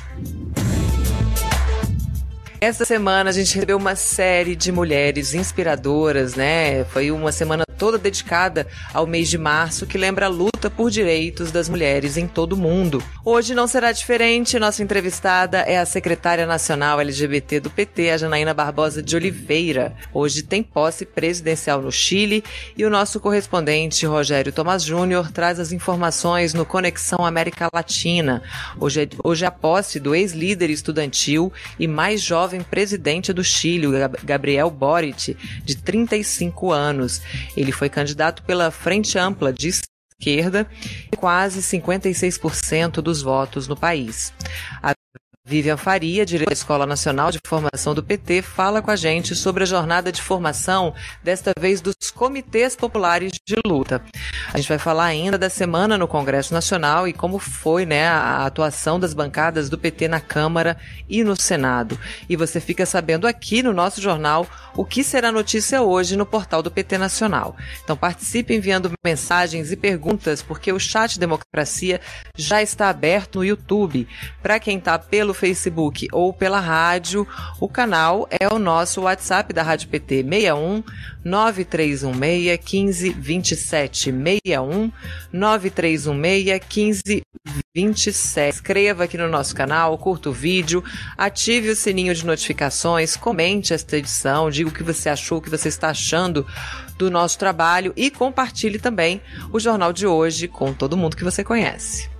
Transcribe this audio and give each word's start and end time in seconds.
Esta 2.61 2.85
semana 2.85 3.29
a 3.29 3.33
gente 3.33 3.53
recebeu 3.53 3.77
uma 3.77 3.95
série 3.95 4.55
de 4.55 4.71
mulheres 4.71 5.33
inspiradoras, 5.33 6.35
né? 6.35 6.85
Foi 6.85 7.11
uma 7.11 7.31
semana 7.31 7.65
toda 7.77 7.97
dedicada 7.97 8.65
ao 8.93 9.05
mês 9.05 9.29
de 9.29 9.37
março 9.37 9.85
que 9.85 9.97
lembra 9.97 10.27
a 10.27 10.29
luta 10.29 10.69
por 10.69 10.89
direitos 10.89 11.51
das 11.51 11.67
mulheres 11.67 12.15
em 12.15 12.27
todo 12.27 12.53
o 12.53 12.57
mundo. 12.57 13.03
Hoje 13.23 13.53
não 13.53 13.67
será 13.67 13.91
diferente. 13.91 14.57
Nossa 14.57 14.81
entrevistada 14.81 15.59
é 15.59 15.77
a 15.77 15.85
secretária 15.85 16.45
nacional 16.45 17.01
LGBT 17.01 17.59
do 17.59 17.69
PT, 17.69 18.11
a 18.11 18.17
Janaína 18.17 18.53
Barbosa 18.53 19.03
de 19.03 19.15
Oliveira. 19.15 19.93
Hoje 20.13 20.41
tem 20.41 20.63
posse 20.63 21.05
presidencial 21.05 21.81
no 21.81 21.91
Chile 21.91 22.43
e 22.77 22.85
o 22.85 22.89
nosso 22.89 23.19
correspondente 23.19 24.05
Rogério 24.05 24.53
Tomás 24.53 24.81
Júnior 24.81 25.31
traz 25.31 25.59
as 25.59 25.73
informações 25.73 26.53
no 26.53 26.65
Conexão 26.65 27.25
América 27.25 27.67
Latina. 27.73 28.41
Hoje 28.79 29.03
é, 29.03 29.09
hoje 29.23 29.43
é 29.43 29.47
a 29.47 29.51
posse 29.51 29.99
do 29.99 30.15
ex-líder 30.15 30.69
estudantil 30.69 31.51
e 31.77 31.87
mais 31.87 32.21
jovem 32.21 32.44
presidente 32.63 33.33
do 33.33 33.43
Chile, 33.43 33.87
Gabriel 34.23 34.69
Boric, 34.69 35.37
de 35.63 35.75
35 35.75 36.71
anos. 36.71 37.21
Ele 37.55 37.71
foi 37.71 37.89
candidato 37.89 38.43
pela 38.43 38.71
Frente 38.71 39.17
Ampla 39.17 39.51
de 39.51 39.69
esquerda 40.19 40.67
e 41.11 41.17
quase 41.17 41.61
56% 41.61 43.01
dos 43.01 43.21
votos 43.21 43.67
no 43.67 43.75
país. 43.75 44.33
A 44.81 44.94
Vivian 45.47 45.77
Faria, 45.77 46.25
diretora 46.25 46.49
da 46.49 46.53
Escola 46.53 46.87
Nacional 46.87 47.29
de 47.29 47.39
Formação 47.45 47.93
do 47.93 48.01
PT, 48.01 48.41
fala 48.41 48.81
com 48.81 48.89
a 48.89 48.95
gente 48.95 49.35
sobre 49.35 49.61
a 49.61 49.65
jornada 49.67 50.11
de 50.11 50.19
formação, 50.19 50.91
desta 51.23 51.53
vez 51.59 51.81
dos 51.81 52.09
comitês 52.09 52.75
populares 52.75 53.33
de 53.45 53.55
luta. 53.63 54.01
A 54.51 54.57
gente 54.57 54.67
vai 54.67 54.79
falar 54.79 55.05
ainda 55.05 55.37
da 55.37 55.47
semana 55.47 55.99
no 55.99 56.07
Congresso 56.07 56.51
Nacional 56.51 57.07
e 57.07 57.13
como 57.13 57.37
foi 57.37 57.85
né, 57.85 58.07
a 58.07 58.43
atuação 58.43 58.99
das 58.99 59.13
bancadas 59.13 59.69
do 59.69 59.77
PT 59.77 60.07
na 60.07 60.19
Câmara 60.19 60.77
e 61.07 61.23
no 61.23 61.39
Senado. 61.39 61.99
E 62.27 62.35
você 62.35 62.59
fica 62.59 62.83
sabendo 62.83 63.27
aqui 63.27 63.61
no 63.61 63.71
nosso 63.71 64.01
jornal 64.01 64.47
o 64.75 64.83
que 64.83 65.03
será 65.03 65.31
notícia 65.31 65.79
hoje 65.83 66.17
no 66.17 66.25
portal 66.25 66.63
do 66.63 66.71
PT 66.71 66.97
Nacional. 66.97 67.55
Então 67.83 67.95
participe 67.95 68.55
enviando 68.55 68.91
mensagens 69.05 69.71
e 69.71 69.75
perguntas, 69.75 70.41
porque 70.41 70.73
o 70.73 70.79
chat 70.79 71.19
Democracia 71.19 72.01
já 72.35 72.63
está 72.63 72.89
aberto 72.89 73.35
no 73.35 73.45
YouTube. 73.45 74.07
Para 74.41 74.59
quem 74.59 74.79
está 74.79 74.97
pelo 74.97 75.34
Facebook 75.35 76.07
ou 76.11 76.33
pela 76.33 76.59
rádio, 76.59 77.27
o 77.59 77.67
canal 77.67 78.27
é 78.31 78.51
o 78.51 78.57
nosso 78.57 79.01
WhatsApp 79.01 79.53
da 79.53 79.61
Rádio 79.61 79.89
PT 79.89 80.23
61 80.23 80.83
9316 81.23 82.03
1527 82.15 84.11
61 84.11 84.91
9316 85.31 87.05
1527. 87.75 88.55
Inscreva 88.55 89.03
aqui 89.03 89.17
no 89.17 89.27
nosso 89.27 89.53
canal, 89.55 89.97
curta 89.97 90.29
o 90.29 90.33
vídeo, 90.33 90.83
ative 91.17 91.69
o 91.69 91.75
sininho 91.75 92.15
de 92.15 92.25
notificações, 92.25 93.15
comente 93.15 93.73
esta 93.73 93.97
edição, 93.97 94.49
diga 94.49 94.69
o 94.69 94.73
que 94.73 94.83
você 94.83 95.09
achou, 95.09 95.39
o 95.39 95.41
que 95.41 95.49
você 95.49 95.67
está 95.67 95.89
achando 95.89 96.45
do 96.97 97.11
nosso 97.11 97.37
trabalho 97.37 97.93
e 97.95 98.09
compartilhe 98.09 98.79
também 98.79 99.21
o 99.51 99.59
jornal 99.59 99.91
de 99.91 100.07
hoje 100.07 100.47
com 100.47 100.73
todo 100.73 100.97
mundo 100.97 101.17
que 101.17 101.23
você 101.23 101.43
conhece. 101.43 102.14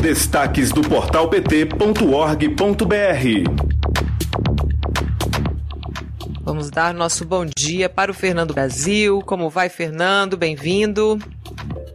Destaques 0.00 0.70
do 0.70 0.80
portal 0.80 1.28
pt.org.br. 1.28 1.68
Vamos 6.44 6.70
dar 6.70 6.94
nosso 6.94 7.24
bom 7.24 7.44
dia 7.44 7.88
para 7.88 8.12
o 8.12 8.14
Fernando 8.14 8.54
Brasil. 8.54 9.20
Como 9.26 9.50
vai, 9.50 9.68
Fernando? 9.68 10.36
Bem-vindo. 10.36 11.18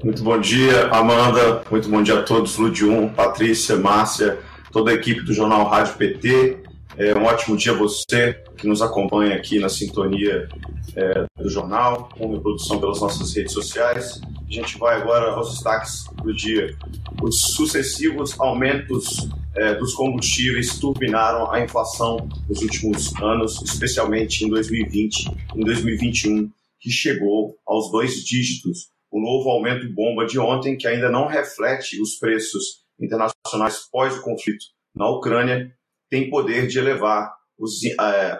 Muito 0.03 0.21
bom 0.21 0.37
dia, 0.37 0.87
Amanda. 0.87 1.63
Muito 1.71 1.87
bom 1.87 2.03
dia 2.03 2.19
a 2.19 2.23
todos, 2.23 2.57
Ludium, 2.57 3.07
Patrícia, 3.07 3.77
Márcia, 3.77 4.37
toda 4.69 4.91
a 4.91 4.93
equipe 4.93 5.21
do 5.21 5.33
Jornal 5.33 5.65
Rádio 5.69 5.93
PT. 5.95 6.57
É 6.97 7.17
um 7.17 7.23
ótimo 7.23 7.55
dia 7.55 7.71
a 7.71 7.75
você 7.75 8.37
que 8.57 8.67
nos 8.67 8.81
acompanha 8.81 9.35
aqui 9.35 9.59
na 9.59 9.69
sintonia 9.69 10.49
é, 10.95 11.25
do 11.41 11.49
jornal, 11.49 12.09
com 12.17 12.33
reprodução 12.33 12.79
pelas 12.79 12.99
nossas 12.99 13.33
redes 13.33 13.53
sociais. 13.53 14.21
A 14.53 14.55
gente 14.55 14.77
vai 14.77 15.01
agora 15.01 15.31
aos 15.31 15.49
destaques 15.49 16.03
do 16.23 16.31
dia. 16.31 16.77
Os 17.23 17.41
sucessivos 17.55 18.39
aumentos 18.39 19.27
é, 19.55 19.73
dos 19.73 19.95
combustíveis 19.95 20.77
turbinaram 20.77 21.51
a 21.51 21.59
inflação 21.59 22.29
nos 22.47 22.61
últimos 22.61 23.15
anos, 23.15 23.59
especialmente 23.63 24.45
em 24.45 24.49
2020 24.49 25.25
e 25.55 25.59
em 25.59 25.63
2021, 25.65 26.51
que 26.79 26.91
chegou 26.91 27.57
aos 27.65 27.91
dois 27.91 28.23
dígitos. 28.23 28.91
O 29.09 29.19
novo 29.19 29.49
aumento 29.49 29.91
bomba 29.91 30.23
de 30.27 30.37
ontem, 30.37 30.77
que 30.77 30.87
ainda 30.87 31.09
não 31.09 31.25
reflete 31.25 31.99
os 31.99 32.19
preços 32.19 32.83
internacionais 33.01 33.89
pós 33.91 34.15
o 34.15 34.21
conflito 34.21 34.65
na 34.95 35.09
Ucrânia, 35.09 35.73
tem 36.11 36.29
poder 36.29 36.67
de 36.67 36.77
elevar 36.77 37.33
os, 37.57 37.83
é, 37.83 38.39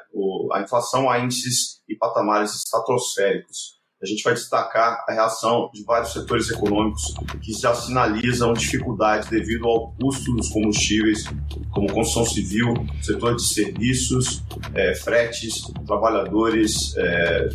a 0.51 0.61
inflação 0.61 1.09
a 1.09 1.17
índices 1.17 1.81
e 1.89 1.95
patamares 1.95 2.53
estratosféricos. 2.53 3.81
A 4.03 4.05
gente 4.05 4.21
vai 4.21 4.33
destacar 4.33 5.05
a 5.07 5.13
reação 5.13 5.69
de 5.73 5.81
vários 5.85 6.11
setores 6.11 6.49
econômicos 6.51 7.13
que 7.41 7.53
já 7.53 7.73
sinalizam 7.73 8.51
dificuldades 8.51 9.29
devido 9.29 9.65
ao 9.65 9.93
custo 9.93 10.35
dos 10.35 10.49
combustíveis, 10.49 11.23
como 11.71 11.89
construção 11.89 12.25
civil, 12.25 12.73
setor 13.01 13.37
de 13.37 13.43
serviços, 13.43 14.43
é, 14.73 14.93
fretes, 14.93 15.71
trabalhadores, 15.87 16.93
é, 16.97 17.49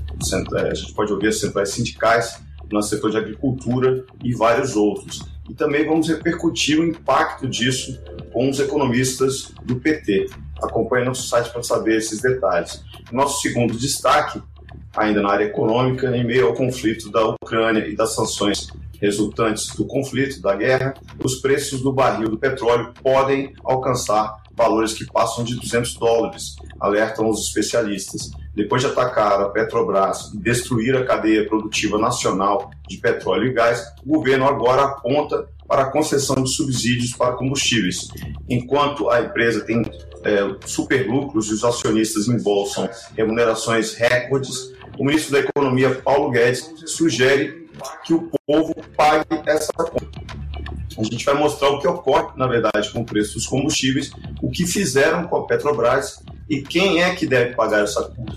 a 0.71 0.75
gente 0.75 0.95
pode 0.95 1.13
ouvir 1.13 1.29
as 1.29 1.39
centrais 1.39 1.69
sindicais, 1.69 2.41
no 2.73 2.81
setor 2.81 3.11
de 3.11 3.19
agricultura 3.19 4.07
e 4.25 4.35
vários 4.35 4.75
outros. 4.75 5.21
E 5.51 5.55
também 5.55 5.87
vamos 5.87 6.09
repercutir 6.09 6.81
o 6.81 6.85
impacto 6.85 7.47
disso 7.47 8.01
com 8.33 8.49
os 8.49 8.59
economistas 8.59 9.53
do 9.65 9.77
PT. 9.77 10.31
Acompanhe 10.63 11.05
nosso 11.05 11.29
site 11.29 11.51
para 11.51 11.63
saber 11.63 11.99
esses 11.99 12.23
detalhes. 12.23 12.83
Nosso 13.13 13.43
segundo 13.43 13.77
destaque, 13.77 14.43
ainda 14.97 15.23
na 15.23 15.31
área 15.31 15.45
econômica, 15.45 16.17
em 16.17 16.25
meio 16.25 16.47
ao 16.47 16.55
conflito 16.55 17.11
da 17.11 17.25
Ucrânia 17.27 17.87
e 17.87 17.97
das 17.97 18.15
sanções 18.15 18.69
resultantes 19.01 19.75
do 19.77 19.87
conflito, 19.87 20.41
da 20.41 20.55
guerra, 20.57 20.95
os 21.23 21.37
preços 21.37 21.81
do 21.81 21.93
barril 21.93 22.29
do 22.29 22.39
petróleo 22.39 22.93
podem 23.03 23.55
alcançar 23.65 24.43
valores 24.59 24.93
que 24.93 25.07
passam 25.07 25.45
de 25.45 25.55
200 25.55 25.95
dólares, 25.95 26.57
alertam 26.81 27.29
os 27.29 27.47
especialistas. 27.47 28.31
Depois 28.55 28.83
de 28.83 28.89
atacar 28.89 29.41
a 29.41 29.49
Petrobras 29.51 30.33
e 30.35 30.39
destruir 30.39 30.97
a 30.97 31.05
cadeia 31.05 31.47
produtiva 31.47 31.97
nacional 31.97 32.71
de 32.89 32.97
petróleo 32.97 33.47
e 33.47 33.53
gás, 33.53 33.95
o 34.05 34.17
governo 34.17 34.47
agora 34.47 34.83
aponta 34.83 35.49
para 35.69 35.83
a 35.83 35.91
concessão 35.91 36.43
de 36.43 36.51
subsídios 36.51 37.13
para 37.13 37.35
combustíveis. 37.35 38.09
Enquanto 38.49 39.09
a 39.11 39.21
empresa 39.21 39.61
tem 39.61 39.83
é, 40.29 40.57
superlucros 40.67 41.49
e 41.49 41.55
os 41.55 41.65
acionistas 41.65 42.29
embolsam 42.29 42.89
remunerações 43.17 43.95
recordes, 43.95 44.73
o 44.99 45.05
ministro 45.05 45.33
da 45.33 45.41
Economia, 45.41 45.95
Paulo 45.95 46.31
Guedes, 46.31 46.73
sugere 46.87 47.69
que 48.05 48.13
o 48.13 48.31
povo 48.47 48.75
pague 48.97 49.27
essa 49.47 49.73
conta. 49.73 50.07
A 50.99 51.03
gente 51.05 51.25
vai 51.25 51.35
mostrar 51.35 51.69
o 51.71 51.79
que 51.79 51.87
ocorre, 51.87 52.37
na 52.37 52.47
verdade, 52.47 52.91
com 52.93 53.01
o 53.01 53.05
preço 53.05 53.35
dos 53.35 53.47
combustíveis, 53.47 54.11
o 54.43 54.51
que 54.51 54.67
fizeram 54.67 55.29
com 55.29 55.37
a 55.37 55.47
Petrobras 55.47 56.25
e 56.51 56.61
quem 56.63 57.03
é 57.03 57.15
que 57.15 57.27
deve 57.27 57.55
pagar 57.55 57.85
essa 57.85 58.03
conta. 58.03 58.37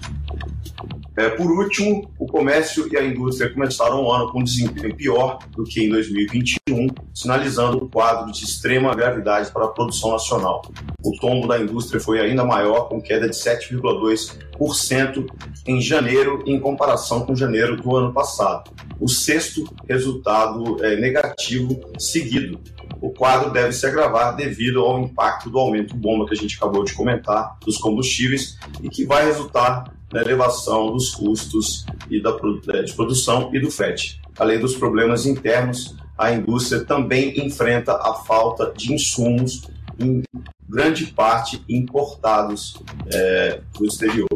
É, 1.22 1.30
por 1.30 1.52
último, 1.52 2.12
o 2.18 2.26
comércio 2.26 2.90
e 2.92 2.98
a 2.98 3.06
indústria 3.06 3.54
começaram 3.54 4.04
o 4.04 4.12
ano 4.12 4.32
com 4.32 4.40
um 4.40 4.44
desempenho 4.44 4.96
pior 4.96 5.38
do 5.56 5.64
que 5.64 5.86
em 5.86 5.90
2021, 5.90 6.88
sinalizando 7.14 7.78
um 7.86 7.88
quadro 7.88 8.32
de 8.32 8.44
extrema 8.44 8.96
gravidade 8.96 9.52
para 9.52 9.66
a 9.66 9.68
produção 9.68 10.14
nacional. 10.14 10.64
O 11.06 11.12
tombo 11.20 11.48
da 11.48 11.60
indústria 11.60 12.02
foi 12.02 12.20
ainda 12.20 12.44
maior, 12.44 12.90
com 12.90 13.00
queda 13.00 13.30
de 13.30 13.36
7,2% 13.36 15.28
em 15.68 15.80
janeiro, 15.80 16.42
em 16.48 16.60
comparação 16.60 17.24
com 17.24 17.36
janeiro 17.36 17.78
do 17.78 17.96
ano 17.96 18.12
passado. 18.12 18.72
O 19.00 19.08
sexto 19.08 19.64
resultado 19.88 20.84
é, 20.84 20.96
negativo 20.96 21.82
seguido. 22.00 22.60
O 23.00 23.12
quadro 23.12 23.52
deve 23.52 23.74
se 23.74 23.86
agravar 23.86 24.36
devido 24.36 24.80
ao 24.80 25.00
impacto 25.00 25.52
do 25.52 25.60
aumento 25.60 25.96
bomba 25.96 26.26
que 26.26 26.34
a 26.34 26.38
gente 26.38 26.58
acabou 26.58 26.84
de 26.84 26.96
comentar 26.96 27.60
dos 27.64 27.78
combustíveis 27.78 28.58
e 28.82 28.90
que 28.90 29.06
vai 29.06 29.24
resultar 29.26 30.01
na 30.12 30.22
elevação 30.22 30.92
dos 30.92 31.12
custos 31.12 31.86
e 32.10 32.22
da, 32.22 32.36
é, 32.74 32.84
de 32.84 32.94
produção 32.94 33.50
e 33.54 33.60
do 33.60 33.72
frete. 33.72 34.22
Além 34.38 34.60
dos 34.60 34.76
problemas 34.76 35.26
internos, 35.26 35.96
a 36.18 36.32
indústria 36.32 36.84
também 36.84 37.46
enfrenta 37.46 37.94
a 37.94 38.14
falta 38.14 38.72
de 38.76 38.94
insumos, 38.94 39.64
em 40.00 40.24
grande 40.68 41.08
parte 41.08 41.64
importados 41.68 42.82
é, 43.14 43.62
do 43.78 43.86
exterior. 43.86 44.30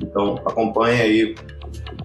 Então, 0.00 0.36
acompanhe 0.46 1.00
aí 1.00 1.34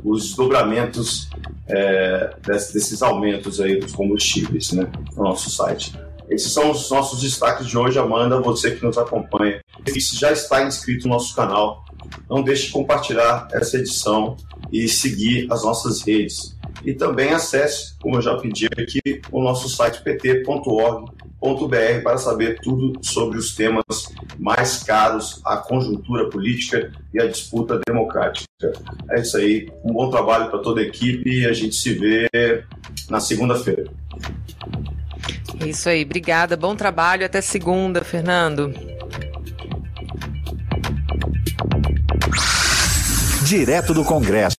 os 0.03 0.27
desdobramentos 0.27 1.29
é, 1.67 2.35
desses 2.45 3.01
aumentos 3.01 3.61
aí 3.61 3.79
dos 3.79 3.93
combustíveis 3.93 4.71
né, 4.73 4.91
no 5.15 5.23
nosso 5.23 5.49
site. 5.49 5.93
Esses 6.29 6.51
são 6.51 6.71
os 6.71 6.89
nossos 6.89 7.21
destaques 7.21 7.67
de 7.67 7.77
hoje. 7.77 7.99
Amanda, 7.99 8.39
você 8.41 8.71
que 8.71 8.83
nos 8.83 8.97
acompanha, 8.97 9.61
se 9.87 10.17
já 10.17 10.31
está 10.31 10.63
inscrito 10.63 11.07
no 11.07 11.13
nosso 11.13 11.35
canal, 11.35 11.85
não 12.29 12.43
deixe 12.43 12.67
de 12.67 12.71
compartilhar 12.71 13.47
essa 13.51 13.77
edição 13.77 14.37
e 14.71 14.87
seguir 14.87 15.47
as 15.51 15.63
nossas 15.63 16.01
redes. 16.01 16.57
E 16.83 16.93
também 16.93 17.29
acesse, 17.29 17.97
como 17.99 18.17
eu 18.17 18.21
já 18.21 18.35
pedi 18.37 18.65
aqui, 18.65 19.21
o 19.31 19.41
nosso 19.41 19.69
site 19.69 20.01
pt.org.br 20.01 21.13
para 22.03 22.17
saber 22.17 22.59
tudo 22.61 22.99
sobre 23.01 23.37
os 23.37 23.53
temas 23.55 23.83
mais 24.39 24.83
caros 24.83 25.41
à 25.45 25.57
conjuntura 25.57 26.29
política 26.29 26.91
e 27.13 27.21
à 27.21 27.27
disputa 27.27 27.79
democrática. 27.85 28.47
É 29.11 29.21
isso 29.21 29.37
aí. 29.37 29.69
Um 29.83 29.93
bom 29.93 30.09
trabalho 30.09 30.49
para 30.49 30.59
toda 30.59 30.81
a 30.81 30.83
equipe 30.83 31.29
e 31.29 31.45
a 31.45 31.53
gente 31.53 31.75
se 31.75 31.93
vê 31.93 32.27
na 33.09 33.19
segunda-feira. 33.19 33.89
É 35.59 35.67
isso 35.67 35.87
aí. 35.87 36.03
Obrigada. 36.03 36.57
Bom 36.57 36.75
trabalho. 36.75 37.25
Até 37.25 37.39
segunda, 37.41 38.03
Fernando. 38.03 38.73
Direto 43.55 43.93
do 43.93 44.03
Congresso. 44.03 44.57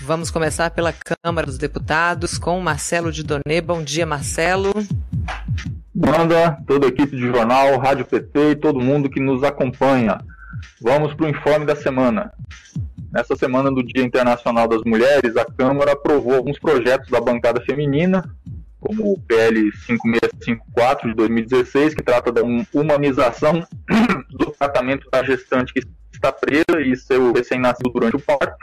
Vamos 0.00 0.30
começar 0.30 0.70
pela 0.70 0.90
Câmara 0.90 1.46
dos 1.46 1.58
Deputados 1.58 2.38
com 2.38 2.58
Marcelo 2.62 3.12
de 3.12 3.22
Donê. 3.22 3.60
Bom 3.60 3.82
dia, 3.82 4.06
Marcelo. 4.06 4.72
Manda, 5.94 6.58
toda 6.66 6.86
a 6.86 6.88
equipe 6.88 7.14
de 7.14 7.26
jornal, 7.26 7.76
Rádio 7.76 8.06
PT 8.06 8.52
e 8.52 8.56
todo 8.56 8.80
mundo 8.80 9.10
que 9.10 9.20
nos 9.20 9.44
acompanha. 9.44 10.18
Vamos 10.80 11.12
para 11.12 11.26
o 11.26 11.28
informe 11.28 11.66
da 11.66 11.76
semana. 11.76 12.32
Nessa 13.12 13.36
semana 13.36 13.70
do 13.70 13.82
Dia 13.82 14.02
Internacional 14.02 14.66
das 14.66 14.80
Mulheres, 14.82 15.36
a 15.36 15.44
Câmara 15.44 15.92
aprovou 15.92 16.36
alguns 16.36 16.58
projetos 16.58 17.10
da 17.10 17.20
bancada 17.20 17.60
feminina 17.60 18.24
como 18.80 19.12
o 19.12 19.20
PL 19.20 19.70
5654 19.72 21.10
de 21.10 21.14
2016, 21.14 21.94
que 21.94 22.02
trata 22.02 22.32
da 22.32 22.42
humanização 22.72 23.62
do 24.30 24.50
tratamento 24.52 25.08
da 25.10 25.22
gestante 25.22 25.72
que 25.72 25.80
está 26.12 26.32
presa 26.32 26.80
e 26.82 26.96
seu 26.96 27.32
recém-nascido 27.32 27.90
durante 27.92 28.16
o 28.16 28.20
parto. 28.20 28.56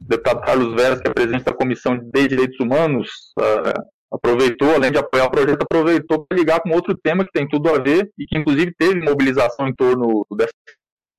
O 0.00 0.08
deputado 0.08 0.42
Carlos 0.42 0.74
Veras, 0.74 1.00
que 1.00 1.08
é 1.08 1.12
presidente 1.12 1.44
da 1.44 1.54
Comissão 1.54 1.98
de 1.98 2.28
Direitos 2.28 2.60
Humanos, 2.60 3.08
uh, 3.38 3.82
aproveitou, 4.12 4.74
além 4.74 4.92
de 4.92 4.98
apoiar 4.98 5.24
o 5.24 5.30
projeto, 5.30 5.62
aproveitou 5.62 6.26
para 6.26 6.38
ligar 6.38 6.60
com 6.60 6.70
outro 6.70 6.94
tema 6.96 7.24
que 7.24 7.32
tem 7.32 7.48
tudo 7.48 7.74
a 7.74 7.78
ver 7.78 8.10
e 8.18 8.26
que 8.26 8.38
inclusive 8.38 8.74
teve 8.78 9.00
mobilização 9.00 9.66
em 9.66 9.74
torno 9.74 10.26
dessa 10.36 10.52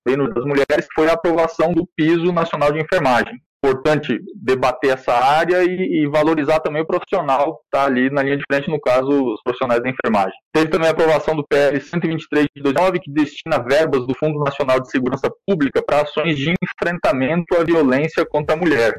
das 0.07 0.45
mulheres, 0.45 0.87
foi 0.93 1.09
a 1.09 1.13
aprovação 1.13 1.73
do 1.73 1.89
piso 1.95 2.31
nacional 2.31 2.71
de 2.71 2.79
enfermagem 2.79 3.41
importante 3.65 4.19
debater 4.35 4.91
essa 4.91 5.13
área 5.13 5.63
e, 5.63 6.03
e, 6.03 6.07
valorizar 6.07 6.59
também 6.59 6.81
o 6.81 6.85
profissional 6.85 7.57
que 7.57 7.63
está 7.65 7.85
ali 7.85 8.09
na 8.11 8.21
linha 8.21 8.37
de 8.37 8.43
frente, 8.49 8.69
no 8.69 8.79
caso, 8.79 9.09
os 9.09 9.41
profissionais 9.43 9.81
da 9.81 9.89
enfermagem. 9.89 10.33
Teve 10.53 10.69
também 10.69 10.87
a 10.87 10.91
aprovação 10.91 11.35
do 11.35 11.45
PL 11.47 11.79
123 11.79 12.47
de 12.55 12.61
2009, 12.61 12.99
que 12.99 13.11
destina 13.11 13.57
verbas 13.57 14.05
do 14.05 14.15
Fundo 14.17 14.39
Nacional 14.39 14.79
de 14.79 14.89
Segurança 14.89 15.29
Pública 15.47 15.81
para 15.81 16.01
ações 16.01 16.37
de 16.37 16.53
enfrentamento 16.63 17.55
à 17.55 17.63
violência 17.63 18.25
contra 18.25 18.55
a 18.55 18.57
mulher. 18.57 18.93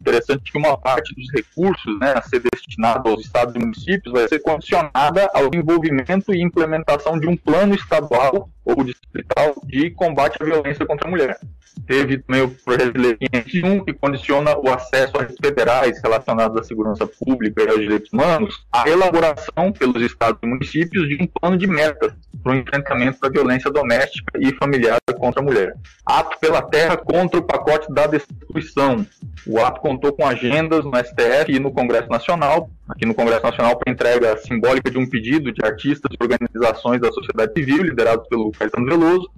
Interessante 0.00 0.52
que 0.52 0.58
uma 0.58 0.76
parte 0.76 1.14
dos 1.14 1.26
recursos 1.32 1.98
né, 1.98 2.14
a 2.16 2.22
ser 2.22 2.40
destinado 2.40 3.08
aos 3.08 3.22
estados 3.22 3.54
e 3.54 3.58
municípios 3.58 4.12
vai 4.12 4.28
ser 4.28 4.40
condicionada 4.40 5.30
ao 5.34 5.50
envolvimento 5.52 6.32
e 6.32 6.42
implementação 6.42 7.18
de 7.18 7.26
um 7.26 7.36
plano 7.36 7.74
estadual 7.74 8.48
ou 8.64 8.84
distrital 8.84 9.54
de 9.64 9.90
combate 9.90 10.36
à 10.40 10.44
violência 10.44 10.86
contra 10.86 11.08
a 11.08 11.10
mulher. 11.10 11.38
Teve 11.86 12.18
também 12.18 12.42
o 12.42 12.50
projeto 12.50 12.92
de 12.92 13.00
lei 13.00 13.16
501, 13.16 13.84
que 13.84 13.92
condiciona 13.94 14.56
o 14.58 14.68
acesso 14.68 15.12
a 15.16 15.26
federais 15.42 16.00
relacionados 16.02 16.60
à 16.60 16.64
segurança 16.64 17.06
pública 17.06 17.62
e 17.62 17.68
aos 17.68 17.80
direitos 17.80 18.12
humanos, 18.12 18.66
a 18.72 18.88
elaboração 18.88 19.72
pelos 19.72 20.02
estados 20.02 20.38
e 20.42 20.46
municípios 20.46 21.08
de 21.08 21.22
um 21.22 21.26
plano 21.26 21.56
de 21.56 21.66
metas 21.66 22.12
para 22.42 22.52
o 22.52 22.56
enfrentamento 22.56 23.20
da 23.20 23.28
violência 23.28 23.70
doméstica 23.70 24.38
e 24.38 24.52
familiar 24.54 24.98
contra 25.18 25.40
a 25.40 25.44
mulher. 25.44 25.74
Ato 26.04 26.38
pela 26.38 26.62
terra 26.62 26.96
contra 26.96 27.40
o 27.40 27.42
pacote 27.42 27.92
da 27.92 28.06
destruição. 28.06 29.06
O 29.46 29.58
ato 29.58 29.80
contou 29.98 30.12
com 30.12 30.24
agendas 30.24 30.84
no 30.84 30.92
STF 30.96 31.52
e 31.52 31.58
no 31.58 31.72
Congresso 31.72 32.08
Nacional, 32.08 32.70
aqui 32.88 33.04
no 33.04 33.14
Congresso 33.14 33.42
Nacional 33.42 33.76
para 33.76 33.92
entrega 33.92 34.36
simbólica 34.38 34.90
de 34.90 34.96
um 34.96 35.08
pedido 35.08 35.50
de 35.52 35.64
artistas 35.64 36.12
e 36.12 36.22
organizações 36.22 37.00
da 37.00 37.10
sociedade 37.10 37.52
civil, 37.52 37.82
liderados 37.82 38.28
pelo 38.28 38.52
Caetano 38.52 38.86
Veloso, 38.86 39.28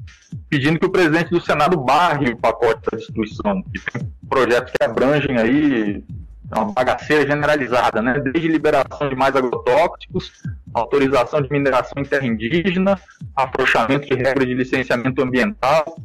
pedindo 0.51 0.79
que 0.79 0.85
o 0.85 0.91
presidente 0.91 1.31
do 1.31 1.41
Senado 1.41 1.79
barre 1.79 2.33
o 2.33 2.37
pacote 2.37 2.83
da 2.93 2.99
destruição, 2.99 3.63
que 3.63 3.81
tem 3.91 4.13
projetos 4.29 4.73
que 4.73 4.85
abrangem 4.85 5.39
aí 5.39 6.05
uma 6.53 6.73
bagaceira 6.73 7.27
generalizada, 7.27 8.03
né? 8.03 8.21
Desde 8.21 8.49
liberação 8.49 9.09
de 9.09 9.17
mais 9.17 9.35
agrotóxicos, 9.35 10.33
autorização 10.75 11.41
de 11.41 11.49
mineração 11.51 12.03
em 12.03 12.05
terra 12.05 12.27
indígena, 12.27 13.01
afrouxamento 13.35 14.07
de 14.07 14.15
regra 14.15 14.45
de 14.45 14.55
licenciamento 14.55 15.23
ambiental, 15.23 15.97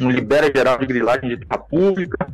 um 0.00 0.08
libera 0.08 0.50
geral 0.54 0.78
de 0.78 0.86
grilagem 0.86 1.28
de 1.28 1.36
terra 1.36 1.58
pública, 1.58 2.26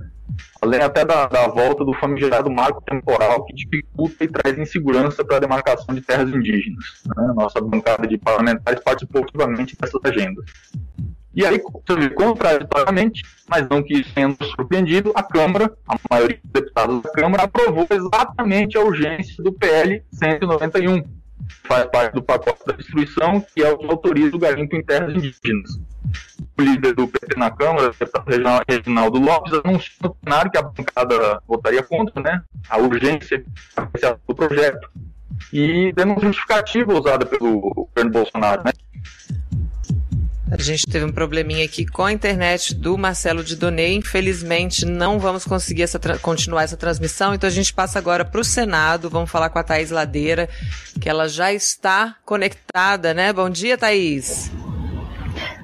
além 0.60 0.80
até 0.80 1.04
da, 1.04 1.26
da 1.26 1.46
volta 1.48 1.84
do 1.84 1.92
famigerado 1.94 2.50
marco 2.50 2.82
temporal 2.82 3.44
que 3.44 3.54
dificulta 3.54 4.24
e 4.24 4.28
traz 4.28 4.58
insegurança 4.58 5.24
para 5.24 5.36
a 5.36 5.40
demarcação 5.40 5.94
de 5.94 6.00
terras 6.00 6.28
indígenas. 6.28 7.02
Né? 7.06 7.32
Nossa 7.34 7.60
bancada 7.60 8.06
de 8.06 8.18
parlamentares 8.18 8.82
participou 8.82 9.22
ativamente 9.22 9.76
dessas 9.78 10.00
agendas. 10.04 10.44
E 11.34 11.46
aí, 11.46 11.60
contraditoriamente, 11.60 13.22
mas 13.48 13.68
não 13.68 13.80
que 13.82 14.02
sendo 14.12 14.42
surpreendido, 14.44 15.12
a 15.14 15.22
Câmara, 15.22 15.72
a 15.86 15.96
maioria 16.10 16.40
dos 16.42 16.52
deputados 16.52 17.02
da 17.02 17.10
Câmara, 17.12 17.44
aprovou 17.44 17.86
exatamente 17.88 18.76
a 18.76 18.82
urgência 18.82 19.42
do 19.44 19.52
PL 19.52 20.02
191, 20.10 21.04
faz 21.62 21.86
parte 21.86 22.14
do 22.14 22.22
pacote 22.22 22.66
da 22.66 22.72
destruição, 22.72 23.40
que 23.54 23.62
é 23.62 23.70
o 23.70 23.78
que 23.78 23.86
autoriza 23.86 24.34
o 24.34 24.38
garimpo 24.38 24.74
em 24.74 24.82
terras 24.82 25.14
indígenas. 25.14 25.78
Líder 26.58 26.94
do 26.94 27.06
PT 27.06 27.38
na 27.38 27.50
Câmara, 27.50 27.90
deputado 27.90 28.64
Reginaldo 28.68 29.18
Lopes, 29.18 29.52
anunciou 29.64 29.96
no 30.02 30.16
cenário 30.22 30.50
que 30.50 30.58
a 30.58 30.62
bancada 30.62 31.42
votaria 31.46 31.82
contra 31.82 32.20
né, 32.22 32.42
a 32.68 32.78
urgência 32.78 33.44
do 34.26 34.34
projeto. 34.34 34.90
E 35.52 35.92
dando 35.92 36.12
uma 36.12 36.20
justificativa 36.20 36.92
usada 36.92 37.24
pelo 37.24 37.60
governo 37.60 38.10
Bolsonaro. 38.10 38.62
Né? 38.64 38.72
A 40.50 40.56
gente 40.56 40.86
teve 40.86 41.04
um 41.04 41.12
probleminha 41.12 41.64
aqui 41.64 41.84
com 41.84 42.04
a 42.04 42.12
internet 42.12 42.74
do 42.74 42.96
Marcelo 42.96 43.44
de 43.44 43.54
Donê. 43.54 43.94
Infelizmente, 43.94 44.86
não 44.86 45.18
vamos 45.18 45.44
conseguir 45.44 45.82
essa 45.82 46.00
continuar 46.20 46.62
essa 46.62 46.76
transmissão. 46.76 47.34
Então, 47.34 47.46
a 47.46 47.52
gente 47.52 47.72
passa 47.72 47.98
agora 47.98 48.24
para 48.24 48.40
o 48.40 48.44
Senado. 48.44 49.10
Vamos 49.10 49.30
falar 49.30 49.50
com 49.50 49.58
a 49.58 49.62
Thaís 49.62 49.90
Ladeira, 49.90 50.48
que 51.00 51.08
ela 51.08 51.28
já 51.28 51.52
está 51.52 52.16
conectada, 52.24 53.12
né? 53.12 53.30
Bom 53.32 53.50
dia, 53.50 53.76
Thaís. 53.76 54.50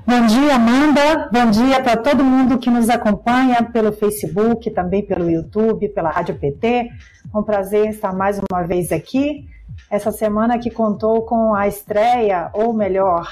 Bom 0.07 0.27
dia, 0.27 0.57
Amanda. 0.57 1.31
Bom 1.33 1.51
dia 1.51 1.83
para 1.83 1.97
todo 1.97 2.23
mundo 2.23 2.59
que 2.59 2.69
nos 2.69 2.91
acompanha 2.91 3.63
pelo 3.63 3.91
Facebook, 3.91 4.71
também 4.71 5.03
pelo 5.03 5.31
YouTube, 5.31 5.89
pela 5.89 6.11
Rádio 6.11 6.39
PT. 6.39 6.67
É 6.67 6.91
um 7.35 7.43
prazer 7.43 7.89
estar 7.89 8.13
mais 8.13 8.39
uma 8.39 8.63
vez 8.65 8.93
aqui. 8.93 9.49
Essa 9.91 10.13
semana 10.13 10.59
que 10.59 10.71
contou 10.71 11.23
com 11.23 11.55
a 11.55 11.67
estreia, 11.67 12.51
ou 12.53 12.75
melhor, 12.75 13.27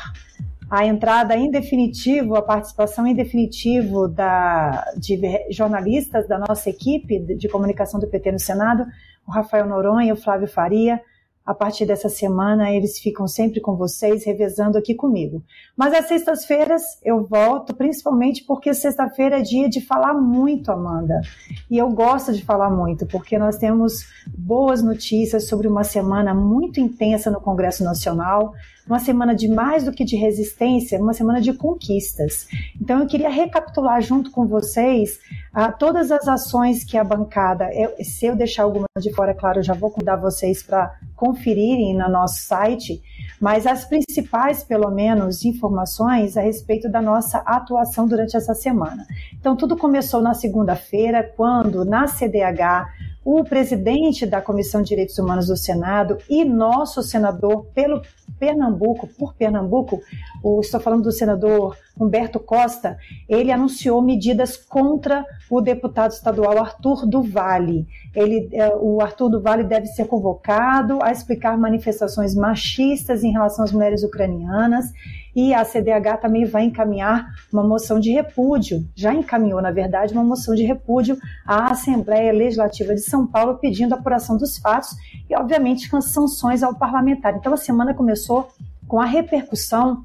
a 0.71 0.87
entrada 0.87 1.37
em 1.37 1.50
definitivo, 1.50 2.37
a 2.37 2.43
participação 2.43 3.07
em 3.07 3.14
definitivo 3.14 4.09
da, 4.09 4.83
de 4.97 5.21
jornalistas 5.50 6.26
da 6.26 6.38
nossa 6.38 6.71
equipe 6.71 7.19
de, 7.19 7.35
de 7.35 7.49
comunicação 7.50 8.00
do 8.00 8.07
PT 8.07 8.33
no 8.33 8.41
Senado, 8.41 8.87
o 9.29 9.31
Rafael 9.31 9.67
Noronha 9.67 10.09
e 10.09 10.12
o 10.12 10.17
Flávio 10.17 10.49
Faria, 10.49 11.02
a 11.45 11.53
partir 11.53 11.85
dessa 11.87 12.09
semana, 12.09 12.71
eles 12.71 12.99
ficam 12.99 13.27
sempre 13.27 13.61
com 13.61 13.77
vocês, 13.77 14.25
revezando 14.25 14.79
aqui 14.79 14.95
comigo. 14.95 15.43
Mas 15.77 15.93
às 15.93 16.07
sextas-feiras 16.07 16.83
eu 17.03 17.27
volto, 17.27 17.75
principalmente 17.75 18.45
porque 18.45 18.73
sexta-feira 18.73 19.39
é 19.39 19.43
dia 19.43 19.69
de 19.69 19.81
falar 19.81 20.15
muito, 20.15 20.71
Amanda. 20.71 21.21
E 21.69 21.79
eu 21.79 21.91
gosto 21.91 22.33
de 22.33 22.45
falar 22.45 22.71
muito, 22.71 23.07
porque 23.07 23.39
nós 23.39 23.57
temos 23.57 24.07
boas 24.29 24.83
notícias 24.83 25.49
sobre 25.49 25.67
uma 25.67 25.83
semana 25.83 26.33
muito 26.33 26.79
intensa 26.79 27.31
no 27.31 27.41
Congresso 27.41 27.83
Nacional 27.83 28.55
uma 28.87 28.99
semana 28.99 29.35
de 29.35 29.49
mais 29.49 29.85
do 29.85 29.93
que 29.93 30.05
de 30.05 30.17
resistência, 30.17 31.01
uma 31.01 31.12
semana 31.12 31.41
de 31.41 31.53
conquistas. 31.53 32.49
Então 32.81 33.01
eu 33.01 33.07
queria 33.07 33.29
recapitular 33.29 34.01
junto 34.01 34.31
com 34.31 34.47
vocês 34.47 35.19
uh, 35.55 35.73
todas 35.79 36.11
as 36.11 36.27
ações 36.27 36.85
que 36.85 36.97
a 36.97 37.05
bancada, 37.05 37.73
eu, 37.73 37.95
se 38.05 38.27
eu 38.27 38.37
deixar 38.37 38.65
alguma 38.65 38.87
de 38.99 39.12
fora, 39.12 39.35
claro, 39.35 39.61
eu 39.61 39.62
já 39.62 39.75
vou 39.75 39.91
convidar 39.91 40.17
vocês 40.17 40.62
para 40.62 40.95
conferirem 41.15 41.95
no 41.95 42.09
nosso 42.09 42.43
site, 42.43 43.01
mas 43.41 43.67
as 43.67 43.85
principais, 43.85 44.65
pelo 44.65 44.91
menos, 44.91 45.45
informações 45.45 46.37
a 46.37 46.41
respeito 46.41 46.91
da 46.91 47.01
nossa 47.01 47.39
atuação 47.39 48.07
durante 48.09 48.37
essa 48.37 48.55
semana. 48.55 49.07
Então 49.39 49.57
tudo 49.57 49.77
começou 49.77 50.21
na 50.21 50.35
segunda-feira, 50.35 51.23
quando 51.37 51.85
na 51.85 52.09
CDH 52.09 53.12
o 53.25 53.45
presidente 53.45 54.26
da 54.26 54.41
Comissão 54.41 54.83
de 54.83 54.88
Direitos 54.88 55.19
Humanos 55.19 55.47
do 55.47 55.57
Senado 55.57 56.19
e 56.29 56.45
nosso 56.45 57.02
senador 57.02 57.67
pelo 57.75 58.02
Pernambuco, 58.38 59.07
por 59.07 59.35
Pernambuco, 59.35 60.00
o, 60.43 60.61
estou 60.61 60.81
falando 60.81 61.05
do 61.05 61.12
senador 61.12 61.76
Humberto 61.99 62.41
Costa, 62.41 62.97
ele 63.29 63.52
anunciou 63.52 64.02
medidas 64.02 64.57
contra 64.57 65.25
o 65.49 65.61
deputado 65.61 66.11
estadual 66.11 66.59
Arthur 66.59 67.07
do 67.07 67.23
Vale. 67.23 67.87
Ele, 68.14 68.49
é, 68.52 68.75
o 68.75 69.00
Arthur 69.00 69.29
do 69.29 69.41
Vale 69.41 69.62
deve 69.62 69.87
ser 69.87 70.07
convocado 70.07 70.99
a 71.02 71.12
explicar 71.12 71.57
manifestações 71.57 72.35
machistas 72.35 73.23
em 73.23 73.31
relação 73.31 73.64
às 73.64 73.73
mulheres 73.73 74.02
ucranianas 74.02 74.87
e 75.35 75.55
a 75.55 75.65
CDH 75.65 76.19
também 76.21 76.45
vai 76.45 76.65
encaminhar 76.65 77.27
uma 77.53 77.62
moção 77.62 77.99
de 77.99 78.11
repúdio, 78.11 78.87
já 78.95 79.15
encaminhou, 79.15 79.62
na 79.62 79.71
verdade, 79.71 80.12
uma 80.12 80.25
moção 80.25 80.55
de 80.55 80.62
repúdio 80.62 81.17
à 81.47 81.73
Assembleia 81.73 82.33
Legislativa 82.33 82.95
de 82.95 83.01
São 83.01 83.27
Paulo 83.27 83.59
pedindo 83.59 83.95
apuração 83.95 84.37
dos 84.37 84.59
fatos 84.59 84.95
e, 85.29 85.35
obviamente, 85.35 85.91
com 85.91 86.01
sanções 86.01 86.62
ao 86.62 86.75
parlamentar. 86.75 87.35
Então, 87.37 87.55
a 87.55 87.57
semana 87.57 87.95
começou 87.95 88.51
com 88.87 89.01
a 89.01 89.07
repercussão 89.07 90.05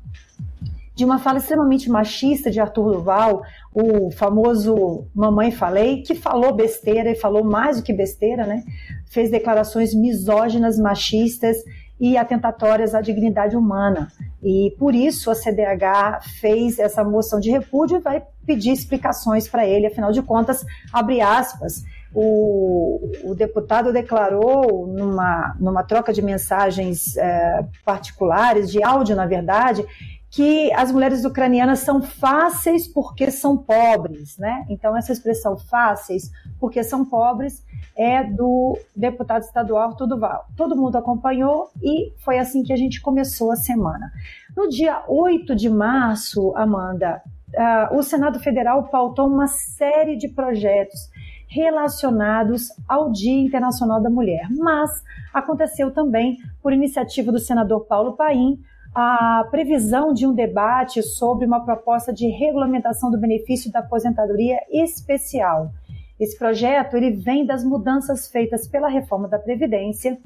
de 0.97 1.05
uma 1.05 1.19
fala 1.19 1.37
extremamente 1.37 1.91
machista 1.91 2.49
de 2.49 2.59
Arthur 2.59 2.93
Duval, 2.93 3.43
o 3.71 4.09
famoso 4.09 5.05
Mamãe 5.13 5.51
Falei, 5.51 6.01
que 6.01 6.15
falou 6.15 6.55
besteira 6.55 7.11
e 7.11 7.15
falou 7.15 7.43
mais 7.43 7.77
do 7.77 7.83
que 7.83 7.93
besteira, 7.93 8.47
né? 8.47 8.63
Fez 9.05 9.29
declarações 9.29 9.93
misóginas, 9.93 10.79
machistas 10.79 11.57
e 11.99 12.17
atentatórias 12.17 12.93
à 12.93 13.01
dignidade 13.01 13.55
humana. 13.55 14.07
E 14.41 14.75
por 14.77 14.93
isso 14.93 15.31
a 15.31 15.35
CDH 15.35 16.21
fez 16.39 16.77
essa 16.79 17.03
moção 17.03 17.39
de 17.39 17.49
repúdio 17.49 17.97
e 17.97 18.01
vai 18.01 18.23
pedir 18.45 18.71
explicações 18.71 19.47
para 19.47 19.65
ele, 19.67 19.87
afinal 19.87 20.11
de 20.11 20.21
contas, 20.21 20.65
abre 20.93 21.19
aspas, 21.21 21.83
o, 22.13 23.11
o 23.25 23.35
deputado 23.35 23.91
declarou 23.91 24.87
numa, 24.87 25.55
numa 25.59 25.83
troca 25.83 26.13
de 26.13 26.21
mensagens 26.21 27.17
é, 27.17 27.65
particulares, 27.83 28.71
de 28.71 28.81
áudio, 28.81 29.15
na 29.15 29.25
verdade, 29.25 29.85
que 30.29 30.71
as 30.73 30.91
mulheres 30.91 31.23
ucranianas 31.23 31.79
são 31.79 32.01
fáceis 32.01 32.87
porque 32.87 33.31
são 33.31 33.57
pobres, 33.57 34.37
né? 34.37 34.65
Então 34.69 34.95
essa 34.95 35.11
expressão 35.11 35.57
fáceis 35.57 36.29
porque 36.59 36.83
são 36.83 37.05
pobres 37.05 37.65
é 37.95 38.23
do 38.23 38.77
deputado 38.95 39.41
estadual 39.41 39.95
Tudoval. 39.95 40.45
Todo 40.55 40.75
mundo 40.75 40.97
acompanhou 40.97 41.71
e 41.81 42.13
foi 42.17 42.37
assim 42.37 42.61
que 42.61 42.73
a 42.73 42.77
gente 42.77 43.01
começou 43.01 43.51
a 43.51 43.55
semana. 43.55 44.11
No 44.55 44.69
dia 44.69 45.03
8 45.07 45.55
de 45.55 45.69
março, 45.69 46.55
Amanda, 46.55 47.21
uh, 47.55 47.97
o 47.97 48.03
Senado 48.03 48.39
Federal 48.39 48.87
pautou 48.89 49.27
uma 49.27 49.47
série 49.47 50.15
de 50.15 50.27
projetos 50.27 51.09
relacionados 51.47 52.67
ao 52.87 53.11
Dia 53.11 53.41
Internacional 53.41 54.01
da 54.01 54.09
Mulher, 54.09 54.47
mas 54.51 54.91
aconteceu 55.33 55.91
também, 55.91 56.37
por 56.61 56.73
iniciativa 56.73 57.31
do 57.31 57.39
senador 57.39 57.85
Paulo 57.85 58.13
Paim, 58.13 58.59
a 58.99 59.47
previsão 59.51 60.11
de 60.11 60.25
um 60.25 60.33
debate 60.33 61.03
sobre 61.03 61.45
uma 61.45 61.63
proposta 61.63 62.11
de 62.11 62.25
regulamentação 62.29 63.11
do 63.11 63.19
benefício 63.19 63.71
da 63.71 63.77
aposentadoria 63.77 64.57
especial. 64.71 65.71
Esse 66.19 66.35
projeto 66.35 66.97
ele 66.97 67.11
vem 67.11 67.45
das 67.45 67.63
mudanças 67.63 68.27
feitas 68.27 68.67
pela 68.67 68.87
reforma 68.87 69.27
da 69.27 69.37
Previdência. 69.37 70.17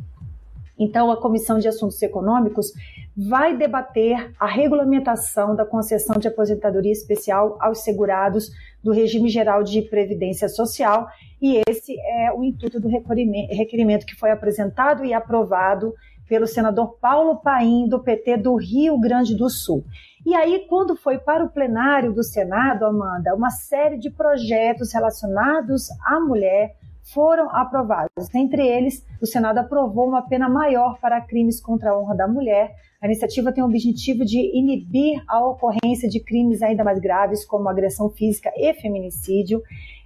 Então, 0.79 1.11
a 1.11 1.17
Comissão 1.17 1.59
de 1.59 1.67
Assuntos 1.67 2.01
Econômicos 2.01 2.71
vai 3.15 3.57
debater 3.57 4.33
a 4.39 4.47
regulamentação 4.47 5.53
da 5.53 5.65
concessão 5.65 6.17
de 6.17 6.29
aposentadoria 6.29 6.93
especial 6.93 7.57
aos 7.59 7.79
segurados 7.79 8.51
do 8.81 8.93
regime 8.93 9.27
geral 9.27 9.63
de 9.63 9.81
previdência 9.81 10.47
social, 10.47 11.09
e 11.41 11.61
esse 11.67 11.99
é 11.99 12.31
o 12.31 12.41
intuito 12.41 12.79
do 12.79 12.87
requerimento 12.87 14.05
que 14.05 14.15
foi 14.15 14.31
apresentado 14.31 15.03
e 15.03 15.13
aprovado 15.13 15.93
pelo 16.31 16.47
senador 16.47 16.97
Paulo 17.01 17.41
Paim, 17.41 17.89
do 17.89 17.99
PT 17.99 18.37
do 18.37 18.55
Rio 18.55 18.97
Grande 18.97 19.35
do 19.35 19.49
Sul. 19.49 19.83
E 20.25 20.33
aí, 20.33 20.65
quando 20.69 20.95
foi 20.95 21.17
para 21.17 21.43
o 21.43 21.49
plenário 21.49 22.13
do 22.13 22.23
Senado, 22.23 22.85
Amanda, 22.85 23.35
uma 23.35 23.49
série 23.49 23.97
de 23.97 24.09
projetos 24.09 24.93
relacionados 24.93 25.89
à 26.05 26.21
mulher 26.21 26.77
foram 27.13 27.53
aprovados. 27.53 28.33
Entre 28.33 28.65
eles, 28.65 29.05
o 29.21 29.25
Senado 29.25 29.57
aprovou 29.57 30.07
uma 30.07 30.21
pena 30.21 30.47
maior 30.47 30.97
para 31.01 31.19
crimes 31.19 31.59
contra 31.59 31.91
a 31.91 31.99
honra 31.99 32.15
da 32.15 32.29
mulher. 32.29 32.75
A 33.01 33.07
iniciativa 33.07 33.51
tem 33.51 33.61
o 33.61 33.67
objetivo 33.67 34.23
de 34.23 34.39
inibir 34.57 35.21
a 35.27 35.45
ocorrência 35.45 36.07
de 36.07 36.23
crimes 36.23 36.61
ainda 36.61 36.81
mais 36.85 37.01
graves, 37.01 37.43
como 37.43 37.67
agressão 37.67 38.09
física 38.09 38.49
e 38.55 38.73
feminicídio. 38.75 39.61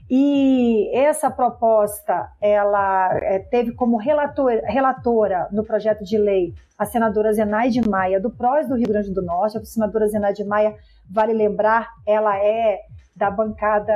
E 0.10 0.96
essa 0.96 1.32
proposta, 1.32 2.30
ela 2.40 3.10
é, 3.24 3.40
teve 3.40 3.72
como 3.72 3.98
relator, 3.98 4.52
relatora 4.66 5.48
no 5.52 5.64
projeto 5.64 6.04
de 6.04 6.18
lei 6.18 6.54
a 6.78 6.86
senadora 6.86 7.34
Zenaide 7.34 7.88
Maia, 7.88 8.20
do 8.20 8.30
PROS 8.30 8.68
do 8.68 8.76
Rio 8.76 8.88
Grande 8.88 9.12
do 9.12 9.24
Norte. 9.24 9.58
A 9.58 9.66
senadora 9.66 10.08
Zenaide 10.08 10.44
Maia, 10.44 10.76
vale 11.10 11.34
lembrar, 11.34 11.90
ela 12.06 12.38
é 12.38 12.82
da 13.16 13.32
bancada, 13.32 13.94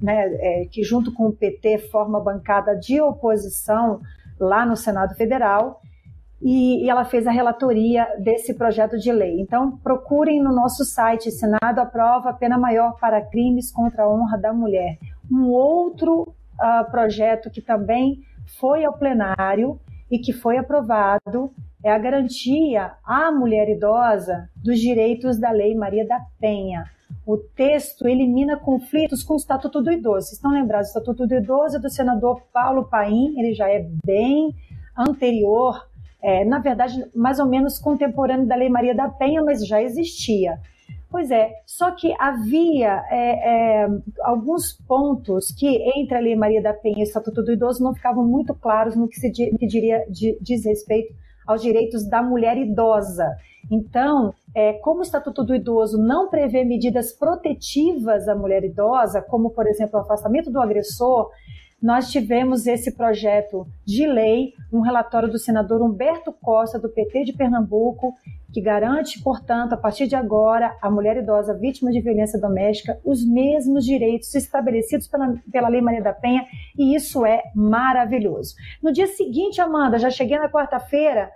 né, 0.00 0.24
é, 0.40 0.64
que 0.70 0.82
junto 0.82 1.12
com 1.12 1.26
o 1.26 1.32
PT 1.32 1.78
forma 1.90 2.18
a 2.18 2.22
bancada 2.22 2.74
de 2.74 3.00
oposição 3.00 4.00
lá 4.38 4.66
no 4.66 4.76
Senado 4.76 5.14
Federal. 5.14 5.80
E, 6.42 6.86
e 6.86 6.90
ela 6.90 7.04
fez 7.04 7.26
a 7.26 7.30
relatoria 7.30 8.08
desse 8.18 8.54
projeto 8.54 8.98
de 8.98 9.12
lei. 9.12 9.38
Então, 9.40 9.76
procurem 9.76 10.42
no 10.42 10.50
nosso 10.50 10.86
site, 10.86 11.30
Senado 11.30 11.78
aprova 11.78 12.32
pena 12.32 12.56
maior 12.56 12.96
para 12.98 13.20
crimes 13.20 13.70
contra 13.70 14.04
a 14.04 14.10
honra 14.10 14.38
da 14.38 14.50
mulher 14.50 14.98
um 15.30 15.48
outro 15.50 16.22
uh, 16.22 16.90
projeto 16.90 17.50
que 17.50 17.60
também 17.60 18.20
foi 18.58 18.84
ao 18.84 18.98
plenário 18.98 19.78
e 20.10 20.18
que 20.18 20.32
foi 20.32 20.58
aprovado 20.58 21.52
é 21.82 21.90
a 21.90 21.98
garantia 21.98 22.92
à 23.04 23.30
mulher 23.30 23.68
idosa 23.68 24.50
dos 24.56 24.78
direitos 24.78 25.38
da 25.38 25.50
Lei 25.50 25.74
Maria 25.74 26.06
da 26.06 26.20
Penha. 26.38 26.84
O 27.26 27.36
texto 27.36 28.06
elimina 28.06 28.56
conflitos 28.56 29.22
com 29.22 29.34
o 29.34 29.36
Estatuto 29.36 29.80
do 29.80 29.90
Idoso. 29.90 30.26
Vocês 30.26 30.32
estão 30.32 30.50
lembrados? 30.50 30.88
O 30.88 30.90
Estatuto 30.90 31.26
do 31.26 31.34
Idoso 31.34 31.76
é 31.76 31.80
do 31.80 31.88
senador 31.88 32.42
Paulo 32.52 32.88
Paim, 32.88 33.34
ele 33.38 33.54
já 33.54 33.68
é 33.68 33.86
bem 34.04 34.54
anterior, 34.96 35.88
é, 36.22 36.44
na 36.44 36.58
verdade, 36.58 37.02
mais 37.14 37.38
ou 37.38 37.46
menos 37.46 37.78
contemporâneo 37.78 38.46
da 38.46 38.54
Lei 38.54 38.68
Maria 38.68 38.94
da 38.94 39.08
Penha, 39.08 39.42
mas 39.42 39.66
já 39.66 39.82
existia. 39.82 40.60
Pois 41.10 41.28
é, 41.32 41.50
só 41.66 41.90
que 41.90 42.14
havia 42.20 43.02
é, 43.10 43.82
é, 43.82 43.88
alguns 44.20 44.72
pontos 44.86 45.50
que 45.50 45.66
entre 45.96 46.16
a 46.16 46.20
Lei 46.20 46.36
Maria 46.36 46.62
da 46.62 46.72
Penha 46.72 46.98
e 46.98 47.00
o 47.00 47.02
Estatuto 47.02 47.42
do 47.42 47.52
Idoso 47.52 47.82
não 47.82 47.92
ficavam 47.92 48.24
muito 48.24 48.54
claros 48.54 48.94
no 48.94 49.08
que 49.08 49.16
se 49.18 49.28
que 49.32 49.66
diria, 49.66 50.06
de, 50.08 50.38
diz 50.40 50.64
respeito 50.64 51.12
aos 51.44 51.60
direitos 51.60 52.08
da 52.08 52.22
mulher 52.22 52.56
idosa. 52.56 53.28
Então, 53.68 54.32
é, 54.54 54.74
como 54.74 55.00
o 55.00 55.02
Estatuto 55.02 55.42
do 55.42 55.52
Idoso 55.52 55.98
não 55.98 56.30
prevê 56.30 56.64
medidas 56.64 57.12
protetivas 57.12 58.28
à 58.28 58.36
mulher 58.36 58.62
idosa, 58.62 59.20
como, 59.20 59.50
por 59.50 59.66
exemplo, 59.66 59.98
o 59.98 60.02
afastamento 60.02 60.48
do 60.48 60.60
agressor, 60.60 61.28
nós 61.82 62.10
tivemos 62.10 62.66
esse 62.66 62.94
projeto 62.94 63.66
de 63.86 64.06
lei, 64.06 64.52
um 64.72 64.80
relatório 64.80 65.30
do 65.30 65.38
senador 65.38 65.82
Humberto 65.82 66.32
Costa, 66.32 66.78
do 66.78 66.88
PT 66.88 67.24
de 67.24 67.32
Pernambuco, 67.32 68.14
que 68.52 68.60
garante, 68.60 69.22
portanto, 69.22 69.72
a 69.72 69.76
partir 69.76 70.06
de 70.06 70.16
agora, 70.16 70.76
a 70.82 70.90
mulher 70.90 71.16
idosa 71.16 71.54
vítima 71.54 71.90
de 71.90 72.00
violência 72.00 72.40
doméstica 72.40 72.98
os 73.04 73.24
mesmos 73.24 73.84
direitos 73.84 74.34
estabelecidos 74.34 75.06
pela, 75.06 75.34
pela 75.50 75.68
Lei 75.68 75.80
Maria 75.80 76.02
da 76.02 76.12
Penha, 76.12 76.44
e 76.76 76.94
isso 76.94 77.24
é 77.24 77.42
maravilhoso. 77.54 78.54
No 78.82 78.92
dia 78.92 79.06
seguinte, 79.06 79.60
Amanda, 79.60 79.98
já 79.98 80.10
cheguei 80.10 80.38
na 80.38 80.48
quarta-feira, 80.48 81.30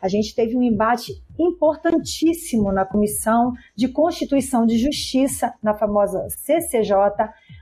a 0.00 0.08
gente 0.08 0.34
teve 0.34 0.56
um 0.56 0.62
embate 0.62 1.22
importantíssimo 1.38 2.72
na 2.72 2.86
Comissão 2.86 3.52
de 3.76 3.88
Constituição 3.88 4.64
de 4.64 4.78
Justiça, 4.78 5.52
na 5.62 5.74
famosa 5.74 6.26
CCJ, 6.30 6.94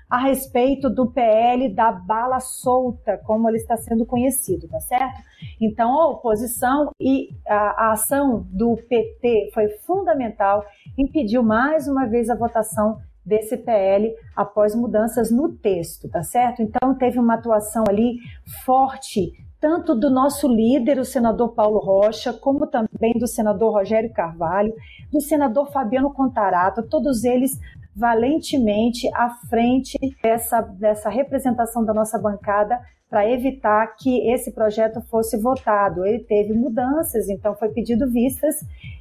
a 0.08 0.18
respeito 0.18 0.88
do 0.88 1.10
PL 1.10 1.68
da 1.74 1.92
bala 1.92 2.40
solta, 2.40 3.18
como 3.18 3.48
ele 3.48 3.58
está 3.58 3.76
sendo 3.76 4.06
conhecido, 4.06 4.66
tá 4.68 4.80
certo? 4.80 5.20
Então, 5.60 6.00
a 6.00 6.08
oposição 6.08 6.90
e 6.98 7.28
a, 7.46 7.88
a 7.88 7.92
ação 7.92 8.46
do 8.50 8.76
PT 8.88 9.50
foi 9.52 9.68
fundamental, 9.86 10.64
impediu 10.96 11.42
mais 11.42 11.86
uma 11.86 12.06
vez 12.06 12.30
a 12.30 12.34
votação 12.34 12.98
desse 13.24 13.58
PL 13.58 14.14
após 14.34 14.74
mudanças 14.74 15.30
no 15.30 15.50
texto, 15.50 16.08
tá 16.08 16.22
certo? 16.22 16.62
Então, 16.62 16.94
teve 16.94 17.18
uma 17.18 17.34
atuação 17.34 17.84
ali 17.86 18.16
forte 18.64 19.32
tanto 19.60 19.94
do 19.94 20.08
nosso 20.08 20.46
líder, 20.46 21.00
o 21.00 21.04
senador 21.04 21.52
Paulo 21.52 21.80
Rocha, 21.80 22.32
como 22.32 22.66
também 22.68 23.12
do 23.18 23.26
senador 23.26 23.72
Rogério 23.72 24.12
Carvalho, 24.12 24.72
do 25.12 25.20
senador 25.20 25.70
Fabiano 25.72 26.12
Contarato, 26.12 26.88
todos 26.88 27.24
eles 27.24 27.58
valentemente 27.98 29.08
à 29.14 29.28
frente 29.50 29.98
dessa, 30.22 30.60
dessa 30.60 31.10
representação 31.10 31.84
da 31.84 31.92
nossa 31.92 32.18
bancada 32.18 32.80
para 33.10 33.28
evitar 33.28 33.86
que 33.96 34.30
esse 34.30 34.52
projeto 34.52 35.00
fosse 35.10 35.36
votado. 35.38 36.04
Ele 36.06 36.20
teve 36.20 36.52
mudanças, 36.52 37.28
então 37.28 37.54
foi 37.54 37.70
pedido 37.70 38.08
vistas, 38.10 38.56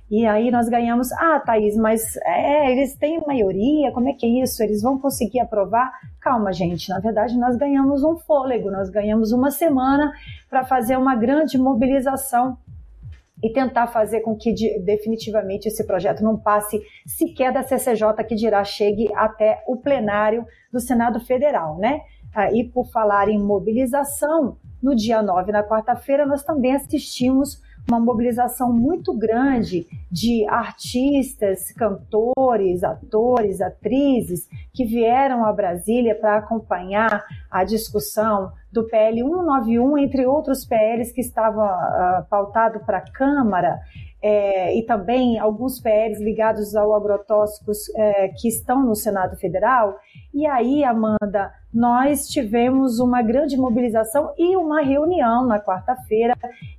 e 0.10 0.26
aí 0.26 0.50
nós 0.50 0.70
ganhamos. 0.70 1.12
Ah, 1.12 1.40
Thaís, 1.46 1.76
mas 1.76 2.16
é, 2.24 2.72
eles 2.72 2.96
têm 2.96 3.22
maioria, 3.28 3.92
como 3.92 4.10
é 4.10 4.14
que 4.14 4.26
é 4.26 4.44
isso? 4.44 4.64
Eles 4.64 4.82
vão 4.82 4.98
conseguir 4.98 5.42
aprovar? 5.42 5.92
Calma, 6.22 6.54
gente, 6.54 6.90
na 6.90 7.00
verdade 7.00 7.38
nós 7.38 7.58
ganhamos 7.58 8.04
um 8.04 8.16
fôlego, 8.16 8.72
nós 8.72 8.90
ganhamos 8.90 9.32
uma 9.32 9.52
semana 9.52 10.12
para 10.50 10.64
fazer 10.64 10.98
uma 10.98 11.16
grande 11.16 11.58
mobilização 11.58 12.58
e 13.44 13.52
tentar 13.52 13.88
fazer 13.88 14.22
com 14.22 14.36
que 14.36 14.52
de, 14.52 14.80
definitivamente 14.80 15.68
esse 15.68 15.86
projeto 15.86 16.24
não 16.24 16.38
passe 16.38 16.82
sequer 17.06 17.54
da 17.54 17.64
CCJ, 17.64 18.24
que 18.28 18.36
dirá 18.36 18.64
chegue 18.64 19.14
até 19.16 19.64
o 19.68 19.78
plenário 19.78 20.46
do 20.72 20.80
Senado 20.80 21.20
Federal, 21.20 21.78
né? 21.78 22.02
Ah, 22.34 22.52
e 22.52 22.64
por 22.64 22.90
falar 22.92 23.30
em 23.30 23.40
mobilização, 23.40 24.58
no 24.82 24.96
dia 24.96 25.22
9, 25.22 25.52
na 25.52 25.64
quarta-feira, 25.64 26.26
nós 26.26 26.44
também 26.44 26.76
assistimos 26.76 27.62
uma 27.90 28.00
mobilização 28.00 28.72
muito 28.72 29.14
grande 29.18 29.88
de 30.12 30.46
artistas, 30.48 31.72
cantores, 31.72 32.84
atores, 32.84 33.62
atrizes 33.62 34.48
que 34.74 34.86
vieram 34.86 35.46
a 35.46 35.54
Brasília 35.54 36.14
para 36.16 36.38
acompanhar 36.38 37.24
a 37.50 37.64
discussão 37.64 38.52
do 38.72 38.86
PL 38.88 39.22
191, 39.22 39.98
entre 39.98 40.26
outros 40.26 40.66
PLs 40.66 41.12
que 41.14 41.22
estavam 41.22 41.66
uh, 41.66 42.26
pautado 42.30 42.82
para 42.82 42.98
a 42.98 43.12
Câmara, 43.12 43.80
é, 44.22 44.76
e 44.78 44.84
também 44.84 45.38
alguns 45.38 45.80
PLs 45.80 46.24
ligados 46.24 46.76
ao 46.76 46.96
agrotóxicos 46.96 47.78
é, 47.96 48.30
que 48.30 48.48
estão 48.48 48.86
no 48.86 48.96
Senado 48.96 49.38
Federal. 49.38 49.96
E 50.34 50.46
aí, 50.46 50.84
Amanda, 50.84 51.52
nós 51.74 52.28
tivemos 52.28 53.00
uma 53.00 53.22
grande 53.22 53.58
mobilização 53.58 54.34
e 54.38 54.56
uma 54.56 54.82
reunião 54.82 55.46
na 55.46 55.60
quarta-feira 55.60 56.36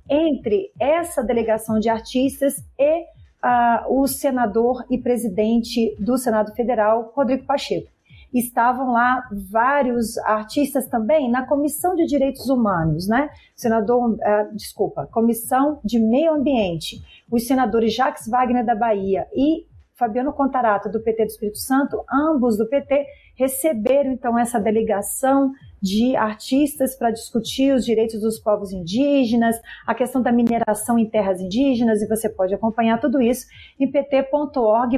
entre 0.09 0.71
essa 0.79 1.23
delegação 1.23 1.79
de 1.79 1.89
artistas 1.89 2.55
e 2.77 3.01
uh, 3.43 4.01
o 4.01 4.07
senador 4.07 4.85
e 4.89 4.97
presidente 4.97 5.95
do 5.99 6.17
Senado 6.17 6.53
Federal, 6.53 7.13
Rodrigo 7.15 7.45
Pacheco. 7.45 7.89
Estavam 8.33 8.91
lá 8.91 9.27
vários 9.49 10.17
artistas 10.19 10.87
também 10.87 11.29
na 11.29 11.45
Comissão 11.45 11.95
de 11.95 12.05
Direitos 12.05 12.47
Humanos, 12.49 13.07
né? 13.07 13.29
Senador, 13.55 14.11
uh, 14.11 14.19
desculpa, 14.55 15.07
Comissão 15.07 15.79
de 15.83 15.99
Meio 15.99 16.33
Ambiente. 16.33 17.01
Os 17.31 17.47
senadores 17.47 17.93
Jacques 17.93 18.27
Wagner 18.27 18.65
da 18.65 18.75
Bahia 18.75 19.27
e 19.33 19.67
Fabiano 19.99 20.31
Contarato, 20.31 20.89
do 20.89 21.01
PT 21.01 21.25
do 21.25 21.29
Espírito 21.29 21.57
Santo, 21.57 22.05
ambos 22.09 22.57
do 22.57 22.67
PT, 22.69 23.05
receberam 23.35 24.11
então 24.11 24.39
essa 24.39 24.59
delegação 24.59 25.51
de 25.81 26.15
artistas 26.15 26.95
para 26.95 27.11
discutir 27.11 27.73
os 27.73 27.85
direitos 27.85 28.21
dos 28.21 28.39
povos 28.39 28.71
indígenas, 28.71 29.55
a 29.85 29.95
questão 29.95 30.21
da 30.21 30.31
mineração 30.31 30.99
em 30.99 31.09
terras 31.09 31.39
indígenas, 31.39 32.01
e 32.01 32.07
você 32.07 32.29
pode 32.29 32.53
acompanhar 32.53 32.99
tudo 32.99 33.21
isso 33.21 33.47
em 33.79 33.89
pt.org.br. 33.89 34.97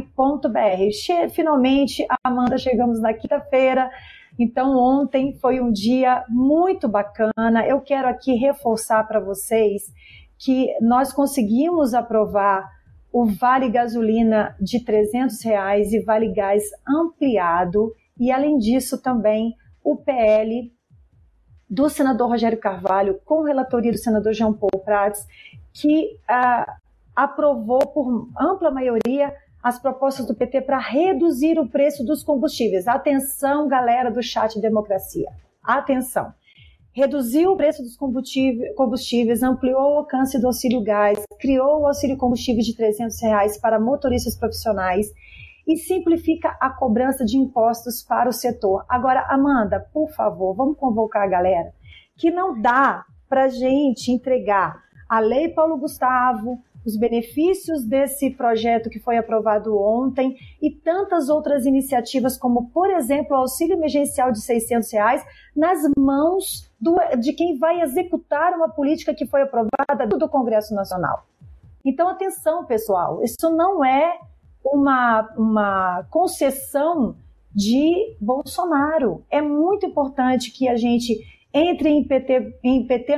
Finalmente, 1.32 2.06
Amanda, 2.24 2.58
chegamos 2.58 3.00
na 3.00 3.14
quinta-feira. 3.14 3.90
Então, 4.40 4.78
ontem 4.78 5.34
foi 5.34 5.62
um 5.62 5.72
dia 5.72 6.24
muito 6.30 6.88
bacana. 6.88 7.66
Eu 7.68 7.82
quero 7.82 8.08
aqui 8.08 8.34
reforçar 8.34 9.04
para 9.08 9.20
vocês 9.20 9.94
que 10.38 10.68
nós 10.82 11.14
conseguimos 11.14 11.94
aprovar 11.94 12.68
o 13.14 13.26
Vale 13.26 13.70
Gasolina 13.70 14.56
de 14.60 14.84
300 14.84 15.44
reais 15.44 15.92
e 15.92 16.00
Vale 16.00 16.34
Gás 16.34 16.64
ampliado 16.88 17.94
e, 18.18 18.32
além 18.32 18.58
disso, 18.58 19.02
também 19.02 19.54
o 19.84 19.96
PL 19.96 20.72
do 21.70 21.90
senador 21.90 22.30
Rogério 22.30 22.60
Carvalho, 22.60 23.20
com 23.24 23.44
relatoria 23.44 23.92
do 23.92 23.98
senador 23.98 24.34
João 24.34 24.54
Paulo 24.54 24.84
Prats, 24.84 25.26
que 25.74 26.18
ah, 26.28 26.78
aprovou 27.16 27.88
por 27.88 28.30
ampla 28.38 28.70
maioria 28.70 29.34
as 29.64 29.80
propostas 29.80 30.26
do 30.26 30.36
PT 30.36 30.62
para 30.62 30.80
reduzir 30.80 31.60
o 31.60 31.70
preço 31.70 32.04
dos 32.04 32.24
combustíveis. 32.24 32.88
Atenção, 32.88 33.68
galera 33.68 34.10
do 34.10 34.22
chat 34.22 34.60
Democracia. 34.60 35.30
Atenção. 35.64 36.34
Reduziu 36.94 37.52
o 37.52 37.56
preço 37.56 37.82
dos 37.82 37.96
combustíveis, 37.96 39.42
ampliou 39.42 39.94
o 39.94 39.98
alcance 40.00 40.38
do 40.38 40.48
auxílio 40.48 40.82
gás, 40.82 41.24
criou 41.40 41.82
o 41.82 41.88
auxílio 41.88 42.18
combustível 42.18 42.62
de 42.62 42.76
300 42.76 43.22
reais 43.22 43.58
para 43.58 43.80
motoristas 43.80 44.36
profissionais 44.36 45.08
e 45.68 45.78
simplifica 45.78 46.56
a 46.60 46.70
cobrança 46.70 47.24
de 47.24 47.38
impostos 47.38 48.04
para 48.04 48.30
o 48.30 48.34
setor. 48.34 48.86
Agora, 48.90 49.26
Amanda, 49.30 49.80
por 49.94 50.10
favor, 50.12 50.56
vamos 50.56 50.78
convocar 50.78 51.24
a 51.24 51.28
galera 51.28 51.74
que 52.18 52.30
não 52.30 52.60
dá 52.60 53.04
para 53.28 53.50
gente 53.50 54.12
entregar 54.12 54.80
a 55.10 55.20
Lei 55.20 55.50
Paulo 55.50 55.78
Gustavo, 55.78 56.60
os 56.86 56.98
benefícios 56.98 57.84
desse 57.84 58.32
projeto 58.32 58.90
que 58.90 59.00
foi 59.00 59.18
aprovado 59.18 59.78
ontem 59.78 60.36
e 60.62 60.72
tantas 60.72 61.30
outras 61.30 61.66
iniciativas, 61.66 62.38
como, 62.38 62.70
por 62.72 62.90
exemplo, 62.90 63.36
o 63.36 63.40
auxílio 63.40 63.74
emergencial 63.74 64.32
de 64.32 64.42
600 64.42 64.92
reais, 64.92 65.26
nas 65.56 65.80
mãos 65.98 66.72
do, 66.80 66.96
de 67.20 67.34
quem 67.34 67.58
vai 67.58 67.82
executar 67.82 68.54
uma 68.54 68.70
política 68.70 69.14
que 69.14 69.26
foi 69.26 69.42
aprovada 69.42 70.08
do 70.08 70.30
Congresso 70.30 70.74
Nacional. 70.74 71.26
Então, 71.84 72.08
atenção, 72.08 72.66
pessoal, 72.66 73.24
isso 73.24 73.50
não 73.50 73.84
é 73.84 74.18
uma, 74.64 75.30
uma 75.38 76.08
concessão 76.10 77.16
de 77.54 78.16
Bolsonaro. 78.20 79.24
É 79.30 79.42
muito 79.42 79.86
importante 79.86 80.52
que 80.52 80.68
a 80.68 80.76
gente 80.76 81.20
entre 81.54 81.90
em 81.90 82.04
PT, 82.04 82.60
em 82.64 82.88
PT 82.88 83.18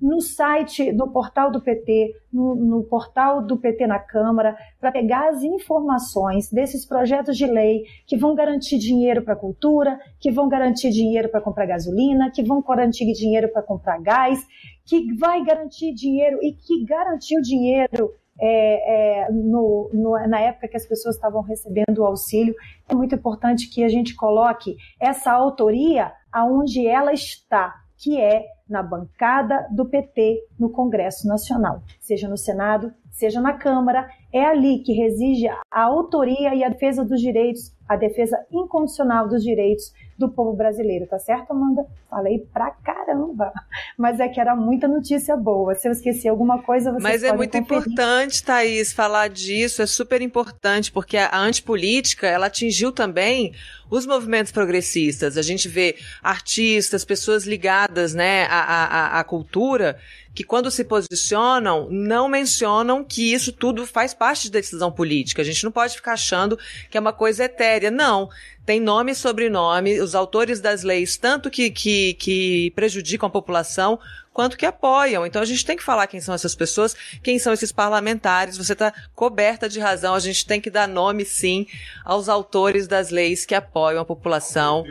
no 0.00 0.20
site, 0.20 0.92
no 0.92 1.10
portal 1.10 1.50
do 1.50 1.60
PT, 1.60 2.14
no, 2.32 2.54
no 2.54 2.84
portal 2.84 3.42
do 3.44 3.58
PT 3.58 3.86
na 3.86 3.98
Câmara, 3.98 4.56
para 4.80 4.90
pegar 4.90 5.28
as 5.28 5.42
informações 5.42 6.50
desses 6.50 6.86
projetos 6.86 7.36
de 7.36 7.46
lei 7.46 7.84
que 8.06 8.16
vão 8.16 8.34
garantir 8.34 8.78
dinheiro 8.78 9.22
para 9.22 9.34
a 9.34 9.36
cultura, 9.36 10.00
que 10.18 10.30
vão 10.30 10.48
garantir 10.48 10.90
dinheiro 10.90 11.28
para 11.28 11.40
comprar 11.40 11.66
gasolina, 11.66 12.30
que 12.30 12.42
vão 12.42 12.62
garantir 12.62 13.12
dinheiro 13.12 13.48
para 13.52 13.62
comprar 13.62 14.00
gás, 14.00 14.40
que 14.86 15.14
vai 15.14 15.44
garantir 15.44 15.92
dinheiro 15.92 16.38
e 16.42 16.52
que 16.52 16.84
garantiu 16.84 17.40
dinheiro 17.42 18.10
é, 18.38 19.24
é, 19.24 19.32
no, 19.32 19.90
no, 19.92 20.28
na 20.28 20.40
época 20.40 20.68
que 20.68 20.76
as 20.76 20.86
pessoas 20.86 21.16
estavam 21.16 21.42
recebendo 21.42 21.98
o 21.98 22.06
auxílio, 22.06 22.54
é 22.88 22.94
muito 22.94 23.14
importante 23.14 23.68
que 23.68 23.84
a 23.84 23.88
gente 23.88 24.14
coloque 24.14 24.76
essa 24.98 25.32
autoria 25.32 26.12
aonde 26.32 26.86
ela 26.86 27.12
está, 27.12 27.74
que 27.96 28.20
é 28.20 28.46
na 28.68 28.82
bancada 28.82 29.66
do 29.70 29.84
PT 29.84 30.38
no 30.58 30.70
Congresso 30.70 31.26
Nacional, 31.26 31.82
seja 31.98 32.28
no 32.28 32.36
Senado, 32.36 32.92
seja 33.10 33.40
na 33.40 33.52
Câmara, 33.52 34.08
é 34.32 34.44
ali 34.44 34.78
que 34.78 34.92
reside 34.92 35.48
a 35.48 35.82
autoria 35.82 36.54
e 36.54 36.62
a 36.62 36.68
defesa 36.68 37.04
dos 37.04 37.20
direitos, 37.20 37.76
a 37.88 37.96
defesa 37.96 38.38
incondicional 38.50 39.28
dos 39.28 39.42
direitos 39.42 39.92
do 40.20 40.28
povo 40.28 40.52
brasileiro, 40.52 41.06
tá 41.06 41.18
certo, 41.18 41.52
Amanda? 41.52 41.86
Falei 42.08 42.46
pra 42.52 42.70
caramba, 42.70 43.52
mas 43.96 44.20
é 44.20 44.28
que 44.28 44.38
era 44.38 44.54
muita 44.54 44.86
notícia 44.86 45.34
boa. 45.34 45.74
Se 45.74 45.88
eu 45.88 45.92
esqueci 45.92 46.28
alguma 46.28 46.62
coisa, 46.62 46.92
você 46.92 47.02
Mas 47.02 47.22
é 47.22 47.32
muito 47.32 47.58
conferir. 47.58 47.82
importante, 47.82 48.44
Thaís, 48.44 48.92
falar 48.92 49.28
disso, 49.28 49.80
é 49.80 49.86
super 49.86 50.20
importante, 50.20 50.92
porque 50.92 51.16
a 51.16 51.38
antipolítica, 51.38 52.26
ela 52.26 52.46
atingiu 52.46 52.92
também 52.92 53.52
os 53.90 54.06
movimentos 54.06 54.52
progressistas. 54.52 55.36
A 55.36 55.42
gente 55.42 55.68
vê 55.68 55.96
artistas, 56.22 57.04
pessoas 57.04 57.44
ligadas, 57.44 58.14
né, 58.14 58.44
à, 58.44 59.16
à, 59.16 59.20
à 59.20 59.24
cultura, 59.24 59.98
que 60.32 60.44
quando 60.44 60.70
se 60.70 60.84
posicionam, 60.84 61.88
não 61.90 62.28
mencionam 62.28 63.04
que 63.04 63.32
isso 63.32 63.52
tudo 63.52 63.84
faz 63.86 64.14
parte 64.14 64.48
da 64.48 64.60
decisão 64.60 64.92
política. 64.92 65.42
A 65.42 65.44
gente 65.44 65.64
não 65.64 65.72
pode 65.72 65.96
ficar 65.96 66.12
achando 66.12 66.58
que 66.88 66.96
é 66.96 67.00
uma 67.00 67.12
coisa 67.12 67.44
etérea. 67.44 67.90
Não. 67.90 68.28
Tem 68.64 68.78
nome 68.78 69.12
e 69.12 69.14
sobrenome, 69.16 70.00
os 70.00 70.14
autores 70.14 70.60
das 70.60 70.84
leis, 70.84 71.16
tanto 71.16 71.50
que, 71.50 71.70
que, 71.70 72.14
que 72.14 72.70
prejudicam 72.76 73.26
a 73.26 73.30
população, 73.30 73.98
quanto 74.32 74.56
que 74.56 74.66
apoiam. 74.66 75.26
Então 75.26 75.42
a 75.42 75.44
gente 75.44 75.64
tem 75.64 75.76
que 75.76 75.82
falar 75.82 76.06
quem 76.06 76.20
são 76.20 76.34
essas 76.34 76.54
pessoas, 76.54 76.94
quem 77.22 77.38
são 77.38 77.52
esses 77.52 77.72
parlamentares. 77.72 78.56
Você 78.56 78.72
está 78.72 78.92
coberta 79.14 79.68
de 79.68 79.80
razão. 79.80 80.14
A 80.14 80.20
gente 80.20 80.46
tem 80.46 80.60
que 80.60 80.70
dar 80.70 80.88
nome, 80.88 81.24
sim, 81.24 81.66
aos 82.04 82.28
autores 82.28 82.86
das 82.86 83.10
leis 83.10 83.44
que 83.44 83.54
apoiam 83.54 84.00
a 84.00 84.04
população. 84.04 84.84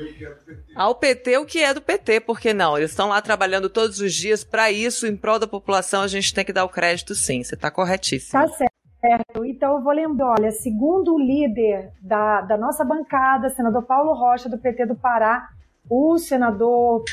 Ao 0.76 0.96
PT, 0.96 1.38
o 1.38 1.46
que 1.46 1.64
é 1.64 1.74
do 1.74 1.82
PT, 1.82 2.22
por 2.22 2.40
que 2.40 2.54
não? 2.54 2.78
Eles 2.78 2.92
estão 2.92 3.10
lá 3.10 3.22
trabalhando 3.22 3.70
todos 3.70 4.00
os 4.00 4.14
dias 4.14 4.44
para 4.44 4.72
isso, 4.72 5.08
em 5.08 5.16
prol 5.16 5.40
da 5.40 5.48
população, 5.48 6.02
a 6.02 6.08
gente 6.08 6.34
tem 6.34 6.46
que 6.46 6.54
dar 6.54 6.66
o 6.66 6.70
crédito, 6.70 7.16
sim. 7.16 7.44
Você 7.44 7.56
está 7.56 7.72
corretíssimo. 7.72 8.42
Tá 8.42 8.48
certo. 8.48 8.80
Certo, 9.02 9.46
então 9.46 9.78
eu 9.78 9.82
vou 9.82 9.94
lembrar, 9.94 10.36
olha, 10.38 10.52
segundo 10.52 11.16
o 11.16 11.20
líder 11.20 11.94
da, 12.02 12.42
da 12.42 12.58
nossa 12.58 12.84
bancada, 12.84 13.50
senador 13.50 13.84
Paulo 13.84 14.14
Rocha, 14.14 14.50
do 14.50 14.58
PT 14.58 14.88
do 14.88 14.96
Pará, 14.96 15.48
o 15.90 16.18
senador 16.18 17.06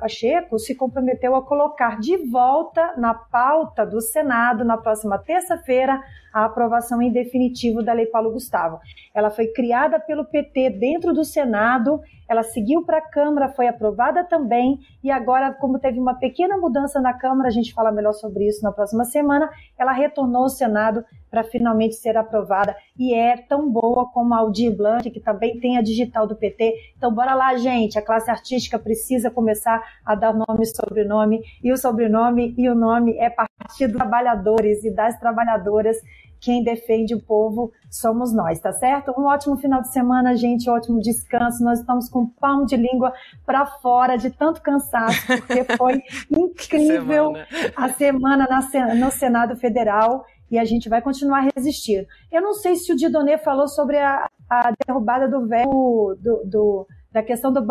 Pacheco 0.00 0.58
se 0.58 0.74
comprometeu 0.74 1.36
a 1.36 1.44
colocar 1.44 1.98
de 1.98 2.16
volta 2.16 2.94
na 2.96 3.12
pauta 3.12 3.84
do 3.84 4.00
Senado, 4.00 4.64
na 4.64 4.78
próxima 4.78 5.18
terça-feira, 5.18 6.02
a 6.32 6.44
aprovação 6.44 7.00
em 7.02 7.10
definitivo 7.10 7.82
da 7.82 7.92
Lei 7.92 8.06
Paulo 8.06 8.32
Gustavo. 8.32 8.80
Ela 9.14 9.30
foi 9.30 9.48
criada 9.48 9.98
pelo 9.98 10.24
PT 10.24 10.70
dentro 10.70 11.12
do 11.12 11.24
Senado 11.24 12.00
ela 12.30 12.44
seguiu 12.44 12.84
para 12.84 12.98
a 12.98 13.02
Câmara, 13.02 13.48
foi 13.48 13.66
aprovada 13.66 14.22
também, 14.22 14.78
e 15.02 15.10
agora, 15.10 15.52
como 15.52 15.80
teve 15.80 15.98
uma 15.98 16.14
pequena 16.14 16.56
mudança 16.56 17.00
na 17.00 17.12
Câmara, 17.12 17.48
a 17.48 17.50
gente 17.50 17.74
fala 17.74 17.90
melhor 17.90 18.12
sobre 18.12 18.46
isso 18.46 18.62
na 18.62 18.70
próxima 18.70 19.04
semana, 19.04 19.50
ela 19.76 19.90
retornou 19.90 20.44
ao 20.44 20.48
Senado 20.48 21.04
para 21.28 21.42
finalmente 21.42 21.96
ser 21.96 22.16
aprovada, 22.16 22.76
e 22.96 23.12
é 23.12 23.36
tão 23.36 23.68
boa 23.68 24.08
como 24.12 24.32
a 24.32 24.38
Aldir 24.38 24.76
Blanc, 24.76 25.10
que 25.10 25.18
também 25.18 25.58
tem 25.58 25.76
a 25.76 25.82
digital 25.82 26.24
do 26.24 26.36
PT. 26.36 26.72
Então, 26.96 27.12
bora 27.12 27.34
lá, 27.34 27.56
gente, 27.56 27.98
a 27.98 28.02
classe 28.02 28.30
artística 28.30 28.78
precisa 28.78 29.28
começar 29.28 29.82
a 30.06 30.14
dar 30.14 30.32
nome 30.32 30.62
e 30.62 30.66
sobrenome, 30.66 31.40
e 31.64 31.72
o 31.72 31.76
sobrenome 31.76 32.54
e 32.56 32.68
o 32.68 32.76
nome 32.76 33.18
é 33.18 33.28
Partido 33.28 33.90
dos 33.90 33.98
Trabalhadores 33.98 34.84
e 34.84 34.94
das 34.94 35.18
Trabalhadoras, 35.18 35.96
quem 36.40 36.64
defende 36.64 37.14
o 37.14 37.20
povo 37.20 37.70
somos 37.90 38.32
nós, 38.32 38.58
tá 38.60 38.72
certo? 38.72 39.12
Um 39.16 39.24
ótimo 39.24 39.56
final 39.56 39.82
de 39.82 39.92
semana, 39.92 40.34
gente, 40.36 40.70
um 40.70 40.72
ótimo 40.72 41.00
descanso. 41.00 41.62
Nós 41.62 41.80
estamos 41.80 42.08
com 42.08 42.26
palmo 42.26 42.64
de 42.64 42.76
língua 42.76 43.12
para 43.44 43.66
fora 43.66 44.16
de 44.16 44.30
tanto 44.30 44.62
cansaço, 44.62 45.26
porque 45.26 45.64
foi 45.76 46.02
incrível 46.30 47.32
semana. 47.32 47.46
a 47.76 47.88
semana 47.90 48.48
na, 48.48 48.94
no 48.94 49.10
Senado 49.10 49.56
Federal 49.56 50.24
e 50.50 50.58
a 50.58 50.64
gente 50.64 50.88
vai 50.88 51.00
continuar 51.00 51.48
resistindo. 51.54 52.06
Eu 52.30 52.42
não 52.42 52.54
sei 52.54 52.74
se 52.74 52.92
o 52.92 52.96
Didonê 52.96 53.38
falou 53.38 53.68
sobre 53.68 53.98
a, 53.98 54.28
a 54.48 54.72
derrubada 54.86 55.28
do 55.28 55.46
véu 55.46 56.16
do, 56.18 56.42
do, 56.44 56.86
da 57.12 57.22
questão 57.22 57.52
do, 57.52 57.64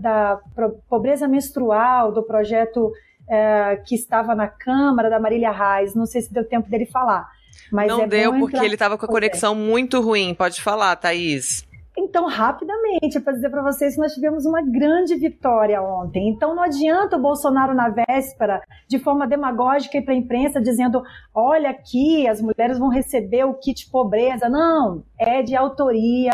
da, 0.00 0.40
pobreza 0.88 1.26
menstrual, 1.26 2.12
do 2.12 2.22
projeto 2.22 2.92
é, 3.28 3.76
que 3.76 3.94
estava 3.94 4.34
na 4.34 4.46
Câmara 4.46 5.10
da 5.10 5.18
Marília 5.18 5.50
Reis. 5.50 5.94
Não 5.94 6.06
sei 6.06 6.22
se 6.22 6.32
deu 6.32 6.46
tempo 6.46 6.70
dele 6.70 6.86
falar. 6.86 7.28
Mas 7.70 7.88
não 7.88 8.02
é 8.02 8.06
deu 8.06 8.38
porque 8.38 8.56
ele 8.56 8.74
estava 8.74 8.98
com 8.98 9.06
a 9.06 9.08
conexão 9.08 9.54
muito 9.54 10.00
ruim. 10.00 10.34
Pode 10.34 10.60
falar, 10.60 10.94
Thaís. 10.96 11.66
Então, 11.96 12.26
rapidamente, 12.26 13.20
para 13.20 13.34
dizer 13.34 13.50
para 13.50 13.62
vocês 13.62 13.94
que 13.94 14.00
nós 14.00 14.14
tivemos 14.14 14.46
uma 14.46 14.62
grande 14.62 15.14
vitória 15.14 15.82
ontem. 15.82 16.28
Então, 16.28 16.54
não 16.54 16.62
adianta 16.62 17.16
o 17.16 17.20
Bolsonaro, 17.20 17.74
na 17.74 17.90
véspera, 17.90 18.62
de 18.88 18.98
forma 18.98 19.26
demagógica, 19.26 19.98
ir 19.98 20.02
para 20.02 20.14
a 20.14 20.16
imprensa 20.16 20.60
dizendo: 20.60 21.02
olha 21.34 21.68
aqui, 21.68 22.26
as 22.26 22.40
mulheres 22.40 22.78
vão 22.78 22.88
receber 22.88 23.44
o 23.44 23.54
kit 23.54 23.90
pobreza. 23.90 24.48
Não, 24.48 25.04
é 25.18 25.42
de 25.42 25.54
autoria 25.54 26.32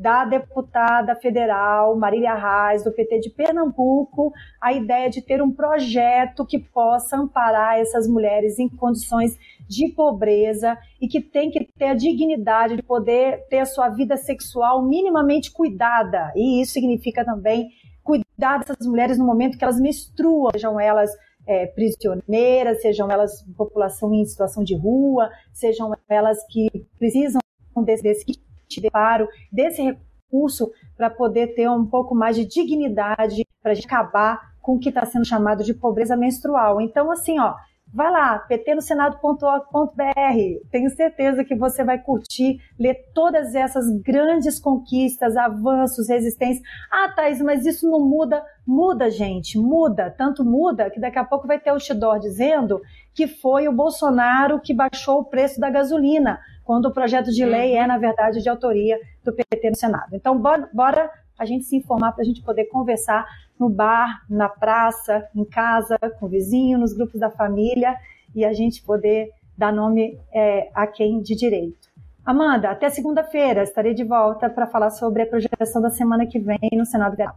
da 0.00 0.24
deputada 0.24 1.14
federal 1.14 1.94
Marília 1.94 2.34
Reis, 2.34 2.82
do 2.82 2.90
PT 2.90 3.20
de 3.20 3.30
Pernambuco, 3.30 4.32
a 4.58 4.72
ideia 4.72 5.10
de 5.10 5.20
ter 5.20 5.42
um 5.42 5.52
projeto 5.52 6.46
que 6.46 6.58
possa 6.58 7.18
amparar 7.18 7.78
essas 7.78 8.08
mulheres 8.08 8.58
em 8.58 8.66
condições 8.66 9.38
de 9.68 9.88
pobreza 9.88 10.78
e 10.98 11.06
que 11.06 11.20
tem 11.20 11.50
que 11.50 11.68
ter 11.78 11.88
a 11.88 11.94
dignidade 11.94 12.76
de 12.76 12.82
poder 12.82 13.46
ter 13.50 13.58
a 13.58 13.66
sua 13.66 13.90
vida 13.90 14.16
sexual 14.16 14.82
minimamente 14.82 15.52
cuidada. 15.52 16.32
E 16.34 16.62
isso 16.62 16.72
significa 16.72 17.22
também 17.22 17.68
cuidar 18.02 18.58
dessas 18.58 18.86
mulheres 18.86 19.18
no 19.18 19.26
momento 19.26 19.58
que 19.58 19.64
elas 19.64 19.78
menstruam, 19.78 20.50
sejam 20.52 20.80
elas 20.80 21.10
é, 21.46 21.66
prisioneiras, 21.66 22.80
sejam 22.80 23.10
elas 23.10 23.44
população 23.54 24.14
em 24.14 24.24
situação 24.24 24.64
de 24.64 24.74
rua, 24.74 25.30
sejam 25.52 25.94
elas 26.08 26.38
que 26.46 26.86
precisam 26.98 27.38
desse, 27.84 28.02
desse 28.02 28.24
de 28.70 28.80
deparo 28.80 29.28
desse 29.52 29.82
recurso 29.82 30.70
para 30.96 31.10
poder 31.10 31.54
ter 31.54 31.68
um 31.68 31.84
pouco 31.84 32.14
mais 32.14 32.36
de 32.36 32.46
dignidade, 32.46 33.44
para 33.62 33.72
acabar 33.72 34.52
com 34.62 34.76
o 34.76 34.78
que 34.78 34.90
está 34.90 35.04
sendo 35.04 35.26
chamado 35.26 35.64
de 35.64 35.74
pobreza 35.74 36.16
menstrual. 36.16 36.80
Então, 36.80 37.10
assim, 37.10 37.38
ó, 37.40 37.54
Vai 37.92 38.08
lá, 38.08 38.38
ptnosenado.org.br. 38.38 40.68
Tenho 40.70 40.90
certeza 40.90 41.44
que 41.44 41.56
você 41.56 41.82
vai 41.82 41.98
curtir, 41.98 42.60
ler 42.78 42.94
todas 43.12 43.52
essas 43.52 43.84
grandes 44.00 44.60
conquistas, 44.60 45.36
avanços, 45.36 46.08
resistências. 46.08 46.62
Ah, 46.88 47.08
Thaís, 47.08 47.42
mas 47.42 47.66
isso 47.66 47.90
não 47.90 47.98
muda. 47.98 48.44
Muda, 48.64 49.10
gente, 49.10 49.58
muda. 49.58 50.08
Tanto 50.16 50.44
muda 50.44 50.88
que 50.88 51.00
daqui 51.00 51.18
a 51.18 51.24
pouco 51.24 51.48
vai 51.48 51.58
ter 51.58 51.72
o 51.72 51.74
outdoor 51.74 52.20
dizendo 52.20 52.80
que 53.12 53.26
foi 53.26 53.66
o 53.66 53.72
Bolsonaro 53.72 54.60
que 54.60 54.72
baixou 54.72 55.22
o 55.22 55.24
preço 55.24 55.58
da 55.58 55.68
gasolina 55.68 56.38
quando 56.70 56.86
o 56.86 56.92
projeto 56.92 57.32
de 57.32 57.44
lei 57.44 57.74
é, 57.74 57.84
na 57.84 57.98
verdade, 57.98 58.40
de 58.40 58.48
autoria 58.48 58.96
do 59.24 59.32
PT 59.32 59.70
no 59.70 59.76
Senado. 59.76 60.14
Então, 60.14 60.38
bora, 60.38 60.70
bora 60.72 61.10
a 61.36 61.44
gente 61.44 61.64
se 61.64 61.74
informar 61.74 62.12
para 62.12 62.22
a 62.22 62.24
gente 62.24 62.44
poder 62.44 62.66
conversar 62.66 63.26
no 63.58 63.68
bar, 63.68 64.24
na 64.30 64.48
praça, 64.48 65.28
em 65.34 65.44
casa, 65.44 65.98
com 65.98 66.26
o 66.26 66.28
vizinho, 66.28 66.78
nos 66.78 66.92
grupos 66.92 67.18
da 67.18 67.28
família 67.28 67.96
e 68.36 68.44
a 68.44 68.52
gente 68.52 68.84
poder 68.84 69.30
dar 69.58 69.72
nome 69.72 70.16
é, 70.32 70.70
a 70.72 70.86
quem 70.86 71.20
de 71.20 71.34
direito. 71.34 71.88
Amanda, 72.24 72.70
até 72.70 72.88
segunda-feira 72.88 73.64
estarei 73.64 73.92
de 73.92 74.04
volta 74.04 74.48
para 74.48 74.68
falar 74.68 74.90
sobre 74.90 75.22
a 75.22 75.26
projeção 75.26 75.82
da 75.82 75.90
semana 75.90 76.24
que 76.24 76.38
vem 76.38 76.70
no 76.74 76.86
Senado 76.86 77.16
Federal. 77.16 77.34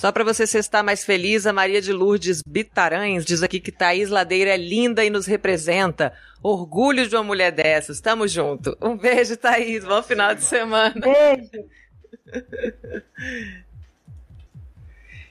Só 0.00 0.10
para 0.10 0.24
você 0.24 0.44
estar 0.44 0.82
mais 0.82 1.04
feliz, 1.04 1.46
a 1.46 1.52
Maria 1.52 1.78
de 1.78 1.92
Lourdes 1.92 2.40
Bitarães 2.40 3.22
diz 3.22 3.42
aqui 3.42 3.60
que 3.60 3.70
Thaís 3.70 4.08
Ladeira 4.08 4.48
é 4.48 4.56
linda 4.56 5.04
e 5.04 5.10
nos 5.10 5.26
representa. 5.26 6.14
Orgulho 6.42 7.06
de 7.06 7.14
uma 7.14 7.22
mulher 7.22 7.52
dessas. 7.52 8.00
Tamo 8.00 8.26
junto. 8.26 8.74
Um 8.80 8.96
beijo, 8.96 9.36
Thaís. 9.36 9.84
Bom 9.84 10.02
final 10.02 10.34
de 10.34 10.42
semana. 10.42 10.94
Beijo. 10.98 11.68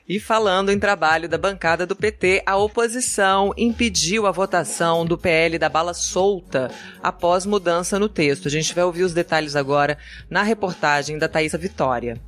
E 0.08 0.19
falando 0.19 0.71
em 0.71 0.77
trabalho 0.77 1.27
da 1.27 1.39
bancada 1.39 1.88
do 1.88 1.95
PT, 1.95 2.43
a 2.45 2.55
oposição 2.55 3.51
impediu 3.58 4.27
a 4.27 4.32
votação 4.32 5.03
do 5.03 5.17
PL 5.17 5.58
da 5.58 5.67
bala 5.67 5.95
solta 5.95 6.69
após 7.01 7.43
mudança 7.43 7.97
no 7.97 8.08
texto. 8.08 8.47
A 8.47 8.51
gente 8.51 8.75
vai 8.75 8.84
ouvir 8.84 9.01
os 9.01 9.15
detalhes 9.15 9.55
agora 9.55 9.97
na 10.29 10.43
reportagem 10.43 11.17
da 11.17 11.27
Thaisa 11.27 11.58
Vitória. 11.58 12.21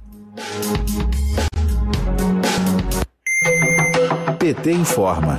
PT 4.61 4.71
informa. 4.73 5.35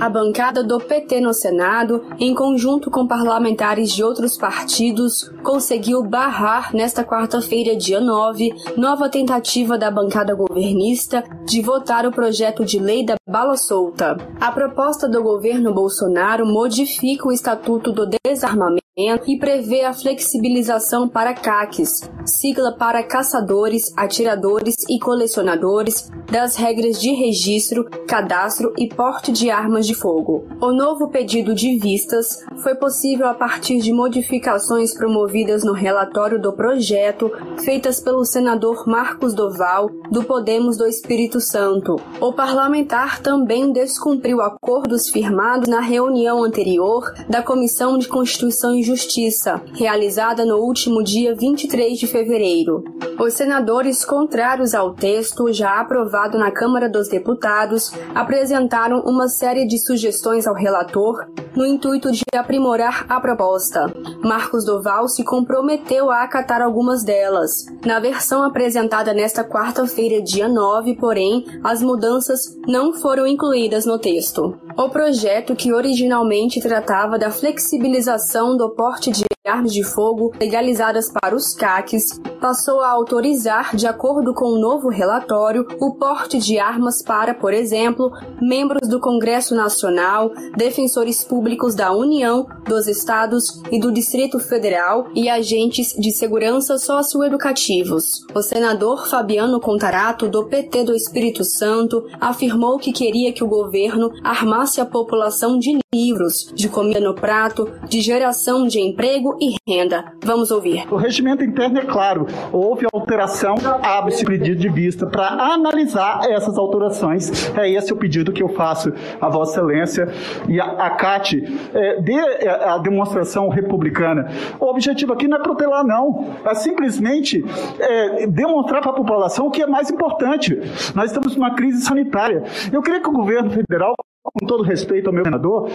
A 0.00 0.08
bancada 0.08 0.64
do 0.64 0.78
PT 0.78 1.20
no 1.20 1.32
Senado, 1.32 2.04
em 2.18 2.34
conjunto 2.34 2.90
com 2.90 3.06
parlamentares 3.06 3.92
de 3.92 4.02
outros 4.02 4.36
partidos, 4.36 5.30
conseguiu 5.44 6.02
barrar 6.02 6.74
nesta 6.74 7.04
quarta-feira, 7.04 7.76
dia 7.76 8.00
9, 8.00 8.52
nova 8.76 9.08
tentativa 9.08 9.78
da 9.78 9.90
bancada 9.90 10.34
governista 10.34 11.22
de 11.44 11.62
votar 11.62 12.04
o 12.04 12.10
projeto 12.10 12.64
de 12.64 12.80
lei 12.80 13.06
da 13.06 13.14
bala 13.28 13.56
solta. 13.56 14.16
A 14.40 14.50
proposta 14.50 15.08
do 15.08 15.22
governo 15.22 15.72
Bolsonaro 15.72 16.44
modifica 16.44 17.28
o 17.28 17.32
Estatuto 17.32 17.92
do 17.92 18.08
Desarmamento 18.24 18.87
e 18.98 19.38
prevê 19.38 19.84
a 19.84 19.92
flexibilização 19.92 21.08
para 21.08 21.32
CACs, 21.32 22.00
sigla 22.24 22.72
para 22.72 23.00
caçadores, 23.04 23.92
atiradores 23.96 24.74
e 24.88 24.98
colecionadores, 24.98 26.10
das 26.30 26.56
regras 26.56 27.00
de 27.00 27.12
registro, 27.12 27.88
cadastro 28.06 28.72
e 28.76 28.88
porte 28.88 29.30
de 29.30 29.50
armas 29.50 29.86
de 29.86 29.94
fogo. 29.94 30.46
O 30.60 30.72
novo 30.72 31.08
pedido 31.08 31.54
de 31.54 31.78
vistas 31.78 32.44
foi 32.62 32.74
possível 32.74 33.28
a 33.28 33.34
partir 33.34 33.78
de 33.78 33.92
modificações 33.92 34.92
promovidas 34.92 35.62
no 35.62 35.72
relatório 35.72 36.40
do 36.40 36.52
projeto, 36.52 37.30
feitas 37.64 38.00
pelo 38.00 38.24
senador 38.24 38.86
Marcos 38.86 39.32
Doval, 39.32 39.88
do 40.10 40.24
Podemos 40.24 40.76
do 40.76 40.86
Espírito 40.86 41.40
Santo. 41.40 41.96
O 42.20 42.32
parlamentar 42.32 43.20
também 43.20 43.72
descumpriu 43.72 44.42
acordos 44.42 45.08
firmados 45.08 45.68
na 45.68 45.80
reunião 45.80 46.42
anterior 46.42 47.14
da 47.28 47.42
Comissão 47.42 47.96
de 47.96 48.08
Constituição 48.08 48.74
e 48.74 48.87
Justiça, 48.88 49.60
realizada 49.74 50.46
no 50.46 50.56
último 50.56 51.04
dia 51.04 51.34
23 51.34 51.98
de 51.98 52.06
fevereiro. 52.06 52.82
Os 53.20 53.34
senadores 53.34 54.02
contrários 54.02 54.74
ao 54.74 54.94
texto, 54.94 55.52
já 55.52 55.78
aprovado 55.78 56.38
na 56.38 56.50
Câmara 56.50 56.88
dos 56.88 57.06
Deputados, 57.06 57.92
apresentaram 58.14 59.00
uma 59.00 59.28
série 59.28 59.66
de 59.66 59.76
sugestões 59.76 60.46
ao 60.46 60.54
relator, 60.54 61.26
no 61.54 61.66
intuito 61.66 62.10
de 62.12 62.22
aprimorar 62.34 63.04
a 63.08 63.20
proposta. 63.20 63.92
Marcos 64.22 64.64
Doval 64.64 65.08
se 65.08 65.24
comprometeu 65.24 66.10
a 66.10 66.22
acatar 66.22 66.62
algumas 66.62 67.02
delas. 67.02 67.66
Na 67.84 67.98
versão 67.98 68.42
apresentada 68.42 69.12
nesta 69.12 69.42
quarta-feira, 69.42 70.22
dia 70.22 70.48
9, 70.48 70.94
porém, 70.94 71.44
as 71.64 71.82
mudanças 71.82 72.56
não 72.66 72.94
foram 72.94 73.26
incluídas 73.26 73.84
no 73.84 73.98
texto. 73.98 74.56
O 74.76 74.88
projeto, 74.88 75.56
que 75.56 75.72
originalmente 75.72 76.60
tratava 76.60 77.18
da 77.18 77.32
flexibilização 77.32 78.56
do 78.56 78.70
porte 78.78 79.10
de 79.10 79.24
armas 79.44 79.72
de 79.72 79.82
fogo 79.82 80.32
legalizadas 80.38 81.10
para 81.10 81.34
os 81.34 81.52
CACs, 81.54 82.20
passou 82.40 82.80
a 82.80 82.90
autorizar, 82.90 83.74
de 83.74 83.88
acordo 83.88 84.32
com 84.32 84.44
o 84.44 84.60
novo 84.60 84.88
relatório, 84.88 85.66
o 85.80 85.94
porte 85.94 86.38
de 86.38 86.58
armas 86.58 87.02
para, 87.02 87.34
por 87.34 87.52
exemplo, 87.52 88.12
membros 88.40 88.88
do 88.88 89.00
Congresso 89.00 89.56
Nacional, 89.56 90.30
defensores 90.56 91.24
públicos 91.24 91.74
da 91.74 91.92
União, 91.92 92.46
dos 92.68 92.86
Estados 92.86 93.60
e 93.72 93.80
do 93.80 93.90
Distrito 93.90 94.38
Federal 94.38 95.08
e 95.12 95.28
agentes 95.28 95.94
de 95.98 96.12
segurança 96.12 96.78
socioeducativos. 96.78 98.24
O 98.32 98.42
senador 98.42 99.08
Fabiano 99.08 99.58
Contarato, 99.58 100.28
do 100.28 100.44
PT 100.46 100.84
do 100.84 100.94
Espírito 100.94 101.42
Santo, 101.42 102.06
afirmou 102.20 102.78
que 102.78 102.92
queria 102.92 103.32
que 103.32 103.42
o 103.42 103.48
governo 103.48 104.12
armasse 104.22 104.80
a 104.80 104.86
população 104.86 105.58
de 105.58 105.78
livros, 105.94 106.52
de 106.54 106.68
comida 106.68 107.00
no 107.00 107.14
prato, 107.14 107.72
de 107.88 108.02
geração 108.02 108.66
de 108.66 108.78
emprego 108.78 109.38
e 109.40 109.56
renda. 109.66 110.12
Vamos 110.22 110.50
ouvir. 110.50 110.86
O 110.92 110.96
regimento 110.96 111.42
interno 111.42 111.78
é 111.78 111.86
claro. 111.86 112.26
Houve 112.52 112.86
alteração, 112.92 113.54
abre-se 113.82 114.22
pedido 114.22 114.56
de 114.56 114.68
vista 114.68 115.06
para 115.06 115.28
analisar 115.28 116.20
essas 116.28 116.58
alterações. 116.58 117.50
É 117.56 117.70
esse 117.70 117.90
o 117.90 117.96
pedido 117.96 118.32
que 118.32 118.42
eu 118.42 118.50
faço 118.50 118.92
a 119.18 119.30
Vossa 119.30 119.52
Excelência 119.52 120.08
e 120.46 120.60
a, 120.60 120.64
a 120.64 120.90
CAT 120.90 121.42
é, 121.72 122.02
dê 122.02 122.12
é, 122.12 122.50
a 122.50 122.76
demonstração 122.76 123.48
republicana. 123.48 124.28
O 124.60 124.66
objetivo 124.66 125.14
aqui 125.14 125.26
não 125.26 125.38
é 125.38 125.42
protelar, 125.42 125.86
não. 125.86 126.34
É 126.44 126.54
simplesmente 126.54 127.42
é, 127.80 128.26
demonstrar 128.26 128.82
para 128.82 128.90
a 128.90 128.94
população 128.94 129.46
o 129.46 129.50
que 129.50 129.62
é 129.62 129.66
mais 129.66 129.90
importante. 129.90 130.54
Nós 130.94 131.06
estamos 131.06 131.34
numa 131.34 131.54
crise 131.54 131.80
sanitária. 131.80 132.44
Eu 132.70 132.82
queria 132.82 133.00
que 133.00 133.08
o 133.08 133.12
governo 133.12 133.50
federal 133.50 133.94
com 134.32 134.46
todo 134.46 134.62
respeito 134.62 135.08
ao 135.08 135.12
meu 135.12 135.24
senador, 135.24 135.70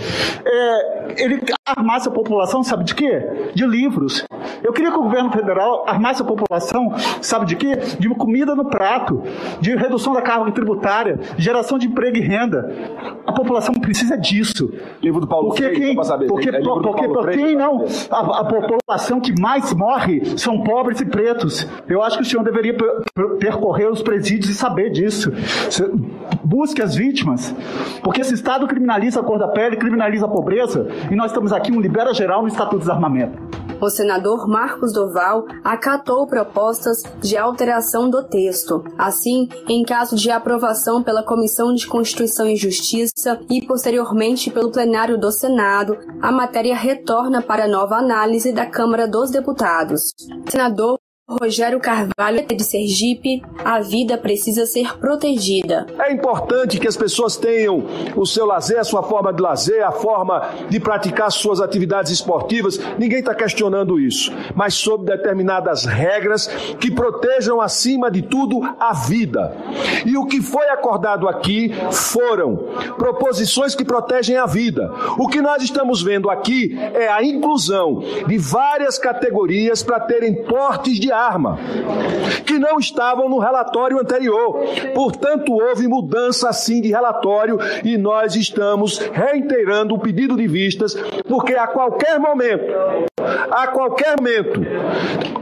é, 0.45 1.23
ele 1.23 1.41
armasse 1.65 2.07
a 2.07 2.11
população, 2.11 2.63
sabe 2.63 2.83
de 2.83 2.95
quê? 2.95 3.51
De 3.53 3.65
livros. 3.65 4.25
Eu 4.63 4.71
queria 4.71 4.91
que 4.91 4.97
o 4.97 5.03
governo 5.03 5.31
federal 5.31 5.83
armasse 5.87 6.21
a 6.21 6.25
população, 6.25 6.93
sabe 7.21 7.45
de 7.45 7.55
quê? 7.55 7.75
De 7.99 8.09
comida 8.09 8.55
no 8.55 8.65
prato, 8.65 9.21
de 9.59 9.75
redução 9.75 10.13
da 10.13 10.21
carga 10.21 10.51
tributária, 10.51 11.19
geração 11.37 11.77
de 11.77 11.87
emprego 11.87 12.17
e 12.17 12.21
renda. 12.21 12.73
A 13.25 13.33
população 13.33 13.73
precisa 13.75 14.17
disso. 14.17 14.73
Livro 15.01 15.21
do 15.21 15.27
Paulo 15.27 15.49
porque 15.49 15.63
Freire, 15.63 15.95
quem, 15.95 16.03
saber. 16.03 16.27
porque, 16.27 16.49
é 16.49 16.61
porque, 16.61 16.87
porque, 16.87 17.07
porque 17.07 17.37
quem 17.37 17.55
não, 17.55 17.85
a, 18.09 18.39
a, 18.39 18.45
população 18.45 19.19
que 19.19 19.33
mais 19.39 19.73
morre 19.73 20.37
são 20.37 20.61
pobres 20.63 21.01
e 21.01 21.05
pretos. 21.05 21.67
Eu 21.87 22.01
acho 22.01 22.17
que 22.17 22.23
o 22.23 22.25
senhor 22.25 22.43
deveria 22.43 22.75
percorrer 23.39 23.89
os 23.89 24.01
presídios 24.01 24.49
e 24.49 24.53
saber 24.53 24.89
disso. 24.91 25.31
Busque 26.43 26.81
as 26.81 26.95
vítimas, 26.95 27.53
porque 28.03 28.21
esse 28.21 28.33
Estado 28.43 28.67
criminaliza 28.67 29.21
a 29.21 29.23
cor 29.23 29.39
da 29.39 29.47
pele, 29.47 29.77
criminaliza 29.77 30.25
a 30.25 30.29
pobreza, 30.29 30.85
e 31.09 31.15
nós 31.15 31.31
estamos 31.31 31.53
aqui 31.53 31.71
um 31.71 31.79
libera 31.79 32.13
geral 32.13 32.41
no 32.41 32.49
Estatuto 32.49 32.75
de 32.75 32.81
Desarmamento. 32.81 33.41
O 33.79 33.89
senador 33.89 34.49
Marcos 34.49 34.91
Doval 34.91 35.45
acatou 35.63 36.27
propostas 36.27 37.03
de 37.21 37.37
alteração 37.37 38.09
do 38.09 38.21
texto. 38.21 38.83
Assim, 38.97 39.47
em 39.69 39.85
caso 39.85 40.17
de 40.17 40.29
aprovação 40.29 41.01
pela 41.01 41.23
Comissão 41.23 41.73
de 41.73 41.87
Constituição 41.87 42.45
e 42.45 42.57
Justiça 42.57 43.39
e 43.49 43.65
posteriormente 43.65 44.51
pelo 44.51 44.71
plenário 44.71 45.17
do 45.17 45.31
Senado, 45.31 45.97
a 46.21 46.29
matéria 46.29 46.75
retorna 46.75 47.41
para 47.41 47.65
nova 47.65 47.95
análise 47.95 48.51
da 48.51 48.65
Câmara 48.65 49.07
dos 49.07 49.31
Deputados. 49.31 50.13
senador 50.49 50.99
Rogério 51.29 51.79
Carvalho 51.79 52.45
de 52.45 52.61
Sergipe, 52.65 53.41
a 53.63 53.79
vida 53.79 54.17
precisa 54.17 54.65
ser 54.65 54.97
protegida. 54.97 55.87
É 55.97 56.11
importante 56.11 56.77
que 56.77 56.87
as 56.87 56.97
pessoas 56.97 57.37
tenham 57.37 57.85
o 58.13 58.25
seu 58.25 58.45
lazer, 58.45 58.77
a 58.77 58.83
sua 58.83 59.01
forma 59.01 59.31
de 59.31 59.41
lazer, 59.41 59.87
a 59.87 59.91
forma 59.93 60.49
de 60.69 60.81
praticar 60.81 61.31
suas 61.31 61.61
atividades 61.61 62.11
esportivas. 62.11 62.77
Ninguém 62.99 63.19
está 63.19 63.33
questionando 63.33 63.97
isso, 63.97 64.33
mas 64.53 64.73
sob 64.73 65.05
determinadas 65.05 65.85
regras 65.85 66.47
que 66.77 66.91
protejam 66.91 67.61
acima 67.61 68.11
de 68.11 68.21
tudo 68.21 68.59
a 68.77 68.91
vida. 68.91 69.55
E 70.05 70.17
o 70.17 70.25
que 70.25 70.41
foi 70.41 70.67
acordado 70.67 71.29
aqui 71.29 71.71
foram 71.89 72.67
proposições 72.97 73.73
que 73.73 73.85
protegem 73.85 74.35
a 74.35 74.45
vida. 74.45 74.91
O 75.17 75.29
que 75.29 75.41
nós 75.41 75.63
estamos 75.63 76.03
vendo 76.03 76.29
aqui 76.29 76.77
é 76.93 77.07
a 77.07 77.23
inclusão 77.23 78.03
de 78.27 78.37
várias 78.37 78.97
categorias 78.97 79.81
para 79.81 80.01
terem 80.01 80.43
portes 80.43 80.99
de 80.99 81.12
arma, 81.13 81.57
que 82.45 82.59
não 82.59 82.77
estavam 82.79 83.29
no 83.29 83.39
relatório 83.39 83.99
anterior. 83.99 84.59
Portanto, 84.93 85.53
houve 85.53 85.87
mudança 85.87 86.51
sim 86.53 86.81
de 86.81 86.89
relatório 86.89 87.57
e 87.83 87.97
nós 87.97 88.35
estamos 88.35 88.97
reiterando 88.97 89.95
o 89.95 89.99
pedido 89.99 90.35
de 90.35 90.47
vistas, 90.47 90.95
porque 91.27 91.53
a 91.53 91.67
qualquer 91.67 92.19
momento, 92.19 92.65
a 93.51 93.67
qualquer 93.67 94.15
momento, 94.17 94.59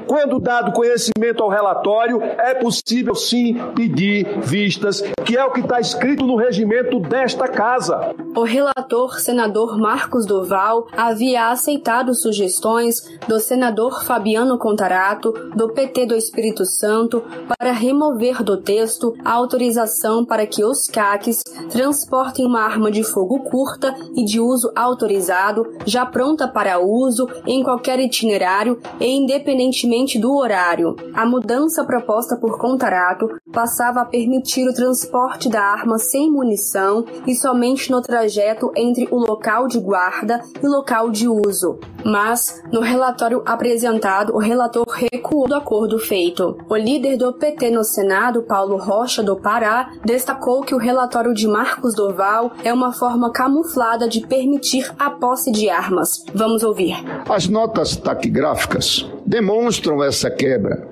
quando 0.08 0.40
dado 0.40 0.74
conhecimento 0.74 1.42
ao 1.42 1.50
relatório, 1.50 2.22
é 2.22 2.54
possível 2.56 3.16
sim 3.16 3.56
pedir 3.76 4.28
vistas, 4.42 5.02
que 5.26 5.38
é 5.38 5.46
o 5.46 5.52
que 5.52 5.62
está 5.62 5.80
escrito 5.80 6.26
no 6.26 6.36
regimento 6.36 7.00
desta 7.00 7.48
casa. 7.48 8.14
O 8.36 8.44
relator, 8.44 9.20
senador 9.20 9.78
Marcos 9.78 10.26
Doval, 10.26 10.88
havia 10.96 11.50
aceitado 11.50 12.14
sugestões 12.14 13.02
do 13.28 13.40
senador 13.40 14.04
Fabiano 14.04 14.58
Contarato, 14.58 15.32
do 15.56 15.70
PT 15.70 16.06
do 16.06 16.16
Espírito 16.16 16.66
Santo 16.66 17.24
para 17.58 17.72
remover 17.72 18.44
do 18.44 18.58
texto 18.58 19.16
a 19.24 19.32
autorização 19.32 20.26
para 20.26 20.46
que 20.46 20.64
os 20.64 20.88
CACs 20.88 21.44
transportem 21.70 22.46
uma 22.46 22.62
arma 22.62 22.92
de 22.92 23.04
fogo 23.04 23.40
curta 23.40 23.96
e 24.16 24.26
de 24.26 24.40
uso 24.40 24.72
autorizado, 24.76 25.74
já 25.86 26.06
pronta 26.06 26.48
para 26.48 26.80
uso 26.80 27.28
em 27.46 27.64
qualquer 27.72 28.00
itinerário 28.00 28.82
e 29.00 29.08
independentemente 29.08 30.20
do 30.20 30.36
horário. 30.36 30.94
A 31.14 31.26
mudança 31.26 31.86
proposta 31.86 32.36
por 32.36 32.60
Contarato 32.60 33.30
passava 33.54 34.02
a 34.02 34.06
permitir 34.06 34.68
o 34.68 34.74
transporte 34.74 35.48
da 35.48 35.62
arma 35.62 35.98
sem 35.98 36.30
munição 36.30 37.06
e 37.26 37.34
somente 37.34 37.90
no 37.90 38.02
trajeto 38.02 38.72
entre 38.76 39.08
o 39.10 39.18
local 39.18 39.68
de 39.68 39.80
guarda 39.80 40.42
e 40.62 40.68
local 40.68 41.10
de 41.10 41.30
uso. 41.30 41.80
Mas, 42.04 42.62
no 42.72 42.82
relatório 42.82 43.42
apresentado, 43.46 44.34
o 44.34 44.40
relator 44.40 44.86
recuou 44.90 45.48
do 45.48 45.56
acordo 45.56 45.98
feito. 46.00 46.58
O 46.68 46.76
líder 46.76 47.16
do 47.16 47.32
PT 47.32 47.70
no 47.70 47.84
Senado, 47.84 48.42
Paulo 48.44 48.76
Rocha, 48.76 49.24
do 49.24 49.38
Pará, 49.38 49.92
destacou 50.04 50.62
que 50.62 50.76
o 50.76 50.80
relatório 50.80 51.34
de 51.34 51.48
Marcos 51.48 51.94
Doval 51.94 52.52
é 52.64 52.74
uma 52.74 52.92
forma 52.92 53.32
camuflada 53.32 54.10
de 54.10 54.26
permitir 54.26 54.92
a 54.98 55.10
posse 55.12 55.52
de 55.52 55.70
armas. 55.70 56.24
Vamos 56.34 56.64
ouvir. 56.64 56.96
As 57.30 57.48
notas 57.62 57.96
taquigráficas 57.96 59.08
demonstram 59.24 60.04
essa 60.04 60.32
quebra 60.32 60.88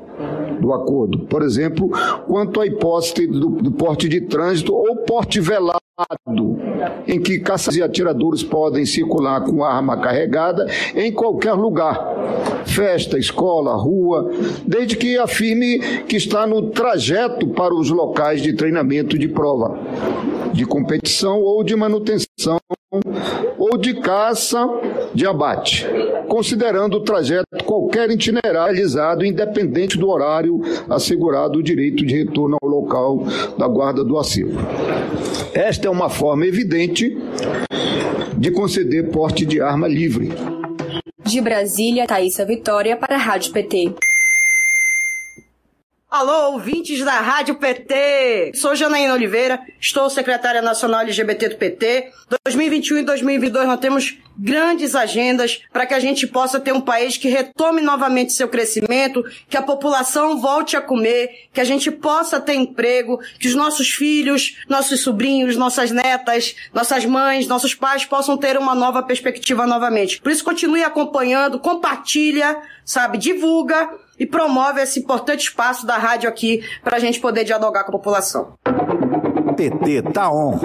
do 0.59 0.73
acordo. 0.73 1.19
Por 1.25 1.41
exemplo, 1.41 1.89
quanto 2.27 2.61
à 2.61 2.67
hipótese 2.67 3.27
do, 3.27 3.49
do 3.49 3.71
porte 3.71 4.07
de 4.07 4.21
trânsito 4.21 4.73
ou 4.73 4.97
porte 4.97 5.39
velado 5.39 5.79
em 7.07 7.21
que 7.21 7.39
caças 7.39 7.75
e 7.75 7.83
atiradores 7.83 8.41
podem 8.41 8.85
circular 8.85 9.41
com 9.41 9.63
arma 9.63 9.97
carregada 9.97 10.65
em 10.95 11.11
qualquer 11.11 11.53
lugar, 11.53 12.63
festa, 12.65 13.17
escola, 13.17 13.75
rua, 13.75 14.31
desde 14.65 14.95
que 14.95 15.17
afirme 15.17 15.79
que 16.07 16.15
está 16.15 16.47
no 16.47 16.69
trajeto 16.69 17.47
para 17.49 17.73
os 17.73 17.89
locais 17.89 18.41
de 18.41 18.53
treinamento 18.53 19.17
de 19.17 19.27
prova, 19.27 19.77
de 20.53 20.65
competição 20.65 21.41
ou 21.41 21.63
de 21.63 21.75
manutenção 21.75 22.59
ou 23.57 23.77
de 23.77 23.95
caça 23.95 24.67
de 25.13 25.25
abate, 25.25 25.85
considerando 26.27 26.97
o 26.97 27.03
trajeto 27.03 27.45
qualquer 27.65 28.09
itinerário 28.09 28.73
realizado 28.73 29.25
independente 29.25 29.97
do 29.97 30.09
horário 30.09 30.48
assegurado 30.89 31.59
o 31.59 31.63
direito 31.63 32.05
de 32.05 32.15
retorno 32.15 32.57
ao 32.61 32.69
local 32.69 33.23
da 33.57 33.67
guarda 33.67 34.03
do 34.03 34.17
acervo. 34.17 34.59
Esta 35.53 35.87
é 35.87 35.91
uma 35.91 36.09
forma 36.09 36.45
evidente 36.45 37.17
de 38.37 38.51
conceder 38.51 39.09
porte 39.09 39.45
de 39.45 39.59
arma 39.61 39.87
livre. 39.87 40.29
De 41.25 41.41
Brasília, 41.41 42.07
Thaisa 42.07 42.45
Vitória 42.45 42.97
para 42.97 43.15
a 43.15 43.19
Rádio 43.19 43.51
PT. 43.51 43.93
Alô, 46.11 46.53
ouvintes 46.53 47.05
da 47.05 47.19
Rádio 47.19 47.53
PT! 47.53 48.53
Sou 48.55 48.75
Janaína 48.75 49.13
Oliveira, 49.13 49.61
estou 49.79 50.09
secretária 50.09 50.59
nacional 50.59 51.01
LGBT 51.01 51.49
do 51.49 51.55
PT. 51.57 52.11
2021 52.45 52.97
e 52.97 53.03
2022 53.03 53.67
nós 53.67 53.79
temos 53.79 54.17
grandes 54.35 54.95
agendas 54.95 55.61
para 55.71 55.85
que 55.85 55.93
a 55.93 55.99
gente 55.99 56.25
possa 56.25 56.59
ter 56.59 56.73
um 56.73 56.81
país 56.81 57.15
que 57.15 57.29
retome 57.29 57.79
novamente 57.81 58.33
seu 58.33 58.47
crescimento, 58.49 59.23
que 59.47 59.55
a 59.55 59.61
população 59.61 60.41
volte 60.41 60.75
a 60.75 60.81
comer, 60.81 61.29
que 61.53 61.61
a 61.61 61.63
gente 61.63 61.91
possa 61.91 62.39
ter 62.39 62.55
emprego, 62.55 63.19
que 63.37 63.47
os 63.47 63.53
nossos 63.53 63.91
filhos, 63.91 64.57
nossos 64.67 65.01
sobrinhos, 65.01 65.57
nossas 65.57 65.91
netas, 65.91 66.55
nossas 66.73 67.05
mães, 67.05 67.45
nossos 67.45 67.75
pais 67.75 68.03
possam 68.03 68.35
ter 68.35 68.57
uma 68.57 68.73
nova 68.73 69.03
perspectiva 69.03 69.67
novamente. 69.67 70.19
Por 70.19 70.31
isso 70.31 70.43
continue 70.43 70.83
acompanhando, 70.83 71.59
compartilha, 71.59 72.59
sabe, 72.83 73.19
divulga 73.19 73.87
e 74.19 74.25
promove 74.25 74.81
esse 74.81 74.99
importante 74.99 75.45
espaço 75.45 75.87
da 75.87 75.97
rádio 75.97 76.29
aqui 76.29 76.63
para 76.83 76.97
a 76.97 76.99
gente 76.99 77.19
poder 77.19 77.43
dialogar 77.43 77.83
com 77.85 77.91
a 77.91 77.93
população. 77.93 78.53
PT 79.55 80.03
tá 80.13 80.29
on. 80.31 80.59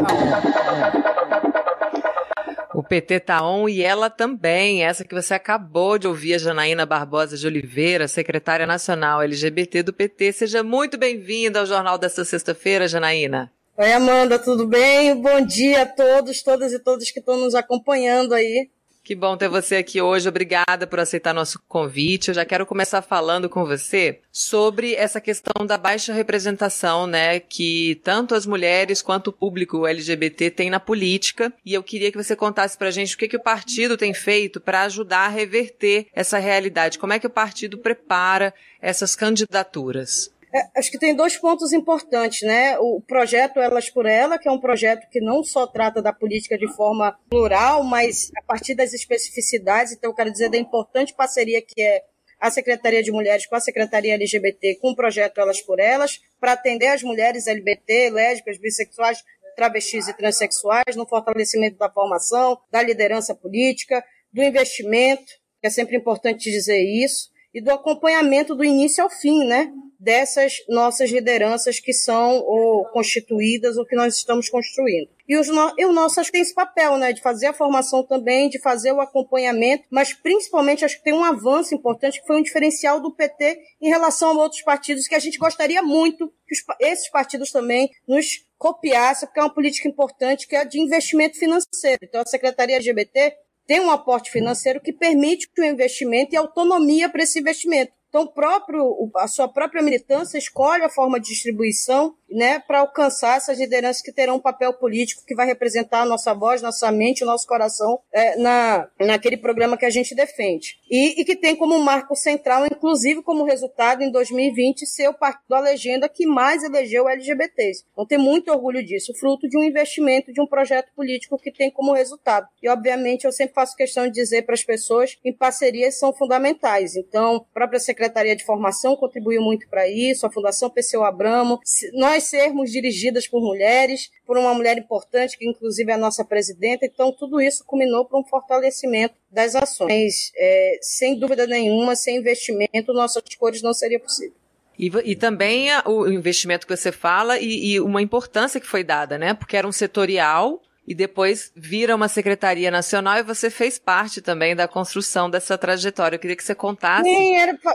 O 2.75 2.83
PT 2.83 3.21
tá 3.21 3.47
on 3.47 3.69
e 3.69 3.83
ela 3.83 4.11
também, 4.11 4.85
essa 4.85 5.05
que 5.05 5.14
você 5.14 5.33
acabou 5.35 5.97
de 5.97 6.09
ouvir, 6.09 6.35
a 6.35 6.38
Janaína 6.38 6.85
Barbosa 6.85 7.37
de 7.37 7.47
Oliveira, 7.47 8.09
secretária 8.09 8.67
nacional 8.67 9.23
LGBT 9.23 9.85
do 9.85 9.93
PT. 9.93 10.33
Seja 10.33 10.62
muito 10.64 10.99
bem-vinda 10.99 11.61
ao 11.61 11.67
jornal 11.67 11.97
desta 11.97 12.25
sexta-feira, 12.25 12.88
Janaína. 12.88 13.53
Oi, 13.77 13.93
Amanda, 13.93 14.38
tudo 14.38 14.67
bem? 14.67 15.21
Bom 15.21 15.40
dia 15.40 15.83
a 15.83 15.87
todos, 15.87 16.43
todas 16.43 16.73
e 16.73 16.79
todos 16.79 17.11
que 17.11 17.21
estão 17.21 17.37
nos 17.37 17.55
acompanhando 17.55 18.33
aí. 18.33 18.69
Que 19.05 19.14
bom 19.14 19.37
ter 19.37 19.51
você 19.51 19.77
aqui 19.77 20.01
hoje. 20.01 20.27
Obrigada 20.27 20.87
por 20.87 20.99
aceitar 20.99 21.35
nosso 21.35 21.61
convite. 21.69 22.29
Eu 22.29 22.35
já 22.35 22.43
quero 22.47 22.64
começar 22.64 23.03
falando 23.03 23.51
com 23.51 23.67
você 23.67 24.21
sobre 24.33 24.95
essa 24.95 25.21
questão 25.21 25.67
da 25.67 25.77
baixa 25.77 26.11
representação, 26.14 27.07
né, 27.07 27.38
que 27.38 28.01
tanto 28.03 28.35
as 28.35 28.47
mulheres 28.47 29.03
quanto 29.03 29.29
o 29.29 29.33
público 29.33 29.87
LGBT 29.87 30.51
tem 30.51 30.71
na 30.71 30.81
política. 30.81 31.53
E 31.67 31.75
eu 31.75 31.83
queria 31.83 32.11
que 32.11 32.17
você 32.17 32.35
contasse 32.35 32.79
pra 32.79 32.90
gente 32.90 33.14
o 33.14 33.19
que, 33.19 33.29
que 33.29 33.37
o 33.37 33.43
partido 33.43 33.99
tem 33.99 34.14
feito 34.14 34.59
para 34.59 34.85
ajudar 34.85 35.27
a 35.27 35.29
reverter 35.29 36.07
essa 36.14 36.38
realidade. 36.38 36.99
Como 36.99 37.12
é 37.12 37.19
que 37.19 37.27
o 37.27 37.31
partido 37.31 37.77
prepara 37.77 38.55
essas 38.81 39.14
candidaturas? 39.14 40.34
É, 40.55 40.69
acho 40.77 40.88
que 40.88 40.99
tem 40.99 41.17
dois 41.17 41.37
pontos 41.37 41.73
importantes, 41.73 42.43
né? 42.43 42.79
O 42.79 43.01
projeto 43.01 43.59
Elas 43.59 43.90
por 43.90 44.07
Ela, 44.07 44.38
que 44.38 44.49
é 44.49 44.53
um 44.53 44.61
projeto 44.61 45.09
que 45.11 45.21
não 45.21 45.43
só 45.43 45.67
trata 45.67 46.01
da 46.01 46.12
política 46.12 46.57
de 46.57 46.73
forma 46.75 47.19
plural, 47.29 47.83
mas 47.83 48.31
a 48.37 48.43
partir 48.43 48.77
das 48.77 48.93
especificidades. 48.93 49.93
Então, 49.93 50.11
eu 50.11 50.14
quero 50.14 50.31
dizer 50.31 50.49
da 50.49 50.57
importante 50.57 51.12
parceria 51.12 51.61
que 51.61 51.83
é 51.83 52.05
a 52.38 52.53
Secretaria 52.53 53.03
de 53.03 53.11
Mulheres 53.11 53.47
com 53.47 53.57
a 53.57 53.61
Secretaria 53.61 54.14
LGBT 54.14 54.77
com 54.77 54.90
o 54.90 54.95
projeto 54.95 55.40
Elas 55.40 55.61
por 55.61 55.81
Elas, 55.81 56.21
para 56.38 56.53
atender 56.53 56.87
as 56.87 57.03
mulheres 57.03 57.49
LGBT, 57.49 58.11
lésbicas, 58.11 58.59
bissexuais, 58.59 59.25
travestis 59.57 60.07
e 60.07 60.17
transexuais 60.17 60.95
no 60.95 61.07
fortalecimento 61.07 61.79
da 61.79 61.90
formação, 61.90 62.61
da 62.71 62.81
liderança 62.81 63.35
política, 63.35 64.05
do 64.33 64.40
investimento, 64.40 65.33
que 65.61 65.67
é 65.67 65.71
sempre 65.71 65.97
importante 65.97 66.49
dizer 66.49 66.81
isso, 66.81 67.31
e 67.53 67.61
do 67.61 67.73
acompanhamento 67.73 68.55
do 68.55 68.64
início 68.64 69.03
ao 69.03 69.11
fim, 69.11 69.45
né? 69.47 69.73
Dessas 70.05 70.57
nossas 70.69 71.11
lideranças 71.11 71.81
que 71.81 71.95
são 71.95 72.37
ou, 72.40 72.85
constituídas 72.90 73.79
ou 73.79 73.87
que 73.87 73.97
nós 73.97 74.14
estamos 74.17 74.51
construindo. 74.51 75.09
E, 75.27 75.38
os 75.38 75.49
no, 75.49 75.73
e 75.79 75.87
o 75.87 75.93
nosso 75.93 76.21
acho 76.21 76.29
que 76.29 76.35
tem 76.35 76.43
esse 76.43 76.55
papel, 76.55 76.99
né, 76.99 77.14
de 77.14 77.23
fazer 77.23 77.47
a 77.47 77.55
formação 77.55 78.03
também, 78.07 78.51
de 78.51 78.61
fazer 78.61 78.93
o 78.93 79.01
acompanhamento, 79.01 79.85
mas 79.90 80.12
principalmente 80.12 80.85
acho 80.85 80.99
que 80.99 81.05
tem 81.05 81.14
um 81.14 81.25
avanço 81.25 81.75
importante 81.75 82.21
que 82.21 82.27
foi 82.27 82.37
um 82.37 82.43
diferencial 82.43 83.01
do 83.01 83.11
PT 83.11 83.59
em 83.81 83.88
relação 83.88 84.33
a 84.33 84.43
outros 84.43 84.61
partidos 84.61 85.09
que 85.09 85.14
a 85.14 85.19
gente 85.19 85.38
gostaria 85.38 85.83
muito 85.83 86.31
que 86.47 86.55
os, 86.55 86.62
esses 86.79 87.09
partidos 87.09 87.51
também 87.51 87.90
nos 88.07 88.45
copiassem, 88.59 89.27
porque 89.27 89.40
é 89.40 89.43
uma 89.43 89.55
política 89.55 89.88
importante 89.88 90.47
que 90.47 90.55
é 90.55 90.64
de 90.67 90.79
investimento 90.79 91.38
financeiro. 91.38 92.01
Então 92.03 92.21
a 92.21 92.27
Secretaria 92.27 92.77
LGBT 92.77 93.35
tem 93.67 93.81
um 93.81 93.90
aporte 93.90 94.31
financeiro 94.31 94.81
que 94.81 94.93
permite 94.93 95.49
o 95.59 95.64
investimento 95.64 96.35
e 96.35 96.37
autonomia 96.37 97.09
para 97.09 97.23
esse 97.23 97.40
investimento. 97.40 97.93
Então, 98.14 98.29
próprio, 98.29 99.11
a 99.16 99.27
sua 99.27 99.48
própria 99.48 99.83
militância 99.83 100.38
escolhe 100.38 100.85
a 100.85 100.88
forma 100.88 101.18
de 101.18 101.31
distribuição 101.31 102.14
né, 102.35 102.59
para 102.59 102.81
alcançar 102.81 103.37
essas 103.37 103.59
lideranças 103.59 104.03
que 104.03 104.12
terão 104.12 104.37
um 104.37 104.40
papel 104.40 104.75
político 104.75 105.23
que 105.25 105.37
vai 105.37 105.47
representar 105.47 106.01
a 106.01 106.05
nossa 106.05 106.35
voz, 106.35 106.61
nossa 106.61 106.90
mente, 106.90 107.23
o 107.23 107.27
nosso 107.27 107.47
coração 107.47 108.01
é, 108.12 108.37
na, 108.37 108.88
naquele 108.99 109.37
programa 109.37 109.77
que 109.77 109.85
a 109.85 109.90
gente 109.90 110.16
defende. 110.16 110.77
E, 110.90 111.20
e, 111.20 111.25
que 111.25 111.37
tem 111.37 111.55
como 111.55 111.79
marco 111.79 112.16
central, 112.16 112.66
inclusive 112.66 113.23
como 113.23 113.44
resultado, 113.44 114.03
em 114.03 114.11
2020, 114.11 114.85
ser 114.85 115.09
o 115.09 115.14
partido 115.14 115.44
da 115.49 115.61
legenda 115.61 116.09
que 116.09 116.27
mais 116.27 116.64
elegeu 116.64 117.09
LGBTs. 117.09 117.85
Então 117.92 118.05
tem 118.05 118.18
muito 118.18 118.51
orgulho 118.51 118.85
disso, 118.85 119.14
fruto 119.14 119.49
de 119.49 119.57
um 119.57 119.62
investimento, 119.62 120.33
de 120.33 120.40
um 120.40 120.47
projeto 120.47 120.90
político 120.97 121.38
que 121.38 121.53
tem 121.53 121.70
como 121.70 121.92
resultado. 121.92 122.49
E, 122.61 122.68
obviamente, 122.68 123.25
eu 123.25 123.33
sempre 123.33 123.55
faço 123.55 123.77
questão 123.77 124.07
de 124.07 124.12
dizer 124.12 124.42
para 124.42 124.55
as 124.55 124.64
pessoas 124.64 125.14
que 125.14 125.33
parcerias 125.33 125.99
são 125.99 126.12
fundamentais. 126.12 126.97
Então, 126.97 127.37
a 127.37 127.55
própria 127.55 127.79
Secretaria 127.79 128.35
de 128.35 128.44
Formação 128.44 128.97
contribuiu 128.97 129.40
muito 129.40 129.68
para 129.68 129.88
isso, 129.88 130.27
a 130.27 130.33
Fundação 130.33 130.68
PCO 130.68 131.05
Abramo. 131.05 131.61
Nós 131.92 132.23
sermos 132.26 132.70
dirigidas 132.70 133.26
por 133.26 133.40
mulheres, 133.40 134.10
por 134.26 134.37
uma 134.37 134.54
mulher 134.54 134.76
importante, 134.78 135.38
que 135.38 135.48
inclusive 135.48 135.90
é 135.90 135.94
a 135.94 135.98
nossa 135.98 136.24
presidenta. 136.24 136.87
Então, 136.87 137.12
tudo 137.12 137.40
isso 137.40 137.64
culminou 137.64 138.04
para 138.04 138.18
um 138.18 138.24
fortalecimento 138.24 139.14
das 139.30 139.54
ações. 139.54 140.32
É, 140.37 140.78
sem 140.80 141.18
dúvida 141.18 141.46
nenhuma, 141.46 141.96
sem 141.96 142.16
investimento, 142.16 142.92
nossas 142.92 143.22
cores 143.38 143.62
não 143.62 143.72
seria 143.72 144.00
possível. 144.00 144.34
E, 144.78 144.90
e, 145.04 145.14
também 145.14 145.68
o 145.84 146.08
investimento 146.08 146.66
que 146.66 146.76
você 146.76 146.90
fala 146.90 147.38
e, 147.38 147.74
e, 147.74 147.80
uma 147.80 148.02
importância 148.02 148.60
que 148.60 148.66
foi 148.66 148.82
dada, 148.82 149.16
né? 149.16 149.32
Porque 149.32 149.56
era 149.56 149.68
um 149.68 149.72
setorial 149.72 150.60
e 150.87 150.94
depois 150.94 151.50
vira 151.56 151.94
uma 151.94 152.08
secretaria 152.08 152.70
nacional 152.70 153.18
e 153.18 153.22
você 153.22 153.50
fez 153.50 153.78
parte 153.78 154.20
também 154.20 154.54
da 154.54 154.68
construção 154.68 155.30
dessa 155.30 155.56
trajetória. 155.56 156.16
Eu 156.16 156.20
queria 156.20 156.37
que 156.37 156.44
você 156.44 156.54
contasse 156.54 157.08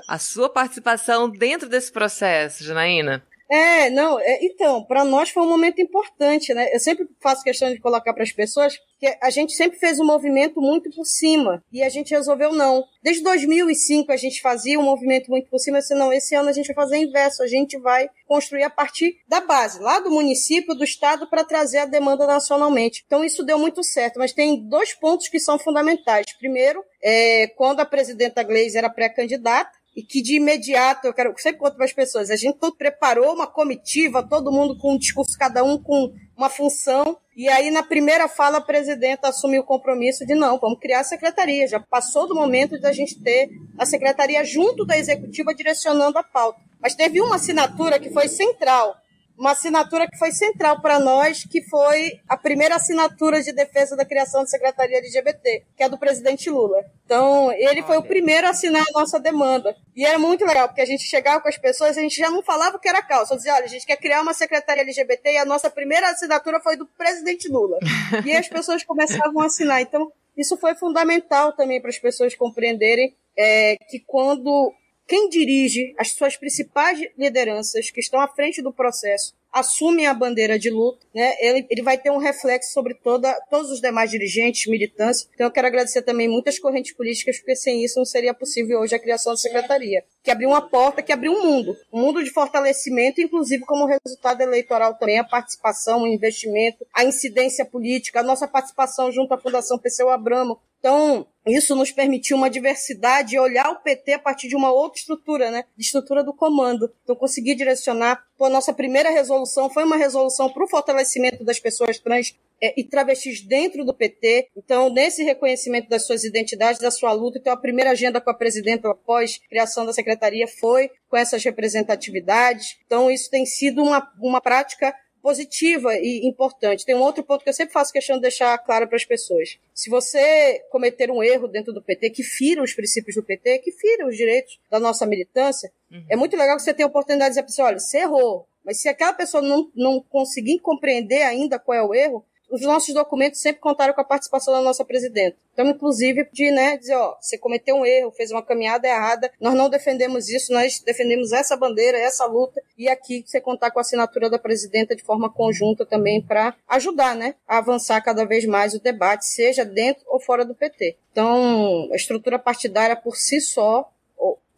a 0.07 0.17
sua 0.19 0.49
participação 0.49 1.29
dentro 1.29 1.67
desse 1.67 1.91
processo, 1.91 2.63
Janaína. 2.63 3.23
É, 3.51 3.89
não, 3.89 4.19
é, 4.19 4.45
então, 4.45 4.83
para 4.83 5.03
nós 5.03 5.31
foi 5.31 5.41
um 5.41 5.49
momento 5.49 5.81
importante, 5.81 6.53
né? 6.53 6.69
Eu 6.71 6.79
sempre 6.79 7.07
faço 7.19 7.43
questão 7.43 7.73
de 7.73 7.79
colocar 7.79 8.13
para 8.13 8.21
as 8.21 8.31
pessoas 8.31 8.77
que 8.99 9.17
a 9.19 9.29
gente 9.31 9.53
sempre 9.53 9.79
fez 9.79 9.99
um 9.99 10.05
movimento 10.05 10.61
muito 10.61 10.91
por 10.91 11.03
cima 11.05 11.63
e 11.71 11.81
a 11.81 11.89
gente 11.89 12.11
resolveu 12.11 12.53
não. 12.53 12.83
Desde 13.01 13.23
2005 13.23 14.11
a 14.11 14.17
gente 14.17 14.39
fazia 14.39 14.79
um 14.79 14.83
movimento 14.83 15.31
muito 15.31 15.49
por 15.49 15.57
cima, 15.57 15.79
assim, 15.79 15.95
não, 15.95 16.13
esse 16.13 16.35
ano 16.35 16.49
a 16.49 16.51
gente 16.51 16.67
vai 16.67 16.75
fazer 16.75 16.97
inverso, 16.97 17.41
a 17.41 17.47
gente 17.47 17.75
vai 17.79 18.07
construir 18.27 18.63
a 18.63 18.69
partir 18.69 19.17
da 19.27 19.41
base, 19.41 19.79
lá 19.79 19.99
do 19.99 20.11
município, 20.11 20.75
do 20.75 20.83
estado, 20.83 21.27
para 21.27 21.43
trazer 21.43 21.79
a 21.79 21.85
demanda 21.85 22.27
nacionalmente. 22.27 23.03
Então 23.07 23.23
isso 23.23 23.41
deu 23.41 23.57
muito 23.57 23.81
certo, 23.83 24.19
mas 24.19 24.31
tem 24.31 24.67
dois 24.67 24.93
pontos 24.93 25.27
que 25.27 25.39
são 25.39 25.57
fundamentais. 25.57 26.25
Primeiro, 26.37 26.83
é, 27.01 27.47
quando 27.47 27.79
a 27.79 27.85
presidenta 27.85 28.43
Gleisi 28.43 28.77
era 28.77 28.89
pré-candidata, 28.89 29.78
e 29.95 30.03
que 30.03 30.21
de 30.21 30.37
imediato, 30.37 31.07
eu 31.07 31.13
quero 31.13 31.33
sempre 31.37 31.59
conto 31.59 31.75
para 31.75 31.85
as 31.85 31.93
pessoas, 31.93 32.29
a 32.29 32.35
gente 32.35 32.57
todo 32.57 32.75
preparou 32.75 33.33
uma 33.33 33.47
comitiva, 33.47 34.27
todo 34.27 34.51
mundo 34.51 34.77
com 34.77 34.93
um 34.93 34.97
discurso, 34.97 35.37
cada 35.37 35.63
um 35.63 35.81
com 35.81 36.13
uma 36.37 36.49
função, 36.49 37.17
e 37.35 37.47
aí 37.49 37.71
na 37.71 37.83
primeira 37.83 38.27
fala 38.27 38.59
a 38.59 38.61
presidenta 38.61 39.29
assumiu 39.29 39.61
o 39.61 39.65
compromisso 39.65 40.25
de 40.25 40.35
não, 40.35 40.59
vamos 40.59 40.79
criar 40.79 41.01
a 41.01 41.03
secretaria, 41.03 41.67
já 41.67 41.79
passou 41.79 42.27
do 42.27 42.35
momento 42.35 42.79
da 42.79 42.91
gente 42.91 43.21
ter 43.21 43.49
a 43.77 43.85
secretaria 43.85 44.43
junto 44.43 44.85
da 44.85 44.97
executiva 44.97 45.53
direcionando 45.53 46.17
a 46.17 46.23
pauta. 46.23 46.59
Mas 46.81 46.95
teve 46.95 47.21
uma 47.21 47.35
assinatura 47.35 47.99
que 47.99 48.09
foi 48.09 48.27
central, 48.29 48.95
uma 49.39 49.51
assinatura 49.51 50.05
que 50.05 50.17
foi 50.17 50.33
central 50.33 50.81
para 50.81 50.99
nós, 50.99 51.45
que 51.45 51.61
foi 51.61 52.19
a 52.27 52.35
primeira 52.35 52.75
assinatura 52.75 53.41
de 53.41 53.53
defesa 53.53 53.95
da 53.95 54.03
criação 54.03 54.41
da 54.41 54.47
Secretaria 54.47 54.97
LGBT, 54.97 55.63
que 55.77 55.83
é 55.83 55.87
do 55.87 55.97
presidente 55.97 56.49
Lula. 56.49 56.83
Então, 57.05 57.49
ele 57.53 57.81
foi 57.83 57.97
o 57.97 58.03
primeiro 58.03 58.45
a 58.47 58.49
assinar 58.49 58.83
a 58.83 58.99
nossa 58.99 59.17
demanda. 59.17 59.73
E 59.95 60.05
era 60.05 60.19
muito 60.19 60.45
legal, 60.45 60.67
porque 60.67 60.81
a 60.81 60.85
gente 60.85 61.03
chegava 61.03 61.39
com 61.39 61.47
as 61.47 61.57
pessoas, 61.57 61.97
a 61.97 62.01
gente 62.01 62.17
já 62.17 62.29
não 62.29 62.43
falava 62.43 62.75
o 62.75 62.79
que 62.79 62.89
era 62.89 63.01
causa, 63.01 63.27
só 63.27 63.35
dizia, 63.37 63.53
olha, 63.53 63.63
a 63.63 63.69
gente 63.69 63.85
quer 63.85 63.95
criar 63.95 64.21
uma 64.21 64.33
secretaria 64.33 64.83
LGBT 64.83 65.31
e 65.31 65.37
a 65.37 65.45
nossa 65.45 65.69
primeira 65.69 66.09
assinatura 66.09 66.59
foi 66.59 66.75
do 66.75 66.85
presidente 66.85 67.47
Lula. 67.47 67.79
e 68.25 68.33
as 68.33 68.49
pessoas 68.49 68.83
começavam 68.83 69.41
a 69.41 69.45
assinar. 69.45 69.81
Então, 69.81 70.11
isso 70.35 70.57
foi 70.57 70.75
fundamental 70.75 71.53
também 71.53 71.79
para 71.79 71.89
as 71.89 71.97
pessoas 71.97 72.35
compreenderem 72.35 73.15
é, 73.37 73.77
que 73.89 73.99
quando 74.05 74.73
quem 75.09 75.27
dirige 75.27 75.95
as 75.97 76.11
suas 76.11 76.37
principais 76.37 76.99
lideranças 77.17 77.89
que 77.89 77.99
estão 77.99 78.21
à 78.21 78.27
frente 78.27 78.61
do 78.61 78.71
processo 78.71 79.33
assumem 79.51 80.05
a 80.05 80.13
bandeira 80.13 80.59
de 80.59 80.69
luta, 80.69 81.03
né, 81.13 81.33
ele, 81.39 81.65
ele 81.67 81.81
vai 81.81 81.97
ter 81.97 82.11
um 82.11 82.19
reflexo 82.19 82.71
sobre 82.71 82.93
toda, 82.93 83.33
todos 83.49 83.71
os 83.71 83.81
demais 83.81 84.11
dirigentes, 84.11 84.67
militantes. 84.67 85.27
Então 85.33 85.47
eu 85.47 85.51
quero 85.51 85.65
agradecer 85.65 86.03
também 86.03 86.29
muitas 86.29 86.59
correntes 86.59 86.93
políticas, 86.93 87.39
porque 87.39 87.55
sem 87.55 87.83
isso 87.83 87.97
não 87.97 88.05
seria 88.05 88.35
possível 88.35 88.79
hoje 88.79 88.93
a 88.93 88.99
criação 88.99 89.33
da 89.33 89.37
secretaria, 89.37 90.03
que 90.29 90.33
abriu 90.33 90.49
uma 90.49 90.61
porta, 90.61 91.01
que 91.01 91.11
abriu 91.11 91.31
um 91.31 91.43
mundo, 91.43 91.75
um 91.91 92.01
mundo 92.01 92.23
de 92.23 92.29
fortalecimento, 92.29 93.19
inclusive 93.19 93.65
como 93.65 93.87
resultado 93.87 94.41
eleitoral 94.41 94.93
também, 94.93 95.17
a 95.17 95.23
participação, 95.23 96.03
o 96.03 96.07
investimento, 96.07 96.85
a 96.93 97.03
incidência 97.03 97.65
política, 97.65 98.19
a 98.19 98.23
nossa 98.23 98.47
participação 98.47 99.11
junto 99.11 99.33
à 99.33 99.39
Fundação 99.39 99.79
PCO 99.79 100.09
Abramo. 100.09 100.59
Então, 100.77 101.25
isso 101.47 101.75
nos 101.75 101.91
permitiu 101.91 102.37
uma 102.37 102.47
diversidade 102.47 103.35
e 103.35 103.39
olhar 103.39 103.71
o 103.71 103.77
PT 103.77 104.13
a 104.13 104.19
partir 104.19 104.47
de 104.47 104.55
uma 104.55 104.71
outra 104.71 104.99
estrutura, 104.99 105.49
né? 105.49 105.65
De 105.75 105.83
estrutura 105.83 106.23
do 106.23 106.31
comando. 106.31 106.93
Então, 107.03 107.15
consegui 107.15 107.55
direcionar. 107.55 108.23
Pô, 108.37 108.45
a 108.45 108.49
nossa 108.51 108.71
primeira 108.71 109.09
resolução 109.09 109.67
foi 109.67 109.83
uma 109.83 109.97
resolução 109.97 110.47
para 110.53 110.63
o 110.63 110.69
fortalecimento 110.69 111.43
das 111.43 111.59
pessoas 111.59 111.97
trans 111.97 112.35
e 112.61 112.83
travestis 112.83 113.41
dentro 113.41 113.85
do 113.85 113.93
PT. 113.93 114.49
Então, 114.55 114.89
nesse 114.91 115.23
reconhecimento 115.23 115.89
das 115.89 116.05
suas 116.05 116.23
identidades, 116.23 116.81
da 116.81 116.91
sua 116.91 117.11
luta, 117.11 117.37
então 117.37 117.53
a 117.53 117.57
primeira 117.57 117.91
agenda 117.91 118.19
com 118.19 118.29
a 118.29 118.33
presidenta 118.33 118.89
após 118.89 119.39
criação 119.49 119.85
da 119.85 119.93
secretaria 119.93 120.47
foi 120.47 120.89
com 121.09 121.17
essas 121.17 121.43
representatividades. 121.43 122.77
Então, 122.85 123.09
isso 123.09 123.29
tem 123.29 123.45
sido 123.45 123.81
uma, 123.81 124.11
uma 124.21 124.41
prática 124.41 124.93
positiva 125.21 125.95
e 125.95 126.27
importante. 126.27 126.85
Tem 126.85 126.95
um 126.95 127.01
outro 127.01 127.23
ponto 127.23 127.43
que 127.43 127.49
eu 127.49 127.53
sempre 127.53 127.73
faço 127.73 127.91
questão 127.91 128.15
de 128.15 128.21
deixar 128.21 128.57
claro 128.59 128.87
para 128.87 128.95
as 128.95 129.05
pessoas. 129.05 129.57
Se 129.73 129.89
você 129.89 130.63
cometer 130.71 131.11
um 131.11 131.21
erro 131.21 131.47
dentro 131.47 131.73
do 131.73 131.81
PT, 131.81 132.09
que 132.11 132.23
fira 132.23 132.63
os 132.63 132.73
princípios 132.73 133.15
do 133.15 133.23
PT, 133.23 133.59
que 133.59 133.71
fira 133.71 134.07
os 134.07 134.15
direitos 134.15 134.59
da 134.69 134.79
nossa 134.79 135.05
militância, 135.05 135.71
uhum. 135.91 136.05
é 136.09 136.15
muito 136.15 136.37
legal 136.37 136.55
que 136.55 136.63
você 136.63 136.73
tenha 136.73 136.85
a 136.85 136.89
oportunidade 136.89 137.35
de 137.35 137.41
dizer 137.41 137.43
para 137.43 137.51
você, 137.51 137.61
olha, 137.61 137.79
você 137.79 137.97
errou. 137.99 138.47
Mas 138.63 138.81
se 138.81 138.89
aquela 138.89 139.13
pessoa 139.13 139.41
não, 139.41 139.71
não 139.75 140.01
conseguir 140.01 140.59
compreender 140.59 141.21
ainda 141.23 141.59
qual 141.59 141.77
é 141.77 141.83
o 141.83 141.93
erro, 141.93 142.25
os 142.49 142.61
nossos 142.61 142.93
documentos 142.93 143.39
sempre 143.39 143.61
contaram 143.61 143.93
com 143.93 144.01
a 144.01 144.05
participação 144.05 144.53
da 144.53 144.61
nossa 144.61 144.83
presidenta. 144.83 145.37
Então, 145.53 145.67
inclusive, 145.67 146.27
de 146.31 146.51
né, 146.51 146.77
dizer, 146.77 146.95
ó, 146.95 147.15
você 147.19 147.37
cometeu 147.37 147.75
um 147.75 147.85
erro, 147.85 148.11
fez 148.11 148.31
uma 148.31 148.41
caminhada 148.41 148.87
errada, 148.87 149.31
nós 149.39 149.53
não 149.53 149.69
defendemos 149.69 150.29
isso, 150.29 150.53
nós 150.53 150.79
defendemos 150.79 151.31
essa 151.31 151.55
bandeira, 151.55 151.97
essa 151.97 152.25
luta, 152.25 152.61
e 152.77 152.87
aqui 152.87 153.23
você 153.25 153.39
contar 153.41 153.71
com 153.71 153.79
a 153.79 153.81
assinatura 153.81 154.29
da 154.29 154.39
presidenta 154.39 154.95
de 154.95 155.03
forma 155.03 155.29
conjunta 155.29 155.85
também 155.85 156.21
para 156.21 156.55
ajudar, 156.67 157.15
né, 157.15 157.35
a 157.47 157.57
avançar 157.57 158.01
cada 158.01 158.25
vez 158.25 158.45
mais 158.45 158.73
o 158.73 158.79
debate, 158.79 159.25
seja 159.25 159.65
dentro 159.65 160.03
ou 160.07 160.19
fora 160.19 160.45
do 160.45 160.55
PT. 160.55 160.97
Então, 161.11 161.89
a 161.91 161.95
estrutura 161.95 162.39
partidária 162.39 162.95
por 162.95 163.15
si 163.15 163.41
só 163.41 163.89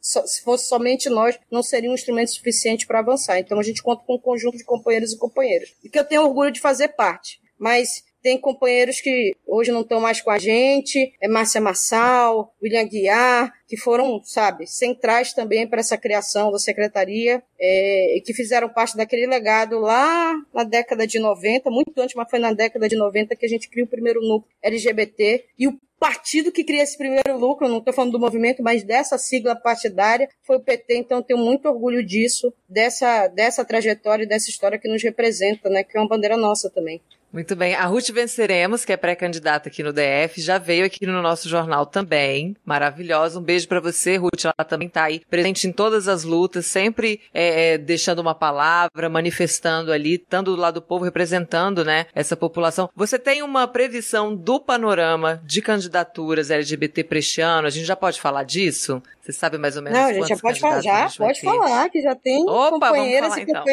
se 0.02 0.42
fosse 0.42 0.68
somente 0.68 1.10
nós, 1.10 1.40
não 1.50 1.62
seria 1.62 1.90
um 1.90 1.94
instrumento 1.94 2.32
suficiente 2.32 2.88
para 2.88 3.00
avançar. 3.00 3.38
Então 3.38 3.60
a 3.60 3.64
gente 3.64 3.84
conta 3.84 4.04
com 4.04 4.16
um 4.16 4.20
conjunto 4.20 4.58
de 4.58 4.64
companheiros 4.64 5.14
e 5.14 5.18
companheiras. 5.18 5.76
E 5.84 5.90
que 5.90 6.00
eu 6.00 6.04
tenho 6.04 6.24
orgulho 6.24 6.52
de 6.52 6.60
fazer 6.60 6.90
parte 6.90 7.40
mas 7.62 8.04
tem 8.24 8.40
companheiros 8.40 9.00
que 9.00 9.36
hoje 9.46 9.72
não 9.72 9.82
estão 9.82 10.00
mais 10.00 10.20
com 10.20 10.32
a 10.32 10.40
gente, 10.40 11.14
é 11.22 11.28
Márcia 11.28 11.62
Massal, 11.62 12.54
William 12.62 12.88
Guiar, 12.88 13.54
que 13.68 13.78
foram, 13.78 14.22
sabe, 14.24 14.66
centrais 14.68 15.34
também 15.34 15.68
para 15.68 15.80
essa 15.80 15.98
criação 15.98 16.52
da 16.52 16.58
secretaria, 16.58 17.42
é, 17.60 18.18
e 18.18 18.22
que 18.22 18.34
fizeram 18.34 18.68
parte 18.70 18.98
daquele 18.98 19.28
legado 19.28 19.80
lá 19.80 20.36
na 20.54 20.64
década 20.64 21.06
de 21.06 21.20
90, 21.20 21.70
muito 21.70 22.00
antes, 22.00 22.16
mas 22.16 22.30
foi 22.30 22.40
na 22.40 22.52
década 22.52 22.88
de 22.88 22.96
90 22.96 23.36
que 23.36 23.46
a 23.46 23.50
gente 23.50 23.70
criou 23.70 23.86
o 23.86 23.90
primeiro 23.90 24.22
núcleo 24.22 24.52
LGBT, 24.62 25.46
e 25.58 25.68
o 25.68 25.80
partido 26.00 26.52
que 26.52 26.64
cria 26.64 26.82
esse 26.82 26.98
primeiro 26.98 27.38
lucro, 27.38 27.68
não 27.68 27.78
estou 27.78 27.94
falando 27.94 28.14
do 28.14 28.20
movimento, 28.20 28.64
mas 28.64 28.84
dessa 28.84 29.20
sigla 29.20 29.56
partidária, 29.56 30.28
foi 30.42 30.58
o 30.58 30.60
PT, 30.64 30.96
então 30.96 31.22
tenho 31.22 31.40
muito 31.40 31.68
orgulho 31.68 32.04
disso, 32.04 32.52
dessa, 32.68 33.28
dessa 33.28 33.64
trajetória 33.64 34.24
e 34.24 34.28
dessa 34.28 34.50
história 34.50 34.80
que 34.80 34.88
nos 34.88 35.04
representa, 35.04 35.70
né, 35.70 35.84
que 35.84 35.96
é 35.96 36.00
uma 36.02 36.10
bandeira 36.10 36.36
nossa 36.36 36.70
também. 36.72 37.02
Muito 37.32 37.56
bem. 37.56 37.76
A 37.76 37.86
Ruth 37.86 38.10
Venceremos, 38.10 38.84
que 38.84 38.92
é 38.92 38.98
pré-candidata 38.98 39.70
aqui 39.70 39.82
no 39.82 39.94
DF, 39.94 40.42
já 40.42 40.58
veio 40.58 40.86
aqui 40.86 41.06
no 41.06 41.22
nosso 41.22 41.48
jornal 41.48 41.86
também. 41.86 42.58
Maravilhosa. 42.66 43.40
Um 43.40 43.44
beijo 43.44 43.68
para 43.70 43.80
você, 43.80 44.18
Ruth. 44.18 44.44
Ela 44.44 44.66
também 44.68 44.90
tá 44.90 45.04
aí 45.04 45.22
presente 45.30 45.66
em 45.66 45.72
todas 45.72 46.10
as 46.10 46.26
lutas, 46.26 46.66
sempre 46.66 47.22
é, 47.34 47.74
é, 47.74 47.78
deixando 47.78 48.20
uma 48.20 48.36
palavra, 48.36 49.08
manifestando 49.10 49.94
ali, 49.94 50.16
estando 50.16 50.54
do 50.54 50.62
lado 50.62 50.76
do 50.76 50.82
povo, 50.82 51.06
representando, 51.06 51.86
né, 51.86 52.06
essa 52.14 52.36
população. 52.36 52.90
Você 52.96 53.18
tem 53.18 53.42
uma 53.42 53.68
previsão 53.68 54.36
do 54.36 54.60
panorama 54.60 55.42
de 55.46 55.62
candidaturas 55.62 56.52
LGBT 56.52 57.04
para 57.06 57.20
este 57.20 57.40
ano? 57.40 57.68
A 57.68 57.70
gente 57.72 57.86
já 57.86 57.96
pode 57.96 58.20
falar 58.20 58.44
disso? 58.44 59.02
Você 59.22 59.32
sabe 59.32 59.58
mais 59.58 59.78
ou 59.78 59.84
menos 59.84 59.98
Não, 59.98 60.08
a 60.08 60.14
gente 60.14 60.28
já 60.28 60.38
pode 60.38 60.60
falar, 60.60 60.82
já 60.82 61.10
pode 61.18 61.42
falar, 61.42 61.90
que 61.90 62.02
já 62.02 62.16
tem 62.16 62.44
Opa, 62.44 62.72
companheiras 62.72 63.30
falar, 63.30 63.40
e 63.40 63.44
então. 63.44 63.64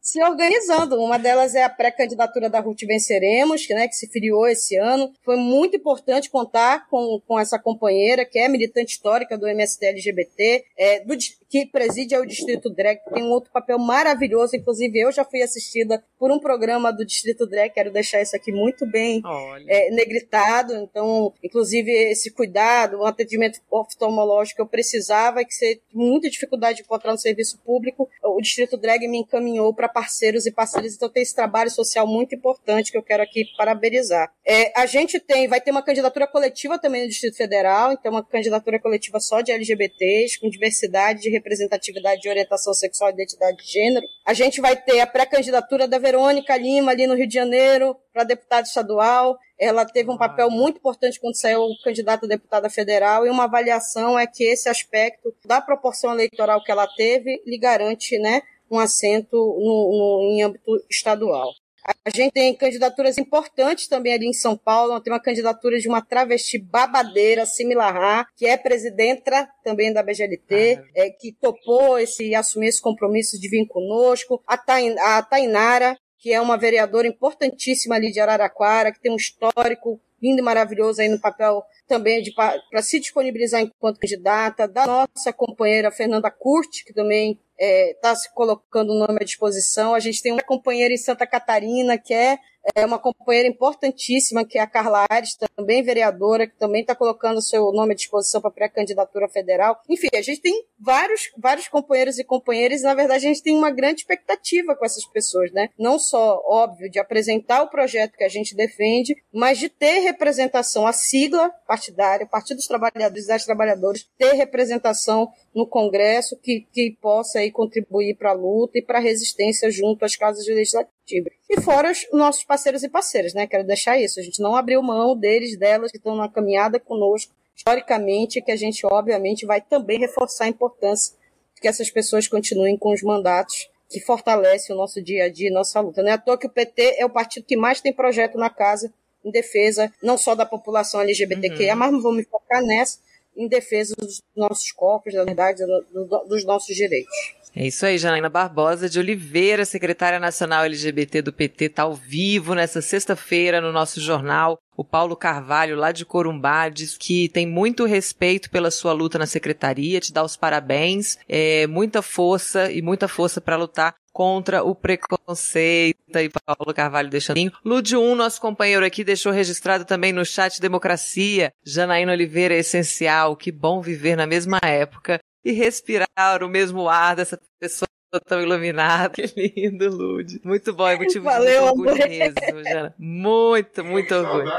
Se 0.00 0.22
organizando. 0.22 0.96
Uma 0.96 1.18
delas 1.18 1.54
é 1.54 1.62
a 1.62 1.68
pré-candidatura 1.68 2.48
da 2.48 2.60
Ruth 2.60 2.80
Venceremos, 2.86 3.66
que, 3.66 3.74
né, 3.74 3.86
que 3.86 3.94
se 3.94 4.08
filiou 4.08 4.46
esse 4.46 4.76
ano. 4.76 5.12
Foi 5.24 5.36
muito 5.36 5.76
importante 5.76 6.30
contar 6.30 6.88
com, 6.88 7.20
com 7.26 7.38
essa 7.38 7.58
companheira, 7.58 8.24
que 8.24 8.38
é 8.38 8.48
militante 8.48 8.92
histórica 8.92 9.36
do 9.36 9.46
MST 9.46 9.84
LGBT, 9.84 10.64
é, 10.76 11.00
do, 11.00 11.14
que 11.50 11.66
preside 11.66 12.16
o 12.16 12.24
Distrito 12.24 12.70
Drag, 12.70 13.00
que 13.02 13.10
tem 13.10 13.24
um 13.24 13.30
outro 13.30 13.50
papel 13.50 13.76
maravilhoso. 13.76 14.54
Inclusive, 14.54 15.00
eu 15.00 15.10
já 15.10 15.24
fui 15.24 15.42
assistida 15.42 16.00
por 16.16 16.30
um 16.30 16.38
programa 16.38 16.92
do 16.92 17.04
Distrito 17.04 17.44
Drag, 17.44 17.70
quero 17.70 17.90
deixar 17.90 18.22
isso 18.22 18.36
aqui 18.36 18.52
muito 18.52 18.86
bem 18.86 19.20
é, 19.66 19.90
negritado. 19.90 20.72
Então, 20.74 21.34
inclusive, 21.42 21.90
esse 21.90 22.30
cuidado, 22.30 22.98
o 22.98 23.00
um 23.00 23.04
atendimento 23.04 23.60
oftalmológico 23.68 24.62
eu 24.62 24.66
precisava, 24.66 25.44
que 25.44 25.52
você 25.52 25.80
muita 25.92 26.30
dificuldade 26.30 26.76
de 26.76 26.82
encontrar 26.82 27.10
no 27.10 27.18
serviço 27.18 27.58
público. 27.64 28.08
O 28.22 28.40
Distrito 28.40 28.76
Drag 28.76 29.08
me 29.08 29.18
encaminhou 29.18 29.74
para 29.74 29.88
parceiros 29.88 30.46
e 30.46 30.52
parceiras, 30.52 30.94
então 30.94 31.08
tem 31.08 31.24
esse 31.24 31.34
trabalho 31.34 31.70
social 31.70 32.06
muito 32.06 32.32
importante 32.32 32.92
que 32.92 32.98
eu 32.98 33.02
quero 33.02 33.24
aqui 33.24 33.44
parabenizar. 33.56 34.32
É, 34.46 34.72
a 34.80 34.86
gente 34.86 35.18
tem, 35.18 35.48
vai 35.48 35.60
ter 35.60 35.72
uma 35.72 35.82
candidatura 35.82 36.28
coletiva 36.28 36.78
também 36.78 37.02
no 37.02 37.08
Distrito 37.08 37.36
Federal, 37.36 37.92
então 37.92 38.12
uma 38.12 38.24
candidatura 38.24 38.78
coletiva 38.78 39.18
só 39.18 39.40
de 39.40 39.50
LGBTs, 39.50 40.38
com 40.38 40.48
diversidade 40.48 41.22
de 41.22 41.39
representatividade 41.40 42.20
de 42.20 42.28
orientação 42.28 42.72
sexual 42.72 43.10
e 43.10 43.14
identidade 43.14 43.56
de 43.56 43.72
gênero. 43.72 44.06
A 44.24 44.32
gente 44.32 44.60
vai 44.60 44.76
ter 44.76 45.00
a 45.00 45.06
pré-candidatura 45.06 45.88
da 45.88 45.98
Verônica 45.98 46.56
Lima 46.56 46.92
ali 46.92 47.06
no 47.06 47.14
Rio 47.14 47.26
de 47.26 47.34
Janeiro 47.34 47.96
para 48.12 48.24
deputada 48.24 48.66
estadual. 48.66 49.38
Ela 49.58 49.84
teve 49.84 50.10
um 50.10 50.16
papel 50.16 50.50
muito 50.50 50.78
importante 50.78 51.20
quando 51.20 51.36
saiu 51.36 51.60
candidata 51.82 52.26
a 52.26 52.28
deputada 52.28 52.70
federal 52.70 53.26
e 53.26 53.30
uma 53.30 53.44
avaliação 53.44 54.18
é 54.18 54.26
que 54.26 54.44
esse 54.44 54.68
aspecto 54.68 55.34
da 55.44 55.60
proporção 55.60 56.12
eleitoral 56.12 56.62
que 56.62 56.70
ela 56.70 56.86
teve 56.86 57.42
lhe 57.46 57.58
garante, 57.58 58.18
né, 58.18 58.42
um 58.70 58.78
assento 58.78 59.36
no, 59.36 60.22
no, 60.22 60.32
em 60.32 60.42
âmbito 60.42 60.70
estadual. 60.88 61.50
A 61.84 62.10
gente 62.14 62.32
tem 62.32 62.54
candidaturas 62.54 63.18
importantes 63.18 63.88
também 63.88 64.12
ali 64.12 64.26
em 64.26 64.32
São 64.32 64.56
Paulo. 64.56 65.00
Tem 65.00 65.12
uma 65.12 65.20
candidatura 65.20 65.78
de 65.78 65.88
uma 65.88 66.02
travesti 66.02 66.58
babadeira, 66.58 67.46
similar, 67.46 68.26
que 68.36 68.46
é 68.46 68.56
presidenta 68.56 69.48
também 69.64 69.92
da 69.92 70.02
BGLT, 70.02 70.78
ah, 70.78 70.84
é, 70.94 71.10
que 71.10 71.32
topou 71.32 71.98
esse 71.98 72.34
assumir 72.34 72.68
esse 72.68 72.82
compromisso 72.82 73.38
de 73.40 73.48
vir 73.48 73.66
conosco. 73.66 74.42
A, 74.46 74.56
Tain, 74.56 74.98
a 74.98 75.22
Tainara, 75.22 75.96
que 76.18 76.32
é 76.32 76.40
uma 76.40 76.58
vereadora 76.58 77.06
importantíssima 77.06 77.94
ali 77.94 78.12
de 78.12 78.20
Araraquara, 78.20 78.92
que 78.92 79.00
tem 79.00 79.12
um 79.12 79.16
histórico 79.16 80.00
lindo 80.22 80.40
e 80.40 80.44
maravilhoso 80.44 81.00
aí 81.00 81.08
no 81.08 81.20
papel 81.20 81.62
também 81.86 82.22
para 82.34 82.82
se 82.82 83.00
disponibilizar 83.00 83.60
enquanto 83.60 83.98
candidata, 83.98 84.68
da 84.68 84.86
nossa 84.86 85.32
companheira 85.32 85.90
Fernanda 85.90 86.30
Curti, 86.30 86.84
que 86.84 86.92
também 86.92 87.40
está 87.58 87.58
é, 87.58 87.94
tá 88.00 88.14
se 88.14 88.32
colocando 88.34 88.92
o 88.92 88.98
nome 88.98 89.18
à 89.20 89.24
disposição. 89.24 89.94
A 89.94 90.00
gente 90.00 90.22
tem 90.22 90.32
uma 90.32 90.42
companheira 90.42 90.94
em 90.94 90.98
Santa 90.98 91.26
Catarina, 91.26 91.98
que 91.98 92.14
é 92.14 92.38
é 92.74 92.84
uma 92.84 92.98
companheira 92.98 93.48
importantíssima, 93.48 94.44
que 94.44 94.58
é 94.58 94.60
a 94.60 94.66
Carla 94.66 95.06
Ares, 95.08 95.36
também 95.56 95.82
vereadora, 95.82 96.46
que 96.46 96.56
também 96.56 96.82
está 96.82 96.94
colocando 96.94 97.42
seu 97.42 97.72
nome 97.72 97.92
à 97.92 97.96
disposição 97.96 98.40
para 98.40 98.50
pré-candidatura 98.50 99.28
federal. 99.28 99.80
Enfim, 99.88 100.08
a 100.14 100.22
gente 100.22 100.40
tem 100.40 100.64
vários, 100.78 101.30
vários 101.36 101.68
companheiros 101.68 102.18
e 102.18 102.24
companheiras, 102.24 102.80
e 102.80 102.84
na 102.84 102.94
verdade 102.94 103.26
a 103.26 103.28
gente 103.28 103.42
tem 103.42 103.56
uma 103.56 103.70
grande 103.70 104.00
expectativa 104.00 104.74
com 104.74 104.84
essas 104.84 105.04
pessoas, 105.06 105.52
né? 105.52 105.68
Não 105.78 105.98
só, 105.98 106.42
óbvio, 106.46 106.90
de 106.90 106.98
apresentar 106.98 107.62
o 107.62 107.70
projeto 107.70 108.16
que 108.16 108.24
a 108.24 108.28
gente 108.28 108.54
defende, 108.54 109.16
mas 109.32 109.58
de 109.58 109.68
ter 109.68 110.00
representação, 110.00 110.86
a 110.86 110.92
sigla 110.92 111.50
partidária, 111.66 112.26
o 112.26 112.28
Partido 112.28 112.56
dos 112.56 112.66
Trabalhadores 112.66 113.24
e 113.24 113.28
das 113.28 113.44
Trabalhadoras, 113.44 114.08
ter 114.18 114.32
representação 114.32 115.28
no 115.54 115.66
Congresso 115.66 116.38
que, 116.40 116.66
que 116.72 116.96
possa 117.00 117.40
aí 117.40 117.50
contribuir 117.50 118.16
para 118.16 118.30
a 118.30 118.34
luta 118.34 118.78
e 118.78 118.82
para 118.82 118.98
a 118.98 119.02
resistência 119.02 119.70
junto 119.70 120.04
às 120.04 120.16
casas 120.16 120.46
legislativas. 120.46 120.99
E 121.48 121.60
fora 121.60 121.90
os 121.90 122.06
nossos 122.12 122.44
parceiros 122.44 122.82
e 122.82 122.88
parceiras, 122.88 123.34
né? 123.34 123.46
Quero 123.46 123.64
deixar 123.64 123.98
isso. 123.98 124.20
A 124.20 124.22
gente 124.22 124.40
não 124.40 124.54
abriu 124.54 124.82
mão 124.82 125.16
deles, 125.16 125.58
delas 125.58 125.90
que 125.90 125.98
estão 125.98 126.14
na 126.16 126.28
caminhada 126.28 126.78
conosco, 126.78 127.32
historicamente, 127.54 128.40
que 128.40 128.52
a 128.52 128.56
gente, 128.56 128.86
obviamente, 128.86 129.46
vai 129.46 129.60
também 129.60 129.98
reforçar 129.98 130.44
a 130.44 130.48
importância 130.48 131.14
de 131.54 131.60
que 131.60 131.68
essas 131.68 131.90
pessoas 131.90 132.28
continuem 132.28 132.76
com 132.76 132.92
os 132.92 133.02
mandatos 133.02 133.68
que 133.88 134.00
fortalecem 134.00 134.74
o 134.74 134.78
nosso 134.78 135.02
dia 135.02 135.24
a 135.24 135.28
dia, 135.28 135.50
nossa 135.50 135.80
luta. 135.80 136.02
Não 136.02 136.10
é 136.10 136.12
à 136.12 136.18
toa 136.18 136.38
que 136.38 136.46
o 136.46 136.50
PT 136.50 136.96
é 136.98 137.04
o 137.04 137.10
partido 137.10 137.44
que 137.44 137.56
mais 137.56 137.80
tem 137.80 137.92
projeto 137.92 138.38
na 138.38 138.48
casa 138.48 138.92
em 139.24 139.30
defesa 139.30 139.92
não 140.02 140.16
só 140.16 140.34
da 140.34 140.46
população 140.46 141.00
LGBTQIA, 141.00 141.72
uhum. 141.72 141.78
mas 141.78 141.92
me 141.92 142.24
focar 142.24 142.62
nessa, 142.62 142.98
em 143.36 143.48
defesa 143.48 143.94
dos 143.96 144.22
nossos 144.34 144.70
corpos, 144.72 145.12
da 145.12 145.24
verdade, 145.24 145.64
do, 145.64 146.06
do, 146.06 146.24
dos 146.28 146.44
nossos 146.44 146.74
direitos. 146.74 147.14
É 147.54 147.66
isso 147.66 147.84
aí, 147.84 147.98
Janaína 147.98 148.28
Barbosa 148.28 148.88
de 148.88 148.98
Oliveira, 148.98 149.64
secretária 149.64 150.20
nacional 150.20 150.64
LGBT 150.64 151.20
do 151.20 151.32
PT, 151.32 151.64
está 151.64 151.82
ao 151.82 151.94
vivo 151.94 152.54
nessa 152.54 152.80
sexta-feira 152.80 153.60
no 153.60 153.72
nosso 153.72 154.00
jornal. 154.00 154.58
O 154.76 154.84
Paulo 154.84 155.16
Carvalho, 155.16 155.76
lá 155.76 155.90
de 155.90 156.04
Corumbá, 156.04 156.68
diz 156.68 156.96
que 156.96 157.28
tem 157.28 157.46
muito 157.46 157.84
respeito 157.84 158.48
pela 158.50 158.70
sua 158.70 158.92
luta 158.92 159.18
na 159.18 159.26
secretaria, 159.26 160.00
te 160.00 160.12
dá 160.12 160.22
os 160.22 160.36
parabéns, 160.36 161.18
é, 161.28 161.66
muita 161.66 162.00
força 162.02 162.70
e 162.70 162.80
muita 162.80 163.08
força 163.08 163.40
para 163.40 163.56
lutar 163.56 163.94
contra 164.12 164.62
o 164.62 164.74
preconceito. 164.74 165.98
E 166.14 166.28
Paulo 166.28 166.74
Carvalho 166.74 167.10
deixando. 167.10 167.52
Lude 167.64 167.96
1, 167.96 168.14
nosso 168.14 168.40
companheiro 168.40 168.84
aqui, 168.84 169.04
deixou 169.04 169.32
registrado 169.32 169.84
também 169.84 170.12
no 170.12 170.24
chat 170.24 170.60
Democracia. 170.60 171.52
Janaína 171.64 172.12
Oliveira, 172.12 172.54
essencial. 172.54 173.36
Que 173.36 173.52
bom 173.52 173.80
viver 173.80 174.16
na 174.16 174.26
mesma 174.26 174.58
época 174.62 175.19
e 175.44 175.52
respirar 175.52 176.42
o 176.42 176.48
mesmo 176.48 176.88
ar 176.88 177.16
dessa 177.16 177.40
pessoa 177.58 177.88
tão 178.26 178.40
iluminada. 178.40 179.14
Que 179.22 179.50
lindo, 179.56 179.88
Lude. 179.88 180.40
Muito 180.44 180.72
bom, 180.72 180.88
é 180.88 180.96
motivo 180.96 181.24
Valeu, 181.24 181.70
de 181.70 181.76
muito 181.76 181.90
orgulho 181.90 182.08
mesmo, 182.08 182.64
Jana. 182.64 182.94
Muito, 182.98 183.84
muito 183.84 184.14
orgulho. 184.14 184.50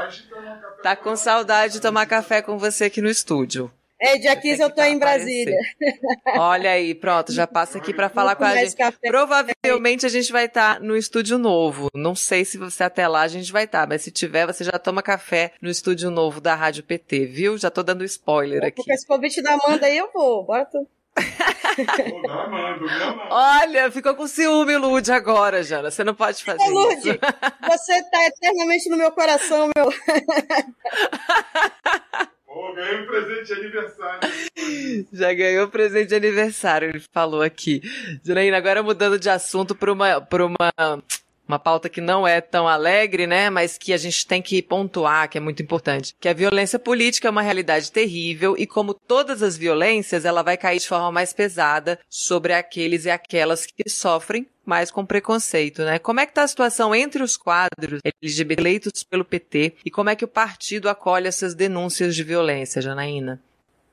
Tá 0.82 0.96
com 0.96 1.14
saudade 1.16 1.74
de 1.74 1.80
tomar 1.80 2.06
café 2.06 2.40
com 2.40 2.58
você 2.58 2.84
aqui 2.84 3.02
no 3.02 3.08
estúdio. 3.10 3.70
É, 4.02 4.18
dia 4.18 4.34
15 4.34 4.60
eu 4.60 4.68
tô 4.68 4.82
em 4.82 4.98
Brasília. 4.98 5.56
Olha 6.36 6.72
aí, 6.72 6.92
pronto, 6.92 7.32
já 7.32 7.46
passa 7.46 7.78
aqui 7.78 7.94
para 7.94 8.08
falar 8.08 8.34
com 8.34 8.42
a 8.42 8.56
gente. 8.56 8.74
Café. 8.74 8.98
Provavelmente 9.06 10.04
a 10.04 10.08
gente 10.08 10.32
vai 10.32 10.46
estar 10.46 10.74
tá 10.74 10.80
no 10.80 10.96
estúdio 10.96 11.38
novo. 11.38 11.88
Não 11.94 12.12
sei 12.12 12.44
se 12.44 12.58
você 12.58 12.82
até 12.82 13.06
lá 13.06 13.20
a 13.20 13.28
gente 13.28 13.52
vai 13.52 13.62
estar, 13.62 13.82
tá, 13.82 13.86
mas 13.86 14.02
se 14.02 14.10
tiver, 14.10 14.44
você 14.44 14.64
já 14.64 14.72
toma 14.72 15.04
café 15.04 15.52
no 15.62 15.70
estúdio 15.70 16.10
novo 16.10 16.40
da 16.40 16.56
Rádio 16.56 16.82
PT, 16.82 17.26
viu? 17.26 17.56
Já 17.56 17.70
tô 17.70 17.84
dando 17.84 18.02
spoiler 18.02 18.64
aqui. 18.64 18.74
Porque 18.74 18.92
esse 18.92 19.06
convite 19.06 19.40
da 19.40 19.52
Amanda 19.52 19.86
aí 19.86 19.96
eu 19.96 20.10
vou, 20.12 20.42
bora 20.42 20.64
tu. 20.64 20.84
Olha, 23.30 23.88
ficou 23.92 24.16
com 24.16 24.26
ciúme, 24.26 24.76
Lude, 24.78 25.12
agora, 25.12 25.62
Jana. 25.62 25.92
Você 25.92 26.02
não 26.02 26.14
pode 26.14 26.42
fazer 26.42 26.60
Ô, 26.60 26.70
Lude, 26.70 27.10
isso. 27.10 27.20
você 27.70 28.02
tá 28.10 28.26
eternamente 28.26 28.90
no 28.90 28.96
meu 28.96 29.12
coração, 29.12 29.70
meu. 29.76 29.92
Pô, 32.52 32.74
ganhei 32.74 33.00
um 33.00 33.06
presente 33.06 33.46
de 33.46 33.52
aniversário. 33.54 34.20
Já 35.10 35.32
ganhou 35.32 35.68
presente 35.68 36.08
de 36.08 36.14
aniversário, 36.14 36.90
ele 36.90 37.00
falou 37.12 37.40
aqui. 37.40 37.80
Janaína, 38.22 38.58
agora 38.58 38.82
mudando 38.82 39.18
de 39.18 39.30
assunto 39.30 39.74
para 39.74 39.90
uma, 39.90 40.20
pra 40.20 40.44
uma, 40.44 41.02
uma 41.52 41.58
pauta 41.58 41.88
que 41.88 42.00
não 42.00 42.26
é 42.26 42.40
tão 42.40 42.66
alegre, 42.66 43.26
né? 43.26 43.50
Mas 43.50 43.76
que 43.76 43.92
a 43.92 43.96
gente 43.96 44.26
tem 44.26 44.40
que 44.40 44.62
pontuar, 44.62 45.28
que 45.28 45.36
é 45.36 45.40
muito 45.40 45.62
importante. 45.62 46.14
Que 46.18 46.28
a 46.28 46.32
violência 46.32 46.78
política 46.78 47.28
é 47.28 47.30
uma 47.30 47.42
realidade 47.42 47.92
terrível 47.92 48.56
e 48.58 48.66
como 48.66 48.94
todas 48.94 49.42
as 49.42 49.56
violências, 49.56 50.24
ela 50.24 50.42
vai 50.42 50.56
cair 50.56 50.78
de 50.78 50.88
forma 50.88 51.12
mais 51.12 51.32
pesada 51.32 51.98
sobre 52.08 52.54
aqueles 52.54 53.04
e 53.04 53.10
aquelas 53.10 53.66
que 53.66 53.88
sofrem 53.88 54.46
mais 54.64 54.90
com 54.90 55.04
preconceito, 55.04 55.82
né? 55.82 55.98
Como 55.98 56.20
é 56.20 56.26
que 56.26 56.32
tá 56.32 56.42
a 56.42 56.48
situação 56.48 56.94
entre 56.94 57.22
os 57.22 57.36
quadros 57.36 58.00
LGBT 58.04 58.60
eleitos 58.60 59.02
pelo 59.02 59.24
PT 59.24 59.74
e 59.84 59.90
como 59.90 60.08
é 60.08 60.16
que 60.16 60.24
o 60.24 60.28
partido 60.28 60.88
acolhe 60.88 61.26
essas 61.26 61.54
denúncias 61.54 62.14
de 62.14 62.22
violência, 62.22 62.80
Janaína? 62.80 63.42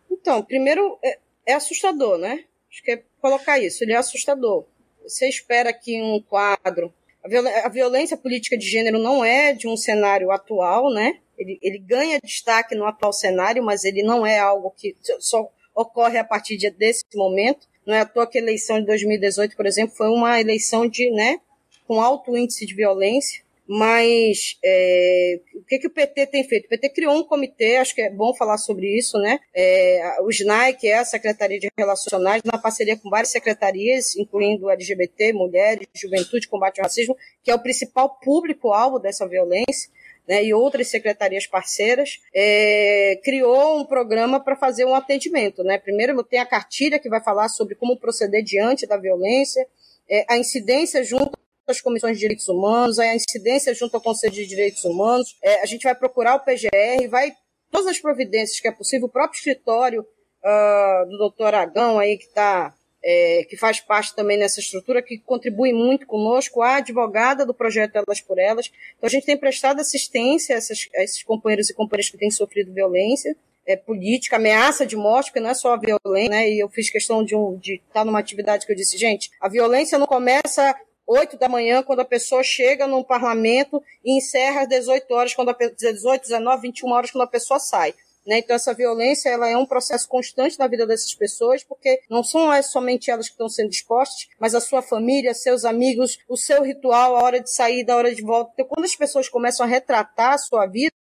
Então, 0.09 0.43
primeiro, 0.43 0.97
é, 1.03 1.17
é 1.47 1.53
assustador, 1.53 2.17
né? 2.17 2.45
Acho 2.71 2.83
que 2.83 2.91
é 2.91 3.03
colocar 3.19 3.59
isso, 3.59 3.83
ele 3.83 3.93
é 3.93 3.97
assustador. 3.97 4.65
Você 5.03 5.27
espera 5.27 5.73
que 5.73 6.01
um 6.01 6.21
quadro... 6.21 6.93
A, 7.23 7.27
viol 7.27 7.47
a 7.47 7.69
violência 7.69 8.17
política 8.17 8.57
de 8.57 8.65
gênero 8.65 8.99
não 8.99 9.23
é 9.23 9.53
de 9.53 9.67
um 9.67 9.75
cenário 9.75 10.31
atual, 10.31 10.93
né? 10.93 11.19
Ele, 11.37 11.57
ele 11.61 11.79
ganha 11.79 12.19
destaque 12.23 12.75
no 12.75 12.85
atual 12.85 13.13
cenário, 13.13 13.63
mas 13.63 13.83
ele 13.83 14.03
não 14.03 14.25
é 14.25 14.39
algo 14.39 14.73
que 14.77 14.95
só 15.19 15.49
ocorre 15.73 16.17
a 16.17 16.23
partir 16.23 16.57
de, 16.57 16.69
desse 16.69 17.03
momento. 17.15 17.67
Não 17.85 17.95
é 17.95 18.01
à 18.01 18.05
toa 18.05 18.27
que 18.27 18.37
a 18.37 18.41
eleição 18.41 18.79
de 18.79 18.85
2018, 18.85 19.55
por 19.55 19.65
exemplo, 19.65 19.95
foi 19.95 20.09
uma 20.09 20.39
eleição 20.39 20.87
de, 20.87 21.09
né, 21.11 21.39
com 21.87 22.01
alto 22.01 22.35
índice 22.35 22.65
de 22.65 22.75
violência. 22.75 23.41
Mas 23.71 24.57
é, 24.65 25.39
o 25.53 25.63
que, 25.63 25.77
que 25.77 25.85
o 25.85 25.91
PT 25.91 26.25
tem 26.25 26.43
feito? 26.43 26.65
O 26.65 26.69
PT 26.69 26.89
criou 26.89 27.15
um 27.15 27.23
comitê, 27.23 27.75
acho 27.75 27.93
que 27.93 28.01
é 28.01 28.09
bom 28.09 28.33
falar 28.33 28.57
sobre 28.57 28.97
isso, 28.97 29.19
né? 29.19 29.39
É, 29.53 30.17
o 30.21 30.29
SNAI, 30.31 30.73
que 30.73 30.87
é 30.87 30.97
a 30.97 31.05
Secretaria 31.05 31.59
de 31.59 31.69
Relacionais, 31.77 32.41
na 32.43 32.57
parceria 32.57 32.97
com 32.97 33.11
várias 33.11 33.29
secretarias, 33.29 34.15
incluindo 34.15 34.71
LGBT, 34.71 35.33
Mulheres, 35.33 35.87
Juventude, 35.93 36.47
Combate 36.47 36.79
ao 36.79 36.85
Racismo, 36.85 37.15
que 37.43 37.51
é 37.51 37.53
o 37.53 37.61
principal 37.61 38.17
público-alvo 38.23 38.97
dessa 38.97 39.27
violência 39.27 39.91
né, 40.27 40.43
e 40.43 40.51
outras 40.51 40.87
secretarias 40.87 41.45
parceiras, 41.45 42.19
é, 42.33 43.19
criou 43.23 43.79
um 43.79 43.85
programa 43.85 44.39
para 44.39 44.55
fazer 44.55 44.85
um 44.85 44.95
atendimento. 44.95 45.63
Né? 45.63 45.77
Primeiro 45.77 46.23
tem 46.23 46.39
a 46.39 46.45
cartilha 46.45 46.97
que 46.97 47.07
vai 47.07 47.21
falar 47.21 47.49
sobre 47.49 47.75
como 47.75 47.99
proceder 47.99 48.43
diante 48.43 48.87
da 48.87 48.97
violência, 48.97 49.67
é, 50.09 50.25
a 50.27 50.39
incidência 50.39 51.03
junto 51.03 51.37
às 51.71 51.81
comissões 51.81 52.15
de 52.15 52.21
direitos 52.21 52.47
humanos, 52.47 52.99
a 52.99 53.15
incidência 53.15 53.73
junto 53.73 53.95
ao 53.95 54.01
Conselho 54.01 54.33
de 54.33 54.45
Direitos 54.45 54.83
Humanos, 54.83 55.35
é, 55.43 55.61
a 55.61 55.65
gente 55.65 55.83
vai 55.83 55.95
procurar 55.95 56.35
o 56.35 56.39
PGR, 56.39 57.07
vai 57.09 57.33
todas 57.71 57.87
as 57.87 57.99
providências 57.99 58.59
que 58.59 58.67
é 58.67 58.71
possível, 58.71 59.07
o 59.07 59.11
próprio 59.11 59.37
escritório 59.37 60.01
uh, 60.01 61.09
do 61.09 61.17
doutor 61.17 61.53
Aragão 61.53 61.99
aí 61.99 62.17
que 62.17 62.25
está 62.25 62.73
é, 63.03 63.45
que 63.49 63.55
faz 63.55 63.79
parte 63.79 64.13
também 64.13 64.37
nessa 64.37 64.59
estrutura, 64.59 65.01
que 65.01 65.19
contribui 65.19 65.71
muito 65.71 66.05
conosco, 66.05 66.61
a 66.61 66.75
advogada 66.75 67.45
do 67.45 67.53
projeto 67.53 67.95
Elas 67.95 68.19
por 68.19 68.37
Elas. 68.37 68.69
Então, 68.97 69.07
a 69.07 69.09
gente 69.09 69.25
tem 69.25 69.37
prestado 69.37 69.79
assistência 69.79 70.55
a, 70.55 70.57
essas, 70.57 70.89
a 70.95 71.03
esses 71.03 71.23
companheiros 71.23 71.69
e 71.69 71.73
companheiras 71.73 72.09
que 72.09 72.17
têm 72.17 72.29
sofrido 72.29 72.73
violência 72.73 73.35
é, 73.65 73.75
política, 73.75 74.35
ameaça 74.35 74.85
de 74.85 74.95
morte, 74.95 75.27
porque 75.27 75.39
não 75.39 75.49
é 75.49 75.53
só 75.53 75.73
a 75.73 75.77
violência, 75.77 76.29
né? 76.29 76.49
E 76.49 76.59
eu 76.59 76.67
fiz 76.69 76.89
questão 76.89 77.23
de, 77.23 77.35
um, 77.35 77.55
de 77.55 77.75
estar 77.75 78.03
numa 78.03 78.19
atividade 78.19 78.65
que 78.65 78.71
eu 78.71 78.75
disse, 78.75 78.97
gente, 78.97 79.29
a 79.39 79.47
violência 79.47 79.97
não 79.97 80.07
começa 80.07 80.75
8 81.09 81.37
da 81.37 81.49
manhã, 81.49 81.81
quando 81.81 82.01
a 82.01 82.05
pessoa 82.05 82.43
chega 82.43 82.85
no 82.85 83.03
parlamento 83.03 83.81
e 84.05 84.15
encerra 84.15 84.61
às 84.61 84.67
18 84.69 85.11
horas, 85.11 85.33
quando 85.33 85.49
a, 85.49 85.53
18, 85.53 86.21
19, 86.21 86.61
21 86.61 86.91
horas, 86.91 87.11
quando 87.11 87.23
a 87.23 87.27
pessoa 87.27 87.59
sai. 87.59 87.95
Né? 88.27 88.37
Então, 88.37 88.55
essa 88.55 88.75
violência 88.75 89.27
ela 89.27 89.49
é 89.49 89.57
um 89.57 89.65
processo 89.65 90.07
constante 90.07 90.59
na 90.59 90.67
vida 90.67 90.85
dessas 90.85 91.15
pessoas, 91.15 91.63
porque 91.63 91.99
não 92.07 92.23
são 92.23 92.53
é 92.53 92.61
somente 92.61 93.09
elas 93.09 93.25
que 93.25 93.33
estão 93.33 93.49
sendo 93.49 93.71
expostas, 93.71 94.27
mas 94.39 94.53
a 94.53 94.61
sua 94.61 94.83
família, 94.83 95.33
seus 95.33 95.65
amigos, 95.65 96.19
o 96.29 96.37
seu 96.37 96.61
ritual, 96.61 97.15
a 97.15 97.23
hora 97.23 97.39
de 97.39 97.51
sair, 97.51 97.83
da 97.83 97.95
hora 97.95 98.13
de 98.13 98.21
volta. 98.21 98.51
Então, 98.53 98.67
quando 98.67 98.85
as 98.85 98.95
pessoas 98.95 99.27
começam 99.27 99.65
a 99.65 99.69
retratar 99.69 100.33
a 100.33 100.37
sua 100.37 100.67
vida, 100.67 100.93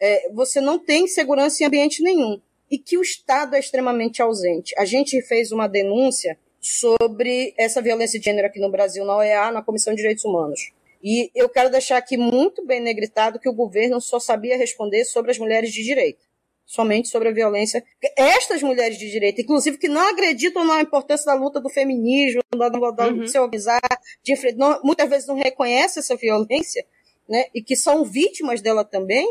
é, 0.00 0.32
você 0.32 0.60
não 0.60 0.80
tem 0.80 1.06
segurança 1.06 1.62
em 1.62 1.66
ambiente 1.66 2.02
nenhum. 2.02 2.40
E 2.68 2.76
que 2.76 2.98
o 2.98 3.02
Estado 3.02 3.54
é 3.54 3.60
extremamente 3.60 4.20
ausente. 4.20 4.74
A 4.76 4.84
gente 4.84 5.22
fez 5.22 5.52
uma 5.52 5.68
denúncia 5.68 6.36
sobre 6.64 7.52
essa 7.58 7.82
violência 7.82 8.18
de 8.18 8.24
gênero 8.24 8.46
aqui 8.46 8.58
no 8.58 8.70
Brasil, 8.70 9.04
na 9.04 9.18
OEA, 9.18 9.52
na 9.52 9.62
Comissão 9.62 9.92
de 9.92 9.98
Direitos 9.98 10.24
Humanos. 10.24 10.72
E 11.02 11.30
eu 11.34 11.46
quero 11.50 11.70
deixar 11.70 11.98
aqui 11.98 12.16
muito 12.16 12.64
bem 12.64 12.80
negritado 12.80 13.38
que 13.38 13.48
o 13.48 13.52
governo 13.52 14.00
só 14.00 14.18
sabia 14.18 14.56
responder 14.56 15.04
sobre 15.04 15.30
as 15.30 15.38
mulheres 15.38 15.70
de 15.70 15.84
direito 15.84 16.24
somente 16.66 17.08
sobre 17.08 17.28
a 17.28 17.32
violência. 17.32 17.84
Estas 18.16 18.62
mulheres 18.62 18.98
de 18.98 19.10
direita, 19.10 19.42
inclusive, 19.42 19.76
que 19.76 19.86
não 19.86 20.08
acreditam 20.08 20.64
na 20.64 20.80
importância 20.80 21.26
da 21.26 21.34
luta 21.34 21.60
do 21.60 21.68
feminismo, 21.68 22.40
da, 22.56 22.68
da, 22.68 23.08
uhum. 23.08 23.20
de 23.20 23.30
se 23.30 23.38
organizar, 23.38 23.82
de, 24.22 24.34
não, 24.56 24.80
muitas 24.82 25.08
vezes 25.08 25.28
não 25.28 25.36
reconhecem 25.36 26.00
essa 26.00 26.16
violência, 26.16 26.84
né, 27.28 27.46
e 27.54 27.62
que 27.62 27.76
são 27.76 28.02
vítimas 28.02 28.62
dela 28.62 28.84
também, 28.84 29.30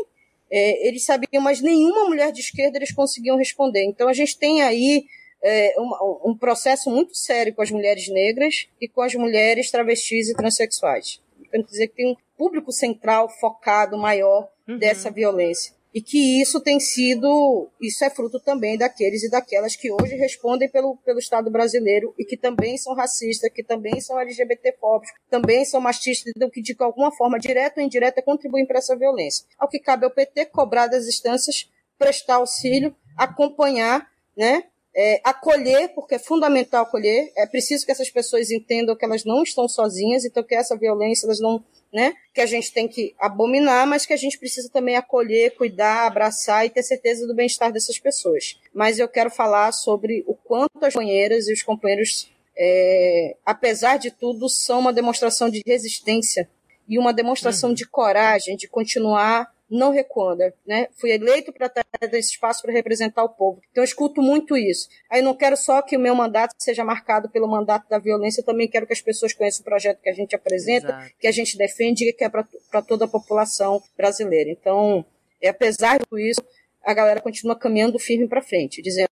é, 0.50 0.86
eles 0.86 1.04
sabiam, 1.04 1.42
mas 1.42 1.60
nenhuma 1.60 2.04
mulher 2.04 2.30
de 2.30 2.40
esquerda 2.40 2.78
eles 2.78 2.92
conseguiam 2.92 3.36
responder. 3.36 3.84
Então 3.84 4.08
a 4.08 4.12
gente 4.12 4.38
tem 4.38 4.62
aí 4.62 5.04
é, 5.44 5.74
um, 5.78 6.30
um, 6.30 6.36
processo 6.36 6.90
muito 6.90 7.14
sério 7.14 7.54
com 7.54 7.60
as 7.60 7.70
mulheres 7.70 8.08
negras 8.08 8.66
e 8.80 8.88
com 8.88 9.02
as 9.02 9.14
mulheres 9.14 9.70
travestis 9.70 10.30
e 10.30 10.34
transexuais. 10.34 11.20
Quer 11.50 11.62
dizer 11.62 11.88
que 11.88 11.96
tem 11.96 12.10
um 12.10 12.16
público 12.36 12.72
central 12.72 13.28
focado 13.28 13.98
maior 13.98 14.48
uhum. 14.66 14.78
dessa 14.78 15.10
violência 15.10 15.74
e 15.94 16.02
que 16.02 16.42
isso 16.42 16.60
tem 16.60 16.80
sido, 16.80 17.68
isso 17.80 18.04
é 18.04 18.10
fruto 18.10 18.40
também 18.40 18.76
daqueles 18.76 19.22
e 19.22 19.30
daquelas 19.30 19.76
que 19.76 19.92
hoje 19.92 20.16
respondem 20.16 20.68
pelo, 20.68 20.96
pelo 20.96 21.20
Estado 21.20 21.48
brasileiro 21.48 22.12
e 22.18 22.24
que 22.24 22.36
também 22.36 22.76
são 22.76 22.94
racistas, 22.94 23.48
que 23.52 23.62
também 23.62 24.00
são 24.00 24.18
LGBTfóbicos, 24.18 25.12
também 25.30 25.64
são 25.64 25.80
machistas, 25.80 26.32
então, 26.34 26.50
que 26.50 26.60
de 26.60 26.74
alguma 26.80 27.12
forma, 27.12 27.38
direta 27.38 27.80
ou 27.80 27.86
indireta, 27.86 28.20
contribuem 28.20 28.66
para 28.66 28.78
essa 28.78 28.96
violência. 28.96 29.46
Ao 29.56 29.68
que 29.68 29.78
cabe 29.78 30.04
ao 30.04 30.10
PT 30.10 30.46
cobrar 30.46 30.88
das 30.88 31.06
instâncias, 31.06 31.70
prestar 31.96 32.36
auxílio, 32.36 32.96
acompanhar, 33.16 34.10
né, 34.36 34.64
é, 34.96 35.20
acolher, 35.24 35.88
porque 35.94 36.14
é 36.14 36.18
fundamental 36.18 36.82
acolher, 36.82 37.32
é 37.36 37.46
preciso 37.46 37.84
que 37.84 37.92
essas 37.92 38.10
pessoas 38.10 38.50
entendam 38.50 38.94
que 38.94 39.04
elas 39.04 39.24
não 39.24 39.42
estão 39.42 39.68
sozinhas, 39.68 40.24
então 40.24 40.42
que 40.42 40.54
essa 40.54 40.76
violência 40.76 41.26
elas 41.26 41.40
não 41.40 41.62
né? 41.94 42.12
Que 42.34 42.40
a 42.40 42.46
gente 42.46 42.72
tem 42.72 42.88
que 42.88 43.14
abominar, 43.20 43.86
mas 43.86 44.04
que 44.04 44.12
a 44.12 44.16
gente 44.16 44.36
precisa 44.36 44.68
também 44.68 44.96
acolher, 44.96 45.54
cuidar, 45.54 46.08
abraçar 46.08 46.66
e 46.66 46.70
ter 46.70 46.82
certeza 46.82 47.24
do 47.24 47.36
bem-estar 47.36 47.72
dessas 47.72 48.00
pessoas. 48.00 48.58
Mas 48.74 48.98
eu 48.98 49.06
quero 49.06 49.30
falar 49.30 49.70
sobre 49.70 50.24
o 50.26 50.34
quanto 50.34 50.84
as 50.84 50.92
companheiras 50.92 51.46
e 51.46 51.52
os 51.52 51.62
companheiros, 51.62 52.28
é, 52.58 53.36
apesar 53.46 53.96
de 53.96 54.10
tudo, 54.10 54.48
são 54.48 54.80
uma 54.80 54.92
demonstração 54.92 55.48
de 55.48 55.62
resistência 55.64 56.48
e 56.88 56.98
uma 56.98 57.12
demonstração 57.12 57.70
uhum. 57.70 57.76
de 57.76 57.86
coragem 57.86 58.56
de 58.56 58.66
continuar 58.66 59.53
não 59.74 59.90
recuando, 59.90 60.42
né? 60.66 60.88
Fui 60.96 61.10
eleito 61.10 61.52
para 61.52 61.68
ter 61.68 61.84
esse 62.12 62.32
espaço 62.32 62.62
para 62.62 62.72
representar 62.72 63.24
o 63.24 63.28
povo. 63.28 63.60
Então 63.70 63.82
eu 63.82 63.84
escuto 63.84 64.22
muito 64.22 64.56
isso. 64.56 64.88
Aí 65.10 65.20
não 65.20 65.34
quero 65.34 65.56
só 65.56 65.82
que 65.82 65.96
o 65.96 66.00
meu 66.00 66.14
mandato 66.14 66.54
seja 66.58 66.84
marcado 66.84 67.28
pelo 67.28 67.48
mandato 67.48 67.88
da 67.88 67.98
violência, 67.98 68.40
eu 68.40 68.44
também 68.44 68.68
quero 68.68 68.86
que 68.86 68.92
as 68.92 69.00
pessoas 69.00 69.32
conheçam 69.32 69.62
o 69.62 69.64
projeto 69.64 70.00
que 70.00 70.08
a 70.08 70.14
gente 70.14 70.34
apresenta, 70.34 70.88
Exato. 70.88 71.10
que 71.18 71.26
a 71.26 71.32
gente 71.32 71.58
defende 71.58 72.08
e 72.08 72.12
que 72.12 72.24
é 72.24 72.28
para 72.28 72.82
toda 72.86 73.04
a 73.04 73.08
população 73.08 73.82
brasileira. 73.96 74.50
Então, 74.50 75.04
é, 75.40 75.48
apesar 75.48 75.98
de 75.98 76.06
tudo 76.06 76.18
isso, 76.18 76.42
a 76.84 76.94
galera 76.94 77.20
continua 77.20 77.58
caminhando 77.58 77.98
firme 77.98 78.28
para 78.28 78.42
frente, 78.42 78.82
dizendo 78.82 79.08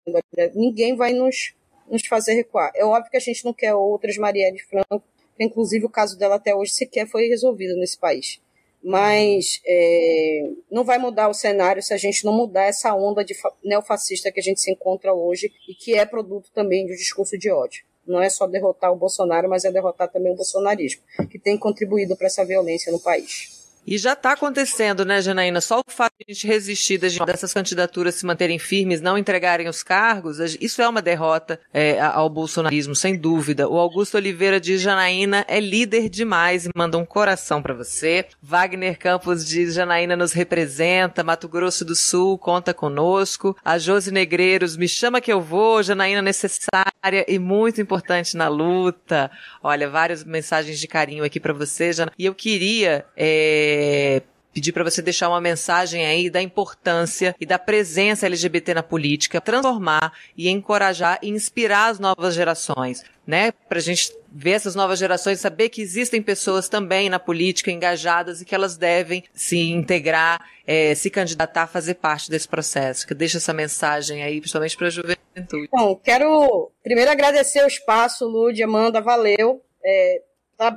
ninguém 0.55 0.95
vai 0.95 1.13
nos, 1.13 1.53
nos 1.89 2.05
fazer 2.05 2.33
recuar. 2.33 2.71
É 2.75 2.83
óbvio 2.83 3.11
que 3.11 3.17
a 3.17 3.21
gente 3.21 3.45
não 3.45 3.53
quer 3.53 3.73
outras 3.73 4.17
Marielle 4.17 4.59
Franco, 4.59 5.03
Inclusive, 5.39 5.85
o 5.85 5.89
caso 5.89 6.17
dela 6.17 6.35
até 6.35 6.53
hoje 6.53 6.73
sequer 6.73 7.07
foi 7.07 7.27
resolvido 7.27 7.75
nesse 7.77 7.97
país. 7.97 8.41
Mas 8.83 9.61
é, 9.65 10.49
não 10.71 10.83
vai 10.83 10.97
mudar 10.97 11.27
o 11.27 11.33
cenário 11.33 11.83
se 11.83 11.93
a 11.93 11.97
gente 11.97 12.23
não 12.23 12.31
mudar 12.31 12.63
essa 12.63 12.95
onda 12.95 13.23
de 13.23 13.35
neofascista 13.63 14.31
que 14.31 14.39
a 14.39 14.43
gente 14.43 14.61
se 14.61 14.71
encontra 14.71 15.13
hoje 15.13 15.51
e 15.67 15.73
que 15.73 15.95
é 15.95 16.05
produto 16.05 16.49
também 16.53 16.85
de 16.85 16.93
um 16.93 16.95
discurso 16.95 17.37
de 17.37 17.51
ódio. 17.51 17.83
Não 18.07 18.21
é 18.21 18.29
só 18.29 18.47
derrotar 18.47 18.91
o 18.91 18.95
Bolsonaro, 18.95 19.49
mas 19.49 19.65
é 19.65 19.71
derrotar 19.71 20.09
também 20.09 20.31
o 20.31 20.35
bolsonarismo, 20.35 21.03
que 21.29 21.37
tem 21.37 21.57
contribuído 21.57 22.15
para 22.15 22.27
essa 22.27 22.43
violência 22.43 22.91
no 22.91 22.99
país. 22.99 23.58
E 23.85 23.97
já 23.97 24.13
está 24.13 24.33
acontecendo, 24.33 25.03
né, 25.03 25.21
Janaína? 25.21 25.61
Só 25.61 25.79
o 25.79 25.91
fato 25.91 26.13
de 26.19 26.25
a 26.29 26.33
gente 26.33 26.45
resistir 26.45 26.97
dessas 26.99 27.53
candidaturas 27.53 28.15
se 28.15 28.25
manterem 28.25 28.59
firmes, 28.59 29.01
não 29.01 29.17
entregarem 29.17 29.67
os 29.67 29.81
cargos, 29.81 30.39
isso 30.61 30.81
é 30.81 30.87
uma 30.87 31.01
derrota 31.01 31.59
é, 31.73 31.99
ao 31.99 32.29
bolsonarismo, 32.29 32.95
sem 32.95 33.17
dúvida. 33.17 33.67
O 33.67 33.77
Augusto 33.79 34.15
Oliveira 34.15 34.59
diz: 34.59 34.81
Janaína 34.81 35.45
é 35.47 35.59
líder 35.59 36.07
demais 36.07 36.65
e 36.65 36.69
manda 36.75 36.97
um 36.97 37.05
coração 37.05 37.61
para 37.61 37.73
você. 37.73 38.25
Wagner 38.41 38.97
Campos 38.97 39.45
diz: 39.45 39.73
Janaína 39.73 40.15
nos 40.15 40.33
representa, 40.33 41.23
Mato 41.23 41.47
Grosso 41.47 41.83
do 41.83 41.95
Sul 41.95 42.37
conta 42.37 42.73
conosco. 42.73 43.57
A 43.63 43.77
Josi 43.77 44.11
Negreiros 44.11 44.77
me 44.77 44.87
chama 44.87 45.21
que 45.21 45.33
eu 45.33 45.41
vou, 45.41 45.81
Janaína 45.81 46.21
necessária 46.21 47.25
e 47.27 47.39
muito 47.39 47.81
importante 47.81 48.37
na 48.37 48.47
luta. 48.47 49.31
Olha, 49.63 49.89
várias 49.89 50.23
mensagens 50.23 50.79
de 50.79 50.87
carinho 50.87 51.23
aqui 51.23 51.39
para 51.39 51.53
você, 51.53 51.91
Janaína. 51.91 52.13
E 52.19 52.25
eu 52.25 52.35
queria. 52.35 53.05
É, 53.17 53.78
é, 53.79 54.21
pedir 54.53 54.73
para 54.73 54.83
você 54.83 55.01
deixar 55.01 55.29
uma 55.29 55.39
mensagem 55.39 56.05
aí 56.05 56.29
da 56.29 56.41
importância 56.41 57.33
e 57.39 57.45
da 57.45 57.57
presença 57.57 58.25
LGBT 58.25 58.73
na 58.73 58.83
política, 58.83 59.39
transformar 59.39 60.11
e 60.35 60.49
encorajar 60.49 61.17
e 61.21 61.29
inspirar 61.29 61.87
as 61.87 61.99
novas 61.99 62.33
gerações, 62.33 63.03
né? 63.25 63.51
Para 63.51 63.77
a 63.77 63.81
gente 63.81 64.13
ver 64.31 64.51
essas 64.51 64.75
novas 64.75 64.99
gerações, 64.99 65.39
saber 65.39 65.69
que 65.69 65.81
existem 65.81 66.21
pessoas 66.21 66.67
também 66.67 67.09
na 67.09 67.19
política 67.19 67.71
engajadas 67.71 68.41
e 68.41 68.45
que 68.45 68.53
elas 68.53 68.75
devem 68.75 69.23
se 69.33 69.57
integrar, 69.71 70.41
é, 70.67 70.93
se 70.93 71.09
candidatar 71.09 71.67
fazer 71.67 71.95
parte 71.95 72.29
desse 72.29 72.47
processo. 72.47 73.07
Que 73.07 73.13
deixa 73.13 73.37
essa 73.37 73.53
mensagem 73.53 74.23
aí, 74.23 74.41
principalmente 74.41 74.75
para 74.75 74.87
a 74.87 74.91
juventude. 74.91 75.69
Bom, 75.71 75.95
quero 75.95 76.71
primeiro 76.83 77.09
agradecer 77.09 77.63
o 77.63 77.67
espaço, 77.67 78.25
Lud, 78.27 78.61
Amanda, 78.61 78.99
valeu. 78.99 79.63
É? 79.83 80.28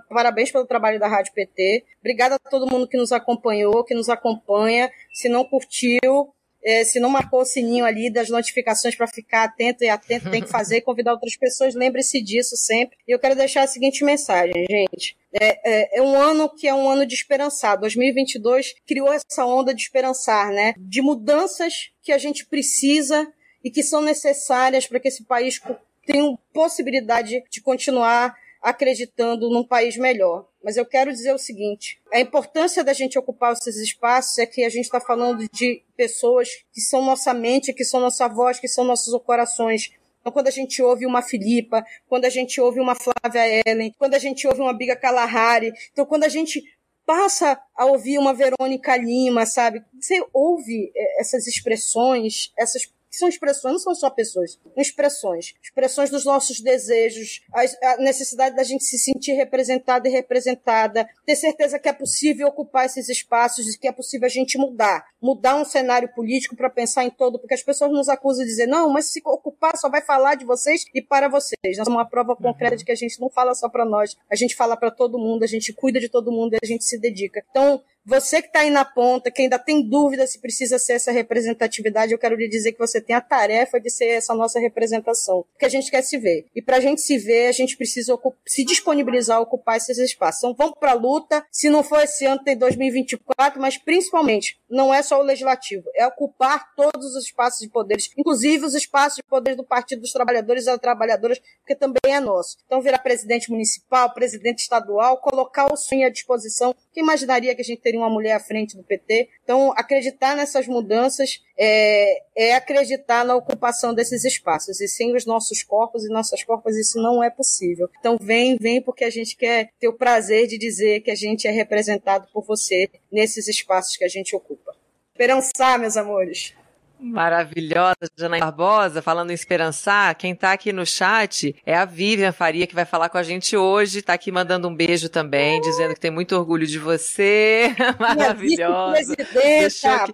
Parabéns 0.09 0.51
pelo 0.51 0.67
trabalho 0.67 1.01
da 1.01 1.09
Rádio 1.09 1.33
PT. 1.33 1.85
Obrigada 2.01 2.37
a 2.37 2.51
todo 2.51 2.71
mundo 2.71 2.87
que 2.87 2.97
nos 2.97 3.11
acompanhou, 3.11 3.85
que 3.85 3.95
nos 3.95 4.09
acompanha. 4.09 4.91
Se 5.13 5.29
não 5.29 5.45
curtiu, 5.45 6.33
é, 6.65 6.85
se 6.85 7.01
não 7.01 7.11
marcou 7.11 7.41
o 7.41 7.45
sininho 7.45 7.85
ali 7.85 8.09
das 8.09 8.29
notificações 8.31 8.95
para 8.95 9.09
ficar 9.09 9.45
atento 9.45 9.83
e 9.83 9.89
atento, 9.89 10.31
tem 10.31 10.41
que 10.41 10.49
fazer 10.51 10.77
e 10.77 10.81
convidar 10.81 11.13
outras 11.13 11.37
pessoas. 11.37 11.75
Lembre-se 11.75 12.23
disso 12.23 12.57
sempre. 12.57 12.97
E 13.07 13.11
eu 13.11 13.19
quero 13.19 13.35
deixar 13.35 13.63
a 13.63 13.67
seguinte 13.67 14.05
mensagem, 14.05 14.65
gente. 14.71 15.17
É, 15.33 15.71
é, 15.71 15.99
é, 15.99 16.03
um 16.03 16.15
ano 16.15 16.49
que 16.49 16.69
é 16.69 16.75
um 16.75 16.89
ano 16.89 17.05
de 17.05 17.15
esperançar. 17.15 17.79
2022 17.79 18.75
criou 18.87 19.13
essa 19.13 19.45
onda 19.45 19.75
de 19.75 19.83
esperançar, 19.83 20.53
né? 20.53 20.75
De 20.79 21.03
mudanças 21.03 21.91
que 22.03 22.13
a 22.13 22.19
gente 22.19 22.47
precisa 22.47 23.27
e 23.65 23.71
que 23.71 23.83
são 23.83 24.01
necessárias 24.01 24.87
para 24.87 25.01
que 25.01 25.09
esse 25.09 25.25
país 25.25 25.61
tenha 26.07 26.37
possibilidade 26.53 27.43
de 27.51 27.61
continuar 27.61 28.37
acreditando 28.63 29.51
num 29.51 29.67
país 29.67 29.97
melhor. 29.97 30.47
Mas 30.63 30.77
eu 30.77 30.87
quero 30.87 31.13
dizer 31.13 31.35
o 31.35 31.39
seguinte: 31.39 32.01
a 32.13 32.21
importância 32.21 32.85
da 32.85 32.93
gente 32.93 33.19
ocupar 33.19 33.53
esses 33.53 33.77
espaços 33.77 34.39
é 34.39 34.47
que 34.47 34.65
a 34.65 34.69
gente 34.69 34.85
está 34.85 35.01
falando 35.01 35.45
de 35.53 35.83
pessoas 35.97 36.49
que 36.73 36.81
são 36.81 37.05
nossa 37.05 37.35
mente, 37.35 37.73
que 37.73 37.85
são 37.85 38.01
nossa 38.01 38.29
voz, 38.29 38.61
que 38.61 38.69
são 38.69 38.85
nossos 38.85 39.21
corações. 39.23 39.91
Então, 40.21 40.33
quando 40.33 40.47
a 40.47 40.53
gente 40.53 40.81
ouve 40.81 41.05
uma 41.05 41.21
Filipa, 41.21 41.85
quando 42.09 42.27
a 42.27 42.31
gente 42.31 42.61
ouve 42.61 42.79
uma 42.79 42.95
Flávia 42.95 43.63
Ellen, 43.67 43.93
quando 43.99 44.15
a 44.15 44.21
gente 44.21 44.47
ouve 44.47 44.61
uma 44.61 44.73
Biga 44.73 44.95
Kalahari, 44.95 45.73
então 45.91 46.07
quando 46.07 46.23
a 46.23 46.29
gente 46.29 46.63
passa 47.05 47.61
a 47.77 47.85
ouvir 47.87 48.19
uma 48.19 48.33
Verônica 48.33 48.97
Lima, 48.97 49.45
sabe? 49.45 49.83
Você 50.01 50.25
ouve 50.33 50.93
eh, 50.95 51.21
essas 51.21 51.49
expressões, 51.49 52.53
essas 52.57 52.87
que 53.13 53.19
são 53.19 53.29
expressões, 53.29 53.75
não 53.75 53.79
são 53.79 53.95
só 53.95 54.09
pessoas, 54.09 54.59
expressões. 54.75 55.53
Expressões 55.63 56.09
dos 56.09 56.25
nossos 56.25 56.63
desejos, 56.63 57.43
a, 57.53 57.99
necessidade 57.99 58.57
da 58.57 58.63
gente 58.63 58.85
se 58.85 58.99
sentir 58.99 59.33
representada 59.33 60.09
e 60.09 60.11
representada, 60.11 61.07
ter 61.27 61.37
certeza 61.37 61.79
que 61.79 61.91
é 61.91 61.93
possível 61.93 62.49
ocupar 62.49 62.87
esses 62.87 63.11
espaços 63.11 63.69
e 63.69 63.79
que 63.79 63.87
é 63.87 63.93
possível 63.93 64.25
a 64.25 64.31
gente 64.31 64.57
mudar. 64.57 65.05
Mudar 65.21 65.57
um 65.57 65.65
cenário 65.65 66.09
político 66.15 66.57
para 66.57 66.71
pensar 66.71 67.05
em 67.05 67.11
todo, 67.11 67.39
porque 67.39 67.53
as 67.53 67.63
pessoas 67.63 67.93
nos 67.93 68.09
acusam 68.09 68.45
de 68.45 68.51
dizer, 68.51 68.67
não, 68.67 68.89
mas 68.89 69.13
se 69.13 69.21
ocupar 69.27 69.77
só 69.77 69.91
vai 69.91 70.01
falar 70.01 70.35
de 70.35 70.47
vocês 70.47 70.87
e 70.95 71.03
para 71.03 71.29
vocês. 71.29 71.77
Nós 71.77 71.85
somos 71.85 71.99
uma 71.99 72.09
prova 72.09 72.35
concreta 72.35 72.77
de 72.77 72.85
que 72.85 72.93
a 72.93 72.97
gente 72.97 73.21
não 73.21 73.29
fala 73.29 73.55
só 73.55 73.69
para 73.69 73.85
nós, 73.85 74.17
a 74.31 74.35
gente 74.35 74.57
fala 74.57 74.75
para 74.75 74.91
todo 74.91 75.19
mundo, 75.19 75.43
a 75.43 75.47
gente 75.47 75.71
cuida 75.75 76.01
de 76.01 76.09
todo 76.09 76.33
mundo 76.33 76.55
e 76.55 76.59
a 76.63 76.67
gente 76.67 76.85
se 76.85 76.99
dedica. 76.99 77.45
Então, 77.51 77.83
você 78.05 78.43
que 78.43 78.49
está 78.49 78.61
aí 78.61 78.71
na 78.71 78.85
ponta, 78.85 79.31
que 79.31 79.43
ainda 79.43 79.59
tem 79.59 79.89
dúvida 79.89 80.27
se 80.27 80.41
precisa 80.41 80.79
ser 80.79 80.95
essa 80.95 81.13
representatividade, 81.13 82.13
eu 82.13 82.19
quero 82.19 82.37
lhe 82.37 82.49
dizer 82.49 82.73
que 82.73 82.79
você 82.79 83.01
tem 83.01 83.15
a 83.15 83.21
tarefa 83.21 83.81
de 83.81 83.91
ser 83.91 84.07
essa 84.07 84.35
nossa 84.35 84.59
representação, 84.59 85.45
porque 85.53 85.67
a 85.67 85.69
gente 85.69 85.91
quer 85.91 86.03
se 86.03 86.19
ver. 86.19 86.47
E 86.55 86.61
para 86.61 86.79
a 86.79 86.81
gente 86.81 87.01
se 87.01 87.17
ver, 87.19 87.47
a 87.47 87.53
gente 87.53 87.77
precisa 87.77 88.19
se 88.47 88.65
disponibilizar 88.65 89.37
a 89.37 89.41
ocupar 89.41 89.77
esses 89.77 89.99
espaços. 89.99 90.39
Então 90.39 90.55
vamos 90.55 90.79
para 90.79 90.93
a 90.93 90.95
luta. 90.95 91.45
Se 91.51 91.71
não 91.71 91.83
for 91.83 92.03
esse 92.03 92.27
ano, 92.27 92.43
tem 92.43 92.57
2024, 92.57 93.61
mas 93.61 93.79
principalmente 93.79 94.61
não 94.69 94.93
é 94.93 95.03
só 95.03 95.21
o 95.21 95.23
legislativo, 95.23 95.85
é 95.95 96.07
ocupar 96.07 96.75
todos 96.75 97.15
os 97.15 97.25
espaços 97.25 97.61
de 97.61 97.69
poderes, 97.69 98.11
inclusive 98.17 98.65
os 98.65 98.75
espaços 98.75 99.17
de 99.17 99.23
poder 99.23 99.55
do 99.55 99.65
Partido 99.65 100.01
dos 100.01 100.13
Trabalhadores 100.13 100.65
e 100.65 100.67
das 100.67 100.79
Trabalhadoras, 100.79 101.41
porque 101.59 101.75
também 101.75 102.15
é 102.15 102.21
nosso. 102.21 102.57
Então 102.67 102.81
virar 102.81 102.99
presidente 102.99 103.51
municipal, 103.51 104.13
presidente 104.13 104.61
estadual, 104.61 105.19
colocar 105.19 105.73
o 105.73 105.77
sonho 105.77 106.07
à 106.07 106.11
disposição. 106.11 106.75
Quem 106.93 107.03
imaginaria 107.03 107.55
que 107.55 107.63
a 107.63 107.65
gente 107.65 107.81
teria 107.81 107.99
uma 107.99 108.11
mulher 108.11 108.33
à 108.33 108.41
frente 108.41 108.77
do 108.77 108.83
PT. 108.83 109.29
Então, 109.43 109.73
acreditar 109.77 110.37
nessas 110.37 110.67
mudanças 110.67 111.43
é, 111.59 112.23
é 112.37 112.55
acreditar 112.55 113.25
na 113.25 113.35
ocupação 113.35 113.95
desses 113.95 114.25
espaços. 114.25 114.81
E 114.81 114.89
sem 114.89 115.15
os 115.17 115.25
nossos 115.25 115.63
corpos 115.63 116.05
e 116.05 116.09
nossas 116.09 116.45
corpos, 116.45 116.77
isso 116.77 117.01
não 117.01 117.23
é 117.23 117.31
possível. 117.31 117.89
Então, 117.99 118.17
vem, 118.21 118.57
vem, 118.61 118.83
porque 118.83 119.05
a 119.05 119.11
gente 119.11 119.37
quer 119.37 119.71
ter 119.81 119.89
o 119.89 119.95
prazer 119.95 120.47
de 120.47 120.59
dizer 120.59 121.01
que 121.01 121.11
a 121.11 121.15
gente 121.15 121.49
é 121.49 121.51
representado 121.51 122.29
por 122.33 122.45
você 122.45 122.89
nesses 123.11 123.49
espaços 123.49 123.97
que 123.97 124.05
a 124.05 124.09
gente 124.09 124.37
ocupa. 124.37 124.75
Esperançar, 125.15 125.79
meus 125.79 125.97
amores. 125.97 126.55
Maravilhosa, 127.03 127.97
Janaína 128.17 128.47
Barbosa, 128.47 129.03
falando 129.03 129.31
em 129.31 129.35
esperançar. 129.35 130.15
Quem 130.15 130.35
tá 130.35 130.53
aqui 130.53 130.73
no 130.73 130.87
chat 130.87 131.55
é 131.67 131.75
a 131.75 131.85
Vivian 131.85 132.33
Faria, 132.33 132.67
que 132.67 132.75
vai 132.75 132.85
falar 132.85 133.09
com 133.09 133.19
a 133.19 133.23
gente 133.23 133.57
hoje. 133.57 134.03
Tá 134.03 134.13
aqui 134.13 134.31
mandando 134.31 134.69
um 134.69 134.75
beijo 134.75 135.09
também, 135.09 135.61
dizendo 135.61 135.95
que 135.95 136.01
tem 136.01 136.11
muito 136.11 136.37
orgulho 136.37 136.67
de 136.67 136.79
você. 136.79 137.75
Maravilhosa. 137.99 139.17
Que... 139.17 139.63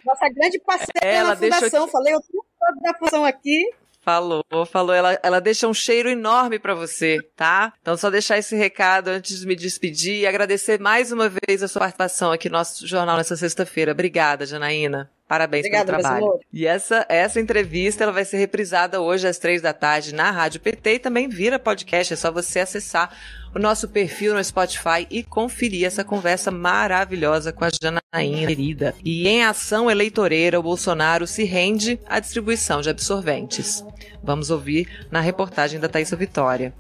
nossa 0.05 0.29
grande 0.35 0.59
parceira 0.61 1.01
Ela 1.03 1.37
fundação. 1.37 1.87
Que... 1.87 1.93
Falei 1.93 2.15
o 2.15 2.21
tempo 2.21 2.47
todo 2.59 2.81
da 2.83 2.95
fundação 2.95 3.25
aqui. 3.25 3.71
Falou, 4.01 4.43
falou. 4.71 4.95
Ela, 4.95 5.19
ela 5.23 5.41
deixa 5.41 5.69
um 5.69 5.75
cheiro 5.75 6.09
enorme 6.09 6.59
para 6.59 6.75
você, 6.75 7.19
tá? 7.37 7.75
Então, 7.83 7.95
só 7.95 8.09
deixar 8.09 8.39
esse 8.39 8.57
recado 8.57 9.09
antes 9.09 9.41
de 9.41 9.47
me 9.47 9.55
despedir 9.55 10.21
e 10.21 10.27
agradecer 10.27 10.81
mais 10.81 11.13
uma 11.13 11.29
vez 11.29 11.63
a 11.63 11.69
sua 11.69 11.81
participação 11.81 12.33
aqui 12.33 12.49
no 12.49 12.57
nosso 12.57 12.87
jornal 12.87 13.19
nessa 13.19 13.37
sexta-feira. 13.37 13.93
Obrigada, 13.93 14.47
Janaína. 14.47 15.11
Parabéns 15.29 15.67
Obrigada, 15.67 15.93
pelo 15.93 16.01
trabalho. 16.01 16.41
E 16.51 16.67
essa, 16.67 17.05
essa 17.07 17.39
entrevista 17.39 18.03
ela 18.03 18.13
vai 18.13 18.25
ser 18.25 18.39
reprisada 18.39 19.03
hoje 19.03 19.29
às 19.29 19.39
três 19.39 19.61
da 19.61 19.75
tarde 19.75 20.15
na 20.15 20.31
Rádio 20.31 20.59
PT 20.59 20.95
e 20.95 20.99
também 20.99 21.29
vira 21.29 21.59
podcast. 21.59 22.15
É 22.15 22.17
só 22.17 22.33
você 22.33 22.61
acessar 22.61 23.15
o 23.55 23.59
nosso 23.59 23.89
perfil 23.89 24.35
no 24.35 24.43
Spotify 24.43 25.07
e 25.11 25.23
conferir 25.23 25.87
essa 25.87 26.03
conversa 26.03 26.51
maravilhosa 26.51 27.53
com 27.53 27.63
a 27.63 27.69
Janaína 27.69 28.47
querida. 28.47 28.95
E 29.05 29.29
em 29.29 29.45
ação 29.45 29.91
eleitoreira, 29.91 30.59
o 30.59 30.63
Bolsonaro 30.63 31.27
se 31.27 31.45
rende 31.45 32.01
à 32.07 32.19
distribuição 32.19 32.81
de 32.81 32.89
absorventes. 32.89 33.85
Vamos 34.23 34.51
ouvir 34.51 34.89
na 35.11 35.21
reportagem 35.21 35.79
da 35.79 35.91
Thaisa 35.91 36.17
Vitória. 36.17 36.73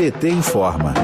PT 0.00 0.30
informa. 0.30 0.94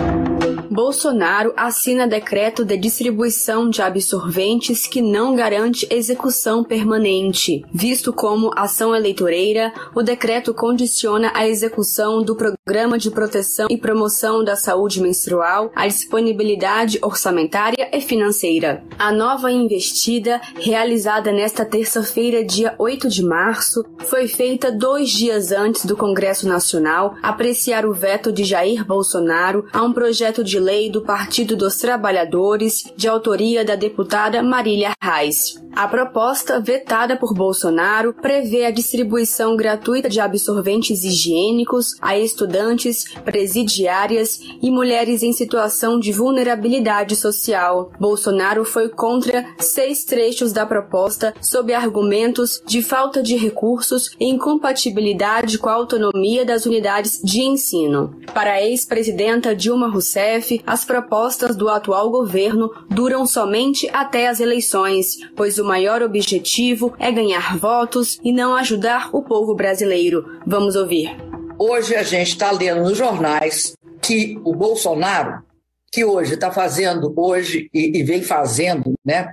Bolsonaro 0.70 1.52
assina 1.56 2.06
decreto 2.06 2.64
de 2.64 2.76
distribuição 2.76 3.68
de 3.68 3.80
absorventes 3.80 4.86
que 4.86 5.00
não 5.00 5.34
garante 5.34 5.86
execução 5.90 6.62
permanente. 6.64 7.64
Visto 7.72 8.12
como 8.12 8.50
ação 8.54 8.94
eleitoreira, 8.94 9.72
o 9.94 10.02
decreto 10.02 10.52
condiciona 10.52 11.30
a 11.34 11.46
execução 11.46 12.22
do 12.22 12.36
Programa 12.36 12.98
de 12.98 13.10
Proteção 13.10 13.68
e 13.70 13.78
Promoção 13.78 14.44
da 14.44 14.54
Saúde 14.54 15.00
Menstrual 15.00 15.70
à 15.74 15.86
disponibilidade 15.86 16.98
orçamentária 17.02 17.88
e 17.90 18.00
financeira. 18.00 18.84
A 18.98 19.10
nova 19.10 19.50
investida, 19.50 20.40
realizada 20.60 21.32
nesta 21.32 21.64
terça-feira, 21.64 22.44
dia 22.44 22.74
8 22.78 23.08
de 23.08 23.22
março, 23.22 23.82
foi 24.00 24.28
feita 24.28 24.70
dois 24.70 25.10
dias 25.10 25.52
antes 25.52 25.86
do 25.86 25.96
Congresso 25.96 26.46
Nacional 26.46 27.14
apreciar 27.22 27.86
o 27.86 27.94
veto 27.94 28.30
de 28.30 28.44
Jair 28.44 28.85
Bolsonaro 28.86 29.66
a 29.72 29.82
um 29.82 29.92
projeto 29.92 30.42
de 30.42 30.58
lei 30.58 30.90
do 30.90 31.02
Partido 31.02 31.56
dos 31.56 31.76
Trabalhadores, 31.76 32.84
de 32.96 33.08
autoria 33.08 33.64
da 33.64 33.74
deputada 33.74 34.42
Marília 34.42 34.92
Reis. 35.02 35.60
A 35.76 35.86
proposta, 35.86 36.58
vetada 36.58 37.18
por 37.18 37.34
Bolsonaro, 37.34 38.14
prevê 38.14 38.64
a 38.64 38.70
distribuição 38.70 39.54
gratuita 39.54 40.08
de 40.08 40.20
absorventes 40.20 41.04
higiênicos 41.04 41.96
a 42.00 42.18
estudantes, 42.18 43.04
presidiárias 43.24 44.40
e 44.62 44.70
mulheres 44.70 45.22
em 45.22 45.34
situação 45.34 46.00
de 46.00 46.12
vulnerabilidade 46.12 47.14
social. 47.14 47.92
Bolsonaro 48.00 48.64
foi 48.64 48.88
contra 48.88 49.44
seis 49.58 50.02
trechos 50.04 50.50
da 50.50 50.64
proposta 50.64 51.34
sob 51.42 51.74
argumentos 51.74 52.62
de 52.66 52.80
falta 52.80 53.22
de 53.22 53.36
recursos 53.36 54.16
e 54.18 54.30
incompatibilidade 54.30 55.58
com 55.58 55.68
a 55.68 55.74
autonomia 55.74 56.44
das 56.44 56.64
unidades 56.64 57.20
de 57.22 57.42
ensino. 57.42 58.16
Para 58.32 58.54
a 58.54 58.66
ex-presidenta 58.76 59.56
Dilma 59.56 59.88
Rousseff, 59.88 60.62
as 60.66 60.84
propostas 60.84 61.56
do 61.56 61.70
atual 61.70 62.10
governo 62.10 62.70
duram 62.90 63.26
somente 63.26 63.88
até 63.90 64.28
as 64.28 64.38
eleições, 64.38 65.16
pois 65.34 65.58
o 65.58 65.64
maior 65.64 66.02
objetivo 66.02 66.94
é 66.98 67.10
ganhar 67.10 67.56
votos 67.56 68.20
e 68.22 68.32
não 68.32 68.54
ajudar 68.54 69.08
o 69.14 69.22
povo 69.22 69.54
brasileiro. 69.54 70.38
Vamos 70.46 70.76
ouvir. 70.76 71.16
Hoje 71.58 71.94
a 71.94 72.02
gente 72.02 72.28
está 72.28 72.50
lendo 72.50 72.82
nos 72.82 72.98
jornais 72.98 73.74
que 74.02 74.38
o 74.44 74.54
Bolsonaro, 74.54 75.42
que 75.90 76.04
hoje 76.04 76.34
está 76.34 76.52
fazendo, 76.52 77.14
hoje 77.16 77.70
e, 77.72 77.98
e 77.98 78.02
vem 78.02 78.22
fazendo, 78.22 78.92
né, 79.02 79.32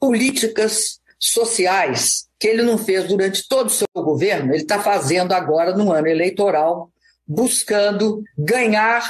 políticas 0.00 0.98
sociais 1.16 2.26
que 2.40 2.48
ele 2.48 2.62
não 2.62 2.76
fez 2.76 3.06
durante 3.06 3.46
todo 3.46 3.68
o 3.68 3.70
seu 3.70 3.86
governo, 3.94 4.52
ele 4.52 4.62
está 4.62 4.80
fazendo 4.80 5.32
agora 5.32 5.76
no 5.76 5.92
ano 5.92 6.08
eleitoral, 6.08 6.90
buscando 7.30 8.24
ganhar 8.36 9.08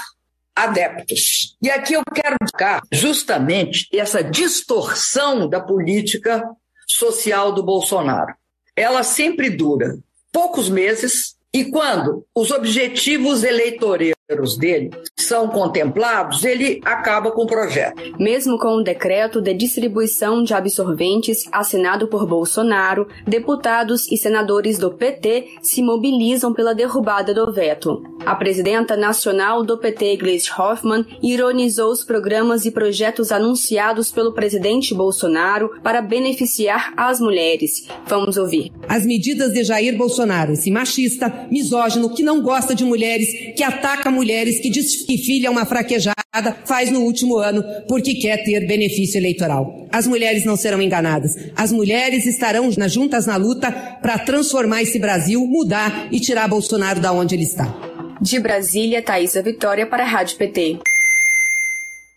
adeptos. 0.55 1.57
E 1.63 1.71
aqui 1.71 1.95
eu 1.95 2.03
quero 2.15 2.37
destacar 2.43 2.83
justamente 2.93 3.89
essa 3.95 4.23
distorção 4.23 5.49
da 5.49 5.59
política 5.59 6.45
social 6.87 7.53
do 7.53 7.63
Bolsonaro. 7.63 8.35
Ela 8.77 9.03
sempre 9.03 9.49
dura 9.49 9.99
poucos 10.31 10.69
meses 10.69 11.35
e 11.53 11.65
quando 11.71 12.27
os 12.35 12.51
objetivos 12.51 13.43
eleitoreiros 13.43 14.20
dele 14.59 14.91
são 15.17 15.49
contemplados, 15.49 16.45
ele 16.45 16.81
acaba 16.85 17.31
com 17.31 17.43
o 17.43 17.47
projeto. 17.47 18.03
Mesmo 18.19 18.59
com 18.59 18.77
o 18.77 18.83
decreto 18.83 19.41
de 19.41 19.55
distribuição 19.55 20.43
de 20.43 20.55
absorventes 20.55 21.45
assinado 21.53 22.09
por 22.09 22.27
Bolsonaro, 22.27 23.07
deputados 23.27 24.11
e 24.11 24.17
senadores 24.17 24.79
do 24.79 24.91
PT 24.91 25.59
se 25.63 25.83
mobilizam 25.83 26.53
pela 26.53 26.75
derrubada 26.75 27.35
do 27.35 27.53
veto. 27.53 28.03
A 28.25 28.35
presidenta 28.35 28.97
nacional 28.97 29.63
do 29.63 29.79
PT, 29.79 30.17
Gleisi 30.17 30.51
Hoffmann, 30.51 31.07
ironizou 31.23 31.91
os 31.91 32.05
programas 32.05 32.67
e 32.67 32.71
projetos 32.71 33.33
anunciados 33.33 34.11
pelo 34.11 34.33
presidente 34.33 34.95
Bolsonaro 34.95 35.71
para 35.83 36.03
beneficiar 36.03 36.93
as 36.97 37.19
mulheres. 37.19 37.87
Vamos 38.07 38.37
ouvir. 38.37 38.73
As 38.89 39.07
medidas 39.07 39.53
de 39.53 39.65
Jair 39.65 39.97
Bolsonaro, 39.97 40.53
esse 40.53 40.71
machista, 40.71 41.47
misógino, 41.51 42.15
que 42.15 42.23
não 42.23 42.43
gosta 42.43 42.75
de 42.75 42.85
mulheres, 42.85 43.29
que 43.57 43.63
ataca 43.63 44.11
mulheres, 44.11 44.20
que 44.61 44.71
diz 44.71 45.05
que 45.05 45.19
filha 45.19 45.49
é 45.49 45.51
uma 45.51 45.65
fraquejada, 45.65 46.15
faz 46.65 46.91
no 46.91 47.01
último 47.01 47.39
ano 47.39 47.65
porque 47.89 48.15
quer 48.15 48.45
ter 48.45 48.67
benefício 48.67 49.19
eleitoral. 49.19 49.89
As 49.93 50.07
mulheres 50.07 50.45
não 50.45 50.57
serão 50.57 50.81
enganadas. 50.81 51.33
As 51.57 51.73
mulheres 51.73 52.27
estarão 52.27 52.71
juntas 52.89 53.27
na 53.27 53.37
luta 53.37 53.71
para 53.73 54.19
transformar 54.19 54.83
esse 54.83 54.99
Brasil, 54.99 55.45
mudar 55.47 56.09
e 56.13 56.21
tirar 56.21 56.49
Bolsonaro 56.49 57.01
da 57.01 57.13
onde 57.13 57.35
ele 57.35 57.45
está. 57.45 57.67
De 58.21 58.39
Brasília, 58.39 59.03
Thaisa 59.03 59.43
Vitória 59.43 59.87
para 59.87 60.05
a 60.05 60.07
Rádio 60.07 60.37
PT. 60.37 60.79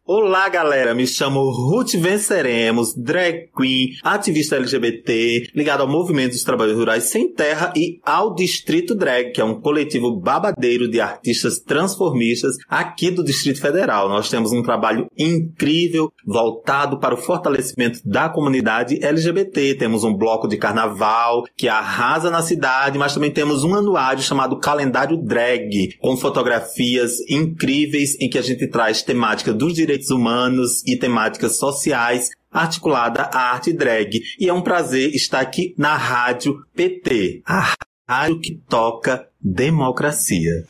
Olá, 0.05 0.49
galera. 0.49 0.93
Me 0.93 1.07
chamo 1.07 1.49
Ruth 1.49 1.93
Venceremos, 1.93 2.93
drag 2.93 3.47
queen, 3.55 3.91
ativista 4.03 4.57
LGBT, 4.57 5.51
ligado 5.55 5.79
ao 5.79 5.87
movimento 5.87 6.33
dos 6.33 6.43
trabalhadores 6.43 6.77
rurais 6.77 7.03
sem 7.05 7.31
terra 7.31 7.71
e 7.73 8.01
ao 8.05 8.35
Distrito 8.35 8.93
Drag, 8.93 9.31
que 9.31 9.39
é 9.39 9.45
um 9.45 9.61
coletivo 9.61 10.13
babadeiro 10.19 10.91
de 10.91 10.99
artistas 10.99 11.57
transformistas 11.57 12.57
aqui 12.67 13.11
do 13.11 13.23
Distrito 13.23 13.61
Federal. 13.61 14.09
Nós 14.09 14.29
temos 14.29 14.51
um 14.51 14.61
trabalho 14.61 15.07
incrível 15.17 16.11
voltado 16.27 16.99
para 16.99 17.15
o 17.15 17.17
fortalecimento 17.17 18.01
da 18.03 18.27
comunidade 18.27 19.01
LGBT. 19.01 19.75
Temos 19.75 20.03
um 20.03 20.13
bloco 20.13 20.49
de 20.49 20.57
carnaval 20.57 21.45
que 21.55 21.69
arrasa 21.69 22.29
na 22.29 22.41
cidade, 22.41 22.99
mas 22.99 23.13
também 23.13 23.31
temos 23.31 23.63
um 23.63 23.73
anuário 23.73 24.21
chamado 24.21 24.59
Calendário 24.59 25.15
Drag, 25.15 25.95
com 26.01 26.17
fotografias 26.17 27.21
incríveis 27.29 28.19
em 28.19 28.29
que 28.29 28.37
a 28.37 28.41
gente 28.41 28.67
traz 28.67 29.01
temática 29.01 29.53
dos 29.53 29.73
direitos 29.73 29.92
direitos 29.93 30.09
humanos 30.09 30.83
e 30.85 30.97
temáticas 30.97 31.57
sociais 31.57 32.29
articulada 32.51 33.23
à 33.23 33.53
arte 33.53 33.71
drag. 33.71 34.21
E 34.39 34.49
é 34.49 34.53
um 34.53 34.61
prazer 34.61 35.13
estar 35.13 35.39
aqui 35.39 35.73
na 35.77 35.95
Rádio 35.95 36.63
PT, 36.75 37.41
a 37.45 37.73
rádio 38.09 38.39
que 38.39 38.55
toca 38.69 39.27
democracia. 39.39 40.65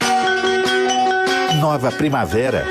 Nova 1.60 1.92
Primavera. 1.92 2.66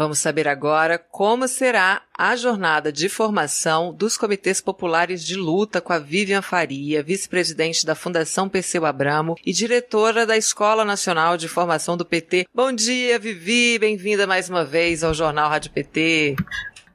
Vamos 0.00 0.18
saber 0.18 0.48
agora 0.48 0.98
como 0.98 1.46
será 1.46 2.00
a 2.16 2.34
jornada 2.34 2.90
de 2.90 3.06
formação 3.06 3.92
dos 3.92 4.16
comitês 4.16 4.58
populares 4.58 5.22
de 5.22 5.36
luta 5.36 5.78
com 5.78 5.92
a 5.92 5.98
Vivian 5.98 6.40
Faria, 6.40 7.02
vice-presidente 7.02 7.84
da 7.84 7.94
Fundação 7.94 8.48
Perseu 8.48 8.86
Abramo 8.86 9.36
e 9.44 9.52
diretora 9.52 10.24
da 10.24 10.38
Escola 10.38 10.86
Nacional 10.86 11.36
de 11.36 11.48
Formação 11.48 11.98
do 11.98 12.06
PT. 12.06 12.46
Bom 12.54 12.72
dia, 12.72 13.18
Vivi, 13.18 13.78
bem-vinda 13.78 14.26
mais 14.26 14.48
uma 14.48 14.64
vez 14.64 15.04
ao 15.04 15.12
Jornal 15.12 15.50
Rádio 15.50 15.70
PT. 15.70 16.34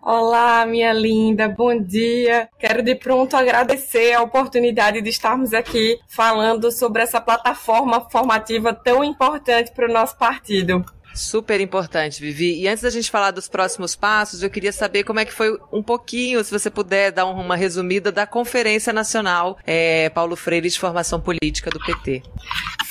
Olá, 0.01 0.66
minha 0.66 0.91
linda, 0.91 1.47
bom 1.47 1.80
dia. 1.80 2.49
Quero 2.58 2.82
de 2.82 2.95
pronto 2.95 3.38
agradecer 3.38 4.14
a 4.14 4.24
oportunidade 4.24 4.99
de 4.99 5.10
estarmos 5.12 5.53
aqui 5.53 5.99
falando 6.08 6.72
sobre 6.72 7.03
essa 7.03 7.22
plataforma 7.22 8.10
formativa 8.10 8.74
tão 8.74 9.03
importante 9.03 9.72
para 9.74 9.88
o 9.88 9.93
nosso 9.93 10.18
partido. 10.18 10.84
Super 11.16 11.61
importante, 11.61 12.20
Vivi. 12.20 12.61
E 12.61 12.68
antes 12.68 12.84
da 12.84 12.89
gente 12.89 13.09
falar 13.09 13.32
dos 13.32 13.47
próximos 13.47 13.95
passos, 13.95 14.43
eu 14.43 14.49
queria 14.49 14.74
saber 14.74 15.05
como 15.05 15.20
é 15.20 15.26
que 15.26 15.34
foi 15.34 15.57
um 15.72 15.82
pouquinho, 15.82 16.43
se 16.43 16.51
você 16.51 16.70
puder 16.70 17.11
dar 17.11 17.26
uma 17.26 17.55
resumida 17.55 18.11
da 18.11 18.28
Conferência 18.28 18.91
Nacional 18.91 19.57
é, 19.66 20.09
Paulo 20.09 20.36
Freire 20.36 20.70
de 20.70 20.78
Formação 20.78 21.22
Política 21.22 21.70
do 21.70 21.80
PT. 21.80 22.22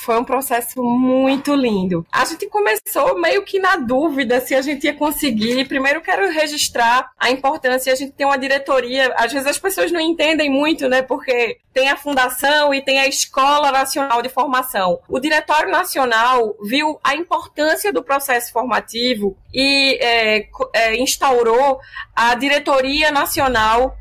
Foi 0.05 0.19
um 0.19 0.25
processo 0.25 0.83
muito 0.83 1.55
lindo. 1.55 2.07
A 2.11 2.25
gente 2.25 2.47
começou 2.49 3.19
meio 3.21 3.43
que 3.43 3.59
na 3.59 3.77
dúvida 3.77 4.41
se 4.41 4.55
a 4.55 4.63
gente 4.63 4.85
ia 4.85 4.95
conseguir. 4.95 5.67
Primeiro, 5.67 6.01
quero 6.01 6.31
registrar 6.31 7.11
a 7.19 7.31
importância. 7.31 7.93
A 7.93 7.97
gente 7.97 8.13
tem 8.13 8.27
uma 8.27 8.39
diretoria. 8.39 9.15
Às 9.17 9.33
vezes 9.33 9.47
as 9.47 9.59
pessoas 9.59 9.91
não 9.91 10.01
entendem 10.01 10.51
muito, 10.51 10.89
né? 10.89 11.01
Porque 11.01 11.59
tem 11.73 11.89
a 11.89 11.97
fundação 11.97 12.73
e 12.75 12.83
tem 12.83 13.01
a 13.01 13.09
Escola 13.09 13.73
Nacional 13.73 14.21
de 14.21 14.29
Formação. 14.29 15.01
O 15.09 15.19
Diretório 15.19 15.71
Nacional 15.71 16.55
viu 16.63 17.01
a 17.03 17.17
importância 17.17 17.93
do 17.93 18.03
processo 18.03 18.14
formativo 18.53 19.37
e 19.53 19.99
é, 20.01 20.49
é, 20.73 20.97
instaurou 20.97 21.79
a 22.15 22.35
Diretoria 22.35 23.11
Nacional 23.11 23.97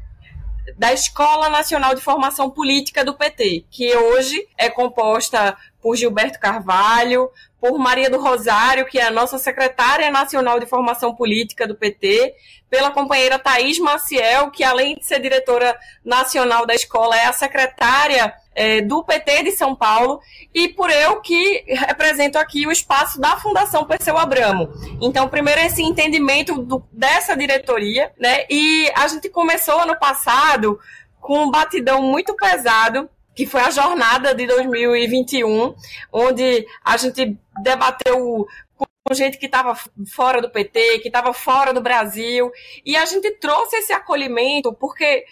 da 0.77 0.93
Escola 0.93 1.49
Nacional 1.49 1.93
de 1.93 2.01
Formação 2.01 2.49
Política 2.49 3.03
do 3.03 3.13
PT, 3.13 3.65
que 3.69 3.95
hoje 3.95 4.47
é 4.57 4.69
composta 4.69 5.57
por 5.81 5.95
Gilberto 5.95 6.39
Carvalho, 6.39 7.29
por 7.59 7.77
Maria 7.77 8.09
do 8.09 8.19
Rosário, 8.19 8.85
que 8.85 8.97
é 8.97 9.05
a 9.05 9.11
nossa 9.11 9.37
secretária 9.37 10.09
nacional 10.09 10.59
de 10.59 10.65
formação 10.65 11.13
política 11.13 11.67
do 11.67 11.75
PT, 11.75 12.33
pela 12.69 12.91
companheira 12.91 13.37
Thaís 13.37 13.77
Maciel, 13.79 14.51
que 14.51 14.63
além 14.63 14.95
de 14.95 15.05
ser 15.05 15.19
diretora 15.19 15.77
nacional 16.03 16.65
da 16.65 16.73
escola, 16.73 17.15
é 17.15 17.25
a 17.25 17.33
secretária 17.33 18.33
é, 18.55 18.81
do 18.81 19.03
PT 19.03 19.43
de 19.43 19.51
São 19.51 19.75
Paulo, 19.75 20.19
e 20.53 20.69
por 20.69 20.89
eu 20.89 21.21
que 21.21 21.63
represento 21.67 22.37
aqui 22.37 22.67
o 22.67 22.71
espaço 22.71 23.19
da 23.19 23.37
Fundação 23.37 23.85
Perseu 23.85 24.17
Abramo. 24.17 24.69
Então, 25.01 25.27
primeiro 25.27 25.61
esse 25.61 25.81
entendimento 25.81 26.61
do, 26.61 26.83
dessa 26.91 27.35
diretoria, 27.35 28.11
né? 28.19 28.45
E 28.49 28.91
a 28.95 29.07
gente 29.07 29.29
começou 29.29 29.79
ano 29.79 29.97
passado 29.97 30.79
com 31.19 31.43
um 31.43 31.51
batidão 31.51 32.01
muito 32.01 32.35
pesado 32.35 33.09
que 33.35 33.45
foi 33.45 33.61
a 33.61 33.71
jornada 33.71 34.33
de 34.35 34.45
2021, 34.45 35.73
onde 36.11 36.67
a 36.83 36.97
gente 36.97 37.37
debateu 37.63 38.45
com 38.77 39.13
gente 39.13 39.37
que 39.37 39.47
estava 39.47 39.75
fora 40.11 40.41
do 40.41 40.49
PT, 40.49 40.99
que 40.99 41.09
estava 41.09 41.33
fora 41.33 41.73
do 41.73 41.81
Brasil, 41.81 42.51
e 42.85 42.95
a 42.95 43.05
gente 43.05 43.31
trouxe 43.31 43.77
esse 43.77 43.91
acolhimento, 43.91 44.73
porque 44.73 45.25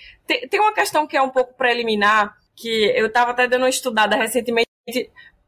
tem 0.50 0.60
uma 0.60 0.74
questão 0.74 1.08
que 1.08 1.16
é 1.16 1.22
um 1.22 1.30
pouco 1.30 1.54
preliminar, 1.54 2.36
que 2.62 2.94
eu 2.96 3.08
estava 3.08 3.32
até 3.32 3.48
dando 3.48 3.64
uma 3.64 3.70
estudada 3.70 4.16
recentemente, 4.16 4.70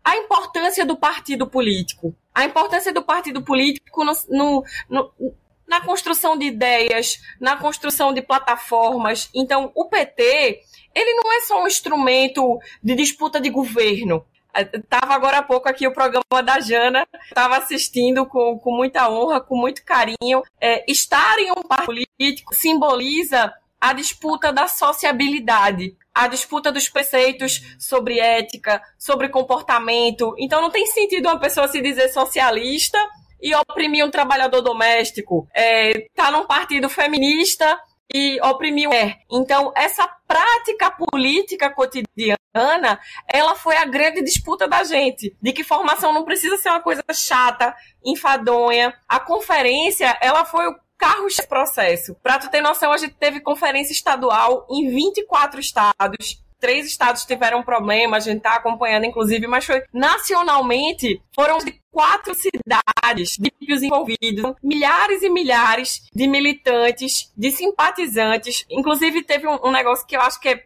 a 0.03 0.17
importância 0.17 0.85
do 0.85 0.97
partido 0.97 1.47
político. 1.47 2.15
A 2.33 2.43
importância 2.45 2.91
do 2.91 3.03
partido 3.03 3.41
político 3.41 4.03
no, 4.03 4.13
no, 4.29 4.63
no 4.89 5.33
na 5.67 5.79
construção 5.81 6.37
de 6.37 6.45
ideias, 6.45 7.19
na 7.39 7.55
construção 7.55 8.13
de 8.13 8.21
plataformas. 8.21 9.29
Então, 9.33 9.71
o 9.73 9.85
PT 9.85 10.61
ele 10.93 11.13
não 11.15 11.31
é 11.31 11.41
só 11.41 11.63
um 11.63 11.67
instrumento 11.67 12.59
de 12.83 12.95
disputa 12.95 13.39
de 13.39 13.49
governo. 13.49 14.25
Estava 14.55 15.15
agora 15.15 15.39
há 15.39 15.43
pouco 15.43 15.67
aqui 15.67 15.87
o 15.87 15.93
programa 15.93 16.43
da 16.43 16.59
Jana, 16.59 17.07
estava 17.23 17.57
assistindo 17.57 18.23
com, 18.27 18.59
com 18.59 18.71
muita 18.71 19.09
honra, 19.09 19.41
com 19.41 19.55
muito 19.55 19.83
carinho. 19.83 20.43
É, 20.61 20.85
estar 20.91 21.39
em 21.39 21.51
um 21.51 21.63
partido 21.63 22.05
político 22.19 22.53
simboliza 22.53 23.51
a 23.81 23.93
disputa 23.93 24.53
da 24.53 24.67
sociabilidade, 24.67 25.97
a 26.13 26.27
disputa 26.27 26.71
dos 26.71 26.87
preceitos 26.89 27.61
sobre 27.79 28.19
ética, 28.19 28.81
sobre 28.97 29.29
comportamento. 29.29 30.35
Então 30.37 30.61
não 30.61 30.69
tem 30.69 30.85
sentido 30.85 31.27
uma 31.27 31.39
pessoa 31.39 31.67
se 31.67 31.81
dizer 31.81 32.09
socialista 32.09 32.99
e 33.41 33.53
oprimir 33.55 34.05
um 34.05 34.11
trabalhador 34.11 34.61
doméstico. 34.61 35.47
É, 35.53 36.07
tá 36.15 36.31
num 36.31 36.45
partido 36.45 36.89
feminista 36.89 37.77
e 38.13 38.39
oprimir 38.41 38.89
é. 38.93 39.17
Então, 39.31 39.73
essa 39.75 40.07
prática 40.27 40.91
política 40.91 41.69
cotidiana, 41.69 42.99
ela 43.27 43.55
foi 43.55 43.75
a 43.75 43.85
grande 43.85 44.21
disputa 44.21 44.67
da 44.67 44.83
gente. 44.83 45.35
De 45.41 45.51
que 45.51 45.63
formação 45.63 46.13
não 46.13 46.23
precisa 46.23 46.57
ser 46.57 46.69
uma 46.69 46.79
coisa 46.79 47.03
chata, 47.11 47.75
enfadonha. 48.05 48.93
A 49.07 49.19
conferência, 49.19 50.15
ela 50.21 50.45
foi 50.45 50.67
o 50.67 50.75
carro 50.97 51.25
desse 51.25 51.47
processo. 51.47 52.15
Para 52.21 52.39
tu 52.39 52.49
ter 52.49 52.61
noção, 52.61 52.91
a 52.91 52.97
gente 52.97 53.15
teve 53.15 53.39
conferência 53.39 53.93
estadual 53.93 54.67
em 54.69 54.89
24 54.89 55.59
estados 55.59 56.43
três 56.63 56.85
estados 56.85 57.25
tiveram 57.25 57.61
problema, 57.61 58.15
a 58.15 58.19
gente 58.21 58.37
está 58.37 58.55
acompanhando, 58.55 59.03
inclusive, 59.03 59.45
mas 59.47 59.65
foi 59.65 59.83
nacionalmente, 59.91 61.21
foram 61.35 61.57
de 61.57 61.77
quatro 61.91 62.33
cidades, 62.33 63.37
municípios 63.37 63.83
envolvidos, 63.83 64.53
milhares 64.63 65.21
e 65.23 65.29
milhares 65.29 66.03
de 66.15 66.25
militantes, 66.25 67.33
de 67.35 67.51
simpatizantes. 67.51 68.65
Inclusive, 68.69 69.23
teve 69.23 69.45
um, 69.45 69.59
um 69.61 69.71
negócio 69.71 70.07
que 70.07 70.15
eu 70.15 70.21
acho 70.21 70.39
que 70.39 70.47
é 70.47 70.63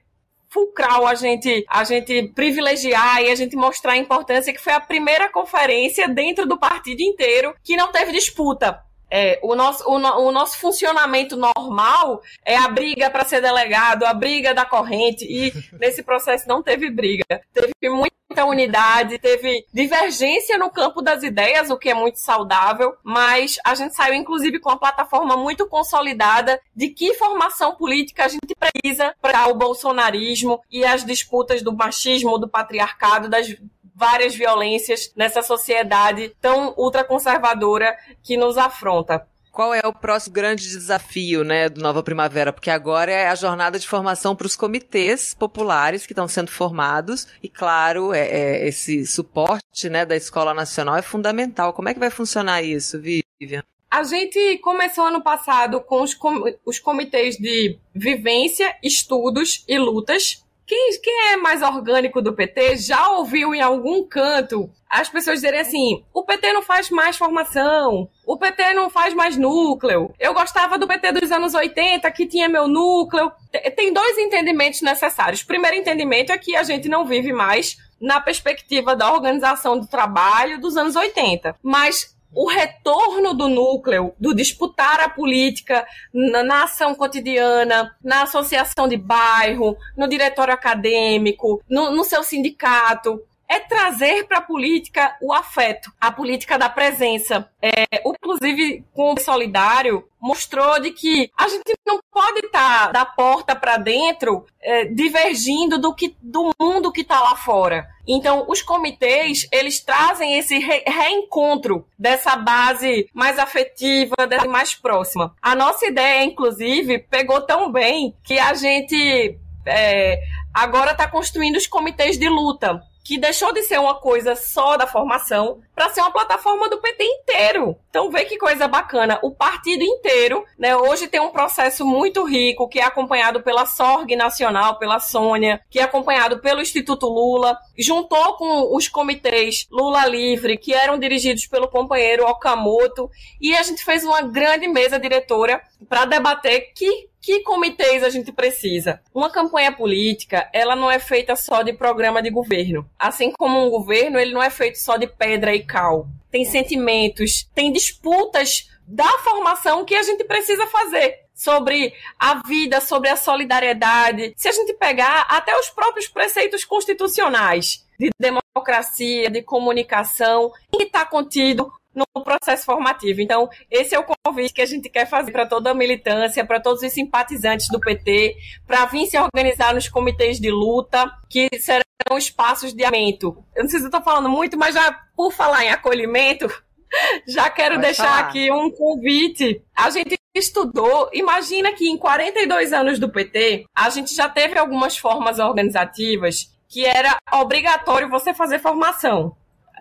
fulcral 0.50 1.08
a 1.08 1.16
gente, 1.16 1.66
a 1.68 1.84
gente 1.84 2.30
privilegiar 2.30 3.24
e 3.24 3.32
a 3.32 3.36
gente 3.36 3.56
mostrar 3.56 3.94
a 3.94 3.98
importância 3.98 4.54
que 4.54 4.62
foi 4.62 4.74
a 4.74 4.80
primeira 4.80 5.30
conferência 5.30 6.08
dentro 6.08 6.48
do 6.48 6.60
partido 6.60 7.02
inteiro 7.02 7.56
que 7.64 7.76
não 7.76 7.92
teve 7.92 8.12
disputa. 8.12 8.84
É, 9.10 9.40
o, 9.42 9.56
nosso, 9.56 9.84
o, 9.90 9.96
o, 9.96 10.32
nosso 10.32 10.58
funcionamento 10.58 11.38
normal 11.38 12.22
é 12.46 12.58
a 12.58 12.68
briga 12.68 13.10
para 13.10 13.24
ser 13.24 13.42
delegado, 13.42 14.04
a 14.04 14.14
briga 14.14 14.54
da 14.54 14.66
corrente, 14.66 15.26
e 15.26 15.54
nesse 15.80 16.04
processo 16.04 16.48
não 16.48 16.62
teve 16.62 16.90
briga. 16.90 17.24
Teve 17.54 17.90
muita 17.90 18.46
unidade, 18.46 19.18
teve 19.18 19.66
divergência 19.74 20.58
no 20.58 20.70
campo 20.70 21.02
das 21.02 21.24
ideias, 21.24 21.70
o 21.70 21.78
que 21.78 21.90
é 21.90 21.94
muito 21.94 22.20
saudável, 22.20 22.96
mas 23.04 23.58
a 23.66 23.74
gente 23.74 23.96
saiu, 23.96 24.14
inclusive, 24.14 24.60
com 24.60 24.70
uma 24.70 24.80
plataforma 24.80 25.38
muito 25.38 25.66
consolidada 25.68 26.60
de 26.76 26.90
que 26.90 27.14
formação 27.14 27.76
política 27.76 28.26
a 28.26 28.28
gente 28.28 28.54
precisa 28.56 29.16
para 29.22 29.48
o 29.48 29.56
bolsonarismo 29.56 30.62
e 30.70 30.84
as 30.86 31.06
disputas 31.06 31.62
do 31.62 31.74
machismo, 31.74 32.38
do 32.38 32.48
patriarcado, 32.48 33.30
das 33.30 33.56
várias 33.98 34.36
violências 34.36 35.12
nessa 35.16 35.42
sociedade 35.42 36.32
tão 36.40 36.74
ultraconservadora 36.78 37.98
que 38.24 38.38
nos 38.38 38.58
afronta 38.58 39.28
qual 39.58 39.74
é 39.74 39.82
o 39.88 39.92
próximo 39.92 40.36
grande 40.36 40.70
desafio, 40.70 41.44
né, 41.44 41.68
do 41.68 41.82
Nova 41.82 42.04
Primavera? 42.04 42.54
Porque 42.54 42.70
agora 42.70 43.12
é 43.12 43.28
a 43.28 43.34
jornada 43.34 43.80
de 43.80 43.88
formação 43.88 44.36
para 44.36 44.46
os 44.46 44.56
comitês 44.56 45.34
populares 45.34 46.06
que 46.06 46.14
estão 46.14 46.28
sendo 46.28 46.52
formados 46.52 47.28
e, 47.42 47.50
claro, 47.50 48.14
é, 48.14 48.28
é, 48.28 48.68
esse 48.68 49.04
suporte, 49.08 49.90
né, 49.90 50.06
da 50.06 50.16
Escola 50.16 50.54
Nacional 50.54 50.96
é 50.96 51.02
fundamental. 51.02 51.74
Como 51.74 51.90
é 51.90 51.94
que 51.96 52.00
vai 52.00 52.12
funcionar 52.12 52.62
isso, 52.62 53.02
Vivian? 53.02 53.64
A 53.90 54.04
gente 54.04 54.60
começou 54.60 55.06
ano 55.06 55.24
passado 55.24 55.82
com 55.82 56.04
os, 56.04 56.14
com 56.14 56.44
os 56.64 56.78
comitês 56.78 57.36
de 57.36 57.80
vivência, 57.96 58.76
estudos 58.84 59.66
e 59.68 59.80
lutas, 59.80 60.46
quem, 60.68 61.00
quem 61.02 61.32
é 61.32 61.38
mais 61.38 61.62
orgânico 61.62 62.22
do 62.22 62.34
PT 62.34 62.76
já 62.78 63.10
ouviu 63.12 63.56
em 63.56 63.62
algum 63.62 64.04
canto 64.04 64.70
as 64.90 65.10
pessoas 65.10 65.38
dizerem 65.38 65.60
assim: 65.60 66.04
o 66.14 66.24
PT 66.24 66.54
não 66.54 66.62
faz 66.62 66.90
mais 66.90 67.18
formação, 67.18 68.10
o 68.26 68.38
PT 68.38 68.74
não 68.74 68.90
faz 68.90 69.14
mais 69.14 69.38
núcleo. 69.38 70.14
Eu 70.20 70.34
gostava 70.34 70.78
do 70.78 70.88
PT 70.88 71.12
dos 71.14 71.32
anos 71.32 71.54
80, 71.54 72.10
que 72.12 72.26
tinha 72.26 72.50
meu 72.50 72.68
núcleo. 72.68 73.32
Tem 73.76 73.92
dois 73.92 74.18
entendimentos 74.18 74.82
necessários. 74.82 75.42
O 75.42 75.48
primeiro 75.48 75.78
entendimento 75.78 76.32
é 76.32 76.38
que 76.38 76.56
a 76.56 76.64
gente 76.64 76.88
não 76.88 77.06
vive 77.06 77.34
mais 77.34 77.78
na 78.00 78.22
perspectiva 78.22 78.96
da 78.96 79.12
organização 79.12 79.78
do 79.78 79.88
trabalho 79.88 80.60
dos 80.60 80.78
anos 80.78 80.96
80. 80.96 81.56
Mas 81.62 82.16
o 82.34 82.48
retorno 82.48 83.34
do 83.34 83.50
núcleo, 83.50 84.14
do 84.20 84.34
disputar 84.34 85.00
a 85.00 85.10
política 85.10 85.86
na, 86.14 86.44
na, 86.44 86.64
ação 86.64 86.94
cotidiana, 86.94 87.96
na 88.04 88.24
associação 88.24 88.88
de 88.88 88.98
bairro, 88.98 89.78
no 89.96 90.08
diretório 90.08 90.54
acadêmico, 90.54 91.62
no, 91.70 91.92
no 91.92 92.04
seu 92.04 92.24
sindicato, 92.24 93.22
é 93.50 93.60
trazer 93.60 94.28
para 94.28 94.40
a 94.40 94.42
política 94.42 95.16
o 95.22 95.32
afeto, 95.34 95.92
a 96.00 96.12
política 96.12 96.58
da 96.58 96.70
presença. 96.70 97.50
É, 97.62 97.86
inclusive, 98.06 98.84
com 98.94 99.14
o 99.14 99.20
Solidário, 99.20 100.04
mostrou 100.20 100.80
de 100.82 100.92
que 100.92 101.32
a 101.38 101.48
gente 101.48 101.74
não 101.86 102.00
pode 102.12 102.46
estar 102.46 102.88
tá 102.88 102.92
da 102.92 103.06
porta 103.06 103.56
para 103.56 103.78
dentro 103.78 104.46
é, 104.62 104.86
divergindo 104.86 105.78
do, 105.78 105.96
que, 105.96 106.16
do 106.22 106.52
mundo 106.60 106.92
que 106.92 107.02
está 107.02 107.22
lá 107.22 107.36
fora. 107.36 107.88
Então, 108.08 108.46
os 108.48 108.62
comitês, 108.62 109.48
eles 109.52 109.80
trazem 109.84 110.38
esse 110.38 110.58
re 110.58 110.84
reencontro 110.88 111.86
dessa 112.00 112.36
base 112.36 113.10
mais 113.14 113.38
afetiva, 113.38 114.16
dessa 114.28 114.48
mais 114.48 114.74
próxima. 114.74 115.36
A 115.42 115.54
nossa 115.54 115.86
ideia, 115.86 116.24
inclusive, 116.24 117.00
pegou 117.00 117.42
tão 117.42 117.72
bem 117.72 118.16
que 118.24 118.40
a 118.40 118.54
gente 118.54 119.38
é, 119.66 120.22
agora 120.54 120.92
está 120.92 121.08
construindo 121.08 121.58
os 121.58 121.68
comitês 121.68 122.18
de 122.18 122.30
luta 122.30 122.82
que 123.08 123.18
deixou 123.18 123.54
de 123.54 123.64
ser 123.64 123.80
uma 123.80 123.96
coisa 123.96 124.36
só 124.36 124.76
da 124.76 124.86
formação 124.86 125.62
para 125.74 125.90
ser 125.90 126.02
uma 126.02 126.12
plataforma 126.12 126.70
do 126.70 126.82
PT 126.82 127.06
inteiro. 127.06 127.78
Então 127.90 128.12
vê 128.12 128.26
que 128.26 128.38
coisa 128.38 128.68
bacana. 128.68 129.18
O 129.24 129.32
partido 129.32 129.82
inteiro, 129.82 130.44
né, 130.60 130.76
hoje 130.76 131.08
tem 131.08 131.22
um 131.22 131.32
processo 131.32 131.86
muito 131.86 132.26
rico 132.26 132.68
que 132.68 132.80
é 132.80 132.84
acompanhado 132.84 133.42
pela 133.42 133.66
SORG 133.66 134.14
Nacional, 134.18 134.78
pela 134.78 135.00
Sônia, 135.00 135.62
que 135.70 135.80
é 135.80 135.84
acompanhado 135.84 136.40
pelo 136.40 136.60
Instituto 136.60 137.08
Lula, 137.08 137.58
juntou 137.78 138.36
com 138.36 138.76
os 138.76 138.90
comitês 138.90 139.68
Lula 139.72 140.06
Livre, 140.06 140.58
que 140.58 140.74
eram 140.74 141.00
dirigidos 141.00 141.48
pelo 141.48 141.70
companheiro 141.70 142.26
Okamoto, 142.26 143.10
e 143.40 143.56
a 143.56 143.64
gente 143.64 143.86
fez 143.86 144.04
uma 144.04 144.22
grande 144.22 144.68
mesa 144.68 145.00
diretora 145.00 145.62
para 145.88 146.04
debater 146.04 146.74
que 146.76 147.08
que 147.28 147.42
comitês 147.42 148.06
a 148.06 148.10
gente 148.10 148.32
precisa? 148.32 149.02
Uma 149.14 149.30
campanha 149.30 149.70
política, 149.70 150.50
ela 150.54 150.78
não 150.78 150.90
é 150.90 150.98
feita 150.98 151.36
só 151.36 151.62
de 151.62 151.74
programa 151.74 152.22
de 152.22 152.30
governo. 152.30 152.90
Assim 152.98 153.34
como 153.34 153.62
um 153.62 153.70
governo, 153.70 154.18
ele 154.18 154.32
não 154.34 154.42
é 154.42 154.50
feito 154.50 154.78
só 154.78 154.96
de 154.96 155.08
pedra 155.08 155.54
e 155.54 155.62
cal. 155.62 156.08
Tem 156.32 156.46
sentimentos, 156.46 157.46
tem 157.54 157.70
disputas 157.70 158.70
da 158.88 159.10
formação 159.26 159.84
que 159.84 159.94
a 159.94 160.04
gente 160.04 160.24
precisa 160.24 160.66
fazer 160.68 161.20
sobre 161.36 161.94
a 162.18 162.42
vida, 162.48 162.80
sobre 162.80 163.10
a 163.10 163.18
solidariedade. 163.18 164.34
Se 164.38 164.48
a 164.48 164.54
gente 164.54 164.74
pegar 164.76 165.28
até 165.30 165.54
os 165.60 165.70
próprios 165.70 166.08
preceitos 166.08 166.64
constitucionais 166.64 167.86
de 168.00 168.10
democracia, 168.18 169.30
de 169.30 169.42
comunicação, 169.42 170.50
que 170.72 170.84
está 170.84 171.06
contido 171.06 171.70
no 171.98 172.24
processo 172.24 172.66
formativo. 172.66 173.22
Então, 173.22 173.50
esse 173.70 173.96
é 173.96 174.00
o 174.00 174.06
convite 174.26 174.54
que 174.54 174.62
a 174.62 174.66
gente 174.66 174.90
quer 174.90 175.08
fazer 175.08 175.32
para 175.32 175.46
toda 175.46 175.72
a 175.72 175.74
militância, 175.74 176.46
para 176.46 176.60
todos 176.60 176.84
os 176.84 176.92
simpatizantes 176.92 177.68
do 177.70 177.80
PT, 177.80 178.36
para 178.66 178.86
vir 178.86 179.08
se 179.08 179.18
organizar 179.18 179.74
nos 179.74 179.90
comitês 179.90 180.40
de 180.40 180.52
luta, 180.52 181.12
que 181.30 181.50
serão 181.60 181.82
espaços 182.18 182.74
de 182.74 182.84
aumento. 182.84 183.44
Eu 183.56 183.64
não 183.64 183.70
sei 183.70 183.80
se 183.80 183.86
eu 183.86 183.90
estou 183.90 184.02
falando 184.02 184.30
muito, 184.30 184.58
mas 184.58 184.76
já 184.76 184.92
por 185.16 185.32
falar 185.32 185.66
em 185.66 185.70
acolhimento, 185.70 186.48
já 187.28 187.50
quero 187.50 187.76
Pode 187.76 187.88
deixar 187.88 188.04
falar. 188.04 188.20
aqui 188.20 188.52
um 188.52 188.70
convite. 188.70 189.64
A 189.76 189.90
gente 189.90 190.18
estudou, 190.36 191.10
imagina 191.14 191.74
que 191.74 191.90
em 191.90 191.98
42 191.98 192.72
anos 192.72 193.00
do 193.00 193.10
PT, 193.10 193.66
a 193.76 193.90
gente 193.90 194.14
já 194.14 194.30
teve 194.30 194.58
algumas 194.58 194.96
formas 194.98 195.40
organizativas 195.40 196.56
que 196.70 196.86
era 196.86 197.18
obrigatório 197.34 198.10
você 198.10 198.34
fazer 198.34 198.60
formação 198.60 199.36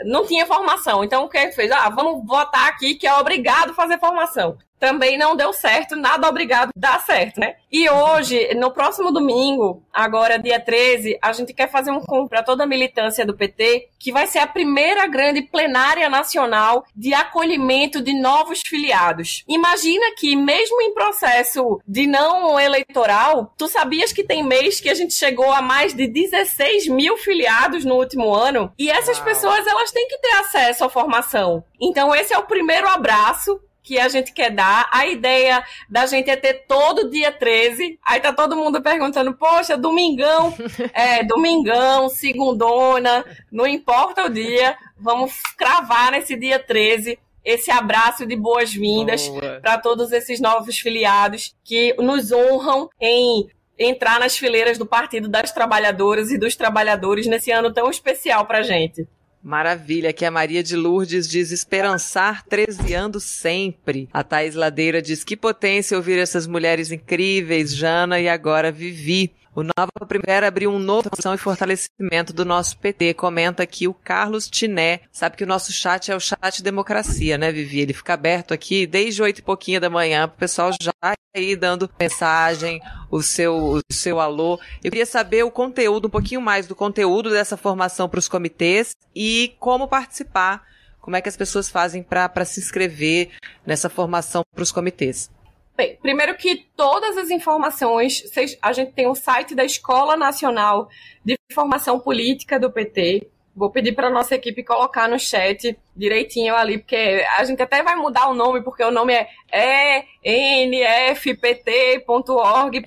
não 0.05 0.27
tinha 0.27 0.47
formação. 0.47 1.05
Então 1.05 1.25
o 1.25 1.29
que 1.29 1.53
fez? 1.53 1.71
Ah, 1.71 1.89
vamos 1.89 2.27
votar 2.27 2.69
aqui 2.69 2.95
que 2.95 3.07
é 3.07 3.15
obrigado 3.15 3.75
fazer 3.75 3.99
formação 3.99 4.59
também 4.79 5.19
não 5.19 5.37
deu 5.37 5.53
certo, 5.53 5.97
nada 5.97 6.29
obrigado 6.29 6.71
dá 6.77 6.99
certo, 7.01 7.41
né? 7.41 7.57
E 7.71 7.89
hoje, 7.89 8.55
no 8.55 8.71
próximo 8.71 9.11
domingo, 9.11 9.83
agora 9.93 10.39
dia 10.39 10.61
13, 10.61 11.19
a 11.21 11.33
gente 11.33 11.53
quer 11.53 11.71
fazer 11.71 11.91
um 11.91 12.01
convite 12.01 12.31
para 12.31 12.43
toda 12.43 12.65
a 12.65 12.67
militância 12.67 13.25
do 13.25 13.37
PT, 13.37 13.89
que 13.99 14.13
vai 14.13 14.27
ser 14.27 14.39
a 14.39 14.47
primeira 14.47 15.07
grande 15.07 15.43
plenária 15.43 16.09
nacional 16.09 16.85
de 16.95 17.13
acolhimento 17.13 18.01
de 18.01 18.13
novos 18.15 18.63
filiados. 18.65 19.45
Imagina 19.49 20.15
que, 20.17 20.35
mesmo 20.37 20.81
em 20.81 20.95
processo 20.95 21.81
de 21.87 22.07
não 22.07 22.59
eleitoral, 22.59 23.53
tu 23.57 23.69
sabias 23.69 24.13
que 24.13 24.25
tem 24.25 24.43
mês 24.43 24.81
que 24.81 24.89
a 24.89 24.95
gente 24.95 25.15
chegou 25.15 25.53
a 25.53 25.61
mais 25.61 25.95
de 25.95 26.07
16 26.07 26.89
mil 26.89 27.17
filiados 27.17 27.85
no 27.85 27.95
último 27.95 28.35
ano? 28.35 28.73
E 28.79 28.91
essas 28.91 29.19
Uau. 29.19 29.27
pessoas, 29.27 29.67
elas 29.67 29.91
têm 29.93 30.09
que 30.09 30.19
ter 30.19 30.33
acesso 30.37 30.85
à 30.85 30.89
formação. 30.89 31.65
Então, 31.81 32.15
esse 32.15 32.33
é 32.33 32.39
o 32.39 32.47
primeiro 32.47 32.89
abraço 32.89 33.61
que 33.87 34.01
a 34.01 34.09
gente 34.09 34.33
quer 34.33 34.51
dar. 34.51 34.91
A 34.93 35.07
ideia 35.07 35.65
da 35.89 36.05
gente 36.07 36.29
é 36.29 36.35
ter 36.35 36.65
todo 36.67 37.09
dia 37.09 37.31
13. 37.31 37.99
Aí 38.05 38.19
tá 38.19 38.33
todo 38.33 38.57
mundo 38.57 38.83
perguntando, 38.83 39.33
poxa, 39.33 39.77
domingão, 39.77 40.53
é, 40.93 41.23
domingão, 41.23 42.09
segundona, 42.09 43.25
não 43.51 43.67
importa 43.67 44.27
o 44.27 44.29
dia, 44.29 44.77
vamos 44.99 45.41
cravar 45.57 46.11
nesse 46.11 46.35
dia 46.35 46.59
13 46.59 47.17
esse 47.45 47.71
abraço 47.71 48.27
de 48.27 48.35
boas-vindas 48.35 49.31
para 49.63 49.79
todos 49.79 50.11
esses 50.11 50.41
novos 50.41 50.81
filiados 50.81 51.55
que 51.63 51.95
nos 51.95 52.33
honram 52.33 52.91
em 53.01 53.49
entrar 53.79 54.19
nas 54.19 54.37
fileiras 54.37 54.79
do 54.79 54.85
Partido 54.85 55.29
das 55.29 55.53
Trabalhadoras 55.53 56.33
e 56.33 56.39
dos 56.39 56.57
Trabalhadores 56.57 57.25
nesse 57.29 57.53
ano 57.53 57.73
tão 57.73 57.89
especial 57.89 58.47
para 58.47 58.63
gente. 58.63 59.07
Maravilha, 59.47 60.13
que 60.13 60.25
a 60.25 60.31
Maria 60.31 60.61
de 60.61 60.75
Lourdes 60.75 61.29
diz 61.29 61.53
esperançar 61.53 62.45
13 62.47 62.93
anos 62.95 63.23
sempre. 63.23 64.09
A 64.13 64.25
Thais 64.25 64.57
Ladeira 64.57 65.01
diz 65.01 65.23
que 65.23 65.37
potência 65.37 65.97
ouvir 65.97 66.19
essas 66.19 66.49
mulheres 66.49 66.91
incríveis, 66.91 67.73
Jana 67.73 68.19
e 68.19 68.29
agora 68.29 68.73
Vivi. 68.73 69.33
O 69.57 69.63
Nova 69.63 70.07
Primavera 70.07 70.49
abriu 70.49 70.71
um 70.71 70.79
novo 70.79 71.09
função 71.09 71.33
e 71.33 71.39
fortalecimento 71.39 72.31
do 72.31 72.45
nosso 72.45 72.77
PT. 72.77 73.15
Comenta 73.15 73.63
aqui 73.63 73.89
o 73.89 73.95
Carlos 73.95 74.51
Tiné. 74.51 75.01
Sabe 75.11 75.35
que 75.35 75.45
o 75.45 75.47
nosso 75.47 75.73
chat 75.73 76.13
é 76.13 76.15
o 76.15 76.21
chat 76.21 76.63
democracia, 76.63 77.39
né, 77.39 77.51
Vivi? 77.51 77.81
Ele 77.81 77.95
fica 77.95 78.13
aberto 78.13 78.53
aqui 78.53 78.87
desde 78.87 79.23
oito 79.23 79.39
e 79.39 79.43
pouquinho 79.43 79.81
da 79.81 79.89
manhã 79.89 80.29
para 80.29 80.37
o 80.37 80.39
pessoal 80.39 80.73
já 80.79 80.93
ir 81.35 81.57
dando 81.57 81.91
mensagem, 81.99 82.83
o 83.11 83.23
seu, 83.23 83.57
o 83.57 83.81
seu 83.91 84.21
alô. 84.21 84.61
Eu 84.85 84.91
queria 84.91 85.07
saber 85.07 85.43
o 85.43 85.51
conteúdo, 85.51 86.09
um 86.09 86.11
pouquinho 86.11 86.43
mais 86.43 86.67
do 86.67 86.75
conteúdo 86.75 87.31
dessa 87.31 87.57
formação 87.57 88.11
para 88.11 88.19
os 88.19 88.29
comitês 88.29 88.95
e 89.15 89.57
como 89.59 89.89
participar. 89.89 90.67
Como 91.01 91.17
é 91.17 91.23
que 91.23 91.31
as 91.31 91.37
pessoas 91.37 91.71
fazem 91.71 92.03
para 92.03 92.45
se 92.45 92.61
inscrever 92.61 93.31
nessa 93.65 93.89
formação 93.89 94.43
para 94.55 94.63
os 94.63 94.71
comitês? 94.73 95.31
Bem, 95.77 95.99
primeiro 96.01 96.35
que 96.37 96.67
todas 96.75 97.19
as 97.19 97.31
informações, 97.31 98.23
a 98.63 98.73
gente 98.73 98.93
tem 98.93 99.07
o 99.07 99.15
site 99.15 99.55
da 99.55 99.65
Escola 99.65 100.17
Nacional 100.17 100.89
de 101.23 101.37
Formação 101.53 102.01
Política 102.01 102.59
do 102.59 102.73
PT. 102.73 103.29
Vou 103.55 103.71
pedir 103.71 103.93
para 103.93 104.11
nossa 104.11 104.35
equipe 104.35 104.63
colocar 104.63 105.07
no 105.09 105.19
chat 105.19 105.79
direitinho 105.95 106.55
ali, 106.55 106.79
porque 106.79 107.25
a 107.37 107.45
gente 107.45 107.63
até 107.63 107.83
vai 107.83 107.95
mudar 107.95 108.29
o 108.29 108.35
nome, 108.35 108.63
porque 108.63 108.83
o 108.83 108.91
nome 108.91 109.15
é 109.53 110.05
enfpt.org.br. 110.25 112.07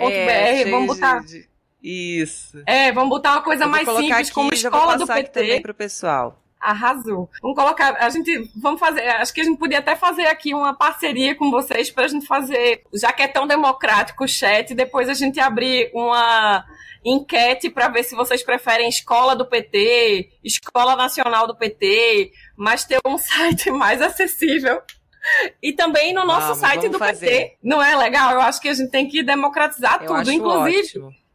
É, 0.02 0.66
vamos 0.66 0.96
botar. 0.96 1.24
De... 1.24 1.48
Isso. 1.82 2.62
É, 2.66 2.92
vamos 2.92 3.10
botar 3.10 3.34
uma 3.34 3.44
coisa 3.44 3.68
mais 3.68 3.88
simples, 3.88 4.12
aqui, 4.12 4.32
como 4.32 4.54
Escola 4.54 4.98
do 4.98 5.06
PT. 5.08 5.30
Também 5.30 5.62
pro 5.62 5.74
pessoal. 5.74 6.44
Arrasou. 6.60 7.30
Vamos 7.42 7.58
colocar, 7.58 7.96
a 8.00 8.10
gente, 8.10 8.52
vamos 8.56 8.80
fazer, 8.80 9.08
acho 9.08 9.34
que 9.34 9.42
a 9.42 9.44
gente 9.44 9.58
podia 9.58 9.80
até 9.80 9.96
fazer 9.96 10.28
aqui 10.28 10.54
uma 10.54 10.74
parceria 10.74 11.36
com 11.36 11.50
vocês 11.50 11.90
para 11.90 12.06
a 12.06 12.08
gente 12.08 12.28
fazer, 12.28 12.84
já 12.94 13.14
que 13.14 13.22
é 13.22 13.28
tão 13.28 13.48
democrático 13.48 14.26
o 14.26 14.28
chat, 14.28 14.74
depois 14.74 15.08
a 15.08 15.14
gente 15.14 15.40
abrir 15.40 15.90
uma 15.94 16.66
enquete 17.04 17.70
para 17.70 17.88
ver 17.88 18.04
se 18.04 18.16
vocês 18.16 18.44
preferem 18.44 18.90
escola 18.90 19.36
do 19.36 19.46
PT, 19.46 20.30
escola 20.44 20.96
nacional 20.96 21.48
do 21.48 21.56
PT, 21.56 22.32
mas 22.58 22.84
ter 22.84 23.00
um 23.06 23.18
site 23.20 23.72
mais 23.72 24.02
acessível. 24.02 24.82
E 25.62 25.74
também 25.74 26.14
no 26.14 26.26
nosso 26.26 26.48
vamos, 26.48 26.60
site 26.60 26.82
vamos 26.82 26.92
do 26.94 27.00
fazer. 27.00 27.26
PT. 27.26 27.58
Não 27.64 27.82
é 27.82 27.96
legal? 27.96 28.32
Eu 28.32 28.42
acho 28.42 28.62
que 28.62 28.70
a 28.70 28.74
gente 28.74 28.90
tem 28.90 29.08
que 29.08 29.22
democratizar 29.22 30.02
Eu 30.02 30.08
tudo, 30.08 30.32
inclusive. 30.32 30.80
Ótimo 30.80 31.29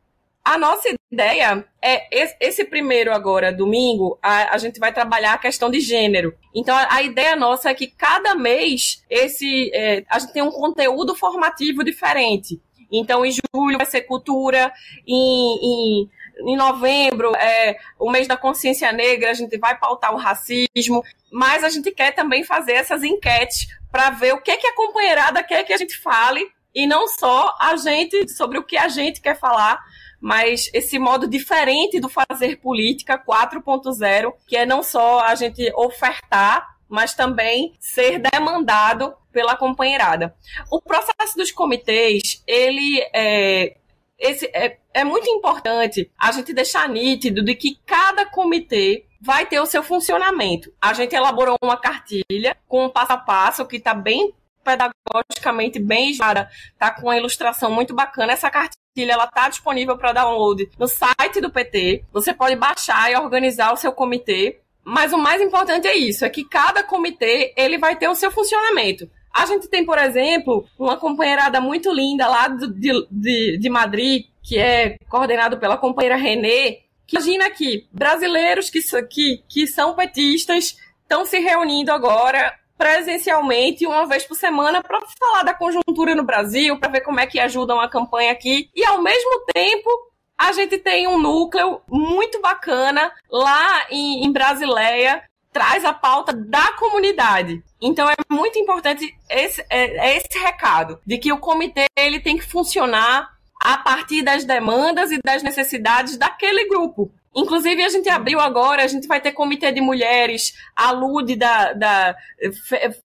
a 0.45 0.59
nossa 0.59 0.95
ideia 1.11 1.65
é 1.83 2.07
esse 2.39 2.65
primeiro 2.65 3.13
agora, 3.15 3.53
domingo, 3.53 4.19
a, 4.23 4.55
a 4.55 4.59
gente 4.59 4.79
vai 4.79 4.93
trabalhar 4.93 5.33
a 5.33 5.39
questão 5.39 5.71
de 5.71 5.81
gênero. 5.81 6.37
Então 6.55 6.77
a, 6.77 6.97
a 6.97 7.03
ideia 7.03 7.35
nossa 7.35 7.71
é 7.71 7.75
que 7.75 7.87
cada 7.87 8.35
mês 8.35 9.03
esse 9.09 9.71
é, 9.73 10.05
a 10.09 10.19
gente 10.19 10.35
tem 10.35 10.43
um 10.43 10.51
conteúdo 10.51 11.15
formativo 11.15 11.83
diferente. 11.83 12.61
Então 12.93 13.25
em 13.25 13.33
julho 13.33 13.79
vai 13.79 13.87
ser 13.87 14.03
cultura, 14.03 14.71
em, 15.07 16.03
em 16.03 16.11
em 16.41 16.57
novembro, 16.57 17.35
é 17.37 17.79
o 17.97 18.11
mês 18.11 18.27
da 18.27 18.37
consciência 18.37 18.91
negra, 18.91 19.31
a 19.31 19.35
gente 19.35 19.57
vai 19.57 19.79
pautar 19.79 20.13
o 20.13 20.19
racismo, 20.19 21.01
mas 21.33 21.63
a 21.63 21.69
gente 21.69 21.93
quer 21.93 22.13
também 22.13 22.43
fazer 22.43 22.73
essas 22.73 23.05
enquetes 23.05 23.69
para 23.91 24.11
ver 24.11 24.35
o 24.35 24.41
que, 24.41 24.57
que 24.57 24.67
a 24.67 24.75
companheirada 24.75 25.45
quer 25.45 25.63
que 25.63 25.73
a 25.73 25.77
gente 25.77 25.97
fale 25.97 26.45
e 26.75 26.87
não 26.87 27.07
só 27.07 27.57
a 27.61 27.77
gente 27.77 28.29
sobre 28.29 28.59
o 28.59 28.65
que 28.65 28.77
a 28.77 28.89
gente 28.89 29.21
quer 29.21 29.39
falar, 29.39 29.81
mas 30.25 30.71
esse 30.73 30.99
modo 30.99 31.29
diferente 31.29 32.01
do 32.01 32.09
fazer 32.09 32.57
política 32.57 33.23
4.0, 33.23 34.33
que 34.47 34.57
é 34.57 34.65
não 34.65 34.83
só 34.83 35.21
a 35.21 35.35
gente 35.35 35.71
ofertar, 35.77 36.79
mas 36.89 37.13
também 37.13 37.75
ser 37.79 38.19
demandado 38.19 39.15
pela 39.31 39.55
companheirada. 39.55 40.35
O 40.71 40.81
processo 40.81 41.37
dos 41.37 41.53
comitês, 41.53 42.43
ele 42.47 43.07
é, 43.13 43.77
esse, 44.19 44.47
é, 44.47 44.79
é 44.95 45.05
muito 45.05 45.29
importante 45.29 46.11
a 46.19 46.33
gente 46.33 46.55
deixar 46.55 46.89
nítido 46.89 47.45
de 47.45 47.55
que 47.55 47.79
cada 47.85 48.25
comitê 48.25 49.05
vai 49.21 49.45
ter 49.45 49.61
o 49.61 49.67
seu 49.67 49.83
funcionamento. 49.83 50.73
A 50.81 50.95
gente 50.95 51.15
elaborou 51.15 51.59
uma 51.63 51.77
cartilha 51.77 52.57
com 52.67 52.87
um 52.87 52.89
passo 52.89 53.13
a 53.13 53.19
passo 53.19 53.67
que 53.67 53.77
está 53.77 53.93
bem 53.93 54.33
pedagogicamente 54.65 55.79
bem 55.79 56.13
esmara, 56.13 56.49
tá 56.79 56.91
com 56.91 57.09
uma 57.09 57.19
ilustração 57.19 57.71
muito 57.71 57.95
bacana. 57.95 58.33
Essa 58.33 58.49
cartilha 58.49 58.84
ela 59.03 59.27
tá 59.27 59.49
disponível 59.49 59.99
para 59.99 60.13
download 60.13 60.71
no 60.79 60.87
site 60.87 61.41
do 61.41 61.51
PT. 61.51 62.05
Você 62.13 62.33
pode 62.33 62.55
baixar 62.55 63.11
e 63.11 63.17
organizar 63.17 63.73
o 63.73 63.77
seu 63.77 63.93
comitê. 63.93 64.61
Mas 64.85 65.13
o 65.13 65.19
mais 65.19 65.41
importante 65.41 65.87
é 65.87 65.97
isso, 65.97 66.27
é 66.27 66.31
que 66.31 66.45
cada 66.45 66.83
comitê 66.83 67.55
ele 67.57 67.79
vai 67.79 67.97
ter 67.97 68.07
o 68.07 68.15
seu 68.15 68.31
funcionamento. 68.31 69.11
A 69.33 69.47
gente 69.47 69.67
tem, 69.67 69.85
por 69.85 69.97
exemplo, 69.97 70.67
uma 70.79 70.99
companheirada 70.99 71.59
muito 71.59 71.91
linda 71.91 72.29
lá 72.29 72.49
de, 72.49 73.07
de, 73.11 73.59
de 73.59 73.71
Madrid, 73.71 74.27
que 74.43 74.59
é 74.59 74.99
coordenado 75.09 75.59
pela 75.59 75.79
companheira 75.79 76.17
Renê, 76.17 76.83
que 77.07 77.17
imagina 77.17 77.47
aqui, 77.47 77.89
brasileiros 77.91 78.69
que, 78.69 78.81
que, 79.09 79.43
que 79.49 79.67
são 79.67 79.95
petistas 79.95 80.77
estão 81.03 81.25
se 81.25 81.39
reunindo 81.39 81.91
agora 81.91 82.55
presencialmente 82.77 83.87
uma 83.87 84.07
vez 84.07 84.25
por 84.25 84.35
semana 84.35 84.83
para 84.83 85.01
falar 85.19 85.43
da 85.43 85.55
conjuntura 85.55 86.15
no 86.15 86.25
Brasil, 86.25 86.79
para 86.79 86.91
ver 86.91 87.01
como 87.01 87.21
é 87.21 87.27
que 87.27 87.39
ajudam 87.39 87.81
a 87.81 87.89
campanha 87.89 88.33
aqui. 88.33 88.69
E 88.75 88.85
ao 88.85 89.01
mesmo 89.01 89.45
tempo, 89.53 89.91
a 90.37 90.53
gente 90.53 90.79
tem 90.79 91.07
um 91.07 91.19
núcleo 91.19 91.81
muito 91.89 92.41
bacana 92.41 93.13
lá 93.31 93.87
em, 93.91 94.25
em 94.25 94.33
Brasileia, 94.33 95.23
traz 95.53 95.85
a 95.85 95.93
pauta 95.93 96.33
da 96.33 96.73
comunidade. 96.73 97.63
Então 97.81 98.09
é 98.11 98.15
muito 98.29 98.59
importante 98.59 99.17
esse, 99.31 99.65
é, 99.71 100.13
é 100.13 100.17
esse 100.17 100.39
recado 100.39 100.99
de 101.07 101.17
que 101.19 101.33
o 101.33 101.39
comitê 101.39 101.87
ele 101.97 102.19
tem 102.19 102.37
que 102.37 102.45
funcionar 102.45 103.33
a 103.63 103.79
partir 103.79 104.23
das 104.23 104.45
demandas 104.45 105.13
e 105.13 105.19
das 105.25 105.43
necessidades 105.43 106.19
daquele 106.19 106.69
grupo. 106.69 107.11
Inclusive, 107.35 107.83
a 107.83 107.89
gente 107.89 108.09
abriu 108.09 108.39
agora, 108.39 108.85
a 108.85 108.87
gente 108.87 109.09
vai 109.09 109.21
ter 109.21 109.33
comitê 109.33 109.73
de 109.73 109.81
mulheres, 109.81 110.55
a 110.75 110.93
Lude 110.93 111.35
da, 111.35 111.73
da, 111.73 112.17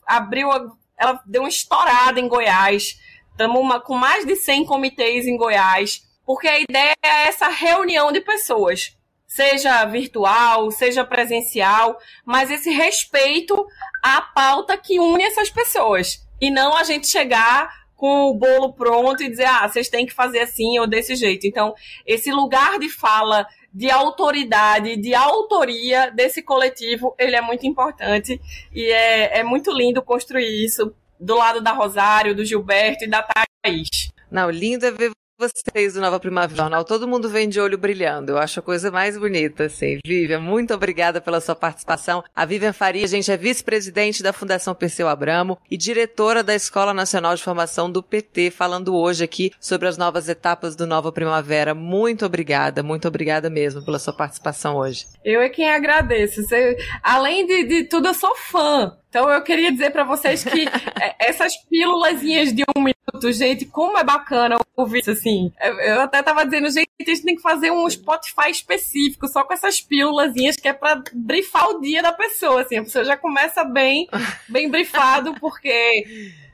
abriu, 0.05 0.49
ela 0.97 1.21
deu 1.25 1.41
uma 1.41 1.49
estourada 1.49 2.19
em 2.19 2.27
Goiás. 2.27 2.99
Estamos 3.31 3.83
com 3.83 3.95
mais 3.95 4.25
de 4.25 4.35
100 4.35 4.65
comitês 4.65 5.25
em 5.25 5.37
Goiás, 5.37 6.01
porque 6.25 6.47
a 6.47 6.59
ideia 6.59 6.95
é 7.01 7.27
essa 7.27 7.47
reunião 7.47 8.11
de 8.11 8.21
pessoas, 8.21 8.95
seja 9.25 9.85
virtual, 9.85 10.69
seja 10.69 11.03
presencial, 11.03 11.97
mas 12.25 12.51
esse 12.51 12.69
respeito 12.69 13.65
à 14.03 14.21
pauta 14.21 14.77
que 14.77 14.99
une 14.99 15.23
essas 15.23 15.49
pessoas. 15.49 16.19
E 16.41 16.51
não 16.51 16.75
a 16.75 16.83
gente 16.83 17.07
chegar 17.07 17.69
com 17.95 18.29
o 18.29 18.33
bolo 18.33 18.73
pronto 18.73 19.21
e 19.21 19.29
dizer, 19.29 19.45
ah, 19.45 19.67
vocês 19.67 19.89
têm 19.89 20.05
que 20.05 20.13
fazer 20.13 20.39
assim 20.39 20.79
ou 20.79 20.87
desse 20.87 21.15
jeito. 21.15 21.45
Então, 21.45 21.73
esse 22.05 22.31
lugar 22.31 22.79
de 22.79 22.89
fala 22.89 23.45
de 23.73 23.89
autoridade, 23.89 24.97
de 24.97 25.13
autoria 25.13 26.11
desse 26.11 26.41
coletivo, 26.41 27.15
ele 27.19 27.35
é 27.35 27.41
muito 27.41 27.65
importante 27.67 28.39
e 28.73 28.85
é, 28.85 29.39
é 29.39 29.43
muito 29.43 29.71
lindo 29.71 30.01
construir 30.01 30.65
isso 30.65 30.93
do 31.19 31.35
lado 31.35 31.61
da 31.61 31.71
Rosário, 31.71 32.35
do 32.35 32.45
Gilberto 32.45 33.03
e 33.03 33.07
da 33.07 33.21
Thaís. 33.21 34.11
Não, 34.31 34.49
lindo 34.49 34.85
é 34.85 34.91
ver 34.91 35.11
vocês 35.39 35.93
do 35.93 36.01
Nova 36.01 36.19
Primavera 36.19 36.63
Jornal, 36.63 36.83
todo 36.83 37.07
mundo 37.07 37.29
vem 37.29 37.47
de 37.47 37.61
olho 37.61 37.77
brilhando. 37.77 38.33
Eu 38.33 38.37
acho 38.37 38.59
a 38.59 38.63
coisa 38.63 38.91
mais 38.91 39.17
bonita, 39.17 39.63
assim. 39.63 39.99
Vivian, 40.05 40.41
muito 40.41 40.73
obrigada 40.73 41.21
pela 41.21 41.39
sua 41.39 41.55
participação. 41.55 42.21
A 42.35 42.43
Vivian 42.43 42.73
Faria, 42.73 43.07
gente, 43.07 43.31
é 43.31 43.37
vice-presidente 43.37 44.21
da 44.21 44.33
Fundação 44.33 44.75
Perseu 44.75 45.07
Abramo 45.07 45.57
e 45.71 45.77
diretora 45.77 46.43
da 46.43 46.53
Escola 46.53 46.93
Nacional 46.93 47.35
de 47.35 47.41
Formação 47.41 47.89
do 47.89 48.03
PT, 48.03 48.51
falando 48.51 48.93
hoje 48.93 49.23
aqui 49.23 49.53
sobre 49.61 49.87
as 49.87 49.97
novas 49.97 50.27
etapas 50.27 50.75
do 50.75 50.85
Nova 50.85 51.09
Primavera. 51.09 51.73
Muito 51.73 52.25
obrigada, 52.25 52.83
muito 52.83 53.07
obrigada 53.07 53.49
mesmo 53.49 53.81
pela 53.81 53.97
sua 53.97 54.11
participação 54.11 54.75
hoje. 54.75 55.05
Eu 55.23 55.39
é 55.39 55.47
quem 55.47 55.71
agradeço. 55.71 56.43
Você, 56.43 56.75
além 57.01 57.47
de, 57.47 57.63
de 57.63 57.83
tudo, 57.85 58.09
eu 58.09 58.13
sou 58.13 58.35
fã. 58.35 58.93
Então 59.09 59.29
eu 59.29 59.41
queria 59.41 59.71
dizer 59.71 59.89
para 59.89 60.03
vocês 60.03 60.43
que 60.43 60.67
é, 61.01 61.15
essas 61.19 61.57
pílulas 61.57 62.21
de 62.21 62.63
um 62.75 62.81
minuto, 62.81 63.31
gente, 63.31 63.65
como 63.65 63.97
é 63.97 64.03
bacana 64.03 64.57
ouvir 64.77 64.99
isso 64.99 65.11
assim. 65.11 65.51
Eu 65.59 66.01
até 66.01 66.21
tava 66.21 66.45
dizendo, 66.45 66.69
gente, 66.69 66.89
a 67.01 67.03
gente 67.03 67.23
tem 67.23 67.35
que 67.35 67.41
fazer 67.41 67.71
um 67.71 67.89
Spotify 67.89 68.49
específico 68.49 69.27
só 69.27 69.43
com 69.43 69.53
essas 69.53 69.81
pílulas 69.81 70.33
que 70.61 70.67
é 70.67 70.73
para 70.73 71.01
brifar 71.13 71.69
o 71.69 71.81
dia 71.81 72.01
da 72.01 72.13
pessoa, 72.13 72.61
assim. 72.61 72.77
A 72.77 72.83
pessoa 72.83 73.03
já 73.03 73.17
começa 73.17 73.63
bem, 73.63 74.07
bem 74.47 74.69
brifado, 74.69 75.33
porque 75.39 76.05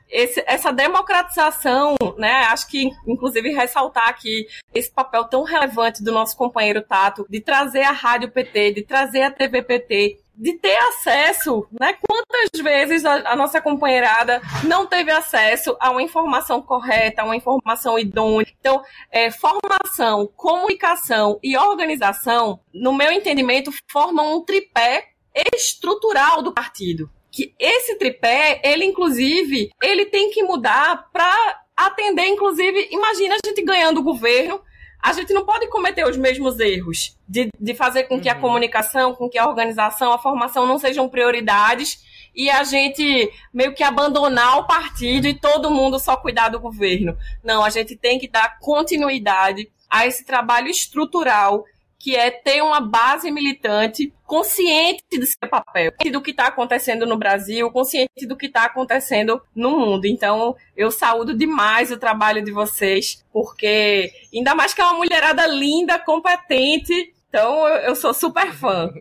esse, 0.08 0.42
essa 0.46 0.72
democratização, 0.72 1.94
né? 2.16 2.44
Acho 2.44 2.68
que, 2.68 2.90
inclusive, 3.06 3.52
ressaltar 3.52 4.08
aqui 4.08 4.46
esse 4.74 4.90
papel 4.90 5.24
tão 5.24 5.42
relevante 5.42 6.02
do 6.02 6.12
nosso 6.12 6.36
companheiro 6.36 6.82
Tato 6.82 7.26
de 7.28 7.40
trazer 7.40 7.82
a 7.82 7.92
Rádio 7.92 8.30
PT, 8.30 8.72
de 8.72 8.82
trazer 8.82 9.22
a 9.22 9.30
TV 9.30 9.62
PT, 9.62 10.20
de 10.36 10.54
ter 10.54 10.76
acesso, 10.76 11.66
né? 11.80 11.96
Quantas 12.06 12.62
vezes 12.62 13.04
a, 13.04 13.32
a, 13.32 13.36
nossa 13.36 13.60
companheirada 13.60 14.42
não 14.64 14.86
teve 14.86 15.10
acesso 15.10 15.76
a 15.80 15.90
uma 15.90 16.02
informação 16.02 16.60
correta, 16.60 17.22
a 17.22 17.24
uma 17.24 17.36
informação 17.36 17.98
idônea? 17.98 18.52
Então, 18.60 18.82
é, 19.10 19.30
formação, 19.30 20.30
comunicação 20.36 21.38
e 21.42 21.56
organização, 21.56 22.60
no 22.72 22.92
meu 22.92 23.10
entendimento, 23.10 23.70
formam 23.90 24.36
um 24.36 24.44
tripé 24.44 25.08
estrutural 25.54 26.42
do 26.42 26.52
partido 26.52 27.10
que 27.36 27.54
esse 27.58 27.98
tripé, 27.98 28.62
ele 28.64 28.86
inclusive, 28.86 29.68
ele 29.82 30.06
tem 30.06 30.30
que 30.30 30.42
mudar 30.42 31.10
para 31.12 31.60
atender, 31.76 32.26
inclusive, 32.28 32.88
imagina 32.90 33.34
a 33.34 33.46
gente 33.46 33.62
ganhando 33.62 34.00
o 34.00 34.02
governo, 34.02 34.58
a 35.06 35.12
gente 35.12 35.32
não 35.32 35.46
pode 35.46 35.68
cometer 35.68 36.04
os 36.04 36.16
mesmos 36.16 36.58
erros 36.58 37.16
de, 37.28 37.48
de 37.60 37.74
fazer 37.74 38.04
com 38.04 38.20
que 38.20 38.28
a 38.28 38.34
uhum. 38.34 38.40
comunicação, 38.40 39.14
com 39.14 39.30
que 39.30 39.38
a 39.38 39.46
organização, 39.46 40.12
a 40.12 40.18
formação 40.18 40.66
não 40.66 40.80
sejam 40.80 41.08
prioridades 41.08 42.00
e 42.34 42.50
a 42.50 42.64
gente 42.64 43.30
meio 43.54 43.72
que 43.72 43.84
abandonar 43.84 44.58
o 44.58 44.66
partido 44.66 45.28
e 45.28 45.38
todo 45.38 45.70
mundo 45.70 46.00
só 46.00 46.16
cuidar 46.16 46.48
do 46.48 46.58
governo. 46.58 47.16
Não, 47.44 47.62
a 47.62 47.70
gente 47.70 47.94
tem 47.94 48.18
que 48.18 48.26
dar 48.26 48.58
continuidade 48.58 49.70
a 49.88 50.08
esse 50.08 50.24
trabalho 50.24 50.66
estrutural 50.66 51.64
que 52.00 52.16
é 52.16 52.28
ter 52.28 52.60
uma 52.60 52.80
base 52.80 53.30
militante 53.30 54.12
consciente 54.26 55.04
do 55.18 55.26
seu 55.26 55.48
papel, 55.48 55.92
do 56.10 56.20
que 56.20 56.32
está 56.32 56.48
acontecendo 56.48 57.06
no 57.06 57.16
Brasil, 57.16 57.70
consciente 57.70 58.26
do 58.26 58.36
que 58.36 58.46
está 58.46 58.64
acontecendo 58.64 59.40
no 59.54 59.70
mundo. 59.70 60.06
Então, 60.06 60.56
eu 60.76 60.90
saúdo 60.90 61.36
demais 61.36 61.90
o 61.90 61.96
trabalho 61.96 62.44
de 62.44 62.50
vocês, 62.50 63.24
porque 63.32 64.12
ainda 64.34 64.54
mais 64.54 64.74
que 64.74 64.80
é 64.80 64.84
uma 64.84 64.98
mulherada 64.98 65.46
linda, 65.46 65.98
competente. 65.98 67.14
Então, 67.28 67.66
eu, 67.66 67.76
eu 67.88 67.96
sou 67.96 68.12
super 68.12 68.52
fã. 68.52 68.92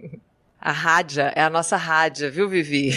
A 0.59 0.71
rádia 0.71 1.31
é 1.35 1.43
a 1.43 1.49
nossa 1.49 1.77
rádia, 1.77 2.29
viu, 2.29 2.49
Vivi? 2.49 2.91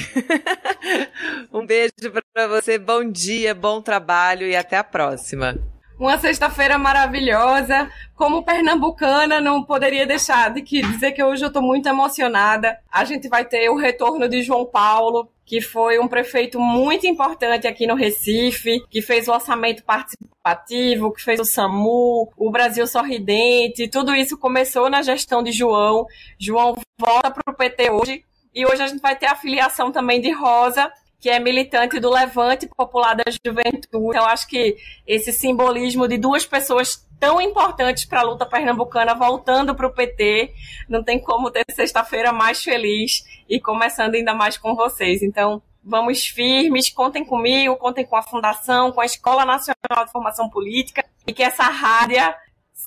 um 1.53 1.67
beijo 1.67 1.93
para 2.33 2.49
você, 2.49 2.79
bom 2.79 3.05
dia, 3.11 3.55
bom 3.55 3.83
trabalho 3.83 4.47
e 4.47 4.57
até 4.57 4.77
a 4.77 4.85
próxima 4.85 5.59
uma 5.99 6.17
sexta-feira 6.19 6.79
maravilhosa. 6.79 7.91
Como 8.15 8.43
pernambucana, 8.43 9.41
não 9.41 9.63
poderia 9.63 10.07
deixar 10.07 10.51
de 10.51 10.63
que 10.63 10.81
dizer 10.81 11.13
que 11.13 11.23
hoje 11.23 11.45
eu 11.45 11.49
estou 11.49 11.63
muito 11.63 11.89
emocionada. 11.89 12.79
A 12.91 13.05
gente 13.05 13.29
vai 13.29 13.45
ter 13.45 13.69
o 13.69 13.77
retorno 13.77 14.29
de 14.29 14.43
João 14.43 14.65
Paulo, 14.65 15.29
que 15.45 15.61
foi 15.61 15.99
um 15.99 16.07
prefeito 16.07 16.61
muito 16.61 17.07
importante 17.07 17.67
aqui 17.67 17.87
no 17.87 17.95
Recife, 17.95 18.81
que 18.91 19.03
fez 19.03 19.29
o 19.29 19.33
orçamento 19.33 19.83
participativo, 19.83 21.13
que 21.13 21.23
fez 21.23 21.41
o 21.41 21.45
SAMU, 21.45 22.31
o 22.37 22.51
Brasil 22.51 22.87
Sorridente, 22.87 23.89
tudo 23.89 24.15
isso 24.15 24.37
começou 24.37 24.89
na 24.91 25.03
gestão 25.03 25.43
de 25.43 25.53
João. 25.53 26.07
João 26.39 26.77
volta 26.99 27.31
para 27.31 27.53
o 27.53 27.57
PT 27.57 27.91
hoje. 27.91 28.25
E 28.55 28.67
hoje 28.67 28.83
a 28.83 28.87
gente 28.87 29.01
vai 29.01 29.15
ter 29.15 29.27
a 29.27 29.37
filiação 29.37 29.93
também 29.93 30.21
de 30.21 30.31
Rosa, 30.33 30.91
que 31.21 31.29
é 31.29 31.41
militante 31.41 31.99
do 31.99 32.11
Levante 32.11 32.69
Popular 32.69 33.15
da 33.15 33.25
Juventude. 33.45 33.89
Então, 33.89 34.25
acho 34.25 34.47
que 34.47 34.77
esse 35.07 35.33
simbolismo 35.33 36.07
de 36.07 36.17
duas 36.17 36.47
pessoas 36.47 37.07
tão 37.19 37.41
importantes 37.41 38.05
para 38.05 38.21
a 38.21 38.23
luta 38.23 38.47
pernambucana 38.47 39.15
voltando 39.15 39.75
para 39.75 39.87
o 39.87 39.93
PT, 39.93 40.55
não 40.89 41.03
tem 41.03 41.19
como 41.19 41.51
ter 41.51 41.65
sexta-feira 41.71 42.33
mais 42.33 42.63
feliz 42.63 43.25
e 43.49 43.61
começando 43.61 44.15
ainda 44.15 44.35
mais 44.35 44.57
com 44.57 44.75
vocês. 44.77 45.23
Então, 45.23 45.61
vamos 45.83 46.27
firmes, 46.27 46.91
contem 46.91 47.25
comigo, 47.25 47.77
contem 47.77 48.07
com 48.07 48.17
a 48.17 48.23
Fundação, 48.23 48.93
com 48.93 49.01
a 49.01 49.07
Escola 49.07 49.45
Nacional 49.45 50.05
de 50.05 50.13
Formação 50.13 50.49
Política 50.49 51.05
e 51.27 51.33
que 51.33 51.43
essa 51.43 51.65
rádio 51.65 52.23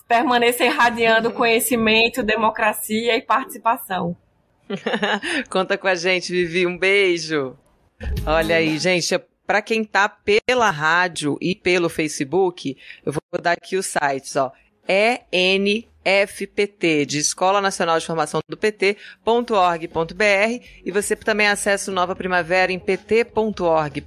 permaneça 0.07 0.63
irradiando 0.63 1.31
conhecimento, 1.31 2.23
democracia 2.23 3.15
e 3.17 3.21
participação. 3.21 4.15
Conta 5.49 5.77
com 5.77 5.87
a 5.87 5.95
gente, 5.95 6.31
Vivi. 6.31 6.65
Um 6.65 6.77
beijo. 6.77 7.57
Olha 8.25 8.55
aí, 8.57 8.77
gente, 8.77 9.19
para 9.45 9.61
quem 9.61 9.83
tá 9.83 10.07
pela 10.07 10.69
rádio 10.69 11.37
e 11.41 11.53
pelo 11.55 11.89
Facebook, 11.89 12.77
eu 13.05 13.11
vou 13.11 13.21
dar 13.41 13.53
aqui 13.53 13.75
os 13.75 13.85
sites, 13.85 14.35
ó. 14.35 14.51
ENFPT, 15.31 17.05
de 17.05 17.19
Escola 17.19 17.61
Nacional 17.61 17.99
de 17.99 18.05
Formação 18.05 18.41
do 18.47 18.57
PT.org.br 18.57 18.95
e 20.83 20.91
você 20.91 21.15
também 21.15 21.47
acessa 21.47 21.91
o 21.91 21.93
Nova 21.93 22.15
Primavera 22.15 22.71
em 22.71 22.79
pt.org.br 22.79 24.01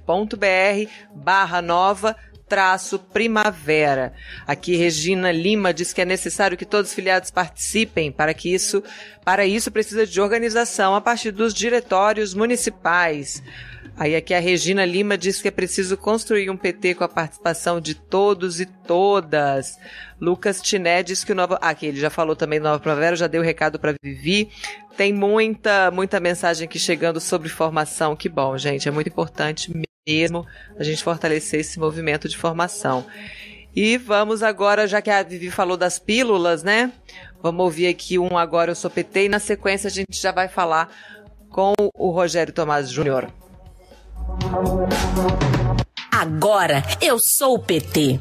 barra 1.13 1.61
nova 1.61 2.15
traço 2.47 2.99
primavera. 2.99 4.13
Aqui 4.45 4.75
Regina 4.75 5.31
Lima 5.31 5.73
diz 5.73 5.91
que 5.91 6.01
é 6.01 6.05
necessário 6.05 6.57
que 6.57 6.65
todos 6.65 6.91
os 6.91 6.95
filiados 6.95 7.31
participem 7.31 8.11
para 8.11 8.33
que 8.33 8.53
isso, 8.53 8.83
para 9.23 9.45
isso 9.45 9.71
precisa 9.71 10.05
de 10.05 10.21
organização 10.21 10.95
a 10.95 11.01
partir 11.01 11.31
dos 11.31 11.53
diretórios 11.53 12.33
municipais. 12.33 13.41
Aí 13.97 14.13
aqui 14.13 14.33
a 14.33 14.39
Regina 14.39 14.83
Lima 14.83 15.17
diz 15.17 15.41
que 15.41 15.47
é 15.47 15.51
preciso 15.51 15.95
construir 15.95 16.49
um 16.49 16.57
PT 16.57 16.95
com 16.95 17.05
a 17.05 17.09
participação 17.09 17.79
de 17.79 17.95
todos 17.95 18.59
e 18.59 18.65
todas. 18.65 19.77
Lucas 20.19 20.61
Tiné 20.61 21.01
diz 21.01 21.23
que 21.23 21.31
o 21.31 21.35
Nova... 21.35 21.57
Ah, 21.61 21.69
aqui 21.69 21.85
ele 21.85 21.99
já 21.99 22.09
falou 22.09 22.35
também 22.35 22.59
do 22.59 22.63
Nova 22.63 22.79
Primavera, 22.79 23.15
já 23.15 23.27
deu 23.27 23.41
o 23.41 23.45
recado 23.45 23.79
para 23.79 23.95
Vivi. 24.03 24.49
Tem 24.97 25.13
muita, 25.13 25.91
muita 25.91 26.19
mensagem 26.19 26.65
aqui 26.65 26.77
chegando 26.77 27.21
sobre 27.21 27.47
formação. 27.47 28.17
Que 28.17 28.27
bom, 28.27 28.57
gente. 28.57 28.87
É 28.87 28.91
muito 28.91 29.07
importante 29.07 29.71
mesmo 30.05 30.45
a 30.77 30.83
gente 30.83 31.01
fortalecer 31.01 31.61
esse 31.61 31.79
movimento 31.79 32.27
de 32.27 32.35
formação. 32.35 33.05
E 33.73 33.97
vamos 33.97 34.43
agora, 34.43 34.87
já 34.87 35.01
que 35.01 35.09
a 35.09 35.23
Vivi 35.23 35.49
falou 35.49 35.77
das 35.77 35.99
pílulas, 35.99 36.63
né? 36.63 36.91
Vamos 37.41 37.63
ouvir 37.63 37.87
aqui 37.87 38.19
um 38.19 38.37
Agora 38.37 38.71
Eu 38.71 38.75
Sou 38.75 38.89
PT 38.89 39.25
e 39.25 39.29
na 39.29 39.39
sequência 39.39 39.87
a 39.87 39.91
gente 39.91 40.19
já 40.21 40.31
vai 40.31 40.49
falar 40.49 40.89
com 41.49 41.73
o 41.93 42.09
Rogério 42.09 42.53
Tomás 42.53 42.89
Júnior. 42.89 43.31
Agora 46.11 46.83
eu 47.01 47.19
sou 47.19 47.55
o 47.55 47.59
PT. 47.59 48.19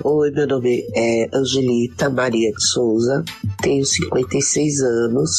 Oi, 0.00 0.30
meu 0.30 0.46
nome 0.46 0.86
é 0.96 1.28
Angelita 1.34 2.08
Maria 2.08 2.50
de 2.50 2.64
Souza, 2.64 3.22
tenho 3.60 3.84
56 3.84 4.80
anos, 4.80 5.30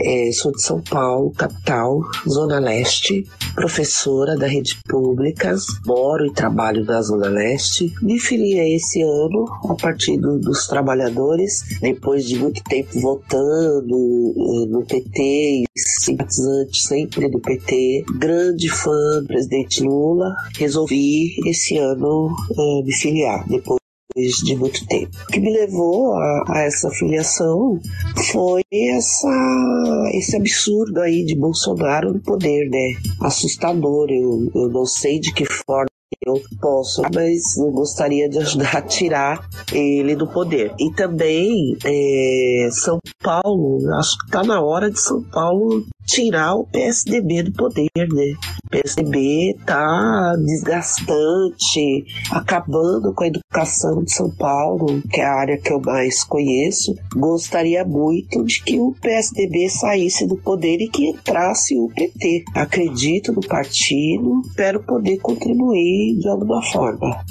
é, 0.00 0.32
sou 0.32 0.52
de 0.52 0.62
São 0.62 0.80
Paulo, 0.80 1.30
capital, 1.32 2.00
Zona 2.26 2.58
Leste, 2.58 3.26
professora 3.54 4.38
da 4.38 4.46
rede 4.46 4.80
pública, 4.88 5.54
moro 5.84 6.24
e 6.24 6.32
trabalho 6.32 6.82
na 6.82 7.02
Zona 7.02 7.28
Leste. 7.28 7.92
Me 8.00 8.18
filiei 8.18 8.76
esse 8.76 9.02
ano 9.02 9.44
ao 9.62 9.76
Partido 9.76 10.38
dos 10.38 10.66
Trabalhadores, 10.66 11.62
depois 11.82 12.24
de 12.26 12.38
muito 12.38 12.64
tempo 12.64 12.98
votando 12.98 14.34
eh, 14.34 14.66
no 14.66 14.82
PT 14.86 15.66
simpatizante 16.08 16.82
sempre 16.82 17.28
do 17.28 17.38
PT, 17.38 18.04
grande 18.18 18.68
fã 18.68 19.20
do 19.20 19.26
presidente 19.26 19.82
Lula, 19.82 20.34
resolvi 20.56 21.36
esse 21.46 21.76
ano 21.76 22.34
uh, 22.50 22.84
me 22.84 22.92
filiar. 22.92 23.46
Depois 23.48 23.67
de 24.26 24.56
muito 24.56 24.86
tempo. 24.86 25.16
O 25.28 25.32
que 25.32 25.40
me 25.40 25.50
levou 25.50 26.14
a, 26.14 26.44
a, 26.48 26.62
essa 26.62 26.90
filiação 26.90 27.78
foi 28.32 28.62
essa, 28.72 30.10
esse 30.12 30.36
absurdo 30.36 31.00
aí 31.00 31.24
de 31.24 31.36
Bolsonaro 31.36 32.12
no 32.12 32.20
poder, 32.20 32.68
né? 32.68 32.94
Assustador. 33.20 34.08
Eu, 34.10 34.50
eu 34.54 34.68
não 34.68 34.84
sei 34.84 35.18
de 35.18 35.32
que 35.32 35.44
forma 35.44 35.88
eu 36.36 36.42
posso, 36.60 37.02
mas 37.14 37.56
eu 37.56 37.70
gostaria 37.70 38.28
de 38.28 38.38
ajudar 38.38 38.76
a 38.76 38.82
tirar 38.82 39.48
ele 39.72 40.14
do 40.14 40.26
poder. 40.26 40.74
E 40.78 40.92
também 40.92 41.76
é, 41.84 42.68
São 42.72 42.98
Paulo, 43.22 43.78
acho 43.94 44.18
que 44.18 44.26
está 44.26 44.42
na 44.42 44.60
hora 44.60 44.90
de 44.90 45.00
São 45.00 45.22
Paulo 45.22 45.84
tirar 46.08 46.54
o 46.54 46.64
PSDB 46.64 47.42
do 47.42 47.52
poder, 47.52 47.90
né? 47.94 48.32
O 48.64 48.70
PSDB 48.70 49.56
tá 49.66 50.34
desgastante, 50.36 52.04
acabando 52.32 53.12
com 53.12 53.24
a 53.24 53.28
educação 53.28 54.02
de 54.02 54.12
São 54.12 54.30
Paulo, 54.30 55.02
que 55.10 55.20
é 55.20 55.24
a 55.24 55.34
área 55.34 55.58
que 55.58 55.70
eu 55.70 55.80
mais 55.80 56.24
conheço. 56.24 56.94
Gostaria 57.14 57.84
muito 57.84 58.42
de 58.44 58.62
que 58.62 58.78
o 58.78 58.94
PSDB 59.00 59.68
saísse 59.68 60.26
do 60.26 60.36
poder 60.36 60.80
e 60.80 60.88
que 60.88 61.08
entrasse 61.08 61.78
o 61.78 61.90
PT. 61.94 62.44
Acredito 62.54 63.32
no 63.32 63.42
partido, 63.42 64.42
espero 64.46 64.82
poder 64.82 65.18
contribuir 65.18 66.17
de 66.18 66.28
alguma 66.28 66.62
forma. 66.62 67.24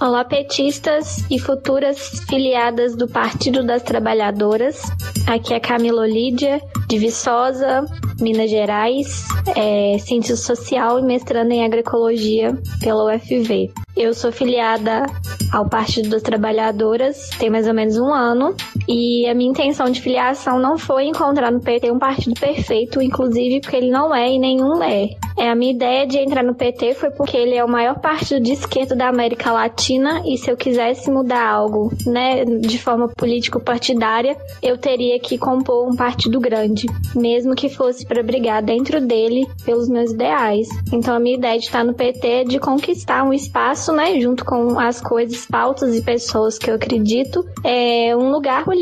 Olá, 0.00 0.24
petistas 0.24 1.26
e 1.30 1.38
futuras 1.38 2.24
filiadas 2.26 2.96
do 2.96 3.06
Partido 3.06 3.62
das 3.62 3.82
Trabalhadoras. 3.82 4.80
Aqui 5.26 5.52
é 5.52 5.60
Camila 5.60 6.02
Olídia, 6.02 6.58
de 6.88 6.98
Viçosa, 6.98 7.84
Minas 8.18 8.50
Gerais, 8.50 9.24
é, 9.54 9.98
Ciência 9.98 10.36
Social 10.36 10.98
e 10.98 11.02
mestrando 11.02 11.52
em 11.52 11.62
Agroecologia 11.62 12.56
pela 12.80 13.14
UFV. 13.14 13.70
Eu 13.94 14.14
sou 14.14 14.32
filiada 14.32 15.04
ao 15.52 15.68
Partido 15.68 16.08
das 16.08 16.22
Trabalhadoras 16.22 17.30
tem 17.38 17.50
mais 17.50 17.66
ou 17.66 17.74
menos 17.74 17.98
um 17.98 18.12
ano 18.12 18.54
E 18.92 19.24
a 19.28 19.34
minha 19.34 19.50
intenção 19.50 19.88
de 19.88 20.00
filiação 20.00 20.58
não 20.58 20.76
foi 20.76 21.04
encontrar 21.04 21.52
no 21.52 21.60
PT 21.60 21.92
um 21.92 21.98
partido 21.98 22.34
perfeito, 22.38 23.00
inclusive 23.00 23.60
porque 23.60 23.76
ele 23.76 23.88
não 23.88 24.12
é 24.12 24.32
e 24.32 24.36
nenhum 24.36 24.82
é. 24.82 25.10
é. 25.38 25.48
A 25.48 25.54
minha 25.54 25.70
ideia 25.70 26.04
de 26.08 26.18
entrar 26.18 26.42
no 26.42 26.56
PT 26.56 26.94
foi 26.94 27.10
porque 27.10 27.36
ele 27.36 27.54
é 27.54 27.64
o 27.64 27.68
maior 27.68 28.00
partido 28.00 28.40
de 28.40 28.50
esquerda 28.50 28.96
da 28.96 29.08
América 29.08 29.52
Latina 29.52 30.22
e 30.26 30.36
se 30.36 30.50
eu 30.50 30.56
quisesse 30.56 31.08
mudar 31.08 31.46
algo, 31.46 31.92
né, 32.04 32.44
de 32.44 32.78
forma 32.78 33.06
político-partidária, 33.06 34.36
eu 34.60 34.76
teria 34.76 35.20
que 35.20 35.38
compor 35.38 35.88
um 35.88 35.94
partido 35.94 36.40
grande, 36.40 36.88
mesmo 37.14 37.54
que 37.54 37.68
fosse 37.68 38.04
para 38.04 38.24
brigar 38.24 38.60
dentro 38.60 39.00
dele 39.00 39.46
pelos 39.64 39.88
meus 39.88 40.10
ideais. 40.10 40.66
Então 40.92 41.14
a 41.14 41.20
minha 41.20 41.36
ideia 41.36 41.60
de 41.60 41.66
estar 41.66 41.84
no 41.84 41.94
PT 41.94 42.26
é 42.26 42.42
de 42.44 42.58
conquistar 42.58 43.22
um 43.22 43.32
espaço, 43.32 43.92
né, 43.92 44.18
junto 44.18 44.44
com 44.44 44.80
as 44.80 45.00
coisas, 45.00 45.46
pautas 45.46 45.96
e 45.96 46.02
pessoas 46.02 46.58
que 46.58 46.68
eu 46.68 46.74
acredito, 46.74 47.46
é 47.62 48.16
um 48.16 48.32
lugar 48.32 48.64
político 48.64 48.79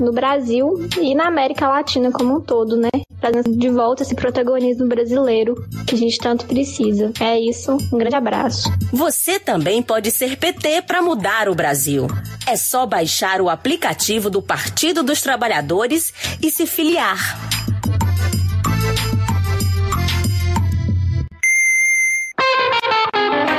no 0.00 0.12
Brasil 0.12 0.88
e 1.00 1.14
na 1.14 1.26
América 1.26 1.68
Latina 1.68 2.10
como 2.10 2.36
um 2.36 2.40
todo, 2.40 2.76
né? 2.76 2.88
Trazendo 3.20 3.56
de 3.56 3.68
volta 3.68 4.02
esse 4.02 4.14
protagonismo 4.14 4.86
brasileiro 4.86 5.54
que 5.86 5.94
a 5.94 5.98
gente 5.98 6.18
tanto 6.18 6.46
precisa. 6.46 7.12
É 7.20 7.38
isso, 7.38 7.76
um 7.92 7.98
grande 7.98 8.16
abraço. 8.16 8.72
Você 8.92 9.38
também 9.38 9.82
pode 9.82 10.10
ser 10.10 10.36
PT 10.36 10.82
para 10.82 11.02
mudar 11.02 11.48
o 11.48 11.54
Brasil. 11.54 12.06
É 12.46 12.56
só 12.56 12.86
baixar 12.86 13.40
o 13.40 13.50
aplicativo 13.50 14.30
do 14.30 14.40
Partido 14.40 15.02
dos 15.02 15.20
Trabalhadores 15.20 16.12
e 16.40 16.50
se 16.50 16.66
filiar. 16.66 17.18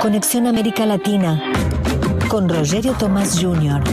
Conexión 0.02 0.48
América 0.48 0.86
Latina 0.86 1.40
con 2.30 2.48
Rogerio 2.48 2.94
Tomás 2.94 3.36
Jr. 3.36 3.84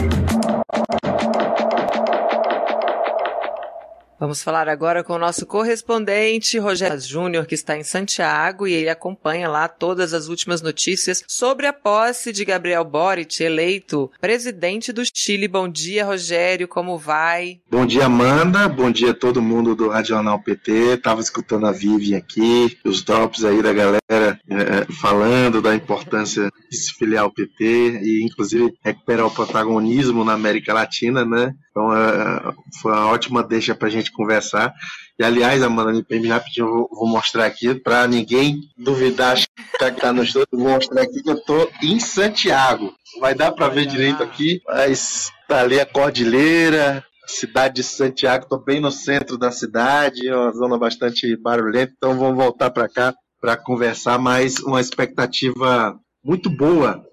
Vamos 4.19 4.41
falar 4.41 4.67
agora 4.67 5.03
com 5.03 5.13
o 5.13 5.19
nosso 5.19 5.45
correspondente, 5.45 6.57
Rogério 6.57 6.99
Júnior, 6.99 7.45
que 7.45 7.53
está 7.53 7.77
em 7.77 7.83
Santiago 7.83 8.67
e 8.67 8.73
ele 8.73 8.89
acompanha 8.89 9.47
lá 9.47 9.67
todas 9.67 10.11
as 10.11 10.27
últimas 10.27 10.59
notícias 10.59 11.23
sobre 11.27 11.67
a 11.67 11.73
posse 11.73 12.33
de 12.33 12.43
Gabriel 12.43 12.83
Boric, 12.83 13.43
eleito 13.43 14.09
presidente 14.19 14.91
do 14.91 15.03
Chile. 15.05 15.47
Bom 15.47 15.69
dia, 15.69 16.03
Rogério, 16.03 16.67
como 16.67 16.97
vai? 16.97 17.59
Bom 17.69 17.85
dia, 17.85 18.07
Amanda. 18.07 18.67
Bom 18.67 18.89
dia 18.89 19.11
a 19.11 19.13
todo 19.13 19.39
mundo 19.39 19.75
do 19.75 19.89
Radional 19.89 20.41
PT. 20.41 20.97
Tava 20.97 21.21
escutando 21.21 21.67
a 21.67 21.71
Vivi 21.71 22.15
aqui, 22.15 22.75
os 22.83 23.03
drops 23.03 23.45
aí 23.45 23.61
da 23.61 23.71
galera 23.71 24.01
é, 24.49 24.91
falando 24.99 25.61
da 25.61 25.75
importância 25.75 26.51
de 26.71 26.75
se 26.75 26.93
filiar 26.93 27.23
ao 27.23 27.31
PT 27.31 27.99
e, 28.01 28.25
inclusive, 28.25 28.73
recuperar 28.83 29.27
o 29.27 29.31
protagonismo 29.31 30.23
na 30.23 30.33
América 30.33 30.73
Latina, 30.73 31.23
né? 31.23 31.53
Então, 31.69 31.95
é, 31.95 32.53
foi 32.81 32.91
uma 32.91 33.07
ótima 33.07 33.43
deixa 33.43 33.75
para 33.75 33.87
a 33.87 33.91
gente 34.07 34.11
conversar. 34.11 34.73
E, 35.19 35.23
aliás, 35.23 35.61
Amanda, 35.61 35.91
me 35.91 36.03
permite 36.03 36.31
rapidinho, 36.31 36.67
eu 36.67 36.71
vou, 36.71 36.89
vou 36.91 37.07
mostrar 37.07 37.45
aqui, 37.45 37.73
para 37.75 38.07
ninguém 38.07 38.61
duvidar, 38.77 39.35
que 39.37 39.83
está 39.83 40.13
no 40.13 40.23
estúdio, 40.23 40.47
vou 40.51 40.69
mostrar 40.69 41.01
aqui 41.01 41.21
que 41.21 41.29
eu 41.29 41.35
estou 41.35 41.69
em 41.81 41.99
Santiago. 41.99 42.93
Vai 43.19 43.33
dar 43.33 43.51
para 43.51 43.69
ver 43.69 43.85
direito 43.85 44.21
aqui, 44.23 44.61
mas 44.67 45.31
tá 45.47 45.61
ali 45.61 45.79
a 45.79 45.85
cordilheira, 45.85 47.03
cidade 47.25 47.75
de 47.75 47.83
Santiago, 47.83 48.43
estou 48.43 48.63
bem 48.63 48.79
no 48.79 48.91
centro 48.91 49.37
da 49.37 49.51
cidade, 49.51 50.27
é 50.27 50.35
uma 50.35 50.51
zona 50.51 50.77
bastante 50.77 51.35
barulhenta, 51.35 51.93
então 51.95 52.17
vamos 52.17 52.37
voltar 52.37 52.69
para 52.69 52.87
cá 52.87 53.13
para 53.41 53.57
conversar, 53.57 54.17
mas 54.17 54.59
uma 54.59 54.81
expectativa 54.81 55.95
muito 56.23 56.49
boa 56.49 57.03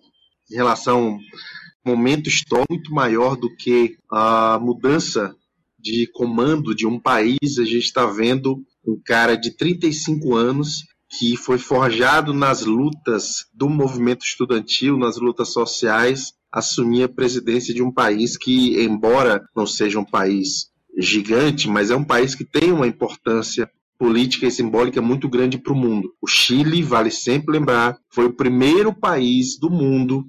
em 0.51 0.57
relação 0.57 1.19
momento 1.85 2.29
histórico 2.29 2.73
muito 2.73 2.93
maior 2.93 3.37
do 3.37 3.55
que 3.55 3.97
a 4.11 4.59
mudança 4.61 5.35
de 5.85 6.07
comando 6.07 6.75
de 6.75 6.87
um 6.87 6.99
país. 6.99 7.59
A 7.59 7.65
gente 7.65 7.85
está 7.85 8.07
vendo 8.07 8.65
um 8.87 8.99
cara 9.05 9.37
de 9.37 9.55
35 9.55 10.35
anos 10.35 10.87
que 11.19 11.37
foi 11.37 11.59
forjado 11.59 12.33
nas 12.33 12.65
lutas 12.65 13.45
do 13.53 13.69
movimento 13.69 14.25
estudantil, 14.25 14.97
nas 14.97 15.19
lutas 15.19 15.53
sociais, 15.53 16.33
assumir 16.51 17.05
a 17.05 17.09
presidência 17.09 17.75
de 17.75 17.83
um 17.83 17.93
país 17.93 18.37
que, 18.37 18.83
embora 18.83 19.47
não 19.55 19.67
seja 19.67 20.01
um 20.01 20.05
país 20.05 20.71
gigante, 20.97 21.69
mas 21.69 21.91
é 21.91 21.97
um 21.97 22.05
país 22.05 22.35
que 22.35 22.45
tem 22.45 22.73
uma 22.73 22.87
importância 22.87 23.71
política 23.99 24.47
e 24.47 24.51
simbólica 24.51 25.03
muito 25.03 25.29
grande 25.29 25.59
para 25.59 25.73
o 25.73 25.77
mundo. 25.77 26.13
O 26.21 26.27
Chile, 26.27 26.83
vale 26.83 27.11
sempre 27.11 27.59
lembrar, 27.59 27.99
foi 28.11 28.25
o 28.25 28.35
primeiro 28.35 28.93
país 28.93 29.59
do 29.59 29.71
mundo 29.71 30.25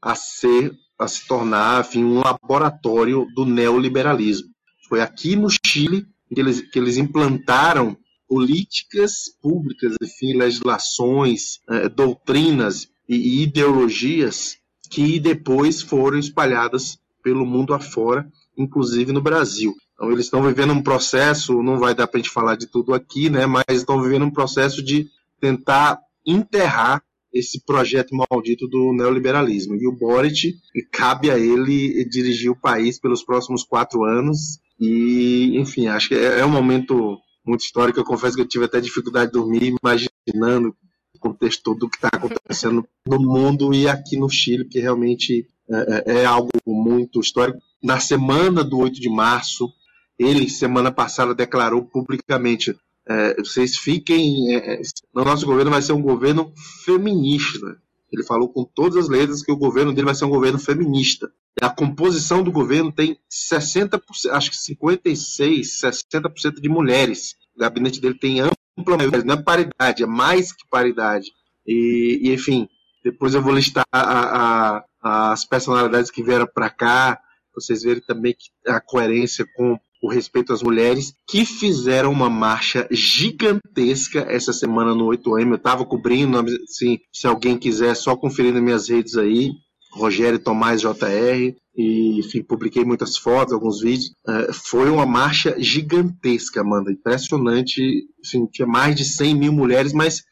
a 0.00 0.14
ser 0.14 0.72
a 0.98 1.08
se 1.08 1.26
tornar 1.26 1.80
enfim, 1.80 2.04
um 2.04 2.20
laboratório 2.20 3.26
do 3.34 3.44
neoliberalismo. 3.44 4.53
Foi 4.88 5.00
aqui 5.00 5.36
no 5.36 5.48
Chile 5.64 6.06
que 6.32 6.40
eles, 6.40 6.60
que 6.60 6.78
eles 6.78 6.96
implantaram 6.96 7.96
políticas 8.28 9.12
públicas, 9.40 9.94
enfim, 10.02 10.36
legislações, 10.36 11.60
eh, 11.68 11.88
doutrinas 11.88 12.88
e, 13.08 13.16
e 13.16 13.42
ideologias 13.42 14.56
que 14.90 15.20
depois 15.20 15.82
foram 15.82 16.18
espalhadas 16.18 16.98
pelo 17.22 17.46
mundo 17.46 17.74
afora, 17.74 18.28
inclusive 18.56 19.12
no 19.12 19.22
Brasil. 19.22 19.74
Então, 19.94 20.10
eles 20.10 20.26
estão 20.26 20.42
vivendo 20.42 20.72
um 20.72 20.82
processo, 20.82 21.62
não 21.62 21.78
vai 21.78 21.94
dar 21.94 22.06
para 22.06 22.18
a 22.18 22.22
gente 22.22 22.32
falar 22.32 22.56
de 22.56 22.66
tudo 22.66 22.92
aqui, 22.92 23.30
né, 23.30 23.46
mas 23.46 23.64
estão 23.70 24.02
vivendo 24.02 24.24
um 24.24 24.30
processo 24.30 24.82
de 24.82 25.08
tentar 25.40 26.00
enterrar 26.26 27.02
esse 27.32 27.60
projeto 27.64 28.14
maldito 28.14 28.68
do 28.68 28.92
neoliberalismo. 28.92 29.74
E 29.74 29.88
o 29.88 29.92
Boric, 29.92 30.54
cabe 30.92 31.30
a 31.30 31.38
ele 31.38 32.04
dirigir 32.04 32.50
o 32.50 32.60
país 32.60 33.00
pelos 33.00 33.24
próximos 33.24 33.64
quatro 33.64 34.04
anos. 34.04 34.60
E, 34.78 35.58
enfim, 35.58 35.86
acho 35.86 36.08
que 36.08 36.14
é, 36.14 36.40
é 36.40 36.46
um 36.46 36.50
momento 36.50 37.18
muito 37.44 37.62
histórico. 37.62 37.98
Eu 37.98 38.04
confesso 38.04 38.36
que 38.36 38.42
eu 38.42 38.48
tive 38.48 38.64
até 38.64 38.80
dificuldade 38.80 39.26
de 39.26 39.38
dormir, 39.38 39.74
imaginando 39.82 40.74
o 41.14 41.18
contexto 41.18 41.62
todo 41.62 41.80
do 41.80 41.88
que 41.88 41.96
está 41.96 42.08
acontecendo 42.12 42.86
no 43.06 43.18
mundo 43.20 43.72
e 43.72 43.88
aqui 43.88 44.16
no 44.16 44.28
Chile, 44.28 44.64
que 44.64 44.80
realmente 44.80 45.46
é, 45.70 46.12
é, 46.12 46.22
é 46.22 46.24
algo 46.24 46.50
muito 46.66 47.20
histórico. 47.20 47.58
Na 47.82 48.00
semana 48.00 48.64
do 48.64 48.78
8 48.78 49.00
de 49.00 49.08
março, 49.08 49.72
ele, 50.18 50.48
semana 50.48 50.90
passada, 50.90 51.34
declarou 51.34 51.84
publicamente: 51.84 52.76
é, 53.08 53.36
vocês 53.36 53.76
fiquem. 53.76 54.54
É, 54.56 54.80
no 55.14 55.24
nosso 55.24 55.46
governo 55.46 55.70
vai 55.70 55.82
ser 55.82 55.92
um 55.92 56.02
governo 56.02 56.52
feminista. 56.84 57.78
Ele 58.14 58.24
falou 58.24 58.48
com 58.48 58.64
todas 58.64 58.96
as 58.96 59.08
letras 59.08 59.42
que 59.42 59.50
o 59.50 59.56
governo 59.56 59.92
dele 59.92 60.06
vai 60.06 60.14
ser 60.14 60.24
um 60.24 60.30
governo 60.30 60.58
feminista. 60.58 61.30
A 61.60 61.68
composição 61.68 62.42
do 62.42 62.52
governo 62.52 62.92
tem 62.92 63.18
60%, 63.30 64.00
acho 64.30 64.50
que 64.50 64.56
56%, 64.56 65.62
60% 65.62 66.60
de 66.60 66.68
mulheres. 66.68 67.34
O 67.56 67.60
gabinete 67.60 68.00
dele 68.00 68.18
tem 68.18 68.40
ampla 68.40 68.96
maioria, 68.96 69.24
não 69.24 69.34
é 69.34 69.42
paridade, 69.42 70.02
é 70.02 70.06
mais 70.06 70.52
que 70.52 70.66
paridade. 70.68 71.32
E, 71.66 72.20
e 72.22 72.32
enfim, 72.32 72.68
depois 73.02 73.34
eu 73.34 73.42
vou 73.42 73.52
listar 73.52 73.84
a, 73.92 74.84
a, 75.02 75.32
as 75.32 75.44
personalidades 75.44 76.10
que 76.10 76.22
vieram 76.22 76.46
para 76.46 76.70
cá, 76.70 77.20
vocês 77.54 77.82
verem 77.82 78.02
também 78.02 78.36
a 78.66 78.80
coerência 78.80 79.44
com 79.56 79.78
o 80.04 80.08
respeito 80.10 80.52
às 80.52 80.62
mulheres, 80.62 81.14
que 81.26 81.46
fizeram 81.46 82.12
uma 82.12 82.28
marcha 82.28 82.86
gigantesca 82.90 84.20
essa 84.28 84.52
semana 84.52 84.94
no 84.94 85.06
8M. 85.06 85.48
Eu 85.48 85.54
estava 85.54 85.82
cobrindo, 85.86 86.38
assim, 86.38 86.98
se 87.10 87.26
alguém 87.26 87.56
quiser, 87.56 87.96
só 87.96 88.14
conferir 88.14 88.52
nas 88.52 88.62
minhas 88.62 88.88
redes 88.90 89.16
aí. 89.16 89.52
Rogério 89.94 90.38
Tomás 90.38 90.82
JR, 90.82 91.56
e 91.74 92.18
enfim, 92.18 92.42
publiquei 92.42 92.84
muitas 92.84 93.16
fotos, 93.16 93.54
alguns 93.54 93.80
vídeos. 93.80 94.10
Uh, 94.28 94.52
foi 94.52 94.90
uma 94.90 95.06
marcha 95.06 95.56
gigantesca, 95.58 96.60
Amanda, 96.60 96.92
impressionante. 96.92 98.06
Assim, 98.22 98.44
tinha 98.46 98.66
mais 98.66 98.94
de 98.96 99.04
100 99.06 99.34
mil 99.34 99.52
mulheres, 99.54 99.94
mas 99.94 100.22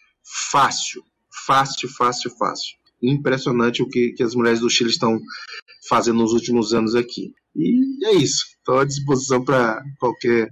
fácil, 0.51 1.03
fácil, 1.47 1.89
fácil, 1.89 2.31
fácil. 2.37 2.77
Impressionante 3.03 3.83
o 3.83 3.89
que, 3.89 4.13
que 4.13 4.23
as 4.23 4.35
mulheres 4.35 4.61
do 4.61 4.69
Chile 4.69 4.91
estão 4.91 5.19
fazendo 5.89 6.19
nos 6.19 6.35
últimos 6.35 6.75
anos 6.75 6.95
aqui. 6.95 7.33
E 7.55 8.07
é 8.07 8.15
isso. 8.15 8.45
Estou 8.59 8.79
à 8.79 8.85
disposição 8.85 9.45
para 9.45 9.83
qualquer 9.99 10.49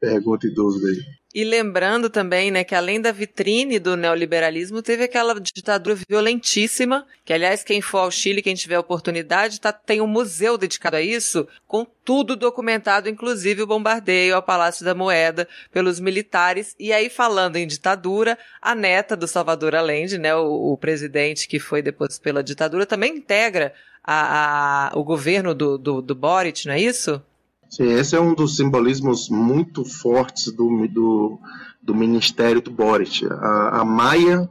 pergunta 0.00 0.46
e 0.46 0.54
dúvida 0.54 0.88
aí. 0.88 0.98
E 1.34 1.42
lembrando 1.42 2.08
também, 2.08 2.52
né, 2.52 2.62
que 2.62 2.76
além 2.76 3.00
da 3.00 3.10
vitrine 3.10 3.80
do 3.80 3.96
neoliberalismo, 3.96 4.80
teve 4.80 5.02
aquela 5.02 5.34
ditadura 5.40 5.98
violentíssima, 6.08 7.04
que 7.24 7.32
aliás, 7.32 7.64
quem 7.64 7.80
for 7.80 7.98
ao 7.98 8.10
Chile, 8.12 8.40
quem 8.40 8.54
tiver 8.54 8.78
oportunidade, 8.78 9.60
tá, 9.60 9.72
tem 9.72 10.00
um 10.00 10.06
museu 10.06 10.56
dedicado 10.56 10.94
a 10.94 11.02
isso, 11.02 11.48
com 11.66 11.84
tudo 12.04 12.36
documentado, 12.36 13.08
inclusive 13.08 13.62
o 13.62 13.66
bombardeio 13.66 14.36
ao 14.36 14.44
Palácio 14.44 14.84
da 14.84 14.94
Moeda 14.94 15.48
pelos 15.72 15.98
militares. 15.98 16.72
E 16.78 16.92
aí, 16.92 17.10
falando 17.10 17.56
em 17.56 17.66
ditadura, 17.66 18.38
a 18.62 18.72
neta 18.72 19.16
do 19.16 19.26
Salvador 19.26 19.74
Allende, 19.74 20.18
né, 20.18 20.36
o, 20.36 20.74
o 20.74 20.78
presidente 20.78 21.48
que 21.48 21.58
foi 21.58 21.82
depois 21.82 22.16
pela 22.16 22.44
ditadura, 22.44 22.86
também 22.86 23.16
integra 23.16 23.74
a, 24.04 24.92
a, 24.92 24.98
o 24.98 25.02
governo 25.02 25.54
do, 25.54 25.78
do, 25.78 26.02
do 26.02 26.14
Boric, 26.14 26.66
não 26.66 26.74
é 26.74 26.80
isso? 26.80 27.22
Sim, 27.70 27.90
esse 27.90 28.14
é 28.14 28.20
um 28.20 28.34
dos 28.34 28.56
simbolismos 28.56 29.28
muito 29.28 29.84
fortes 29.84 30.52
do, 30.52 30.86
do, 30.86 31.38
do 31.82 31.94
ministério 31.94 32.60
do 32.60 32.70
Boric. 32.70 33.26
A, 33.26 33.80
a 33.80 33.84
Maia 33.84 34.48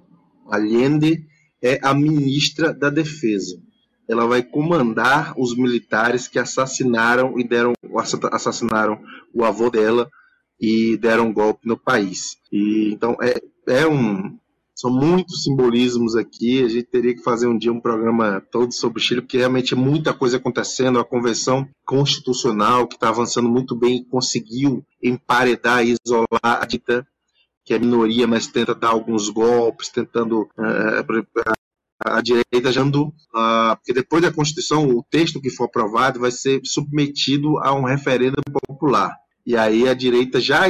Allende 0.50 1.26
é 1.62 1.80
a 1.82 1.94
ministra 1.94 2.74
da 2.74 2.90
Defesa. 2.90 3.58
ela 4.10 4.28
vai 4.28 4.44
comandar 4.44 5.34
os 5.38 5.56
militares 5.56 6.28
que 6.28 6.38
assassinaram 6.38 7.40
e 7.40 7.44
deram 7.48 7.74
assassinaram 8.32 9.00
o 9.34 9.46
avô 9.46 9.70
dela 9.70 10.10
e 10.60 10.98
deram 10.98 11.28
um 11.28 11.34
golpe 11.34 11.68
no 11.68 11.78
país. 11.78 12.38
E 12.52 12.92
então 12.92 13.16
é, 13.22 13.42
é 13.68 13.88
um 13.88 14.38
são 14.84 14.92
muitos 14.92 15.44
simbolismos 15.44 16.14
aqui. 16.14 16.62
A 16.62 16.68
gente 16.68 16.84
teria 16.84 17.16
que 17.16 17.24
fazer 17.24 17.48
um 17.48 17.58
dia 17.58 17.72
um 17.72 17.80
programa 17.80 18.42
todo 18.52 18.74
sobre 18.74 19.00
o 19.00 19.02
Chile, 19.02 19.22
porque 19.22 19.38
realmente 19.38 19.74
é 19.74 19.78
muita 19.78 20.14
coisa 20.14 20.36
acontecendo. 20.36 21.00
A 21.00 21.06
convenção 21.06 21.66
constitucional, 21.86 22.86
que 22.86 22.96
está 22.96 23.08
avançando 23.08 23.48
muito 23.48 23.78
bem, 23.78 24.04
conseguiu 24.04 24.86
emparedar 25.02 25.86
e 25.86 25.96
isolar 26.06 26.28
a 26.44 26.66
dita, 26.66 27.08
que 27.64 27.74
é 27.74 27.80
minoria, 27.80 28.28
mas 28.28 28.48
tenta 28.48 28.76
dar 28.76 28.90
alguns 28.90 29.30
golpes, 29.30 29.88
tentando. 29.88 30.42
Uh, 30.58 31.26
a 32.06 32.20
direita 32.20 32.70
já 32.70 32.82
andou, 32.82 33.08
uh, 33.34 33.78
porque 33.78 33.94
depois 33.94 34.22
da 34.22 34.34
Constituição, 34.34 34.86
o 34.90 35.02
texto 35.10 35.40
que 35.40 35.50
for 35.50 35.66
aprovado 35.66 36.20
vai 36.20 36.32
ser 36.32 36.60
submetido 36.66 37.58
a 37.60 37.74
um 37.74 37.86
referendo 37.86 38.36
popular. 38.68 39.16
E 39.46 39.56
aí 39.56 39.88
a 39.88 39.94
direita 39.94 40.42
já 40.42 40.64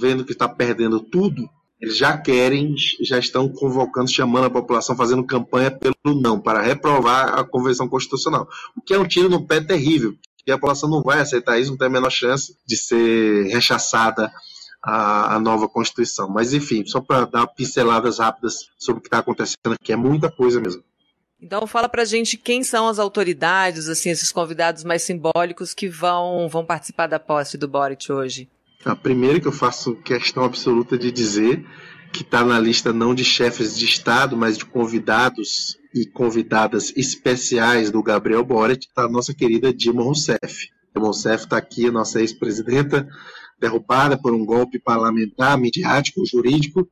vendo 0.00 0.24
que 0.24 0.30
está 0.30 0.48
perdendo 0.48 1.00
tudo, 1.00 1.50
eles 1.80 1.96
já 1.96 2.16
querem, 2.16 2.74
já 3.02 3.18
estão 3.18 3.48
convocando, 3.48 4.10
chamando 4.10 4.46
a 4.46 4.50
população, 4.50 4.96
fazendo 4.96 5.24
campanha 5.24 5.70
pelo 5.70 5.94
não, 6.20 6.40
para 6.40 6.62
reprovar 6.62 7.38
a 7.38 7.44
Convenção 7.44 7.88
Constitucional. 7.88 8.48
O 8.76 8.80
que 8.80 8.94
é 8.94 8.98
um 8.98 9.06
tiro 9.06 9.28
no 9.28 9.46
pé 9.46 9.60
terrível, 9.60 10.14
porque 10.36 10.50
a 10.50 10.56
população 10.56 10.88
não 10.88 11.02
vai 11.02 11.20
aceitar 11.20 11.58
isso, 11.58 11.70
não 11.70 11.78
tem 11.78 11.88
a 11.88 11.90
menor 11.90 12.10
chance 12.10 12.56
de 12.66 12.76
ser 12.76 13.46
rechaçada 13.48 14.32
a, 14.82 15.38
nova 15.40 15.68
Constituição. 15.68 16.28
Mas, 16.28 16.54
enfim, 16.54 16.86
só 16.86 17.00
para 17.00 17.24
dar 17.26 17.46
pinceladas 17.48 18.18
rápidas 18.18 18.70
sobre 18.78 19.00
o 19.00 19.02
que 19.02 19.08
está 19.08 19.18
acontecendo 19.18 19.72
aqui, 19.72 19.92
é 19.92 19.96
muita 19.96 20.30
coisa 20.30 20.60
mesmo. 20.60 20.82
Então 21.40 21.66
fala 21.66 21.88
pra 21.88 22.04
gente 22.04 22.38
quem 22.38 22.62
são 22.62 22.88
as 22.88 22.98
autoridades, 22.98 23.88
assim, 23.88 24.08
esses 24.08 24.32
convidados 24.32 24.84
mais 24.84 25.02
simbólicos 25.02 25.74
que 25.74 25.88
vão, 25.88 26.48
vão 26.48 26.64
participar 26.64 27.06
da 27.06 27.20
posse 27.20 27.58
do 27.58 27.68
Boric 27.68 28.10
hoje. 28.10 28.48
A 28.86 28.94
primeira 28.94 29.40
que 29.40 29.48
eu 29.48 29.52
faço 29.52 29.96
questão 29.96 30.44
absoluta 30.44 30.96
de 30.96 31.10
dizer 31.10 31.66
que 32.12 32.22
está 32.22 32.44
na 32.44 32.56
lista 32.56 32.92
não 32.92 33.16
de 33.16 33.24
chefes 33.24 33.76
de 33.76 33.84
Estado, 33.84 34.36
mas 34.36 34.56
de 34.56 34.64
convidados 34.64 35.76
e 35.92 36.06
convidadas 36.06 36.92
especiais 36.96 37.90
do 37.90 38.00
Gabriel 38.00 38.44
Boric, 38.44 38.86
está 38.86 39.02
a 39.02 39.08
nossa 39.08 39.34
querida 39.34 39.74
Dilma 39.74 40.04
Rousseff. 40.04 40.68
Dilma 40.94 41.08
Rousseff 41.08 41.42
está 41.42 41.56
aqui, 41.56 41.90
nossa 41.90 42.20
ex-presidenta, 42.20 43.08
derrubada 43.60 44.16
por 44.16 44.32
um 44.32 44.46
golpe 44.46 44.78
parlamentar, 44.78 45.58
midiático, 45.58 46.24
jurídico, 46.24 46.88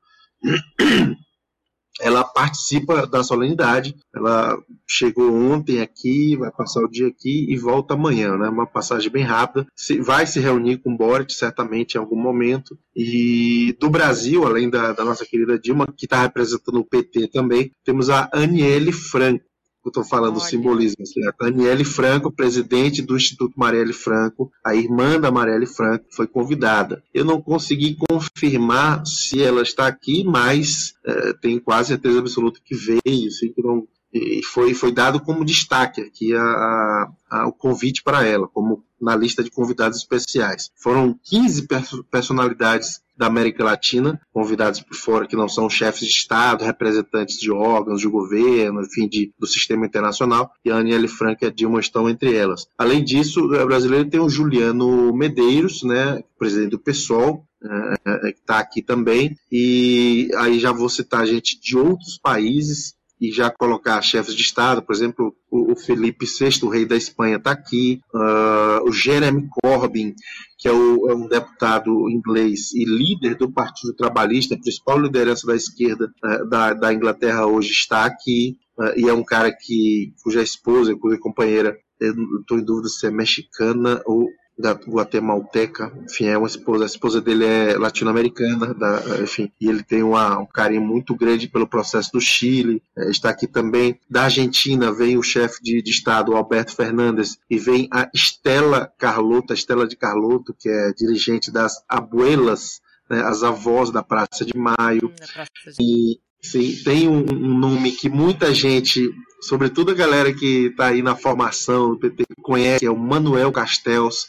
ela 2.00 2.24
participa 2.24 3.06
da 3.06 3.22
solenidade. 3.22 3.94
Ela 4.14 4.58
chegou 4.86 5.32
ontem 5.32 5.80
aqui, 5.80 6.36
vai 6.36 6.50
passar 6.50 6.80
o 6.80 6.90
dia 6.90 7.08
aqui 7.08 7.46
e 7.48 7.56
volta 7.56 7.94
amanhã, 7.94 8.36
né? 8.36 8.48
Uma 8.48 8.66
passagem 8.66 9.10
bem 9.10 9.22
rápida. 9.22 9.66
Vai 10.00 10.26
se 10.26 10.40
reunir 10.40 10.78
com 10.78 10.92
o 10.92 10.96
Boric 10.96 11.32
certamente 11.32 11.94
em 11.94 11.98
algum 11.98 12.20
momento. 12.20 12.78
E 12.94 13.76
do 13.80 13.88
Brasil, 13.88 14.44
além 14.44 14.68
da, 14.68 14.92
da 14.92 15.04
nossa 15.04 15.24
querida 15.24 15.58
Dilma, 15.58 15.86
que 15.96 16.06
está 16.06 16.22
representando 16.22 16.78
o 16.78 16.84
PT 16.84 17.28
também, 17.28 17.70
temos 17.84 18.10
a 18.10 18.28
Aniele 18.32 18.92
Franco 18.92 19.44
eu 19.88 19.90
estou 19.90 20.04
falando 20.04 20.38
Olha. 20.38 20.44
simbolismo, 20.44 21.06
certo? 21.06 21.42
Aniele 21.42 21.84
Franco, 21.84 22.30
presidente 22.30 23.02
do 23.02 23.16
Instituto 23.16 23.54
Marielle 23.56 23.92
Franco, 23.92 24.50
a 24.64 24.74
irmã 24.74 25.20
da 25.20 25.30
Marielle 25.30 25.66
Franco, 25.66 26.06
foi 26.10 26.26
convidada. 26.26 27.02
Eu 27.12 27.24
não 27.24 27.40
consegui 27.40 27.96
confirmar 28.08 29.06
se 29.06 29.42
ela 29.42 29.62
está 29.62 29.86
aqui, 29.86 30.24
mas 30.24 30.94
é, 31.04 31.32
tenho 31.34 31.60
quase 31.60 31.88
certeza 31.88 32.18
absoluta 32.18 32.60
que 32.64 32.74
veio, 32.74 33.28
assim, 33.28 33.52
que 33.52 33.62
não, 33.62 33.86
e 34.14 34.42
foi, 34.44 34.72
foi 34.74 34.92
dado 34.92 35.20
como 35.20 35.44
destaque 35.44 36.00
aqui 36.00 36.32
a, 36.32 36.40
a, 36.40 37.12
a, 37.30 37.48
o 37.48 37.52
convite 37.52 38.02
para 38.02 38.24
ela, 38.24 38.46
como 38.46 38.84
na 39.00 39.16
lista 39.16 39.42
de 39.42 39.50
convidados 39.50 39.98
especiais. 39.98 40.70
Foram 40.76 41.18
15 41.24 41.66
personalidades 42.10 43.02
da 43.16 43.26
América 43.26 43.62
Latina, 43.62 44.20
convidados 44.32 44.80
por 44.80 44.96
fora 44.96 45.26
que 45.26 45.36
não 45.36 45.48
são 45.48 45.68
chefes 45.68 46.08
de 46.08 46.14
Estado, 46.14 46.64
representantes 46.64 47.38
de 47.38 47.50
órgãos 47.50 48.00
de 48.00 48.08
governo, 48.08 48.82
enfim, 48.82 49.08
de, 49.08 49.32
do 49.38 49.46
sistema 49.46 49.86
internacional, 49.86 50.50
e 50.64 50.70
a 50.70 50.76
Aniele 50.76 51.08
Franco 51.08 51.44
e 51.44 51.46
a 51.46 51.50
Dilma 51.50 51.80
estão 51.80 52.08
entre 52.08 52.34
elas. 52.34 52.66
Além 52.78 53.04
disso, 53.04 53.44
o 53.44 53.66
brasileiro 53.66 54.08
tem 54.08 54.20
o 54.20 54.28
Juliano 54.28 55.12
Medeiros, 55.14 55.82
né, 55.82 56.22
presidente 56.38 56.70
do 56.70 56.78
PSOL, 56.78 57.44
é, 57.62 58.28
é, 58.28 58.32
que 58.32 58.40
está 58.40 58.58
aqui 58.58 58.82
também, 58.82 59.36
e 59.50 60.28
aí 60.36 60.58
já 60.58 60.72
vou 60.72 60.88
citar 60.88 61.26
gente 61.26 61.58
de 61.60 61.76
outros 61.76 62.18
países, 62.18 62.94
e 63.20 63.32
já 63.32 63.50
colocar 63.50 64.00
chefes 64.02 64.34
de 64.34 64.42
Estado, 64.42 64.82
por 64.82 64.94
exemplo, 64.94 65.34
o, 65.50 65.76
Felipe 65.76 66.26
VI, 66.26 66.64
o 66.64 66.68
rei 66.68 66.84
da 66.84 66.96
Espanha, 66.96 67.36
está 67.36 67.52
aqui, 67.52 68.00
uh, 68.12 68.88
o 68.88 68.92
Jeremy 68.92 69.48
Corbyn, 69.48 70.14
que 70.58 70.68
é, 70.68 70.72
o, 70.72 71.08
é, 71.08 71.14
um 71.14 71.28
deputado 71.28 72.08
inglês 72.10 72.72
e 72.72 72.84
líder 72.84 73.36
do 73.36 73.50
Partido 73.50 73.94
Trabalhista, 73.94 74.58
principal 74.58 74.98
liderança 74.98 75.46
da 75.46 75.54
esquerda 75.54 76.10
uh, 76.24 76.48
da, 76.48 76.74
da, 76.74 76.92
Inglaterra 76.92 77.46
hoje, 77.46 77.70
está 77.70 78.04
aqui, 78.04 78.56
uh, 78.78 78.98
e 78.98 79.08
é 79.08 79.12
um 79.12 79.24
cara 79.24 79.52
que, 79.52 80.12
cuja 80.22 80.42
esposa, 80.42 80.96
cuja 80.96 81.18
companheira, 81.18 81.76
estou 82.00 82.58
em 82.58 82.64
dúvida 82.64 82.88
se 82.88 83.06
é 83.06 83.10
mexicana 83.10 84.02
ou 84.04 84.28
da 84.56 84.72
guatemalteca, 84.72 85.92
enfim, 86.04 86.26
é 86.26 86.38
uma 86.38 86.46
esposa, 86.46 86.84
a 86.84 86.86
esposa 86.86 87.20
dele 87.20 87.44
é 87.44 87.76
latino-americana, 87.76 88.74
enfim, 89.22 89.50
e 89.60 89.68
ele 89.68 89.82
tem 89.82 90.02
uma, 90.02 90.38
um 90.38 90.46
carinho 90.46 90.82
muito 90.82 91.14
grande 91.14 91.48
pelo 91.48 91.66
processo 91.66 92.12
do 92.12 92.20
Chile, 92.20 92.82
é, 92.96 93.10
está 93.10 93.30
aqui 93.30 93.46
também, 93.46 93.98
da 94.08 94.24
Argentina 94.24 94.92
vem 94.92 95.18
o 95.18 95.22
chefe 95.22 95.62
de, 95.62 95.82
de 95.82 95.90
Estado, 95.90 96.36
Alberto 96.36 96.74
Fernandes, 96.74 97.36
e 97.50 97.58
vem 97.58 97.88
a 97.92 98.08
Estela 98.14 98.92
Carlotto, 98.98 99.52
a 99.52 99.56
Estela 99.56 99.86
de 99.86 99.96
Carlotto, 99.96 100.54
que 100.58 100.68
é 100.68 100.92
dirigente 100.92 101.50
das 101.50 101.82
Abuelas, 101.88 102.80
né, 103.10 103.22
as 103.22 103.42
avós 103.42 103.90
da 103.90 104.02
Praça 104.02 104.44
de 104.44 104.56
Maio, 104.56 105.12
Praça 105.32 105.50
de... 105.78 105.82
e 105.82 106.23
sim, 106.44 106.76
tem 106.84 107.08
um, 107.08 107.20
um 107.20 107.58
nome 107.58 107.92
que 107.92 108.08
muita 108.08 108.54
gente 108.54 109.10
sobretudo 109.44 109.90
a 109.90 109.94
galera 109.94 110.32
que 110.32 110.66
está 110.66 110.86
aí 110.86 111.02
na 111.02 111.14
formação 111.14 111.90
do 111.90 111.98
PT 111.98 112.24
conhece, 112.42 112.86
é 112.86 112.90
o 112.90 112.98
Manuel 112.98 113.52
Castells, 113.52 114.26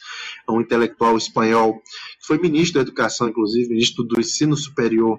é 0.47 0.51
um 0.51 0.59
intelectual 0.59 1.17
espanhol, 1.17 1.81
que 2.19 2.27
foi 2.27 2.37
ministro 2.37 2.75
da 2.75 2.81
Educação, 2.81 3.29
inclusive, 3.29 3.69
ministro 3.69 4.03
do 4.03 4.19
Ensino 4.19 4.57
Superior 4.57 5.17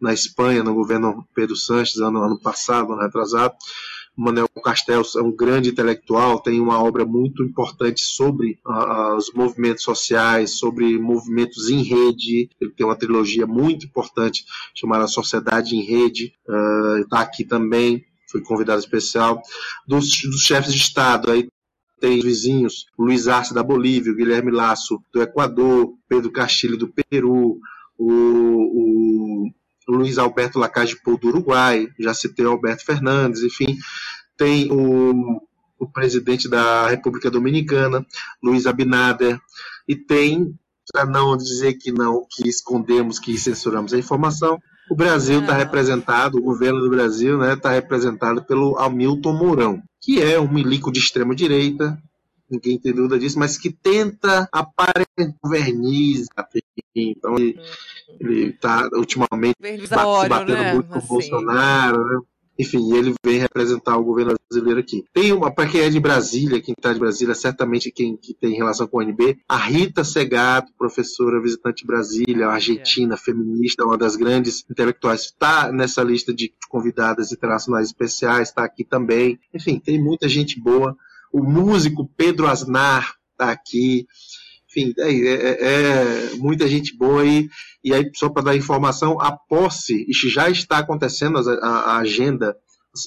na 0.00 0.12
Espanha, 0.12 0.62
no 0.62 0.74
governo 0.74 1.26
Pedro 1.34 1.56
Sanches, 1.56 1.98
ano, 1.98 2.22
ano 2.22 2.40
passado, 2.40 2.92
ano 2.92 3.02
retrasado. 3.02 3.54
Manuel 4.18 4.48
Castells 4.64 5.14
é 5.14 5.22
um 5.22 5.30
grande 5.30 5.70
intelectual, 5.70 6.40
tem 6.40 6.60
uma 6.60 6.82
obra 6.82 7.06
muito 7.06 7.44
importante 7.44 8.02
sobre 8.02 8.58
uh, 8.66 9.16
os 9.16 9.32
movimentos 9.32 9.84
sociais, 9.84 10.58
sobre 10.58 10.98
movimentos 10.98 11.70
em 11.70 11.82
rede. 11.82 12.50
Ele 12.60 12.72
tem 12.72 12.84
uma 12.84 12.96
trilogia 12.96 13.46
muito 13.46 13.86
importante 13.86 14.44
chamada 14.74 15.06
Sociedade 15.06 15.76
em 15.76 15.82
Rede. 15.82 16.34
Uh, 16.48 17.02
está 17.02 17.20
aqui 17.20 17.44
também 17.44 18.04
foi 18.30 18.42
convidado 18.42 18.78
especial, 18.78 19.40
dos, 19.86 20.10
dos 20.22 20.42
chefes 20.42 20.74
de 20.74 20.78
Estado, 20.78 21.30
aí 21.30 21.48
tem 21.98 22.20
vizinhos, 22.20 22.86
Luiz 22.96 23.26
Arce 23.26 23.54
da 23.54 23.62
Bolívia, 23.62 24.14
Guilherme 24.14 24.52
Lasso 24.52 25.02
do 25.12 25.22
Equador, 25.22 25.94
Pedro 26.08 26.30
Castilho 26.30 26.76
do 26.76 26.88
Peru, 26.88 27.58
o, 27.98 28.12
o 28.12 29.50
Luiz 29.88 30.18
Alberto 30.18 30.58
Lacage 30.58 31.00
Pou 31.02 31.18
do 31.18 31.28
Uruguai, 31.28 31.88
já 31.98 32.12
citei 32.12 32.44
o 32.44 32.50
Alberto 32.50 32.84
Fernandes, 32.84 33.42
enfim, 33.42 33.78
tem 34.36 34.70
o, 34.70 35.40
o 35.78 35.90
presidente 35.90 36.48
da 36.48 36.88
República 36.88 37.30
Dominicana, 37.30 38.04
Luiz 38.42 38.66
Abinader, 38.66 39.40
e 39.88 39.96
tem, 39.96 40.54
para 40.92 41.06
não 41.06 41.36
dizer 41.36 41.74
que 41.74 41.90
não, 41.90 42.26
que 42.30 42.48
escondemos, 42.48 43.18
que 43.18 43.38
censuramos 43.38 43.94
a 43.94 43.98
informação, 43.98 44.58
o 44.90 44.94
Brasil 44.94 45.40
está 45.40 45.52
representado, 45.54 46.38
o 46.38 46.42
governo 46.42 46.80
do 46.80 46.90
Brasil 46.90 47.34
está 47.34 47.46
né, 47.46 47.56
tá 47.56 47.70
representado 47.70 48.42
pelo 48.44 48.78
Hamilton 48.78 49.32
Mourão, 49.32 49.82
que 50.00 50.22
é 50.22 50.40
um 50.40 50.50
milico 50.50 50.90
de 50.90 50.98
extrema 50.98 51.34
direita, 51.34 51.98
ninguém 52.50 52.78
tem 52.78 52.94
dúvida 52.94 53.18
disso, 53.18 53.38
mas 53.38 53.58
que 53.58 53.70
tenta 53.70 54.48
aparentar 54.50 55.34
verniz. 55.44 56.26
Então 56.94 57.36
ele 57.36 57.58
está 58.20 58.88
ultimamente 58.92 59.56
se 59.60 59.94
batendo 60.28 60.52
né? 60.52 60.74
muito 60.74 60.88
com 60.88 60.94
o 60.94 60.98
assim. 60.98 61.08
Bolsonaro. 61.08 62.04
Né? 62.04 62.20
Enfim, 62.58 62.92
ele 62.92 63.14
vem 63.24 63.38
representar 63.38 63.96
o 63.96 64.02
governo 64.02 64.34
brasileiro 64.50 64.80
aqui. 64.80 65.04
Tem 65.14 65.32
uma, 65.32 65.48
para 65.48 65.68
quem 65.68 65.82
é 65.82 65.88
de 65.88 66.00
Brasília, 66.00 66.60
quem 66.60 66.74
está 66.76 66.92
de 66.92 66.98
Brasília, 66.98 67.32
certamente 67.32 67.92
quem 67.92 68.16
que 68.16 68.34
tem 68.34 68.56
relação 68.56 68.88
com 68.88 68.98
o 68.98 69.02
NB, 69.02 69.38
a 69.48 69.56
Rita 69.56 70.02
Segato, 70.02 70.72
professora 70.76 71.40
visitante 71.40 71.82
de 71.82 71.86
Brasília, 71.86 72.48
argentina, 72.48 73.14
é. 73.14 73.16
feminista, 73.16 73.84
uma 73.84 73.96
das 73.96 74.16
grandes 74.16 74.64
intelectuais, 74.68 75.26
está 75.26 75.70
nessa 75.70 76.02
lista 76.02 76.34
de 76.34 76.52
convidadas 76.68 77.30
internacionais 77.30 77.86
especiais, 77.86 78.48
está 78.48 78.64
aqui 78.64 78.84
também. 78.84 79.38
Enfim, 79.54 79.78
tem 79.78 80.02
muita 80.02 80.28
gente 80.28 80.60
boa. 80.60 80.96
O 81.32 81.44
músico 81.44 82.10
Pedro 82.16 82.48
Asnar 82.48 83.14
está 83.32 83.52
aqui 83.52 84.04
enfim, 84.68 84.92
é, 84.98 85.10
é, 85.10 85.58
é, 85.60 86.34
muita 86.36 86.68
gente 86.68 86.96
boa 86.96 87.22
aí. 87.22 87.48
E 87.82 87.94
aí, 87.94 88.10
só 88.14 88.28
para 88.28 88.42
dar 88.42 88.56
informação, 88.56 89.20
a 89.20 89.32
posse, 89.32 90.04
isso 90.08 90.28
já 90.28 90.50
está 90.50 90.78
acontecendo, 90.78 91.38
a, 91.38 91.68
a 91.68 91.98
agenda, 91.98 92.56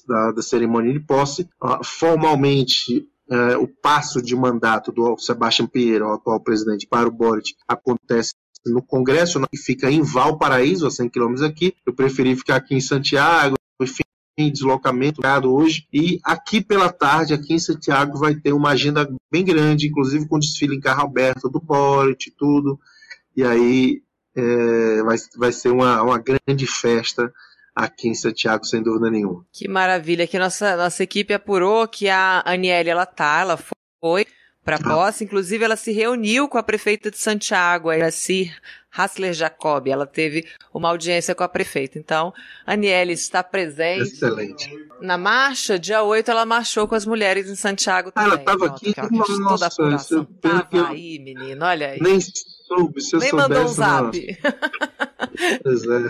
da, 0.07 0.31
da 0.31 0.41
cerimônia 0.41 0.93
de 0.93 0.99
posse. 0.99 1.47
Uh, 1.61 1.83
formalmente, 1.83 3.07
uh, 3.29 3.61
o 3.61 3.67
passo 3.67 4.21
de 4.21 4.35
mandato 4.35 4.91
do 4.91 5.17
Sebastião 5.17 5.67
Pinheiro, 5.67 6.11
atual 6.11 6.39
presidente, 6.39 6.87
para 6.87 7.07
o 7.07 7.11
Boric 7.11 7.53
acontece 7.67 8.33
no 8.65 8.81
Congresso, 8.81 9.41
que 9.49 9.57
fica 9.57 9.89
em 9.89 10.01
Valparaíso, 10.01 10.85
a 10.85 10.91
100 10.91 11.09
quilômetros 11.09 11.43
aqui. 11.43 11.73
Eu 11.85 11.93
preferi 11.93 12.35
ficar 12.35 12.57
aqui 12.57 12.75
em 12.75 12.81
Santiago, 12.81 13.55
enfim, 13.81 14.03
deslocamento 14.37 15.21
hoje. 15.45 15.87
E 15.91 16.19
aqui 16.23 16.61
pela 16.61 16.91
tarde, 16.91 17.33
aqui 17.33 17.53
em 17.53 17.59
Santiago, 17.59 18.17
vai 18.17 18.35
ter 18.35 18.53
uma 18.53 18.69
agenda 18.69 19.09
bem 19.31 19.43
grande, 19.43 19.87
inclusive 19.87 20.27
com 20.27 20.39
desfile 20.39 20.75
em 20.75 20.79
carro 20.79 21.03
aberto 21.03 21.49
do 21.49 21.59
Boric 21.59 22.29
e 22.29 22.31
tudo. 22.31 22.79
E 23.35 23.43
aí 23.43 24.01
é, 24.35 25.03
vai, 25.03 25.17
vai 25.37 25.51
ser 25.51 25.69
uma, 25.69 26.01
uma 26.01 26.17
grande 26.17 26.65
festa 26.65 27.31
aqui 27.75 28.09
em 28.09 28.15
Santiago, 28.15 28.65
sem 28.65 28.81
dúvida 28.81 29.09
nenhuma. 29.09 29.45
Que 29.51 29.67
maravilha, 29.67 30.27
que 30.27 30.37
nossa, 30.37 30.75
nossa 30.75 31.03
equipe 31.03 31.33
apurou 31.33 31.87
que 31.87 32.09
a 32.09 32.43
Aniele, 32.45 32.89
ela 32.89 33.05
tá, 33.05 33.39
ela 33.41 33.57
foi 34.01 34.25
para 34.63 34.79
posse, 34.79 35.23
inclusive 35.23 35.63
ela 35.63 35.75
se 35.75 35.91
reuniu 35.91 36.47
com 36.47 36.57
a 36.57 36.63
prefeita 36.63 37.09
de 37.09 37.17
Santiago, 37.17 37.89
a 37.89 37.97
Iracir 37.97 38.55
Hassler 38.91 39.33
Jacob, 39.33 39.87
ela 39.87 40.05
teve 40.05 40.45
uma 40.73 40.89
audiência 40.89 41.33
com 41.33 41.43
a 41.43 41.47
prefeita. 41.47 41.97
Então, 41.97 42.33
Aniele 42.65 43.13
está 43.13 43.41
presente. 43.41 44.01
Excelente. 44.01 44.69
Na 44.99 45.17
marcha, 45.17 45.79
dia 45.79 46.03
8, 46.03 46.29
ela 46.29 46.45
marchou 46.45 46.87
com 46.87 46.93
as 46.93 47.05
mulheres 47.05 47.49
em 47.49 47.55
Santiago 47.55 48.11
também. 48.11 48.31
ela 48.31 48.39
estava 48.39 48.65
aqui, 48.67 48.93
nossa, 49.39 49.69
toda 49.69 49.95
a 49.95 49.99
eu, 50.11 50.25
tava 50.25 50.89
aí, 50.89 51.17
menino, 51.19 51.65
olha 51.65 51.91
aí. 51.91 51.99
Nem 52.01 52.19
soube, 52.19 53.01
se 53.01 53.15
eu 53.15 53.19
Nem 53.19 53.31
mandou 53.31 53.63
um 53.63 53.67
zap. 53.67 54.37
Pois 55.63 55.83
é. 55.83 56.07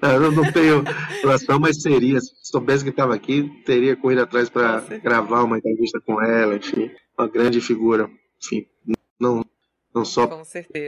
Eu 0.14 0.32
não 0.32 0.52
tenho 0.52 0.84
relação, 1.20 1.58
mas 1.58 1.82
seria. 1.82 2.20
Se 2.20 2.30
soubesse 2.42 2.84
que 2.84 2.90
estava 2.90 3.14
aqui, 3.14 3.50
teria 3.64 3.96
corrido 3.96 4.22
atrás 4.22 4.48
para 4.48 4.80
gravar 5.02 5.42
uma 5.42 5.58
entrevista 5.58 6.00
com 6.00 6.22
ela, 6.22 6.56
enfim. 6.56 6.90
Uma 7.18 7.28
grande 7.28 7.60
figura. 7.60 8.08
Enfim, 8.42 8.66
não, 9.18 9.44
não 9.94 10.04
só 10.04 10.26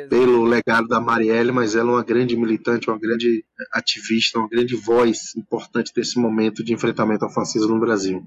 pelo 0.08 0.44
legado 0.44 0.86
da 0.86 1.00
Marielle, 1.00 1.50
mas 1.50 1.74
ela 1.74 1.90
é 1.90 1.94
uma 1.94 2.04
grande 2.04 2.36
militante, 2.36 2.88
uma 2.88 2.98
grande 2.98 3.44
ativista, 3.72 4.38
uma 4.38 4.48
grande 4.48 4.76
voz 4.76 5.34
importante 5.36 5.92
desse 5.94 6.18
momento 6.18 6.62
de 6.62 6.72
enfrentamento 6.72 7.24
ao 7.24 7.32
fascismo 7.32 7.74
no 7.74 7.80
Brasil. 7.80 8.24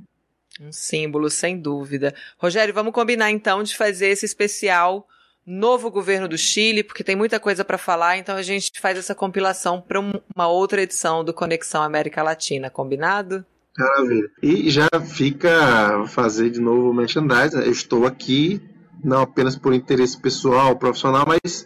Um 0.60 0.72
símbolo, 0.72 1.30
sem 1.30 1.58
dúvida. 1.58 2.14
Rogério, 2.38 2.74
vamos 2.74 2.94
combinar 2.94 3.32
então 3.32 3.64
de 3.64 3.76
fazer 3.76 4.08
esse 4.08 4.26
especial 4.26 5.08
novo 5.46 5.90
governo 5.92 6.28
do 6.28 6.38
Chile, 6.38 6.84
porque 6.84 7.04
tem 7.04 7.16
muita 7.16 7.40
coisa 7.40 7.66
para 7.66 7.78
falar, 7.78 8.18
então 8.18 8.36
a 8.36 8.42
gente 8.42 8.72
faz 8.80 8.98
essa 8.98 9.14
compilação 9.14 9.82
para 9.82 10.00
uma 10.00 10.48
outra 10.48 10.82
edição 10.82 11.24
do 11.24 11.34
Conexão 11.34 11.82
América 11.82 12.24
Latina, 12.24 12.70
combinado? 12.70 13.46
Maravilha. 13.78 14.30
E 14.42 14.70
já 14.70 14.88
fica 15.02 16.06
fazer 16.08 16.50
de 16.52 16.60
novo 16.60 16.90
o 16.90 16.94
merchandising. 16.94 17.58
Eu 17.58 17.72
estou 17.72 18.06
aqui 18.06 18.62
não 19.04 19.22
apenas 19.22 19.56
por 19.56 19.74
interesse 19.74 20.20
pessoal, 20.20 20.78
profissional, 20.78 21.26
mas 21.28 21.66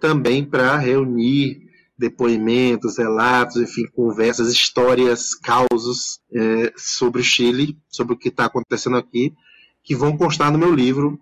também 0.00 0.44
para 0.44 0.76
reunir 0.78 1.68
depoimentos, 1.98 2.96
relatos, 2.96 3.56
enfim, 3.56 3.86
conversas, 3.88 4.50
histórias, 4.50 5.34
causos 5.34 6.20
é, 6.32 6.72
sobre 6.76 7.20
o 7.20 7.24
Chile, 7.24 7.76
sobre 7.88 8.14
o 8.14 8.16
que 8.16 8.28
está 8.28 8.44
acontecendo 8.44 8.96
aqui, 8.96 9.34
que 9.82 9.96
vão 9.96 10.16
constar 10.16 10.52
no 10.52 10.58
meu 10.58 10.72
livro, 10.72 11.20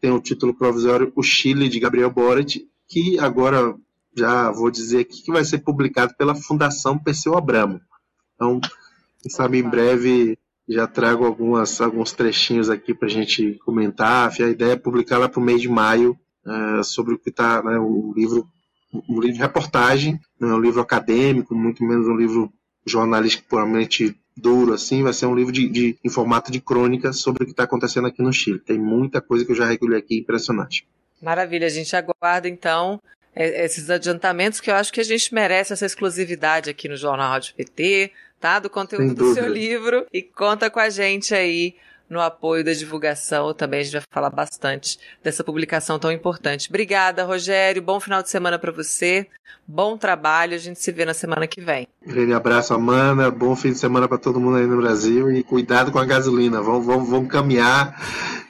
tem 0.00 0.10
o 0.10 0.20
título 0.20 0.54
provisório 0.54 1.12
O 1.16 1.22
Chile, 1.22 1.68
de 1.68 1.80
Gabriel 1.80 2.10
Boric, 2.10 2.68
que 2.88 3.18
agora 3.18 3.74
já 4.14 4.50
vou 4.50 4.70
dizer 4.70 5.00
aqui 5.00 5.22
que 5.22 5.32
vai 5.32 5.44
ser 5.44 5.58
publicado 5.58 6.14
pela 6.18 6.34
Fundação 6.34 6.98
Perseu 6.98 7.34
Abramo. 7.34 7.80
Então, 8.34 8.60
quem 9.22 9.30
sabe 9.30 9.58
em 9.58 9.62
breve 9.62 10.36
já 10.68 10.86
trago 10.86 11.24
algumas, 11.24 11.80
alguns 11.80 12.12
trechinhos 12.12 12.68
aqui 12.68 12.94
para 12.94 13.08
a 13.08 13.10
gente 13.10 13.54
comentar. 13.64 14.32
A 14.40 14.48
ideia 14.48 14.72
é 14.72 14.76
publicar 14.76 15.18
lá 15.18 15.28
para 15.28 15.40
o 15.40 15.42
mês 15.42 15.60
de 15.60 15.68
maio 15.68 16.18
uh, 16.44 16.82
sobre 16.82 17.14
o 17.14 17.18
que 17.18 17.30
está, 17.30 17.62
né, 17.62 17.78
um 17.78 18.12
livro, 18.14 18.46
um 19.08 19.20
livro 19.20 19.34
de 19.34 19.40
reportagem, 19.40 20.20
não 20.38 20.50
é 20.50 20.54
um 20.54 20.60
livro 20.60 20.80
acadêmico, 20.80 21.54
muito 21.54 21.84
menos 21.84 22.06
um 22.06 22.16
livro 22.16 22.52
jornalístico 22.86 23.48
puramente 23.48 24.16
duro, 24.36 24.72
assim, 24.72 25.02
vai 25.02 25.12
ser 25.12 25.26
um 25.26 25.34
livro 25.34 25.52
de, 25.52 25.68
de, 25.68 25.98
em 26.02 26.08
formato 26.08 26.50
de 26.50 26.60
crônica 26.60 27.12
sobre 27.12 27.42
o 27.42 27.46
que 27.46 27.52
está 27.52 27.64
acontecendo 27.64 28.08
aqui 28.08 28.22
no 28.22 28.32
Chile. 28.32 28.58
Tem 28.58 28.78
muita 28.78 29.20
coisa 29.20 29.44
que 29.44 29.52
eu 29.52 29.56
já 29.56 29.66
regulei 29.66 29.98
aqui 29.98 30.18
impressionante. 30.18 30.86
Maravilha, 31.20 31.66
a 31.66 31.70
gente 31.70 31.94
aguarda 31.94 32.48
então 32.48 33.00
esses 33.34 33.88
adiantamentos 33.88 34.60
que 34.60 34.70
eu 34.70 34.74
acho 34.74 34.92
que 34.92 35.00
a 35.00 35.04
gente 35.04 35.32
merece 35.32 35.72
essa 35.72 35.86
exclusividade 35.86 36.68
aqui 36.68 36.88
no 36.88 36.96
Jornal 36.96 37.30
Rádio 37.30 37.54
PT, 37.54 38.12
tá? 38.42 38.58
Do 38.58 38.68
conteúdo 38.68 39.14
do 39.14 39.32
seu 39.32 39.48
livro 39.48 40.04
e 40.12 40.20
conta 40.20 40.68
com 40.68 40.80
a 40.80 40.90
gente 40.90 41.32
aí 41.32 41.76
no 42.10 42.20
apoio 42.20 42.64
da 42.64 42.72
divulgação. 42.72 43.54
Também 43.54 43.80
a 43.80 43.82
gente 43.84 43.92
vai 43.92 44.02
falar 44.10 44.30
bastante 44.30 44.98
dessa 45.22 45.44
publicação 45.44 45.96
tão 45.96 46.10
importante. 46.10 46.68
Obrigada, 46.68 47.24
Rogério. 47.24 47.80
Bom 47.80 48.00
final 48.00 48.20
de 48.20 48.28
semana 48.28 48.58
para 48.58 48.72
você. 48.72 49.28
Bom 49.66 49.96
trabalho. 49.96 50.56
A 50.56 50.58
gente 50.58 50.80
se 50.80 50.90
vê 50.90 51.04
na 51.04 51.14
semana 51.14 51.46
que 51.46 51.60
vem. 51.60 51.86
Grande 52.04 52.34
abraço, 52.34 52.74
Amanda. 52.74 53.30
Bom 53.30 53.54
fim 53.54 53.70
de 53.70 53.78
semana 53.78 54.08
para 54.08 54.18
todo 54.18 54.40
mundo 54.40 54.56
aí 54.56 54.66
no 54.66 54.78
Brasil 54.78 55.30
e 55.30 55.44
cuidado 55.44 55.92
com 55.92 56.00
a 56.00 56.04
gasolina. 56.04 56.60
Vamos, 56.60 56.84
vamos, 56.84 57.08
vamos 57.08 57.30
caminhar, 57.30 57.96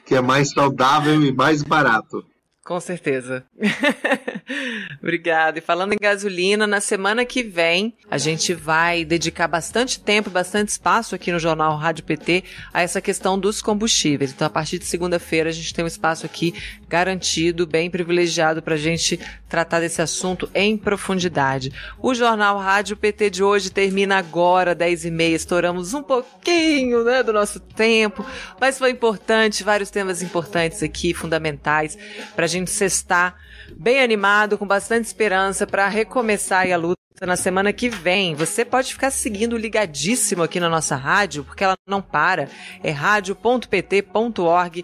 que 0.05 0.15
é 0.15 0.21
mais 0.21 0.49
saudável 0.49 1.23
e 1.23 1.31
mais 1.31 1.61
barato. 1.61 2.25
Com 2.63 2.79
certeza. 2.79 3.43
Obrigada. 5.01 5.59
E 5.59 5.61
falando 5.61 5.91
em 5.91 5.97
gasolina, 5.99 6.65
na 6.65 6.79
semana 6.79 7.25
que 7.25 7.43
vem 7.43 7.93
a 8.09 8.17
gente 8.17 8.53
vai 8.53 9.03
dedicar 9.03 9.49
bastante 9.49 9.99
tempo, 9.99 10.29
bastante 10.29 10.69
espaço 10.69 11.13
aqui 11.13 11.29
no 11.29 11.39
Jornal 11.39 11.75
Rádio 11.75 12.05
PT 12.05 12.45
a 12.73 12.81
essa 12.81 13.01
questão 13.01 13.37
dos 13.37 13.61
combustíveis. 13.61 14.31
Então, 14.31 14.47
a 14.47 14.49
partir 14.49 14.79
de 14.79 14.85
segunda-feira, 14.85 15.49
a 15.49 15.53
gente 15.53 15.73
tem 15.73 15.83
um 15.83 15.87
espaço 15.87 16.25
aqui 16.25 16.53
garantido, 16.87 17.67
bem 17.67 17.89
privilegiado 17.89 18.61
para 18.61 18.75
a 18.75 18.77
gente 18.77 19.19
tratar 19.49 19.81
desse 19.81 20.01
assunto 20.01 20.49
em 20.55 20.77
profundidade. 20.77 21.73
O 21.99 22.13
Jornal 22.13 22.57
Rádio 22.59 22.95
PT 22.95 23.29
de 23.29 23.43
hoje 23.43 23.71
termina 23.71 24.17
agora, 24.17 24.73
10h30. 24.73 25.33
Estouramos 25.33 25.93
um 25.93 26.01
pouquinho 26.01 27.03
né, 27.03 27.23
do 27.23 27.33
nosso 27.33 27.59
tempo, 27.59 28.25
mas 28.59 28.79
foi 28.79 28.91
importante, 28.91 29.63
vários 29.63 29.89
temas 29.89 30.21
importantes 30.23 30.81
aqui, 30.81 31.13
fundamentais, 31.13 31.97
para 32.35 32.52
gente 32.53 32.71
cestar 32.71 33.35
bem 33.75 34.01
animado, 34.01 34.57
com 34.57 34.65
bastante 34.65 35.05
esperança 35.05 35.67
para 35.67 35.87
recomeçar 35.87 36.71
a 36.71 36.77
luta 36.77 36.97
na 37.21 37.35
semana 37.35 37.71
que 37.71 37.89
vem. 37.89 38.35
Você 38.35 38.65
pode 38.65 38.93
ficar 38.93 39.11
seguindo 39.11 39.57
ligadíssimo 39.57 40.43
aqui 40.43 40.59
na 40.59 40.69
nossa 40.69 40.95
rádio, 40.95 41.43
porque 41.43 41.63
ela 41.63 41.77
não 41.87 42.01
para. 42.01 42.49
É 42.83 42.91
radio.pt.org 42.91 44.83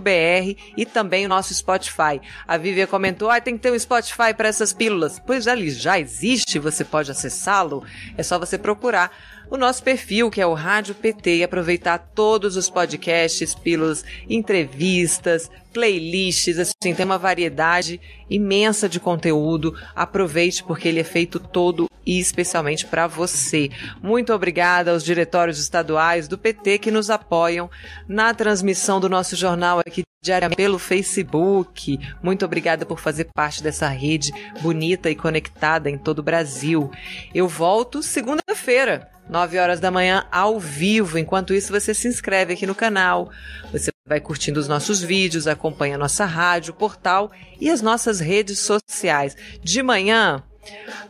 br 0.00 0.58
e 0.76 0.84
também 0.84 1.24
o 1.24 1.28
nosso 1.28 1.54
Spotify. 1.54 2.20
A 2.48 2.56
Vivian 2.56 2.86
comentou: 2.86 3.30
ah, 3.30 3.40
tem 3.40 3.56
que 3.56 3.62
ter 3.62 3.72
um 3.72 3.78
Spotify 3.78 4.34
para 4.36 4.48
essas 4.48 4.72
pílulas. 4.72 5.20
Pois 5.24 5.46
ali 5.46 5.70
já 5.70 6.00
existe, 6.00 6.58
você 6.58 6.84
pode 6.84 7.10
acessá-lo. 7.10 7.84
É 8.16 8.22
só 8.22 8.38
você 8.38 8.58
procurar 8.58 9.12
o 9.52 9.58
nosso 9.58 9.82
perfil, 9.82 10.30
que 10.30 10.40
é 10.40 10.46
o 10.46 10.54
Rádio 10.54 10.94
PT, 10.94 11.36
e 11.36 11.44
aproveitar 11.44 11.98
todos 11.98 12.56
os 12.56 12.70
podcasts, 12.70 13.54
pílulas, 13.54 14.02
entrevistas, 14.26 15.50
playlists, 15.74 16.58
assim, 16.58 16.94
tem 16.94 17.04
uma 17.04 17.18
variedade 17.18 18.00
imensa 18.30 18.88
de 18.88 18.98
conteúdo. 18.98 19.78
Aproveite 19.94 20.64
porque 20.64 20.88
ele 20.88 21.00
é 21.00 21.04
feito 21.04 21.38
todo 21.38 21.86
e 22.06 22.18
especialmente 22.18 22.86
para 22.86 23.06
você. 23.06 23.68
Muito 24.02 24.32
obrigada 24.32 24.90
aos 24.90 25.04
diretórios 25.04 25.58
estaduais 25.60 26.26
do 26.26 26.38
PT 26.38 26.78
que 26.78 26.90
nos 26.90 27.10
apoiam 27.10 27.70
na 28.08 28.32
transmissão 28.32 29.00
do 29.00 29.08
nosso 29.08 29.36
jornal 29.36 29.80
aqui 29.80 30.02
diariamente 30.24 30.56
pelo 30.56 30.78
Facebook. 30.78 32.00
Muito 32.22 32.42
obrigada 32.46 32.86
por 32.86 32.98
fazer 32.98 33.28
parte 33.34 33.62
dessa 33.62 33.88
rede 33.88 34.32
bonita 34.62 35.10
e 35.10 35.14
conectada 35.14 35.90
em 35.90 35.98
todo 35.98 36.20
o 36.20 36.22
Brasil. 36.22 36.90
Eu 37.34 37.46
volto 37.46 38.02
segunda-feira 38.02 39.12
9 39.28 39.58
horas 39.58 39.80
da 39.80 39.90
manhã, 39.90 40.26
ao 40.30 40.58
vivo. 40.58 41.18
Enquanto 41.18 41.54
isso, 41.54 41.72
você 41.72 41.94
se 41.94 42.08
inscreve 42.08 42.54
aqui 42.54 42.66
no 42.66 42.74
canal, 42.74 43.30
você 43.70 43.90
vai 44.06 44.20
curtindo 44.20 44.60
os 44.60 44.68
nossos 44.68 45.00
vídeos, 45.00 45.46
acompanha 45.46 45.94
a 45.94 45.98
nossa 45.98 46.24
rádio, 46.24 46.74
portal 46.74 47.30
e 47.60 47.70
as 47.70 47.80
nossas 47.80 48.20
redes 48.20 48.58
sociais. 48.58 49.36
De 49.62 49.82
manhã, 49.82 50.42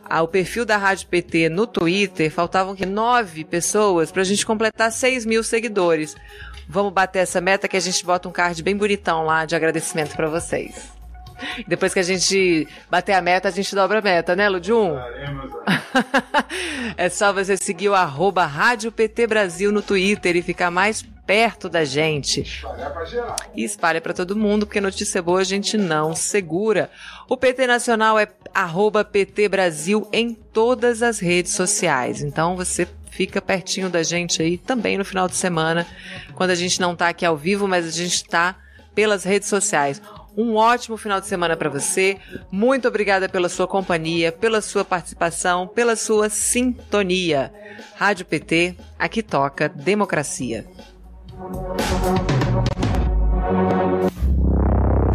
ao 0.03 0.27
perfil 0.27 0.65
da 0.65 0.77
Rádio 0.77 1.07
PT 1.07 1.49
no 1.49 1.67
Twitter, 1.67 2.31
faltavam 2.31 2.75
que 2.75 2.85
nove 2.85 3.43
pessoas 3.43 4.11
para 4.11 4.21
a 4.21 4.25
gente 4.25 4.45
completar 4.45 4.91
6 4.91 5.25
mil 5.25 5.43
seguidores. 5.43 6.15
Vamos 6.67 6.93
bater 6.93 7.19
essa 7.19 7.41
meta 7.41 7.67
que 7.67 7.77
a 7.77 7.79
gente 7.79 8.05
bota 8.05 8.27
um 8.29 8.31
card 8.31 8.61
bem 8.63 8.75
bonitão 8.75 9.25
lá 9.25 9.45
de 9.45 9.55
agradecimento 9.55 10.15
para 10.15 10.29
vocês. 10.29 11.02
Depois 11.67 11.93
que 11.93 11.99
a 11.99 12.03
gente 12.03 12.67
bater 12.89 13.13
a 13.13 13.21
meta, 13.21 13.47
a 13.47 13.51
gente 13.51 13.73
dobra 13.73 13.99
a 13.99 14.01
meta, 14.01 14.35
né, 14.35 14.49
Ludium? 14.49 14.97
é 16.97 17.09
só 17.09 17.31
você 17.33 17.57
seguir 17.57 17.89
o 17.89 17.95
arroba 17.95 18.45
Rádio 18.45 18.91
PT 18.91 19.27
Brasil 19.27 19.71
no 19.71 19.81
Twitter 19.81 20.35
e 20.35 20.41
ficar 20.41 20.71
mais 20.71 21.05
perto 21.25 21.69
da 21.69 21.85
gente. 21.85 22.43
E 23.55 23.63
espalha 23.63 24.01
para 24.01 24.13
todo 24.13 24.35
mundo, 24.35 24.65
porque 24.65 24.81
notícia 24.81 25.21
boa 25.21 25.39
a 25.39 25.43
gente 25.43 25.77
não 25.77 26.15
segura. 26.15 26.89
O 27.29 27.37
PT 27.37 27.65
Nacional 27.67 28.19
é 28.19 28.27
arroba 28.53 29.03
PT 29.03 29.47
Brasil 29.47 30.07
em 30.11 30.33
todas 30.33 31.01
as 31.01 31.19
redes 31.19 31.53
sociais. 31.53 32.21
Então 32.21 32.55
você 32.55 32.87
fica 33.09 33.41
pertinho 33.41 33.89
da 33.89 34.03
gente 34.03 34.41
aí 34.41 34.57
também 34.57 34.97
no 34.97 35.05
final 35.05 35.27
de 35.27 35.35
semana, 35.35 35.85
quando 36.33 36.49
a 36.49 36.55
gente 36.55 36.81
não 36.81 36.95
tá 36.95 37.09
aqui 37.09 37.25
ao 37.25 37.37
vivo, 37.37 37.67
mas 37.67 37.87
a 37.87 37.91
gente 37.91 38.25
tá 38.25 38.55
pelas 38.93 39.23
redes 39.23 39.47
sociais. 39.47 40.01
Um 40.35 40.55
ótimo 40.55 40.97
final 40.97 41.21
de 41.21 41.27
semana 41.27 41.55
para 41.55 41.69
você. 41.69 42.17
Muito 42.51 42.87
obrigada 42.87 43.29
pela 43.29 43.47
sua 43.49 43.67
companhia, 43.67 44.31
pela 44.31 44.61
sua 44.61 44.83
participação, 44.83 45.67
pela 45.67 45.95
sua 45.95 46.29
sintonia. 46.29 47.53
Rádio 47.95 48.25
PT, 48.25 48.75
aqui 48.97 49.21
toca 49.21 49.69
democracia. 49.69 50.65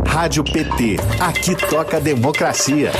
Rádio 0.07 0.45
PT, 0.45 0.97
aqui 1.21 1.57
toca 1.69 2.01
democracia. 2.01 2.93